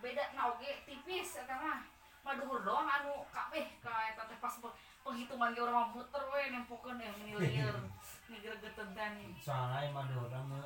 beda 0.00 0.32
na 0.32 0.56
oge 0.56 0.80
tipis 0.88 1.36
eta 1.36 1.52
mah 1.52 1.84
maduhur 2.24 2.64
doang 2.64 2.88
anu 2.88 3.28
kabeh 3.28 3.76
ka 3.84 3.92
eta 4.08 4.24
teh 4.24 4.40
pas 4.40 4.56
pe- 4.56 4.76
penghitungan 5.04 5.52
ge 5.52 5.60
urang 5.60 5.76
mah 5.76 5.88
muter 5.92 6.24
we 6.32 6.48
nempokeun 6.48 6.96
eh 6.96 7.12
miliar 7.20 7.76
ni 8.32 8.36
gregeteun 8.40 8.88
teh 8.96 9.08
nih 9.20 9.30
Soalnya 9.36 9.92
Madura 9.92 10.40
mah 10.40 10.64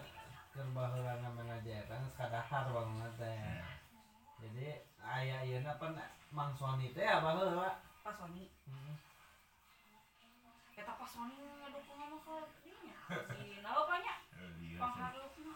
kerbaheula 0.55 1.19
namanya 1.19 1.59
jarang 1.67 2.07
kadahar 2.15 2.71
banget 2.71 3.13
teh. 3.19 3.43
Jadi 4.47 4.67
aya 5.03 5.43
ieu 5.43 5.59
pan 5.75 5.99
Mang 6.31 6.55
Sony 6.55 6.95
teh 6.95 7.03
apa 7.03 7.35
heula? 7.35 7.83
pas 8.07 8.15
Sony 8.15 8.47
Hmm. 8.71 8.95
Eta 10.75 10.93
pas 10.99 11.07
Sony 11.07 11.39
ngadukung 11.39 12.01
anu 12.03 12.17
ka 12.27 12.35
dinya 12.63 12.95
si 13.39 13.63
nawa 13.63 13.83
banyak 13.87 14.19
Eh, 14.35 14.77
pangharupna 14.77 15.55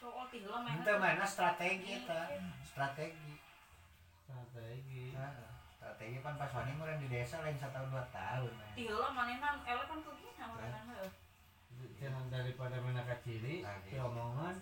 cowok 0.00 0.24
ti 0.28 0.36
heula 0.42 0.58
mah 0.60 0.72
Henteu 0.74 0.96
mana 0.98 1.24
strategi 1.24 2.02
eta. 2.02 2.20
Strategi. 2.66 3.32
Strategi. 4.20 5.04
Heeh. 5.14 5.48
Strategi 5.78 6.18
pan 6.20 6.34
pas 6.36 6.50
wani 6.52 6.72
meureun 6.74 7.00
di 7.00 7.08
desa 7.08 7.40
lain 7.40 7.56
satahun 7.56 7.88
dua 7.88 8.04
tahun. 8.10 8.52
ti 8.76 8.82
heula 8.84 9.08
manehna 9.14 9.62
eleh 9.64 9.86
kan 9.86 9.98
kegina 10.02 10.44
manehna 10.50 10.80
heuh 11.00 11.12
Jangan 11.94 12.26
daripada 12.30 12.78
menaka 12.80 13.16
ciri, 13.24 13.62
Lagi. 13.62 13.96
omongan 13.98 14.56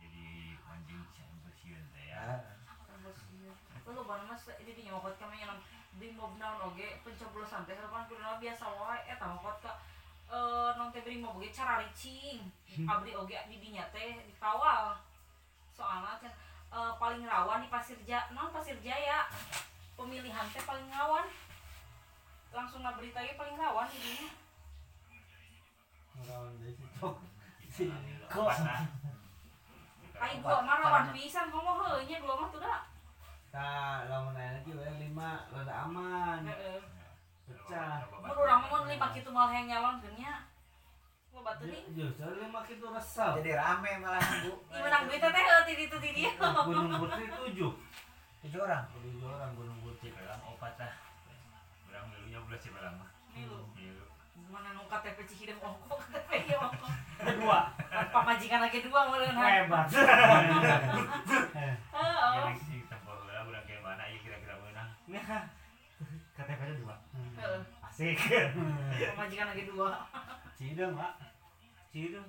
Jadi 0.00 0.26
anjing 0.58 1.02
siang 1.12 1.34
bersieun 1.44 1.84
teh 1.92 2.06
ya. 2.08 2.24
Heeh. 2.48 3.92
Lu 3.92 4.02
ban 4.08 4.24
mas 4.24 4.40
di 4.46 4.72
dinya 4.72 4.96
mokot 4.96 5.14
kami 5.20 5.36
yang 5.42 5.58
di 6.00 6.08
mob 6.16 6.36
naon 6.40 6.72
oge 6.72 7.00
pencoblosan 7.04 7.64
teh 7.68 7.76
harapan 7.76 8.08
kuduna 8.08 8.40
biasa 8.40 8.64
wae. 8.68 9.00
Eta 9.08 9.24
mokot 9.28 9.56
ka 9.64 9.72
eh 10.32 10.70
non 10.76 10.92
teh 10.92 11.04
beri 11.04 11.20
mob 11.20 11.36
oge 11.40 11.52
cara 11.52 11.82
ricing. 11.82 12.40
Abdi 12.88 13.12
oge 13.16 13.36
di 13.48 13.56
dinya 13.60 13.84
teh 13.92 14.24
dikawal. 14.28 14.96
Soalnya 15.72 16.20
kan 16.20 16.32
eh, 16.72 16.92
paling 17.00 17.22
rawan 17.24 17.64
di 17.64 17.68
pasir 17.68 17.98
ja 18.08 18.28
non 18.32 18.52
pasir 18.52 18.76
jaya. 18.80 19.28
Pemilihan 19.96 20.46
teh 20.52 20.62
paling 20.64 20.88
rawan. 20.88 21.26
Langsung 22.52 22.84
ngaberita 22.84 23.24
ge 23.24 23.34
paling 23.40 23.56
rawan 23.56 23.88
di 23.88 23.98
dinya 24.00 24.30
ngelawan 26.22 26.52
dari 26.60 26.74
situ. 27.74 27.92
Kok? 28.28 28.48
ai 30.22 30.38
dua 30.38 30.62
mah 30.62 30.78
rawan 30.78 31.10
pisan 31.10 31.50
ngomong 31.50 31.82
heuh 31.82 32.06
nya 32.06 32.22
dua 32.22 32.38
mah 32.38 32.46
tuh 32.54 32.62
dah 32.62 32.86
Tah, 33.52 34.08
lamun 34.08 34.32
aya 34.32 34.56
lagi 34.56 34.72
we 34.72 34.88
lima 34.98 35.44
rada 35.46 35.84
aman. 35.84 36.40
heeh 36.42 36.80
Pecah. 37.44 38.00
mun 38.08 38.32
urang 38.34 38.64
mah 38.64 38.68
mun 38.72 38.88
lima 38.88 39.12
kitu 39.12 39.28
mal 39.28 39.44
hayang 39.46 39.68
nyalonkeun 39.68 40.16
nya 40.16 40.48
loba 41.30 41.52
teuing 41.56 41.84
Ju- 41.92 42.08
Justru 42.08 42.40
lima 42.40 42.64
kitu 42.64 42.80
resep. 42.86 43.32
Jadi 43.36 43.52
rame 43.52 43.90
malah 43.98 44.24
Bu. 44.40 44.56
Di 44.72 44.78
menang 44.78 45.04
duit 45.04 45.20
teh 45.20 45.28
heuh 45.30 45.60
ti 45.62 45.74
ditu 45.76 45.96
di 45.98 46.10
dieu. 46.14 46.32
Gunung 46.40 46.96
Putri 46.98 47.24
tujuh. 47.28 47.72
Tujuh 48.42 48.58
orang. 48.58 48.84
Tujuh 48.90 49.20
orang 49.22 49.52
Gunung 49.52 49.78
Putri. 49.80 50.08
Cipelang 50.08 50.40
opat 50.46 50.72
lah. 50.78 50.92
Urang 51.86 52.04
milunya 52.08 52.40
belas 52.42 52.56
Cipelang 52.58 52.96
mah. 52.96 53.10
Milu. 53.30 53.68
Milu. 53.74 54.04
Mana 54.48 54.72
nu 54.72 54.84
KTP 54.86 55.18
Cihideng 55.26 55.60
ongko 55.60 56.00
KTP 56.02 56.30
ieu 56.46 56.56
ongko. 56.58 56.88
kedua 57.22 57.70
Pamajikan 58.16 58.60
lagi 58.60 58.82
dua 58.82 59.00
meureun 59.06 59.36
hebat 59.36 59.86
Heeh. 61.92 62.50
Meunang. 65.12 65.46
KTP 66.32 66.60
nya 66.64 66.74
dua 66.80 66.96
Heeh. 67.38 67.60
asik 67.86 68.18
Pamajikan 69.14 69.46
lagi 69.52 69.64
dua. 69.68 69.90
Cideng, 70.58 70.96
Pak. 70.96 71.12
Cidung 71.92 72.26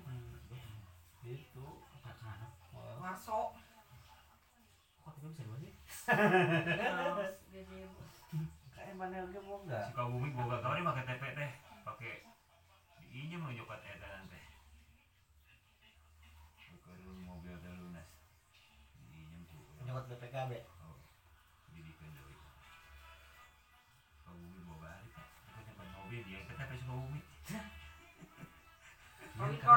Itu. 1.23 1.65
kakak 2.03 2.51
Oh, 2.75 2.99
Warso. 2.99 3.55
kok 4.99 5.11
tapi 5.15 5.27
bisa 5.31 5.43
dua 5.47 5.57
sih 5.57 5.73
Kayak 8.73 8.93
mana 8.99 9.23
lagi 9.23 9.39
mau 9.39 9.63
enggak? 9.63 9.87
Sukabumi 9.89 10.29
boga 10.35 10.59
kamari 10.59 10.83
mah 10.83 10.93
KTP 10.99 11.23
teh 11.33 11.51
ieu 13.13 13.37
mah 13.37 13.53
nyokat 13.53 13.77
eta 13.85 14.25
teh. 14.25 14.43
Keur 16.81 16.97
mobil 17.23 17.53
teh 17.61 17.71
lunas. 17.71 18.09
Nyokot 19.85 20.05
BPKB. 20.09 20.51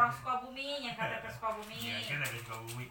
Orang 0.06 0.14
Sukabumi, 0.14 0.66
yang 0.86 0.94
KTP 0.94 1.26
Sukabumi. 1.34 1.76
Iya, 1.82 2.14
KTP 2.14 2.34
Sukabumi. 2.46 2.86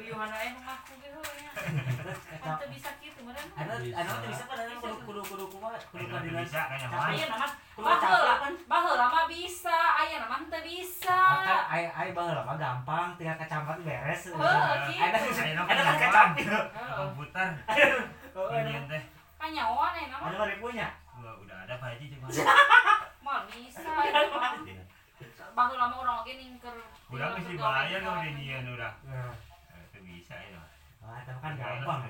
Uyuhan 0.00 0.32
ae 0.32 0.48
nu 0.56 0.60
ngaku 0.64 0.92
ge 0.96 1.08
heuh 1.12 1.32
nya. 1.44 1.52
Kan 2.42 2.56
teu 2.56 2.66
bisa 2.72 2.88
kitu 2.98 3.20
meureun. 3.20 3.48
ada 3.52 3.76
ada 3.76 4.10
tuh 4.16 4.28
bisa 4.32 4.44
pada 4.48 4.64
kudu 4.80 4.96
kudu 5.04 5.20
kudu 5.22 5.44
kumaha 5.52 5.76
kudu 5.92 6.08
padilan 6.08 6.40
bisa 6.40 6.60
kayaknya 6.72 6.88
mah. 6.88 7.04
Aya 7.12 7.26
nama 7.28 7.46
kudu 7.76 7.84
baheula. 7.84 8.00
capek 8.00 8.38
kan 8.40 8.52
Baheula 8.64 9.06
mah 9.12 9.24
bisa, 9.28 9.78
aya 10.00 10.16
nama 10.24 10.40
teu 10.48 10.60
bisa. 10.64 11.20
ai 11.68 11.84
ai 11.92 12.08
baheula 12.16 12.42
mah 12.48 12.56
gampang 12.56 13.12
tinggal 13.20 13.36
kecampat 13.36 13.76
beres 13.84 14.22
Heuh, 14.24 14.40
gitu. 14.88 15.04
ada 15.04 15.18
kan 15.20 16.08
kan 16.08 16.28
Heeh. 16.40 16.96
komputer. 16.96 17.48
oh 18.34 18.48
Ini 18.56 18.72
teh. 18.88 19.02
Kanyawan 19.36 19.92
aya 20.00 20.06
nama. 20.08 20.24
ada 20.32 20.36
mah 20.40 20.56
punya 20.58 20.88
Gua 21.12 21.32
udah 21.44 21.56
ada 21.68 21.76
Pak 21.76 21.88
Haji 21.92 22.08
cuma. 22.16 22.26
Bisa 23.50 23.86
Baheula 25.52 25.84
mah 25.86 25.98
urang 25.98 26.16
oge 26.22 26.32
ningker. 26.34 26.76
Urang 27.08 27.30
geus 27.34 27.46
dibayar 27.48 27.98
ka 27.98 28.10
udah 28.12 28.32
nyian 28.32 28.64
urang. 28.68 28.96
nah 29.04 29.34
Eh, 29.70 29.84
Teu 29.90 30.00
bisa 30.00 30.34
ya. 30.36 30.60
ah, 31.00 31.18
itu 31.18 31.32
kan 31.34 31.52
gampang 31.54 32.02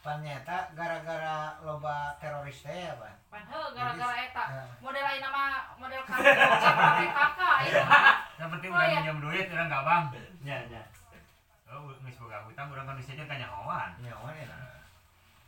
Pan 0.00 0.22
nyata 0.22 0.70
gara-gara 0.72 1.36
loba 1.60 2.14
teroris 2.16 2.62
teh 2.62 2.86
ya, 2.86 2.94
Pan. 2.94 3.10
Pan 3.26 3.42
heuh 3.44 3.68
gara-gara 3.74 4.14
eta. 4.22 4.44
Heeh. 4.46 4.68
Model 4.78 5.02
lain 5.02 5.18
nama 5.20 5.42
model 5.74 6.02
kartu 6.06 6.30
PKK 7.02 7.40
ieu 7.66 7.82
mah. 7.82 8.14
Yang 8.36 8.48
penting 8.54 8.70
Oh, 8.70 8.76
udah 8.76 8.86
iya. 8.86 8.98
minjem 9.02 9.18
duit 9.18 9.46
urang 9.50 9.68
gampang. 9.68 10.02
ya 10.40 10.58
ya 10.64 10.82
Oh, 11.66 11.90
geus 11.90 12.16
boga 12.16 12.38
hutang 12.46 12.70
urang 12.70 12.86
kan 12.86 12.94
bisa 12.94 13.18
kan 13.18 13.34
nyahoan. 13.36 13.90
Nyawa 13.98 14.30
ya. 14.32 14.46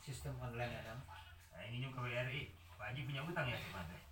Sistem 0.03 0.35
online 0.37 0.73
ya 0.73 0.83
kan. 0.85 0.99
Saya 1.49 1.67
nginjem 1.71 1.95
ke 1.95 2.01
BRI. 2.01 2.43
Pak 2.75 2.87
Haji 2.91 3.01
punya 3.05 3.23
hutang 3.23 3.47
ya 3.47 3.59
cuman 3.61 3.87
teh. 3.87 4.03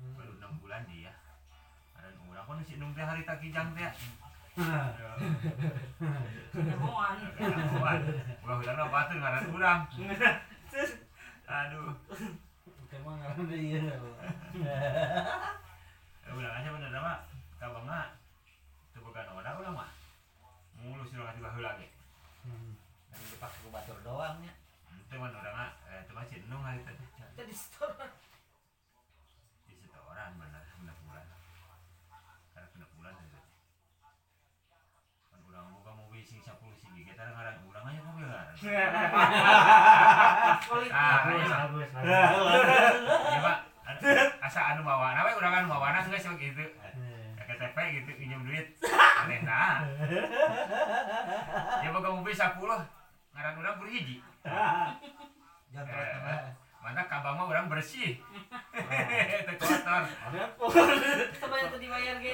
Hmm. 0.00 0.16
baru 0.16 0.32
enam 0.40 0.56
bulan 0.56 0.80
dia 0.88 1.12
ada 2.50 2.58
orang 2.58 2.66
pun 2.66 2.66
si 2.66 2.74
nung 2.82 2.90
teh 2.90 3.06
hari 3.06 3.22
tak 3.22 3.38
kijang 3.38 3.70
teh 3.78 3.86
Nyamuan. 6.50 7.16
Kawan, 7.38 8.00
ulah 8.42 8.56
udah 8.58 8.74
apa 8.82 8.98
tuh 9.06 9.16
ngaran 9.22 9.44
urang. 9.54 9.80
Aduh, 11.50 11.94
Emang 12.90 13.22
ngaran 13.22 13.46
iya. 13.54 13.94
ulah 16.30 16.52
aja 16.58 16.68
bener 16.74 16.94
mah 16.98 17.22
kabang 17.62 17.86
mah 17.86 18.18
teu 18.90 18.98
bukan 18.98 19.26
orang 19.30 19.56
ulah 19.62 19.72
mah. 19.72 19.90
Mulu 20.74 21.06
sih 21.06 21.18
orang 21.18 21.38
juga 21.38 21.54
heula 21.54 21.78
ge. 21.78 21.86
Hmm. 22.42 22.74
Kan 23.14 23.18
dipakai 23.30 23.70
batur 23.70 23.98
doang 24.02 24.42
nya. 24.42 24.52
Teu 25.06 25.22
mah 25.22 25.30
urang 25.30 25.54
mah 25.54 25.70
eh 25.86 26.02
teu 26.06 26.14
mah 26.18 26.26
hari 26.66 26.82
teh. 26.82 26.94
Jadi 27.38 27.54
store. 27.54 28.10
Di 29.70 29.74
setoran 29.78 30.34
bener 30.34 30.62
bener 30.82 30.94
bulan. 31.06 31.26
Karena 32.54 32.66
kena 32.74 32.86
bulan 32.94 33.14
teh. 33.14 33.44
Kan 35.30 35.40
urang 35.46 35.66
buka 35.78 35.90
mobil 35.94 36.22
sing 36.26 36.42
10 36.42 36.58
sing 36.78 36.90
ge 36.94 37.02
kita 37.06 37.22
ngaran 37.22 37.62
urang 37.66 37.86
aja 37.86 38.00
mobil 38.02 38.26
ngaran. 38.26 38.30
Politik. 38.30 38.30
Ah, 38.30 38.30
bagus 38.30 38.30
iya. 38.30 38.30
bagus 38.30 38.30
bagus 38.30 38.30
Iya, 38.30 38.46
Anu- 43.90 44.32
Asa 44.40 44.60
anu 44.74 44.80
bawana 44.82 45.24
we 45.26 45.32
urang 45.34 45.54
anu 45.54 45.68
bawana 45.68 46.00
geus 46.02 46.26
gitu. 46.36 46.64
Eh. 46.64 47.28
Ya 47.36 47.42
KTP 47.48 47.76
gitu 47.96 48.10
pinjam 48.16 48.40
duit 48.44 48.66
aneh 49.20 49.40
nah 49.44 49.84
ya 51.80 51.88
boga 51.90 52.08
mobil 52.10 52.32
10 52.32 52.56
ngaran 53.30 53.54
urang 53.56 53.76
kudu 53.76 53.90
hiji 53.90 54.16
mantap 56.80 57.06
kabang 57.06 57.36
mah 57.36 57.46
urang 57.46 57.68
bersih 57.68 58.16
teu 59.44 59.54
kotor? 59.54 60.02
Sebanyak 61.36 61.68
itu 61.68 61.76
dibayar 61.78 62.16
ge. 62.16 62.32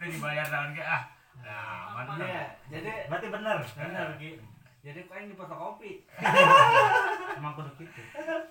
Teu 0.00 0.06
dibayar 0.08 0.46
naon 0.48 0.72
ge 0.72 0.80
ah 0.80 1.02
nah 1.36 1.92
mana 1.92 2.16
Iya, 2.18 2.42
jadi 2.72 2.90
berarti 3.06 3.28
bener 3.28 3.56
benar 3.62 4.08
Ki. 4.16 4.40
Jadi 4.86 5.02
kau 5.04 5.18
yang 5.18 5.26
di 5.26 5.34
fotokopi. 5.34 5.92
emang 7.38 7.58
kudu 7.58 7.70
gitu? 7.82 8.02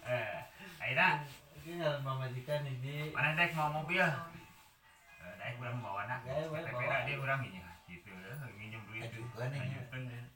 Eh 0.04 0.36
akhirnya 0.84 1.24
Ini 1.64 1.80
ngaran 1.80 2.04
mamajikan 2.04 2.62
nih 2.62 2.76
di. 2.84 2.96
mana 3.16 3.34
dek 3.34 3.56
mau 3.56 3.72
mobil? 3.72 4.04
Eh, 4.04 5.34
daek 5.40 5.56
urang 5.58 5.80
bawa 5.80 6.06
anak 6.06 6.22
Gawe 6.22 6.46
we 6.52 6.60
KTP 6.60 6.76
bawa. 6.76 6.92
dah 6.92 7.02
dia 7.08 7.16
urang 7.18 7.42
ini 7.42 7.60
gitu. 7.88 8.12
Eh, 8.12 8.52
nginjem 8.54 8.82
duit. 8.86 9.02
Ajukan, 9.08 9.50
eh. 9.56 10.28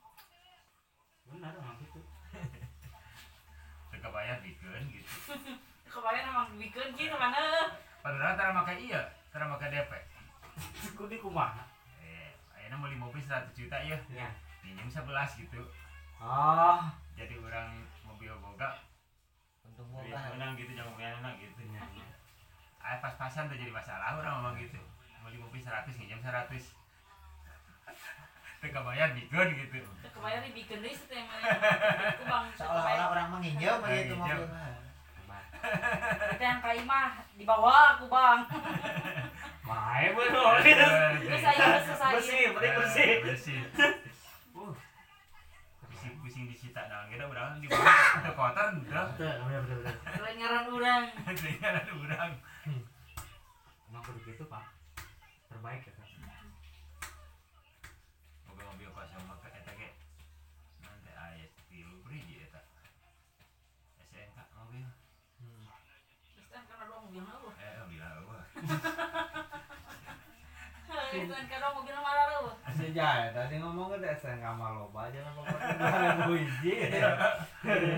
bener 1.27 1.51
emang 1.53 1.77
gitu. 1.77 1.99
Teu 3.91 3.99
kabayar 3.99 4.39
dikeun 4.41 4.83
gitu. 4.89 5.11
Kebayang 5.85 6.25
emang 6.31 6.47
bikin 6.55 6.87
gitu 6.95 7.13
mana. 7.13 7.43
padahal 7.99 8.33
tara 8.33 8.55
make 8.55 8.73
iya 8.79 9.01
tara 9.27 9.43
make 9.45 9.67
DP 9.67 9.91
kudu 10.95 11.19
kumaha 11.19 11.67
eh 11.99 12.31
ayeuna 12.55 12.79
beli 12.79 12.95
mobil 12.95 13.19
100 13.19 13.51
juta 13.51 13.75
ya 13.83 13.99
ya 14.07 14.31
minjem 14.63 14.87
11 14.87 15.03
gitu 15.35 15.59
oh 16.19 16.79
jadi 17.13 17.35
orang 17.37 17.69
mobil 18.03 18.31
boga 18.37 18.79
Untung 19.63 19.87
duit 19.89 20.11
boga. 20.11 20.29
menang 20.33 20.51
gitu 20.55 20.71
jangan 20.73 20.93
punya 20.93 21.09
anak 21.17 21.33
gitu 21.37 21.59
iya 21.65 21.83
iya 21.91 22.07
ah 22.79 22.97
pas-pasan 22.99 23.47
tuh 23.47 23.55
jadi 23.55 23.71
masalah 23.71 24.17
orang 24.17 24.33
ngomong 24.39 24.55
gitu 24.57 24.79
beli 25.21 25.37
mobil 25.37 25.61
100 25.61 25.87
minjem 25.95 26.19
100 26.19 26.49
teka 28.59 28.79
bayar 28.81 29.13
bikin 29.13 29.47
gitu 29.55 29.79
Kebayang 30.09 30.43
nih 30.43 30.51
bikin 30.51 30.83
deh 30.83 30.91
sih 30.91 31.15
emang. 31.15 31.39
Seolah-olah 32.59 33.07
orang 33.07 33.27
menginjau 33.31 33.79
mah 33.79 33.87
itu 33.87 34.11
Menginjau. 34.11 34.35
mobil 34.35 34.51
mah. 34.51 34.75
Hebat. 35.15 35.43
Kita 36.35 36.43
yang 36.43 36.59
kai 36.59 36.83
mah 36.83 37.23
dibawa 37.39 37.95
aku 37.95 38.11
bang. 38.11 38.39
Saya 41.39 41.79
selesai. 41.87 42.11
bersih 42.19 42.43
bersih 42.51 43.11
bersih 43.23 43.59
pusing 46.39 46.55
disita 46.55 46.87
naon 46.87 47.11
kita 47.11 47.27
urang 47.27 47.51
di 47.59 47.67
bawah 47.67 47.83
itu 48.15 48.31
kotor 48.31 48.67
udah 48.79 49.03
betul 49.11 49.27
bener 49.43 49.59
bener 49.59 49.77
bener 49.83 49.95
Selain 50.15 50.35
ngaran 50.39 50.65
urang. 50.71 51.03
dengan 51.35 51.75
ada 51.75 51.93
urang 51.99 52.31
emang 53.91 54.03
kudu 54.07 54.19
gitu 54.23 54.47
pak. 54.47 54.63
Terbaik 55.51 55.83
ya 55.83 55.91
kan 55.91 56.07
mobil 58.47 58.65
mobil 58.71 58.87
pas 58.95 59.11
sama 59.11 59.35
ke 59.43 59.51
eta 59.51 59.71
ge 59.75 59.89
nanti 60.79 61.11
ayat 61.11 61.51
tilu 61.67 61.99
beriji 62.07 62.47
eta. 62.47 62.63
SNK 63.99 64.39
mobil. 64.55 64.87
Kan 66.47 66.63
karena 66.63 66.83
dua 66.87 66.99
mobil 67.03 67.19
lu. 67.19 67.49
eh 67.51 67.73
apa 67.83 68.37
Terus 71.11 71.27
kan 71.27 71.45
karena 71.51 71.67
mobil 71.75 71.95
Sejak 72.79 73.35
tadi 73.35 73.55
ngomong 73.59 73.91
ke 73.91 74.07
SNK 74.15 74.45
Maloba 74.55 75.11
aja 75.11 75.19
nama 75.19 75.41
pakai 75.43 76.15
dua 76.23 76.37
hiji. 76.39 76.73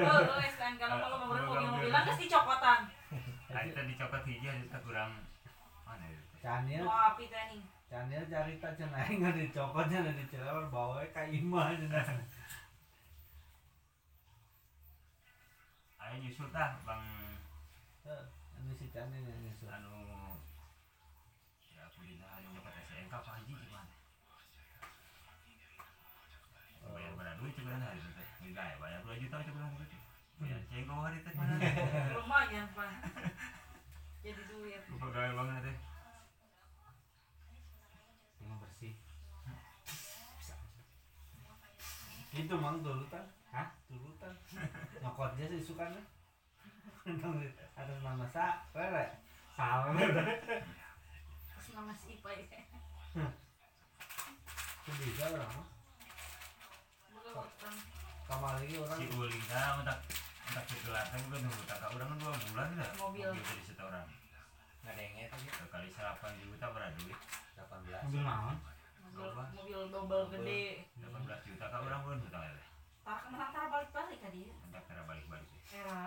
Oh, 0.01 0.19
lu 0.25 0.35
STN 0.41 0.73
karena 0.81 0.95
kalau 0.97 1.17
mau 1.21 1.37
mobil-mobilan 1.37 2.01
terus 2.09 2.19
dicokotan. 2.25 2.89
Ayo 3.53 3.69
tadi 3.77 3.93
coklat 3.93 4.23
hiji 4.25 4.47
ada 4.49 4.79
kurang 4.81 5.11
mana 5.85 6.05
itu 6.09 6.23
Canil, 6.41 6.81
teh 6.87 7.43
nih. 7.53 7.61
Canil 7.85 8.23
cerita 8.25 8.67
cenah 8.73 9.05
nggak 9.05 9.35
dicokotnya 9.37 9.97
ada 10.01 10.11
dicelewar 10.17 10.65
bawa 10.73 11.05
ka 11.13 11.27
imah 11.29 11.77
cenah. 11.77 12.07
ayo 16.01 16.15
nyusul 16.17 16.49
tah 16.49 16.81
bang 16.81 17.03
Tuh, 18.01 18.23
Anu 18.57 18.73
si 18.73 18.89
Canil 18.89 19.21
yang 19.21 19.39
nyusul. 19.45 19.69
anu 19.69 19.93
ya 21.69 21.85
aku 21.85 22.01
di 22.07 22.17
anu 22.17 22.55
dapat 22.57 22.73
SNK 22.89 23.13
apa 23.13 23.31
duit 27.41 27.53
cuman 27.57 27.81
hari 27.81 27.97
itu 27.97 28.09
Enggak 28.45 28.65
ya 28.69 28.75
bayar 28.77 28.99
dua 29.01 29.15
juta 29.17 29.37
cuman 29.41 29.61
hari 29.65 29.85
itu 29.89 29.97
bayar 30.37 30.59
cengkok 30.69 30.97
hari 31.01 31.17
teh 31.25 31.33
mana 31.33 31.53
Lumayan, 32.21 32.67
Pak. 32.77 32.89
Jadi 34.21 34.41
duit. 34.45 34.81
pegawai 34.85 35.31
banget 35.33 35.61
teh 35.65 35.77
emang 38.45 38.59
bersih 38.61 38.93
Itu 42.31 42.55
mang 42.55 42.79
tulutan. 42.79 43.27
Hah? 43.51 43.67
Tulutan. 43.91 44.31
Nyokotnya 45.03 45.51
sih 45.51 45.67
suka 45.67 45.83
nih. 45.91 46.05
Ada 47.79 47.91
nama 47.99 48.23
sa, 48.31 48.63
rere. 48.71 49.19
Terus 51.51 51.67
nama 51.75 51.91
si 51.91 52.15
Ipa 52.15 52.31
ya. 52.31 52.47
Itu 54.87 54.91
bisa 54.95 55.27
orang 55.27 55.51
mah. 55.59 55.80
Bukan 57.41 57.75
Kamari 58.29 58.71
orang. 58.79 58.97
si 58.97 59.05
uling 59.11 59.43
tah 59.49 59.81
untuk 59.81 59.97
untuk 60.51 60.63
kegelar 60.69 61.05
teh 61.11 61.19
udah 61.19 61.39
nunggu 61.41 61.63
tak 61.67 61.89
urang 61.91 62.11
dua 62.19 62.33
bulan 62.51 62.69
dah. 62.77 62.91
Mobil. 63.01 63.29
jadi 63.33 63.63
setoran. 63.65 64.05
Ngadengnya 64.81 65.25
tadi 65.29 65.45
sekali 65.51 65.87
salapan 65.93 66.31
juta 66.41 66.65
berapa 66.71 66.93
duit. 66.97 67.19
18. 67.61 68.07
mobil 68.09 68.23
naon 68.25 68.57
mobil, 69.53 69.79
double 69.91 70.23
gede. 70.33 70.87
18 70.97 71.47
juta 71.47 71.65
kak 71.67 71.81
orang 71.83 72.01
pun 72.01 72.17
hutang 72.23 72.43
ya 72.47 72.53
Tar 73.01 73.17
kenapa 73.25 73.45
tar 73.51 73.65
balik-balik 73.69 74.17
ka 74.21 74.29
dia? 74.29 74.49
entah 74.65 74.81
cara 74.87 75.01
balik-balik 75.05 75.49
Era. 75.73 76.01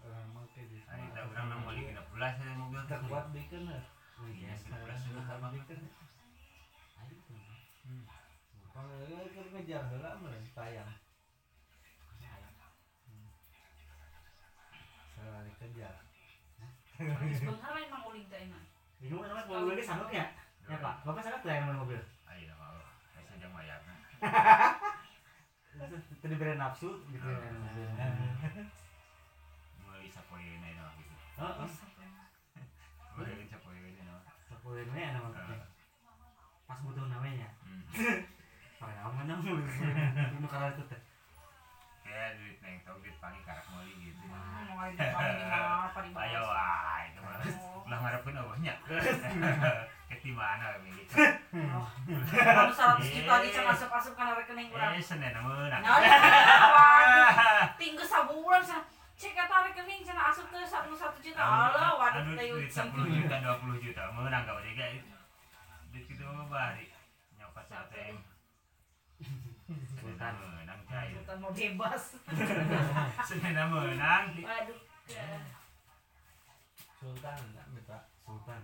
Orang 0.00 0.26
mah 0.32 0.44
kayak 0.54 0.66
di 0.72 0.76
Hari 0.86 1.02
kita 1.12 1.20
orang 1.28 1.46
nang 1.50 1.60
balik 1.68 1.84
kita 1.92 2.02
pulas 2.08 2.34
ya 2.40 2.52
mobil 2.56 2.80
Tak 2.88 3.00
kuat 3.08 3.26
bikin 3.32 3.62
lah. 3.68 3.84
Iya, 4.20 4.52
yes 4.52 4.60
kita 4.64 4.76
pulas 4.80 5.00
juga 5.04 5.20
Kuat 5.24 5.40
ngejar 9.50 9.82
heula 9.92 10.10
mah 10.18 10.32
tayang. 10.56 10.90
Salah 15.14 15.42
dikejar. 15.44 15.94
Sebentar 17.36 17.70
main 17.76 17.88
mang 17.92 18.04
uling 18.08 18.26
teh 18.28 18.40
enak. 18.48 18.64
bingung 19.00 19.24
namanya 19.24 19.48
mobil 19.48 19.76
ini 19.76 19.84
sanggup 19.84 20.12
ya? 20.12 20.28
Ya 20.68 20.76
pak. 20.76 20.94
Bapak 21.04 21.20
sanggup 21.24 21.40
tuh 21.40 21.52
yang 21.52 21.72
mobil? 21.72 22.00
Ayo 22.28 22.42
nama 22.52 22.76
lo, 22.76 22.84
saya 23.16 23.24
sedang 23.24 23.52
bayar. 23.56 23.80
tadi 26.20 26.34
beri 26.36 26.60
nafsu 26.60 27.00
gitu 27.08 27.24
ya 27.24 27.40
main 27.40 27.56
mobil 27.56 27.88
Mulai 29.80 30.08
sapoe 30.12 30.44
ini 30.44 30.76
nama 30.76 30.92
gitu. 31.00 31.14
Mulai 33.16 33.48
sapoe 33.48 33.72
ini. 33.76 34.00
Nama. 34.04 34.20
sepuluh 34.44 34.84
ini 34.84 35.00
enak 35.00 35.24
banget 35.24 35.60
pas 36.68 36.78
butuh 36.86 37.02
namanya 37.10 37.48
Pakai 38.80 38.96
nama 38.96 39.20
nama 39.28 39.44
ini 40.40 40.48
kalau 40.48 40.72
itu 40.72 40.82
teh 40.88 41.00
Kayak 42.00 42.40
duit 42.40 42.56
neng 42.64 42.80
tau 42.82 42.96
duit 42.98 43.12
paling 43.20 43.44
karak 43.44 43.62
mali 43.70 43.92
gitu. 44.00 44.24
Hmm, 44.24 44.72
Mau 44.72 44.80
ada 44.82 45.04
paling 45.14 45.36
mana 45.46 45.60
apa 45.92 45.98
di 46.02 46.10
Ayo 46.10 46.42
bawah. 46.42 46.58
ah 46.58 46.98
itu 47.06 47.20
mah. 47.20 47.38
Ulah 47.86 47.98
ngarepin 48.02 48.40
awahnya. 48.40 48.74
Ketimana 50.10 50.80
milik. 50.82 51.06
Kalau 51.12 52.72
100 52.72 53.04
juta 53.04 53.34
di 53.44 53.48
asup-asup 53.52 54.14
kana 54.18 54.32
rekening 54.34 54.72
urang. 54.74 54.96
Eh, 54.96 55.04
Senin 55.04 55.30
namun. 55.30 55.70
Nah, 55.70 55.78
tinggal 57.80 58.08
sabulan 58.08 58.64
sa 58.64 58.80
cek 59.14 59.36
kata 59.36 59.70
rekening 59.70 60.00
cenah 60.00 60.32
asup 60.32 60.48
satu 60.50 60.96
satu 60.96 61.18
juta 61.20 61.44
Allah 61.44 61.92
waduh 62.00 62.32
teh 62.32 62.48
duit 62.48 62.72
ucing 62.72 62.88
10 62.88 63.20
juta 63.20 63.36
20 63.36 63.84
juta 63.84 64.02
menang 64.16 64.48
kayak 64.48 65.04
duit 65.92 66.04
kitu 66.08 66.24
mah 66.24 66.48
bari 66.48 66.88
nyokot 67.36 67.68
sa 67.68 67.84
ATM 67.84 68.16
sultan. 69.96 70.32
Menang 70.58 70.80
cair 70.86 71.14
Sultan 71.16 71.36
mau 71.38 71.52
bebas. 71.52 72.04
Sebenarnya 73.28 73.64
menang 73.66 74.24
waduh. 74.40 74.78
Ya. 75.06 75.26
Sultan 76.96 77.36
enggak 77.40 77.66
minta 77.70 77.98
sultan. 78.20 78.60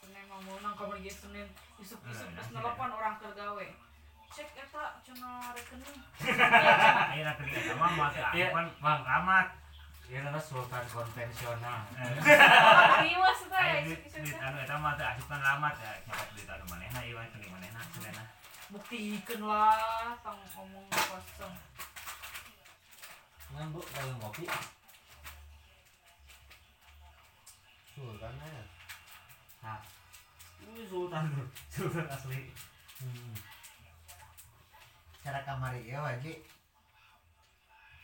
Senin 0.00 0.24
mau 0.26 0.40
menang 0.40 0.74
kamar 0.74 0.98
ge 0.98 1.12
Senin. 1.12 1.48
Isuk 1.78 2.00
isuk 2.04 2.28
Eh, 2.28 2.34
terus 2.34 2.48
nanti 2.50 2.52
nelpon 2.54 2.90
orang 2.90 3.14
kergawe 3.16 3.66
cek 4.30 4.48
eta 4.54 4.84
cenah 5.02 5.50
rekening. 5.56 5.96
Akhirnya 6.22 7.32
ketika 7.34 7.60
sama 7.74 7.86
mah 7.98 8.08
teh 8.10 8.22
Iya. 8.30 8.46
kan 8.54 8.66
bang 8.78 9.02
kamat 9.02 9.46
ya 10.06 10.18
kan 10.22 10.34
sultan 10.38 10.84
konvensional. 10.86 11.80
Teh 11.98 12.38
Ayo 13.02 13.22
isuk 13.26 13.50
duit 13.50 14.00
duit 14.06 14.38
anu 14.38 14.58
eta 14.60 14.76
mah 14.78 14.94
teh 14.94 15.06
asupan 15.06 15.40
lamat 15.40 15.74
ya 15.78 15.90
nyokot 16.06 16.28
duit 16.36 16.46
anu 16.46 16.64
manehna 16.70 17.00
ieu 17.02 17.16
mah 17.18 17.26
kening 17.26 17.50
manehna 17.50 17.80
sebenarnya 17.90 18.24
buktiikeun 18.70 19.42
lah 19.42 20.14
tong 20.22 20.38
ngomong 20.54 20.86
kosong. 20.94 21.54
Ngan 23.50 23.74
bu, 23.74 23.82
kalau 23.82 24.14
ngopi 24.22 24.46
Sultan 27.90 28.34
ya? 28.38 28.62
Nah 29.66 29.82
ini 30.62 30.86
sultan 30.86 31.24
sultan 31.74 32.06
asli. 32.06 32.40
Hmm. 33.00 33.32
cara 35.20 35.40
kamari 35.44 35.84
ya 35.88 36.00
wajib 36.00 36.36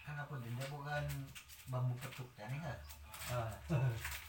kan 0.04 0.16
aku 0.20 0.36
denda 0.40 0.64
bukan 0.72 1.04
bambu 1.68 1.94
petuk 2.00 2.28
teh 2.36 2.44
nih 2.48 2.60
kan. 2.60 2.78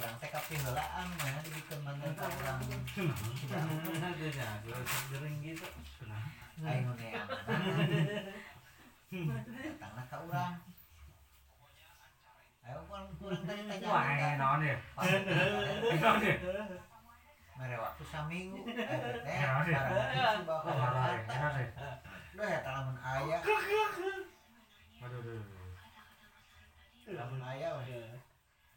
kurang 0.00 0.16
teh 0.16 0.32
kapi 0.32 0.56
heulaan 0.64 1.06
mana 1.20 1.40
dibikin 1.44 1.78
mantan 1.84 2.16
urang 2.16 2.56
tidak 2.64 3.60
Ada 4.00 4.28
nya, 4.32 4.48
gering 5.12 5.36
gitu. 5.44 5.68
Kenapa? 6.00 6.40
Aing 6.64 6.88
nu 6.88 6.92
neangan 6.96 7.28
datangna 9.44 10.02
ka 10.08 10.16
urang 10.24 10.56
ayo 12.64 12.80
kurang 12.88 13.12
kurang 13.20 13.42
tadi 13.44 13.62
tanya 13.68 13.86
wah 13.92 14.08
ini 14.08 14.40
naon 14.40 14.60
ya. 14.64 14.76
Pas 14.96 15.10
naon 16.00 16.20
ya. 16.24 16.36
mere 17.60 17.76
waktu 17.76 18.04
saminggu 18.08 18.56
eh 18.72 18.80
teh 19.20 19.68
ya? 19.68 19.80
barang 19.84 20.48
bawa 20.48 20.64
naon 20.64 20.96
ya 20.96 21.20
Jakarta 21.28 21.36
naon 21.44 21.60
ya? 21.60 21.68
Duh 22.32 22.48
ya 22.48 22.60
lamun 22.64 22.96
aya. 23.04 23.38
Waduh 25.04 25.20
waduh 25.20 25.44
lamun 27.12 27.40
aya 27.44 27.68
we 27.84 28.00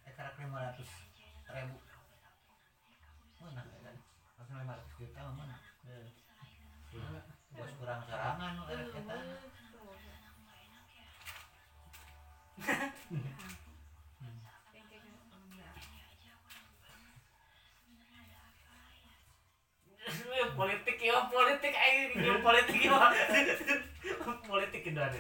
eh 0.03 0.13
karak 0.19 0.35
500 0.35 1.02
ribu 1.53 1.77
mana? 3.43 3.61
Kan 3.61 3.95
langsung 4.39 4.57
500 4.57 4.97
juta 4.97 5.19
mah 5.21 5.33
mana 5.37 5.55
bos 7.53 7.69
kurang 7.77 8.01
sarangan 8.09 8.57
nu 8.57 8.63
erek 8.69 8.97
eta 8.97 9.17
politik 20.53 20.97
ya 21.01 21.17
politik 21.29 21.73
ayo 21.73 22.37
politik 22.41 22.79
ya. 22.85 22.97
Politik 24.43 24.81
itu 24.85 24.99
ada 25.01 25.19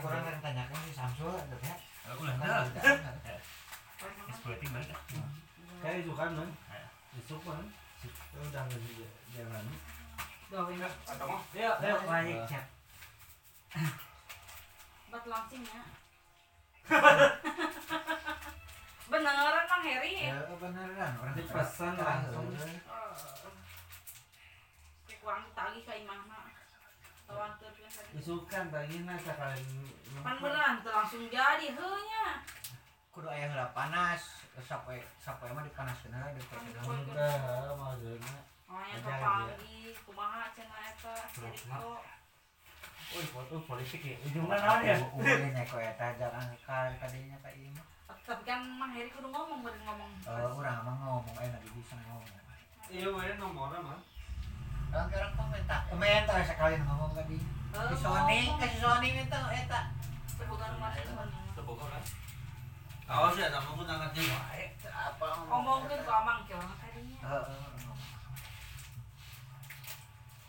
kurang 0.00 0.22
kan 0.24 0.36
tanyakan 0.40 0.78
si 0.84 0.92
Samsul 0.96 1.32
ada 1.32 1.56
ya 1.60 1.91
politik 4.42 4.68
balik 4.74 4.90
Kayak 5.82 5.96
itu 6.06 6.12
kan 6.14 6.30
man 6.34 6.50
Itu 7.14 7.36
kan 7.42 7.64
Ya 8.02 8.38
udah 8.42 8.62
nggak 8.66 8.80
juga 8.82 9.06
Jangan 9.32 9.64
atau 10.52 11.26
mau? 11.32 11.40
Ya 11.56 11.72
ayo 11.80 11.96
baik 12.04 12.44
chat 12.44 12.68
Bat 15.08 15.24
langsing 15.28 15.64
ya. 15.64 15.80
Beneran 19.08 19.64
Mang 19.68 19.84
Heri. 19.84 20.28
ya 20.28 20.44
beneran. 20.56 21.12
Orang 21.20 21.36
Dipesan 21.36 21.96
langsung. 21.96 22.52
Kayak 25.08 25.18
kurang 25.20 25.44
ditagih 25.48 25.82
ka 25.88 25.92
imahna. 25.96 26.51
Tawankeun 27.32 27.72
tadi. 27.72 28.12
Isukan 28.20 28.64
tadi 28.68 28.94
nah 29.08 29.16
sekali 29.16 29.64
Pan 30.20 30.36
beneran 30.36 30.84
teu 30.84 30.92
langsung 30.92 31.24
jadi 31.32 31.66
heunya. 31.72 32.26
kudu 33.12 33.28
aya 33.28 33.44
heula 33.44 33.68
panas 33.76 34.24
sampai 34.56 34.96
sampai 35.20 35.52
mah 35.52 35.64
dipanaskeun 35.64 36.12
heula 36.12 36.32
dipanaskeun 36.32 37.08
Udah 37.08 37.76
maksudnya 37.76 38.36
Aya 38.72 38.96
Aja, 38.96 39.04
kapanggi 39.04 39.92
kumaha 40.00 40.48
cenah 40.56 40.80
eta. 40.92 41.12
Woi, 43.12 43.24
foto 43.28 43.60
politik 43.68 44.00
ya. 44.00 44.16
Ujungnya 44.24 44.56
naon 44.56 44.80
ya? 44.80 44.96
ulin 45.12 45.52
eko 45.52 45.76
eta 45.76 46.16
jangan 46.16 46.48
ka 46.64 46.88
kadinya 46.96 47.36
ka 47.44 47.52
ieu 47.52 47.68
mah 47.76 47.84
Tapi 48.24 48.42
kan 48.48 48.64
Mang 48.64 48.96
Heri 48.96 49.12
kudu 49.12 49.28
ngomong 49.28 49.60
beureun 49.60 49.84
ngomong. 49.84 50.10
Eh, 50.24 50.56
urang 50.56 50.80
mah 50.88 50.94
ngomong 50.96 51.36
enak 51.36 51.60
bisa 51.68 51.96
ngomong 52.08 52.28
Iya 52.88 53.08
mana 53.12 53.34
nomornya 53.36 53.78
mah 53.80 54.00
orang 54.92 55.08
ke 55.08 55.16
orang 55.16 55.32
komentar 55.32 55.80
komentar 55.88 56.38
sekali 56.44 56.76
ngomong 56.84 57.16
tadi. 57.16 57.40
Si 57.72 57.96
Sony 57.96 58.40
ke 58.60 58.66
si 58.68 58.78
Sony 58.84 59.08
minta 59.16 59.40
eta 59.48 59.80
Sebutan 60.36 60.76
mas 60.76 61.00
Terbuka 61.56 61.88
Awas 63.08 63.36
ya 63.40 63.48
apa 63.48 63.72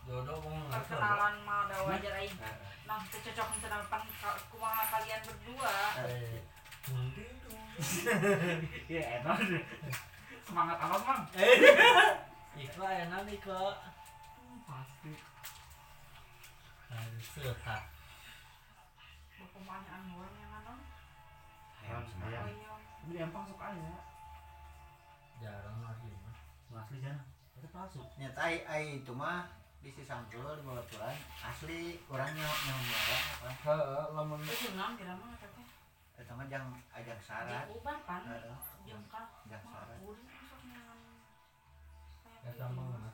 Perkenalan. 0.03 1.33
Nah, 2.83 2.99
teu 3.07 3.19
cocok 3.23 3.47
kumaha 4.51 4.83
kalian 4.91 5.21
berdua. 5.23 5.73
Ya, 8.91 9.23
enak. 9.23 9.39
Semangat 10.43 10.77
apa, 10.77 10.97
Mang? 11.07 11.23
Iko 12.53 12.83
enak 12.85 13.21
nih 13.25 13.39
kok 13.41 13.73
Pasti. 14.73 15.13
Harus 16.89 17.27
sehat 17.37 17.83
Perkumahan 19.37 20.01
orang 20.09 20.33
yang 20.41 20.53
anon. 20.65 20.79
Ayam 21.85 22.01
Oh 22.01 22.25
ayam. 22.25 22.45
iya. 22.49 22.73
Beli 23.05 23.19
empang 23.21 23.45
sok 23.45 23.61
aja. 23.61 23.93
Jarang 25.37 25.77
lagi 25.85 26.09
mah 26.25 26.33
Asli 26.81 26.97
jangan. 27.05 27.21
Itu 27.53 27.67
palsu. 27.69 28.01
nyata 28.17 28.41
ai 28.41 28.55
ai 28.65 28.83
itu 28.97 29.13
mah 29.13 29.45
di 29.85 29.93
si 29.93 30.01
Samsul 30.01 30.41
di 30.57 30.63
bawah 30.65 31.13
asli 31.45 32.01
orangnya 32.09 32.47
yang 32.65 32.79
muara 32.81 33.17
apa 33.45 33.49
Heeh, 33.61 34.03
lamun 34.15 34.39
Itu 34.41 34.73
jenang 34.73 34.97
kira 34.97 35.13
mah 35.13 35.37
eta 35.37 35.47
teh. 35.53 35.67
eta 36.17 36.31
mah 36.33 36.45
jang 36.49 36.65
ajang 36.97 37.19
syarat 37.21 37.67
uban 37.69 37.97
pan. 38.09 38.21
Heeh, 38.25 38.57
Jeung 38.89 39.05
ka. 39.05 39.21
jang 39.51 39.63
syarat. 39.69 39.99
Eta 42.47 42.65
mah 42.73 43.13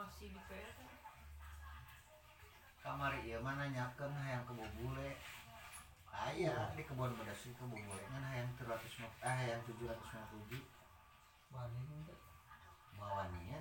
Dekorasi 0.00 0.32
di 0.32 0.40
PRT. 0.48 0.80
kamari 2.80 3.20
ieu 3.28 3.36
mah 3.44 3.52
nanyakeun 3.60 4.16
hayang 4.16 4.48
ke 4.48 4.56
bubule. 4.56 5.12
Aya 6.08 6.72
di 6.72 6.88
kebun 6.88 7.12
pedas 7.20 7.44
di 7.44 7.52
kebun 7.52 7.76
bule 7.84 8.00
ngan 8.08 8.24
hayang 8.32 8.48
300 8.56 8.80
ah 9.20 9.36
hayang 9.36 9.60
750 9.68 10.56
Bani 11.52 11.80
itu 11.84 12.16
bawa 12.96 13.28
nian 13.28 13.60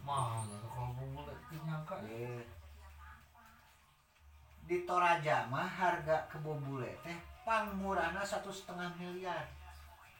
Mahal 0.00 0.48
kalau 0.48 1.36
itu 1.36 1.60
nyangka? 1.60 2.00
Ya. 2.08 2.40
Di 4.64 4.88
Toraja 4.88 5.44
mah 5.52 5.68
harga 5.68 6.24
kebun 6.32 6.64
bule 6.64 6.88
teh 7.04 7.20
pang 7.44 7.68
murahna 7.76 8.24
satu 8.24 8.48
setengah 8.48 8.96
miliar. 8.96 9.44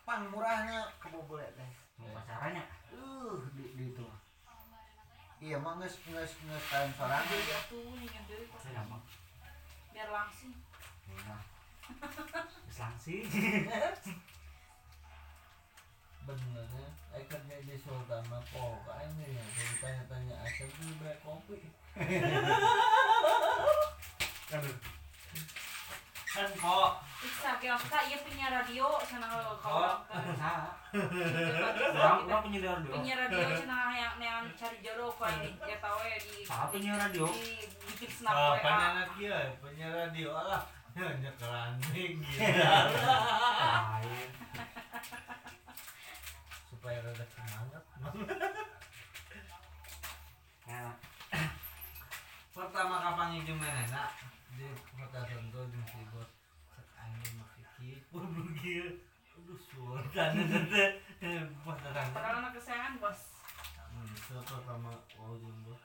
Pang 0.05 0.29
murahnya 0.29 0.85
kebun 1.01 1.25
bule 1.25 1.49
teh 1.57 1.71
Pasarannya. 1.97 2.80
Uh 2.95 3.39
di, 3.53 3.65
di 3.77 3.85
itu 3.91 4.07
iya 5.41 5.57
mah 5.57 5.81
ningan 7.97 8.23
deui 8.29 8.45
pas 8.49 8.61
Saya 8.61 8.73
gampang. 8.83 9.03
biar 9.91 10.09
langsing. 10.11 10.55
Nah. 11.11 11.43
Langsing. 12.71 13.27
benernya 16.23 16.87
eh 17.11 17.25
kerja 17.27 17.57
di 17.67 17.75
Sultan 17.75 18.23
mah 18.31 18.39
kok 18.47 18.87
ini 18.87 19.35
ya 19.35 19.45
jadi 19.51 19.75
tanya-tanya 19.83 20.35
asal 20.47 20.71
tuh 20.71 20.87
beli 21.03 21.19
kopi 21.19 21.59
Aduh. 24.51 24.75
Kan 26.31 26.47
kok 26.49 26.91
Iksa 27.21 27.51
kira 27.59 27.77
kira 27.77 28.01
ieu 28.07 28.19
penyiar 28.23 28.51
radio 28.55 28.87
Oh. 28.87 29.03
kalau? 29.61 29.93
Orang 31.93 32.19
orang 32.25 32.43
penyiar 32.43 32.65
radio. 32.73 32.91
penyiar 32.93 33.19
radio 33.21 33.45
cenah 33.53 33.93
yang 33.93 34.15
yang 34.17 34.43
cari 34.55 34.79
jodoh 34.81 35.11
kok 35.13 35.29
ini 35.35 35.53
ya 35.61 35.77
tahu 35.79 36.01
ya 36.01 36.17
di 36.17 36.35
Saha 36.43 36.65
penyiar 36.71 36.97
radio? 36.99 37.27
di 37.29 37.61
bikin 37.85 38.11
snap 38.11 38.33
ah 38.33 38.51
WA. 38.53 38.63
panjang 38.63 39.11
kia 39.15 39.39
punya 39.59 39.87
radio 39.91 40.31
lah 40.33 40.63
hanya 40.93 41.31
kelanding 41.37 42.15
gitu 42.21 42.41
Lain. 42.41 44.29
supaya 46.71 46.99
rada 47.01 47.25
semangat 47.27 47.83
Ya, 50.65 50.87
pertama 52.53 52.97
kapan 53.01 53.35
itu 53.37 53.53
mana 53.53 53.83
nak 53.91 54.15
di 54.61 54.69
kota 54.93 55.25
Sentul 55.25 55.73
di 55.73 55.81
Sibot 55.89 56.29
cek 56.69 56.85
angin 57.01 57.41
aduh 57.41 57.65
pada 61.65 61.65
Padahal 61.65 62.13
tanggal 62.13 62.45
anak 62.45 62.53
kesayangan 62.61 63.01
bos. 63.01 63.33
itu 64.05 64.37
pertama 64.37 64.93
wow 65.17 65.33
terus 65.41 65.81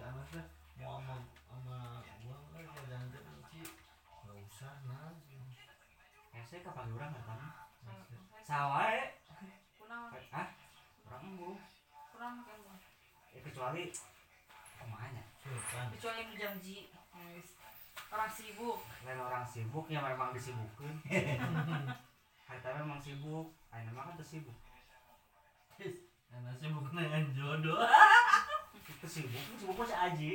anak 0.00 0.24
teh 0.32 0.48
mau 0.80 0.96
sama 0.96 1.28
sama 1.44 2.00
gua 2.24 2.36
kan 2.56 2.64
jangan 2.88 3.12
benci 3.12 3.68
nggak 4.24 4.36
usah 4.48 4.80
nah 4.88 5.12
ya 6.32 6.40
saya 6.48 6.64
kapan 6.64 6.88
orang 6.88 7.12
tahu. 7.20 7.52
Sawah 8.48 8.96
eh. 8.96 9.12
Kurang. 9.76 10.08
Ah, 10.32 10.56
orang 11.04 11.36
embu. 11.36 11.60
kurang 12.16 12.48
kan 12.48 12.56
bos. 12.64 12.80
Ya 13.36 13.44
kecuali 13.44 13.92
sultan 15.58 15.90
Kecuali 15.92 16.18
yang 16.22 16.32
janji. 16.38 16.78
Guys. 17.10 17.48
Orang 18.08 18.30
sibuk. 18.30 18.78
Lain 19.04 19.18
orang 19.18 19.44
sibuk 19.44 19.84
ya 19.90 20.00
memang 20.00 20.30
disibukkan. 20.30 20.94
Harta 22.48 22.68
memang 22.78 23.02
sibuk. 23.02 23.52
Ayo 23.74 23.82
memang 23.90 24.14
kan 24.14 24.16
tersibuk. 24.16 24.54
anak 26.28 26.54
sibuk 26.60 26.84
dengan 26.92 27.24
jodoh 27.32 27.80
Itu 28.98 29.06
sibuk, 29.06 29.42
sibuk 29.58 29.76
masih 29.76 29.98
aji. 29.98 30.30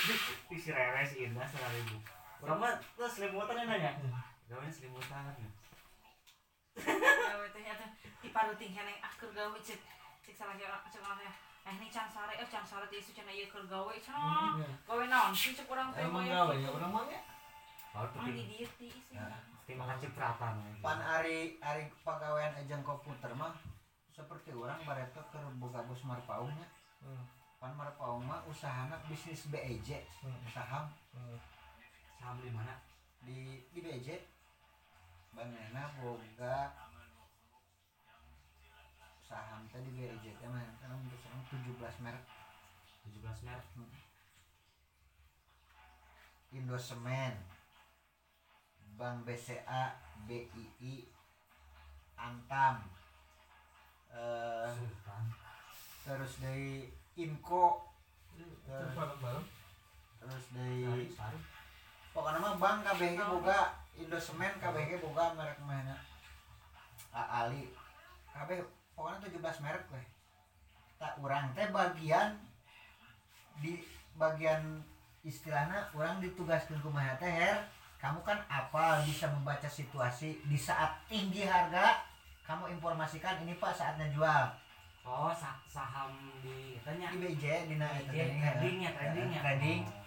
Di 0.48 0.56
si 0.56 0.70
Rere 0.70 1.02
si 1.02 1.26
Indah 1.26 1.44
setengah 1.48 1.72
ribu. 1.74 1.96
Orang 2.44 2.60
mah 2.62 2.72
tuh 2.94 3.08
selimutan 3.08 3.58
ya 3.58 3.64
nanya. 3.64 3.90
Gawanya 4.46 4.70
selimutan. 4.70 5.34
Gawe 6.76 7.46
teh 7.50 7.64
atuh 7.64 7.90
diparuting 8.20 8.72
heneng 8.76 9.00
ah 9.00 9.12
keur 9.16 9.32
gawe 9.32 9.58
cek 9.64 9.80
cek 10.22 10.34
salah 10.36 10.54
orang 10.54 10.92
cek 10.92 11.00
orang 11.00 11.18
teh. 11.24 11.34
Eh 11.66 11.74
ini 11.74 11.90
can 11.90 12.06
sare 12.06 12.38
eh 12.38 12.46
can 12.46 12.62
sare 12.62 12.86
teh 12.86 13.02
isu 13.02 13.10
cenah 13.10 13.34
ieu 13.34 13.50
keur 13.50 13.66
gawe 13.66 13.90
cenah. 13.98 14.54
Gawe 14.86 15.02
naon 15.10 15.34
sih 15.34 15.50
cek 15.50 15.66
urang 15.66 15.90
teh 15.90 16.06
emang 16.06 16.22
we. 16.22 16.30
gawe 16.30 16.54
ya 16.54 16.70
orang 16.70 16.90
mah 16.94 17.04
ya? 17.10 17.20
Baru 17.90 18.06
tuh 18.14 18.18
Ah 18.22 18.30
di 18.30 18.44
tim, 18.78 18.94
dieu 19.10 19.38
ti 19.66 19.72
makan 19.74 19.98
cipratan. 19.98 20.54
pan 20.78 21.02
ari 21.02 21.58
ari 21.58 21.90
pegawaian 22.06 22.54
ejeng 22.62 22.86
komputer 22.86 23.34
mah 23.34 23.50
seperti 24.14 24.54
orang 24.54 24.78
bareta 24.86 25.18
ke 25.34 25.40
boga 25.58 25.82
bos 25.90 26.06
marpaungnya 26.06 26.70
pan 27.58 27.74
marpaung 27.74 28.22
mah 28.22 28.46
usahana 28.46 28.94
bisnis 29.10 29.50
BEJ 29.50 30.06
saham. 30.54 30.86
Saham 32.22 32.38
di 32.38 32.54
mana? 32.54 32.78
di 33.26 33.58
di 33.74 33.82
BEJ 33.82 34.22
banana 35.34 35.90
boga 35.98 36.70
saham. 39.26 39.66
Tadi 39.74 39.90
BEJ 39.90 40.38
teh 40.38 40.46
mah 40.46 40.62
karena 40.78 40.94
untuk 40.94 41.18
sekarang 41.18 41.42
17 41.50 42.04
merek. 42.06 42.24
17 43.06 43.46
Maret. 43.46 43.66
Indosemen 46.54 47.34
Bank 48.96 49.28
BCA 49.28 49.98
BII 50.24 50.94
Antam 52.16 52.80
eh, 54.08 54.72
terus 56.06 56.40
dari 56.40 56.88
Inco 57.20 57.92
terus 58.64 58.94
Sari, 60.48 60.80
dari 60.80 61.06
pokoknya 62.16 62.40
mah 62.40 62.56
bank 62.56 62.78
KBG 62.88 63.20
boga 63.20 63.76
Indosemen 64.00 64.56
KBG 64.56 65.04
boga 65.04 65.36
merek 65.36 65.60
mana 65.60 66.00
Ali. 67.16 67.72
KB 68.36 68.60
pokoknya 68.96 69.28
17 69.28 69.60
merek 69.60 69.84
weh 69.90 70.06
tak 70.96 71.12
orang 71.16 71.52
teh 71.52 71.68
bagian 71.68 72.32
di 73.58 73.84
bagian 74.14 74.80
istilahnya 75.20 75.92
orang 75.92 76.16
ditugaskan 76.18 76.80
kumaha 76.80 77.12
teh 77.14 77.28
Her 77.28 77.60
kamu 77.96 78.20
kan 78.22 78.40
apa 78.46 79.04
bisa 79.04 79.28
membaca 79.28 79.66
situasi 79.66 80.40
di 80.42 80.56
saat 80.56 80.96
tinggi 81.06 81.44
harga 81.44 82.00
kamu 82.42 82.72
informasikan 82.72 83.40
ini 83.40 83.54
pak 83.54 83.72
saatnya 83.72 84.08
jual 84.10 84.44
Oh, 85.06 85.30
sa- 85.30 85.62
saham 85.64 86.10
di 86.42 86.82
tanya. 86.82 87.14
di 87.14 87.22
BJ 87.22 87.44
teh, 87.62 87.78
Trading, 88.02 88.42
tradingnya, 88.42 88.90
tradingnya. 88.90 89.38
trading 89.38 89.80
Oh. 89.86 90.02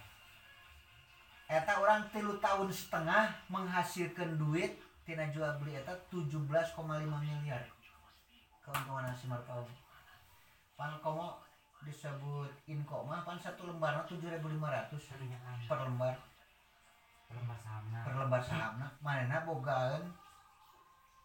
eta 1.48 1.72
orang 1.74 2.04
tilu 2.10 2.36
tahun 2.36 2.68
setengah 2.68 3.32
menghasilkan 3.48 4.36
duit 4.36 4.76
tina 5.02 5.24
jual 5.26 5.56
beli 5.56 5.72
eta 5.74 5.96
17,5 6.12 6.76
miliar 7.16 7.64
keuntungan 8.70 9.10
si 9.18 9.26
Marpau 9.26 9.66
pan 10.78 10.94
komo 11.02 11.42
disebut 11.82 12.50
inko 12.70 13.02
mah 13.04 13.26
pan 13.26 13.36
satu 13.40 13.66
lembarnya 13.66 14.06
7.500 14.06 14.38
Pertanyaan. 14.94 15.58
per 15.66 15.78
lembar. 15.82 16.14
Lembar 17.30 17.58
sahamna. 17.58 17.98
per 18.06 18.14
lembar 18.14 18.42
sahamna 18.42 18.86
manehna 19.02 19.42
bogaan 19.42 20.02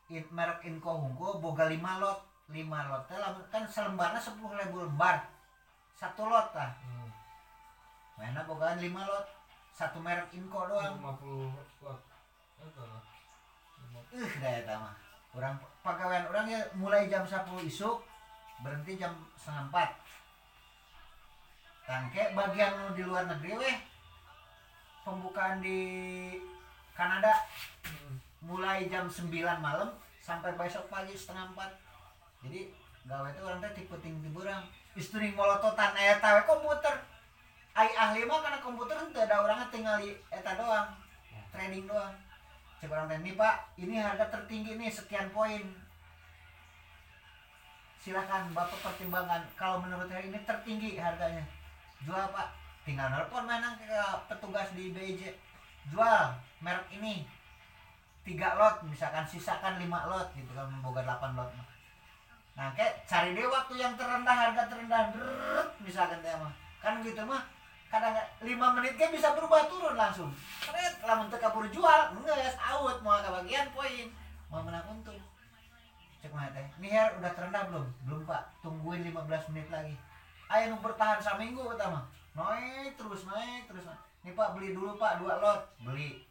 in, 0.09 0.26
merek 0.34 0.65
inko 0.65 0.91
hungko 1.05 1.38
boga 1.41 1.69
5 1.69 2.01
lot. 2.01 2.19
5 2.49 2.61
lot 2.61 3.03
kan 3.49 3.63
selembarnya 3.65 4.22
10.000 4.22 4.69
lembar. 4.69 5.17
Satu 5.97 6.30
lot 6.30 6.49
tah. 6.53 6.77
Manehna 8.17 8.45
bogaan 8.45 8.77
5 8.77 8.89
lot. 8.91 9.26
Satu 9.76 9.99
merek 9.99 10.30
inko 10.34 10.65
doang. 10.72 10.97
50 11.01 11.84
watt 11.84 12.01
itu 12.65 12.81
lah. 12.81 13.03
Uh, 14.15 14.31
dah 14.39 14.53
eta 14.63 14.73
mah. 14.80 15.05
Orang 15.35 15.59
pegawaian 15.83 16.31
orang 16.31 16.47
ya 16.47 16.63
mulai 16.79 17.11
jam 17.11 17.27
10 17.27 17.43
isuk 17.67 17.99
berhenti 18.63 18.95
jam 18.95 19.11
setengah 19.35 19.67
empat. 19.67 19.89
Tangke 21.85 22.23
bagian 22.31 22.95
di 22.95 23.03
luar 23.03 23.27
negeri 23.27 23.59
weh 23.59 23.77
pembukaan 25.03 25.59
di 25.59 25.79
Kanada 26.95 27.45
mulai 28.47 28.87
jam 28.87 29.11
9 29.11 29.27
malam 29.59 29.91
sampai 30.23 30.55
besok 30.55 30.87
pagi 30.87 31.13
setengah 31.13 31.51
empat. 31.51 31.75
Jadi 32.47 32.71
gawe 33.05 33.27
itu 33.29 33.43
orang 33.43 33.59
teh 33.59 33.83
tipe 33.83 33.95
tinggi 33.99 34.31
burang. 34.31 34.63
Istri 34.95 35.35
molototan 35.35 35.99
eta 35.99 36.39
we 36.39 36.43
komputer. 36.47 36.95
Ai 37.75 37.91
ahli 37.91 38.23
mah 38.23 38.39
karena 38.39 38.63
komputer 38.63 38.95
teu 39.11 39.19
ada 39.19 39.43
orangnya 39.43 39.67
tinggal 39.67 39.99
di 39.99 40.15
eta 40.31 40.55
doang. 40.55 40.95
Ya. 41.27 41.43
Trading 41.51 41.91
doang 41.91 42.15
teh, 42.85 43.19
nih 43.21 43.33
pak 43.33 43.55
ini 43.81 43.95
harga 43.97 44.25
tertinggi 44.29 44.77
nih 44.77 44.89
sekian 44.89 45.29
poin. 45.33 45.61
Silakan 48.01 48.53
bapak 48.53 48.79
pertimbangkan. 48.85 49.41
Kalau 49.57 49.81
menurut 49.81 50.05
saya 50.05 50.21
ini 50.25 50.37
tertinggi 50.45 51.01
harganya. 51.01 51.41
Jual 52.05 52.29
pak. 52.29 52.53
Tinggal 52.85 53.09
nelpon 53.09 53.49
mana 53.49 53.73
ke 53.81 54.01
petugas 54.29 54.69
di 54.77 54.93
BJ 54.93 55.33
jual 55.89 56.37
merek 56.61 56.85
ini. 56.93 57.25
Tiga 58.25 58.57
lot 58.57 58.81
misalkan 58.85 59.25
sisakan 59.25 59.77
lima 59.77 60.05
lot 60.09 60.33
gitu 60.33 60.49
kan 60.57 60.65
memboga 60.65 61.05
8 61.05 61.37
lot 61.37 61.49
nah 62.55 62.71
kayak 62.71 63.03
cari 63.03 63.35
deh 63.35 63.43
waktu 63.51 63.83
yang 63.83 63.99
terendah 63.99 64.31
harga 64.31 64.71
terendah 64.71 65.11
Drrrrt, 65.11 65.75
misalkan 65.83 66.23
teh 66.23 66.31
mah. 66.39 66.55
Kan 66.79 67.03
gitu 67.03 67.19
mah 67.27 67.43
kadang 67.89 68.17
lima 68.41 68.67
menit 68.75 68.97
kan 68.97 69.13
bisa 69.13 69.33
berubah 69.37 69.69
turun 69.69 69.95
langsung. 69.95 70.31
Keren. 70.61 70.93
Lah 71.05 71.21
untuk 71.21 71.39
kabur 71.39 71.65
jual 71.69 72.01
enggak 72.17 72.57
out 72.57 72.97
mau 73.05 73.21
kebagian 73.21 73.69
poin. 73.71 74.07
Mau 74.49 74.61
menang 74.65 74.85
untung. 74.89 75.17
Cek 76.25 76.33
mana 76.33 76.49
teh? 76.53 76.65
Ini 76.81 76.89
her 76.89 77.09
udah 77.21 77.31
terendah 77.37 77.63
belum? 77.69 77.85
Belum 78.09 78.21
pak. 78.25 78.49
Tungguin 78.65 79.05
15 79.05 79.53
menit 79.53 79.69
lagi. 79.69 79.95
Ayo 80.49 80.73
nu 80.73 80.77
bertahan 80.81 81.21
seminggu 81.21 81.61
pertama. 81.65 82.05
Naik 82.33 82.97
terus 82.97 83.25
naik 83.29 83.69
terus. 83.69 83.85
Naik. 83.85 84.01
nih 84.25 84.33
pak 84.33 84.57
beli 84.57 84.73
dulu 84.73 84.97
pak 84.97 85.21
dua 85.21 85.37
lot. 85.37 85.61
Beli. 85.85 86.25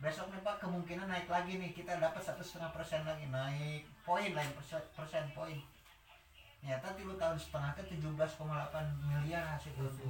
Besok 0.00 0.32
nih 0.32 0.40
pak 0.40 0.64
kemungkinan 0.64 1.08
naik 1.08 1.28
lagi 1.28 1.60
nih. 1.60 1.76
Kita 1.76 2.00
dapat 2.00 2.24
satu 2.24 2.40
setengah 2.40 2.72
persen 2.72 3.04
lagi. 3.04 3.28
Naik 3.28 3.84
poin 4.04 4.32
lain 4.32 4.52
persen, 4.56 4.80
persen 4.96 5.28
poin. 5.36 5.60
Nyata 6.64 6.96
tilu 6.96 7.12
tahun 7.20 7.36
setengah 7.36 7.76
ke 7.76 7.84
17,8 7.92 8.40
miliar 9.04 9.44
hasil. 9.44 9.76
Terus 9.76 10.00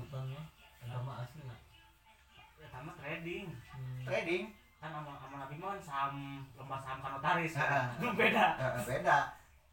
sama 0.86 1.12
asli 1.20 1.42
ya 1.44 1.56
sama 2.68 2.90
trading. 2.96 3.46
Trading? 4.02 4.44
Kan 4.78 4.90
sama 4.90 5.12
sama 5.16 5.36
nabi 5.40 5.54
mah 5.56 5.68
kan 5.74 5.80
saham 5.80 6.14
lomba 6.54 6.76
saham 6.78 6.98
kan 7.00 7.10
notaris 7.14 7.54
Ah, 7.56 7.88
kan 7.94 8.12
beda. 8.14 8.46
Eh, 8.56 8.82
beda. 8.84 9.18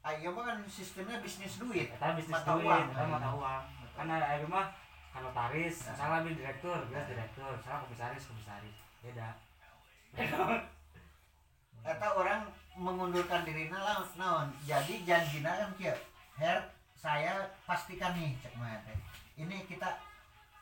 Ayo 0.01 0.29
mah 0.31 0.43
kan 0.43 0.57
sistemnya 0.65 1.19
bisnis 1.19 1.57
duit. 1.57 1.87
Kita 1.89 2.15
bisnis 2.15 2.33
Mata 2.33 2.55
duit 2.55 2.65
uang. 2.65 2.85
kita 2.89 3.03
mata 3.05 3.29
uang. 3.33 3.63
Karena 3.93 4.15
ayo 4.31 4.45
mah 4.47 4.65
kan 5.11 5.21
notaris 5.21 5.75
Ya. 5.83 5.93
salah 5.93 6.19
ambil 6.19 6.33
direktur 6.33 6.77
jelas 6.87 7.05
direktur. 7.05 7.51
Salah 7.59 7.79
komisaris 7.83 8.23
komisaris. 8.25 8.77
Beda. 9.01 9.29
Eta 11.81 12.07
orang 12.13 12.45
mengundurkan 12.77 13.41
diri 13.41 13.67
naon 13.67 14.05
naon? 14.15 14.47
Jadi 14.63 15.01
janjina 15.01 15.49
kan 15.57 15.71
kieu 15.75 15.95
her 16.37 16.59
saya 16.93 17.33
pastikan 17.65 18.13
nih 18.13 18.37
cek 18.37 18.53
mah 18.55 18.77
teh. 18.85 18.97
Ini 19.35 19.65
kita 19.65 19.89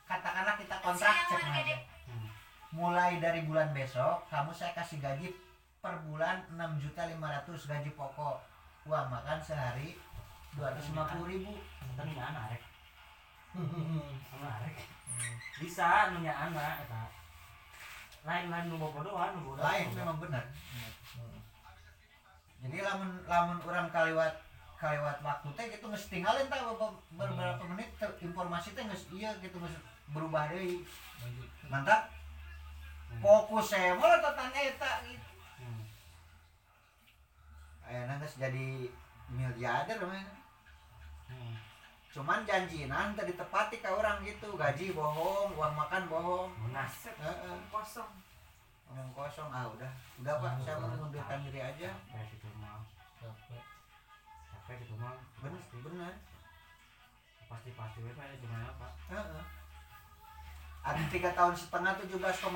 katakanlah 0.10 0.58
kita 0.58 0.76
kontrak 0.82 1.16
cek 1.30 1.42
teh. 1.70 1.80
Hmm. 2.10 2.30
mulai 2.74 3.22
dari 3.22 3.46
bulan 3.46 3.70
besok 3.78 4.26
kamu 4.34 4.50
saya 4.50 4.74
kasih 4.74 4.98
gaji 4.98 5.30
per 5.80 5.94
bulan 6.10 6.42
6 6.50 6.82
juta 6.82 7.06
500 7.06 7.70
gaji 7.70 7.90
pokok. 7.94 8.42
Uang 8.90 9.06
makan 9.14 9.38
sehari 9.38 9.94
250 10.58 11.30
ribu. 11.30 11.54
Punya 11.94 12.24
anak 12.34 12.58
rek. 12.58 12.64
Anak 14.34 14.56
rek. 14.66 14.78
Bisa 15.62 16.10
punya 16.10 16.34
anak 16.34 16.84
eta. 16.84 17.04
Lain 18.26 18.50
lain 18.50 18.66
nu 18.68 18.82
bobodohan 18.82 19.38
nu 19.38 19.54
bodoh 19.54 19.64
lain 19.64 19.88
memang 19.94 20.18
benar. 20.18 20.44
Jadi 22.60 22.78
lamun 22.84 23.24
lamun 23.24 23.58
orang 23.64 23.88
kaliwat 23.94 24.34
kaliwat 24.80 25.20
waktu 25.24 25.48
teh 25.56 25.66
gitu 25.76 25.86
mesti 25.92 26.08
tinggalin 26.08 26.48
tah 26.48 26.64
beberapa, 27.16 27.64
menit 27.68 27.92
informasi 28.00 28.76
teh 28.76 28.84
geus 28.84 29.08
iya 29.12 29.32
gitu 29.44 29.60
berubah 30.10 30.50
deui 30.50 30.82
mantap 31.66 32.10
Hmm. 33.10 33.26
fokus 33.26 33.74
saya 33.74 33.98
malah 33.98 34.22
tanya 34.22 34.62
eta 34.64 35.02
gitu 35.02 35.30
Hmm. 35.58 35.82
ayeuna 37.82 38.22
geus 38.22 38.38
jadi 38.38 38.86
miliarder 39.28 39.98
mah 40.00 40.22
Hmm. 41.26 41.58
cuman 42.10 42.46
janjinan 42.46 43.18
tadi 43.18 43.34
ditepati 43.34 43.82
ke 43.82 43.90
orang 43.90 44.22
gitu 44.22 44.54
gaji 44.54 44.94
bohong 44.94 45.54
uang 45.54 45.74
makan 45.74 46.06
bohong. 46.06 46.50
Heeh. 46.62 47.58
kosong 47.70 48.10
omong 48.90 49.10
kosong 49.14 49.50
ah 49.50 49.70
udah 49.70 49.90
udah 50.18 50.34
pak 50.38 50.54
saya 50.62 50.78
mau 50.78 50.90
mengundurkan 50.90 51.46
diri 51.46 51.62
aja 51.62 51.90
Capek 52.10 52.26
gitu 52.34 52.50
mah. 52.58 52.82
capek 53.18 53.62
Capek 54.50 54.76
gitu 54.82 54.94
mah. 54.98 55.18
bener 55.42 55.58
Pasti 55.60 55.78
bener 55.82 56.14
pasti 57.50 57.70
pasti 57.74 58.00
we 58.02 58.14
Pak, 58.14 58.38
gimana 58.38 58.70
Pak? 58.78 58.94
Heeh. 59.10 59.46
Ada 60.80 61.04
tiga 61.12 61.30
tahun 61.36 61.56
setengah 61.60 61.94
17,8 62.08 62.48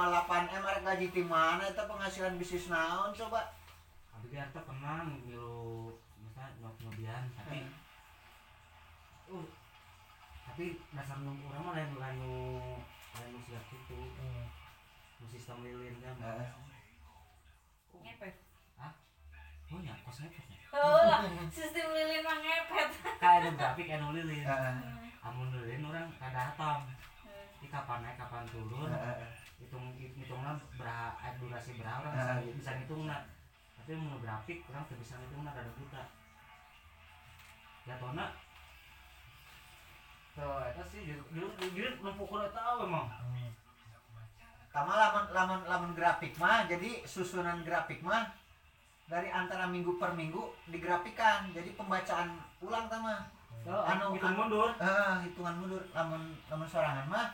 m 0.56 0.64
arek 0.64 0.84
gaji 0.88 1.08
di 1.12 1.24
mana? 1.24 1.68
Itu 1.68 1.84
penghasilan 1.84 2.40
bisnis 2.40 2.72
naon 2.72 3.12
coba? 3.12 3.52
Tapi 4.10 4.32
dia 4.32 4.48
tuh 4.56 4.64
pernah 4.64 5.04
ngilu 5.04 5.92
misalnya 6.24 6.56
nyok 6.64 6.76
nyobian 6.80 7.24
tapi 7.36 7.60
uh 9.28 9.48
tapi 10.48 10.78
dasar 10.94 11.18
nu 11.26 11.34
urang 11.50 11.66
mah 11.66 11.74
lain 11.76 11.98
lain 11.98 12.16
nu 12.22 12.36
lain 13.18 13.30
nu 13.36 13.40
siap 13.44 13.64
gitu. 13.68 14.00
Nu 15.20 15.26
sistem 15.28 15.60
lilinnya 15.66 16.16
mah 16.16 16.40
Heeh. 16.40 16.50
ngepet? 18.00 18.36
Punya 19.68 19.94
kos 20.06 20.24
ngepetnya 20.24 20.60
Heeh, 20.72 21.50
sistem 21.52 21.92
lilin 21.92 22.22
mah 22.24 22.38
ngepet. 22.40 22.90
Kayak 23.20 23.36
ada 23.44 23.50
grafik 23.58 23.92
anu 23.92 24.16
lilin. 24.16 24.48
Heeh. 24.48 24.76
amun 25.24 25.52
lilin 25.56 25.88
orang 25.88 26.08
kada 26.20 26.52
hatam 26.52 26.88
kapan 27.74 28.00
naik 28.06 28.18
kapan 28.22 28.46
turun. 28.54 28.86
Heeh. 28.86 29.34
hitung 29.58 29.96
hitungnya 29.96 30.60
berapa 30.76 31.18
eh, 31.24 31.34
durasi 31.40 31.80
berapa 31.80 32.04
orang 32.04 32.44
bisa, 32.44 32.52
bisa 32.60 32.72
ngitung 32.78 33.08
nah 33.08 33.24
tapi 33.80 33.96
mau 33.96 34.20
grafik 34.20 34.60
orang 34.68 34.84
tuh 34.92 35.00
bisa 35.00 35.16
ngitung 35.18 35.42
nah 35.48 35.56
ada 35.56 35.72
buta 35.72 36.04
ya 37.88 37.96
tona 37.96 38.26
tuh 40.36 40.68
itu 40.68 40.84
sih 40.92 41.02
jadi 41.08 41.96
numpuk 42.02 42.28
udah 42.28 42.52
tahu 42.52 42.90
emang. 42.90 43.08
Tama 44.74 44.94
lamun 44.98 45.26
lamun 45.30 45.62
lamun 45.70 45.92
grafik 45.94 46.34
mah 46.42 46.66
jadi 46.66 47.06
susunan 47.06 47.62
grafik 47.62 48.02
mah 48.02 48.34
dari 49.06 49.30
antara 49.30 49.70
minggu 49.70 50.02
per 50.02 50.18
minggu 50.18 50.42
digrafikan. 50.74 51.54
Jadi 51.54 51.78
pembacaan 51.78 52.34
ulang 52.66 52.90
tama. 52.90 53.30
Anu- 53.64 54.18
gitu 54.18 54.26
anu- 54.28 54.38
mundur. 54.44 54.70
eh 54.82 55.14
hitungan 55.30 55.56
mundur. 55.62 55.84
Lamun 55.94 56.34
lamun 56.50 56.68
sorangan 56.68 57.06
mah 57.06 57.30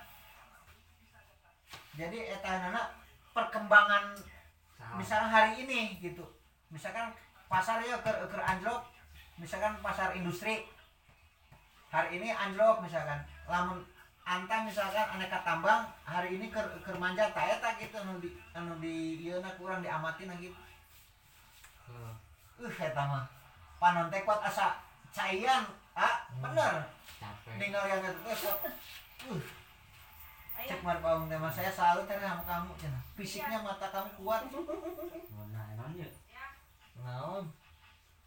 jadi 1.99 2.31
eta 2.31 2.71
anak 2.71 2.95
perkembangan 3.35 4.15
misalkan 4.95 5.27
hari 5.27 5.67
ini 5.67 5.99
gitu. 5.99 6.23
Misalkan 6.71 7.11
pasar 7.51 7.83
ya 7.83 7.99
ke 7.99 8.07
ke 8.07 8.39
anjlok. 8.39 8.87
Misalkan 9.35 9.75
pasar 9.83 10.15
industri. 10.15 10.63
Hari 11.91 12.15
ini 12.15 12.31
anjlok 12.31 12.79
misalkan. 12.79 13.19
Lamun 13.51 13.83
anta 14.23 14.63
misalkan 14.63 15.19
aneka 15.19 15.43
tambang 15.43 15.91
hari 16.07 16.39
ini 16.39 16.47
ke 16.47 16.61
ke 16.79 16.95
manja 16.95 17.35
tak 17.35 17.59
eta 17.59 17.75
gitu. 17.83 17.99
Anu 17.99 18.23
di 18.23 18.31
anu 18.55 18.79
di 18.79 19.19
ieu 19.19 19.43
na 19.43 19.51
kurang 19.59 19.83
diamati 19.83 20.23
na 20.23 20.39
gitu. 20.39 20.55
Tuh. 21.83 22.15
uh 22.63 22.75
eta 22.79 23.03
mah. 23.03 23.27
Panon 23.75 24.07
teh 24.07 24.23
kuat 24.23 24.39
asa 24.39 24.79
caian 25.11 25.67
ah 25.99 26.23
bener. 26.39 26.87
capek. 27.19 27.59
Ninggal 27.59 27.83
yang 27.91 28.07
itu 28.07 28.31
kuat 28.39 28.59
uh 29.35 29.58
cek 30.67 30.81
mar 30.83 30.97
paung 30.99 31.31
teh 31.31 31.39
mah 31.39 31.51
saya 31.51 31.71
selalu 31.71 32.03
teh 32.09 32.17
sama 32.19 32.43
kamu 32.43 32.71
cenah 32.75 33.03
fisiknya 33.15 33.59
mata 33.63 33.87
kamu 33.87 34.09
kuat. 34.19 34.41
Nah 35.53 35.65
emangnya 35.75 36.07
naon? 36.99 37.45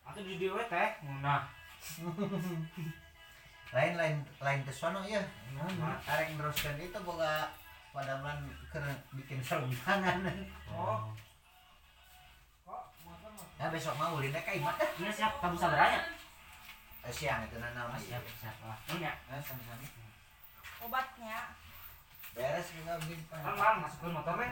Atau 0.05 0.23
di 0.25 0.41
dewe 0.41 0.63
teh. 0.69 0.91
Nah. 1.21 1.45
Lain 3.73 3.97
lain 3.97 4.17
lain 4.37 4.61
ke 4.69 4.73
sono 4.73 5.01
ya 5.09 5.21
naon 5.57 5.73
arek 6.05 6.37
neruskan 6.37 6.77
itu 6.77 7.01
boga 7.01 7.49
pada 7.93 8.21
bulan 8.21 8.45
ke 8.69 8.81
bikin 9.17 9.41
sarungangan 9.41 10.29
oh. 10.69 11.09
Nah 13.57 13.69
besok 13.73 13.97
mau 13.97 14.21
ulin 14.21 14.35
ka 14.35 14.53
imat 14.59 14.77
dah 14.77 14.91
ini 15.01 15.09
siap. 15.09 15.41
Kamu 15.41 15.57
saudaranya 15.57 16.05
eh, 17.03 17.13
siang 17.15 17.47
itu 17.49 17.57
nana 17.57 17.89
mas 17.89 18.03
siap 18.05 18.21
siap. 18.43 18.57
Lah 18.61 18.77
ini 18.93 19.09
ya. 19.09 19.13
Eh 19.33 19.41
sama-sama. 19.41 19.87
Obatnya 20.83 21.39
beres 22.33 22.67
juga 22.73 22.93
begini 23.05 23.23
kan 23.29 23.41
pak 23.45 23.55
bang 23.57 23.77
masukin 23.85 24.13
motornya 24.17 24.49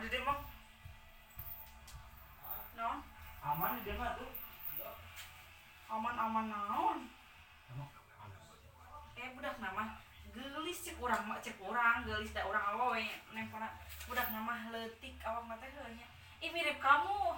aman 0.00 0.08
di 0.08 0.16
dia 0.16 0.24
bang 0.24 0.40
non 2.80 2.98
aman 3.44 3.76
di 3.76 3.80
dia 3.84 4.00
mah 4.00 4.16
tuh 4.16 4.32
aman-aman 5.92 6.46
naon? 6.48 6.98
Eh 9.12 9.28
budak 9.36 9.60
nama 9.60 10.00
gelis 10.32 10.80
cek 10.88 10.96
orang 10.96 11.28
mak 11.28 11.44
cek 11.44 11.60
orang 11.60 12.08
gelis 12.08 12.32
da 12.32 12.48
orang 12.48 12.64
awewe 12.72 13.04
nempana 13.36 13.76
budak 14.08 14.24
nama 14.32 14.72
letik 14.72 15.20
awak 15.20 15.44
mata 15.44 15.68
heunya 15.68 16.08
ih 16.40 16.48
mirip 16.48 16.80
kamu. 16.80 17.36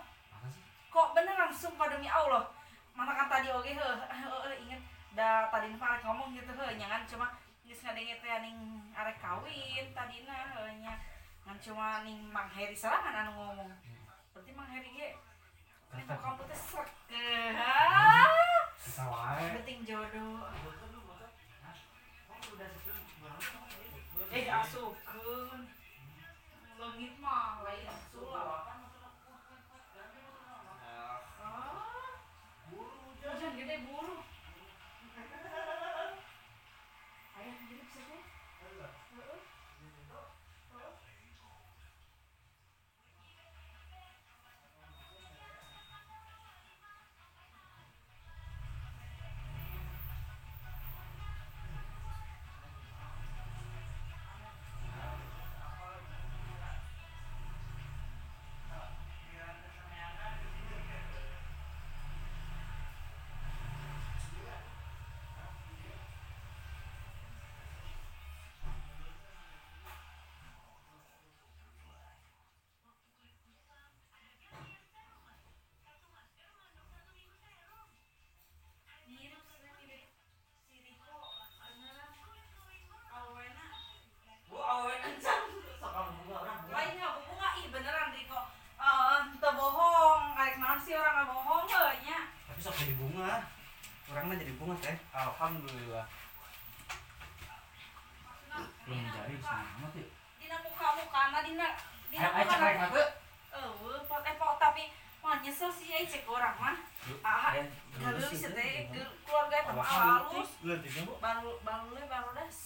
Kok 0.95 1.19
beneran 1.19 1.51
sumpah 1.51 1.91
demi 1.91 2.07
Allah? 2.07 2.47
Mana 2.95 3.11
kan 3.11 3.27
tadi 3.27 3.51
oke 3.51 3.75
heuh 3.75 4.55
inget. 4.63 4.79
Da 5.19 5.51
tadi 5.51 5.75
arek 5.75 6.07
ngomong 6.07 6.31
gitu 6.39 6.55
heuh 6.55 6.79
nyangan 6.79 7.03
cuma 7.11 7.27
geus 7.67 7.83
ngadenge 7.83 8.23
teh 8.23 8.39
ning 8.39 8.87
arek 8.95 9.19
kawin 9.19 9.91
tadina 9.91 10.55
heuh 10.55 10.71
ngan 11.53 11.61
cuma 11.61 12.01
ning 12.01 12.33
Mang 12.33 12.49
Heri 12.49 12.73
sorangan 12.73 13.29
anu 13.29 13.37
ngomong. 13.37 13.69
Berarti 14.33 14.57
Mang 14.57 14.73
Heri 14.73 14.89
ge 14.97 15.20
anu 15.93 16.09
kamu 16.09 16.49
teh 16.49 16.57
srek 16.57 16.89
kita 17.12 19.05
wae. 19.05 19.61
Penting 19.61 19.85
jodoh. 19.85 20.49
Eh 24.33 24.49
asukeun 24.49 24.97
eh 102.23 102.44
pot 104.07 104.23
eh 104.23 104.35
pot 104.39 104.57
tapi 104.57 104.82
mah 105.19 105.39
nyesel 105.39 105.70
sih 105.70 105.90
ai 105.90 106.07
cek 106.07 106.27
orang 106.27 106.55
mah 106.59 106.77
ah 107.23 107.51
Eh, 107.53 107.66
geus 107.99 108.31
sih 108.31 108.49
teh. 108.49 108.86
Keluarga 109.27 109.57
eta 109.59 109.73
mah 109.73 109.82
awakna 109.82 110.07
halus 110.23 110.51
leutik 110.62 110.90
leutiknya 110.93 111.03
bu. 111.03 111.15
Baru 111.19 111.51
baru 111.62 111.86
le 111.93 112.03
baru 112.07 112.31
das 112.32 112.59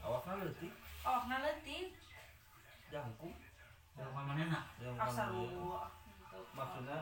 awakna 0.00 0.32
leutik 0.40 0.72
naletik 1.28 1.86
jangkung. 2.88 3.36
Mana 3.92 4.64
kamu- 4.96 5.52
lu 6.32 6.40
maksudnya 6.52 6.98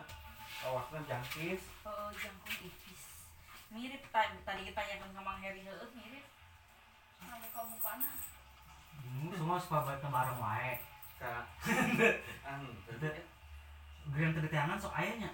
awakna 0.61 0.98
jangkis. 1.07 1.62
Oh 1.86 2.11
jangkung 2.12 2.57
ipis 2.61 3.02
mirip 3.70 4.02
tadi 4.11 4.35
tadi 4.43 4.61
kita 4.66 4.82
tanyakan 4.82 5.15
ke 5.15 5.20
Mang 5.23 5.39
Heri 5.39 5.62
heueuh 5.62 5.90
mirip. 5.94 6.27
Nah 7.23 7.39
muka 7.39 7.61
mukana 7.65 8.11
Hmm, 9.01 9.32
semua 9.32 9.57
suka 9.59 9.81
baca 9.81 10.07
bareng 10.07 10.39
wae 10.39 10.73
ka 11.21 11.45
anu 12.49 12.69
Grand 14.11 14.35
kedeteangan 14.35 14.81
sok 14.81 14.97
ayahnya 14.97 15.31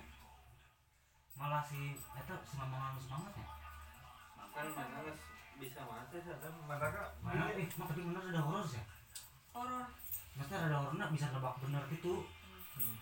malah 1.39 1.63
si 1.63 1.95
eta 2.19 2.35
si 2.43 2.55
mamang 2.59 2.93
halus 2.93 3.07
banget 3.07 3.33
ya 3.39 3.47
kan 4.57 4.67
mana 4.73 5.13
bisa 5.57 5.81
mati 5.85 6.17
sadar 6.21 6.53
mereka 6.53 7.13
mana? 7.25 7.49
Eh 7.57 7.69
mah 7.77 7.87
tapi 7.89 8.01
bener 8.05 8.25
ada 8.29 8.41
horor 8.45 8.67
ya 8.69 8.85
horor. 9.57 9.87
Maksudnya 10.37 10.69
ada 10.69 10.77
horornya 10.85 11.07
bisa 11.13 11.33
nebak 11.33 11.57
bener 11.65 11.83
gitu. 11.89 12.25
Hmm. 12.77 12.97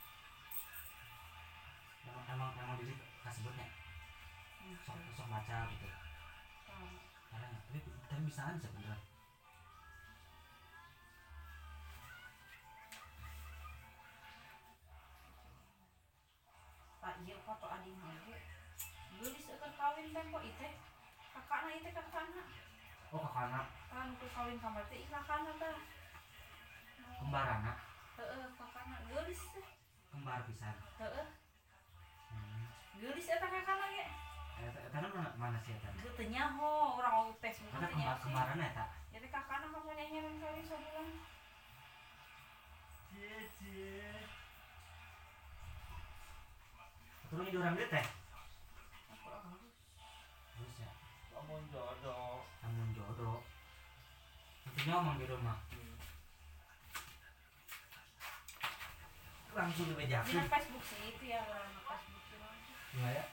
emang 2.06 2.24
emang 2.30 2.50
emang 2.54 2.76
diri 2.78 2.94
kasebutnya. 3.26 3.66
Sok 4.86 4.98
sok 5.18 5.26
baca 5.26 5.56
gitu. 5.74 5.88
Karena 7.30 7.46
tapi 7.50 7.78
tapi 7.82 8.20
bisa 8.22 8.40
aja 8.54 8.68
beneran 8.70 9.00
foto 17.44 17.66
ading 17.68 18.00
lagi 18.00 18.34
gelis 19.20 19.44
eukeun 19.52 19.72
kawin 19.76 20.08
tempo 20.16 20.38
itu 20.40 20.68
kakakna 21.36 21.70
itu 21.76 21.88
kakakna? 21.92 22.42
Oh 23.12 23.20
kakaknya 23.20 23.60
kan 23.92 24.08
ke 24.16 24.26
kawin 24.32 24.56
kamar 24.56 24.84
teh 24.88 25.04
kakakna 25.12 25.52
tah 25.60 25.76
kembar 27.20 27.46
anak 27.60 27.76
heeh 28.16 28.44
kakakna. 28.56 28.96
Gelis 29.12 29.40
kembar 30.08 30.40
pisan. 30.48 30.76
Heeh. 31.04 31.26
Hmm. 32.32 32.64
gelis 32.96 33.28
eta 33.28 33.46
kakakna 33.46 33.86
ge? 33.92 34.06
Eta 34.64 34.98
mana 35.04 35.28
mana 35.36 35.58
sih 35.60 35.76
eta? 35.76 35.92
Teu 36.00 36.26
nyaho 36.32 36.96
orang 36.96 37.12
au 37.12 37.28
Facebook 37.44 37.76
teh 37.76 37.92
kembar 37.92 37.92
nyaho 37.92 38.16
kembaran 38.24 38.64
eta? 38.72 38.84
Jadi 39.12 39.26
kakakna 39.28 39.68
kamu 39.68 39.92
nyanyian 39.92 40.40
kali 40.40 40.64
sebulan 40.64 41.08
turun 47.34 47.50
di 47.50 47.58
orang 47.58 47.74
teh? 47.74 48.06
Terus 50.54 50.74
ya? 50.78 50.90
Lamun 51.34 51.66
jodoh. 51.74 52.46
Namun 52.62 52.88
jodoh. 52.94 53.42
Intinya 54.70 55.02
omong 55.02 55.18
jodoh 55.18 55.42
mah 55.42 55.58
langsung 59.54 59.86
di 59.86 59.94
dibejakin 59.94 60.50
Facebook 60.50 60.82
sih 60.82 61.14
itu 61.14 61.24
ya 61.30 61.38
orang 61.46 61.70
Facebook 61.86 62.24
sih 62.26 62.38
nggak 62.98 63.12
ya? 63.14 63.24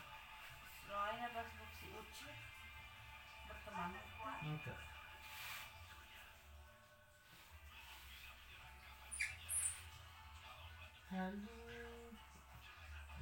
Lainnya 0.85 1.27
Facebook 1.33 1.71
si 1.73 1.85
Uci 1.97 2.29
berteman 3.49 3.89
enggak. 4.45 4.79
Halo. 11.11 11.60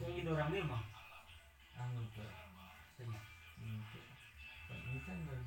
Jadi 0.09 0.25
di 0.25 0.31
orang 0.33 0.49
dia 0.49 0.65
mah 0.65 0.81
Anu 1.77 2.01
ke. 2.17 2.25
Kan 2.97 4.77
ini 4.89 4.99
kan 5.05 5.17
dari 5.21 5.45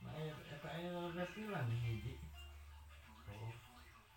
Nah, 0.00 0.16
ya, 0.16 0.32
eta 0.48 0.68
aya 0.70 1.12
refilan 1.12 1.68
hiji. 1.68 2.16
oh 3.28 3.52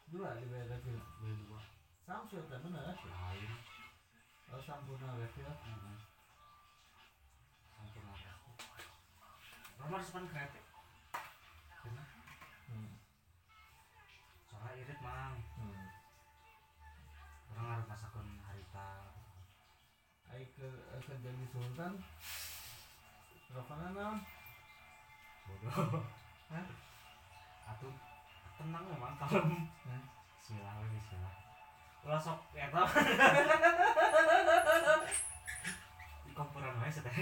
Dua 0.07 0.39
di 0.39 0.47
bawah 0.47 0.79
beli 0.79 1.33
dua. 1.43 1.59
Samsul 2.07 2.45
teh 2.47 2.55
bener 2.61 2.95
lain. 2.95 3.51
Oh, 4.53 4.61
sampurna 4.63 5.17
refil. 5.17 5.49
hmm. 5.49 5.97
sampun 7.73 8.05
apa 8.05 8.31
Roma 9.81 9.99
sepan 9.99 10.23
kereta 10.29 10.62
ke 20.51 20.67
ke 21.03 21.13
jadi 21.23 21.45
sultan. 21.51 21.93
Rokana 23.53 23.89
naon? 23.93 24.19
bodoh 25.43 26.03
Hah? 26.51 26.65
atuh 27.63 27.95
tenang 28.59 28.85
memang 28.87 29.13
kalem 29.19 29.67
Hah? 29.87 30.01
silah 30.43 30.75
we 30.83 30.99
silah 30.99 31.33
ulah 32.03 32.19
sok 32.19 32.39
eta 32.55 32.83
di 36.27 36.31
kompuran 36.35 36.79
wae 36.79 36.91
teh 36.91 37.15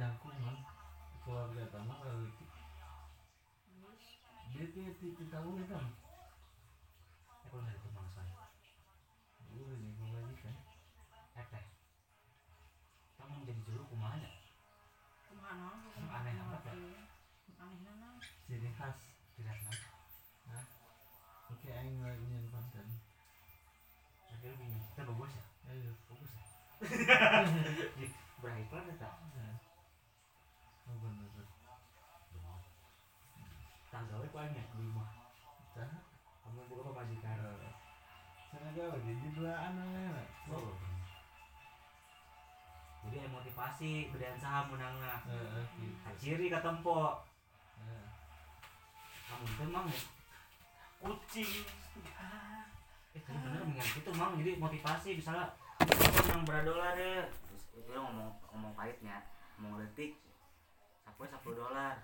Jangkung 0.00 0.32
man. 0.40 0.56
Keluarga 1.20 1.60
kalau 1.68 2.24
dia 4.48 4.64
tuh 4.72 5.12
ti 5.12 5.24
tahu 5.28 5.60
itu 5.60 5.64
kan. 5.68 5.99
Ya 26.80 28.08
iklan 28.56 28.88
ya 28.88 28.94
Nah. 29.30 29.56
oh 30.88 30.96
bener 30.96 31.44
tanggalnya 33.90 34.28
kamu 36.40 36.60
buka 36.66 36.82
eh, 37.60 37.74
sana 38.48 38.68
gawe 38.72 38.96
di 39.04 39.12
di 39.12 39.28
belaan 39.36 39.76
aja 39.76 40.24
Oh. 40.50 40.74
jadi 43.06 43.28
motivasi 43.28 44.10
saham 44.36 44.74
menangnya. 44.76 45.22
Heeh, 45.24 45.62
gitu. 45.78 45.96
ciri 46.20 46.46
kata 46.48 46.64
tempo 46.64 47.22
Heeh. 47.80 48.06
kamu 49.24 49.44
itu 49.46 49.62
emang 49.64 49.86
ya? 49.88 50.00
Kucing. 51.00 51.50
Eh 53.10 53.20
tapi 53.20 53.36
bener 53.40 53.62
mengingat 53.64 53.96
itu 53.96 54.10
mang. 54.12 54.36
Jadi 54.36 54.50
motivasi 54.56 55.08
misalnya 55.16 55.48
menang 55.98 56.42
berapa 56.46 56.62
dolar 56.66 56.94
ya 56.94 57.26
terus 57.26 57.64
itu 57.74 57.90
ngomong 57.90 58.30
ngomong 58.54 58.72
pahitnya 58.78 59.26
ngomong 59.58 59.82
detik 59.82 60.14
10 61.08 61.26
10 61.26 61.58
dolar 61.58 61.94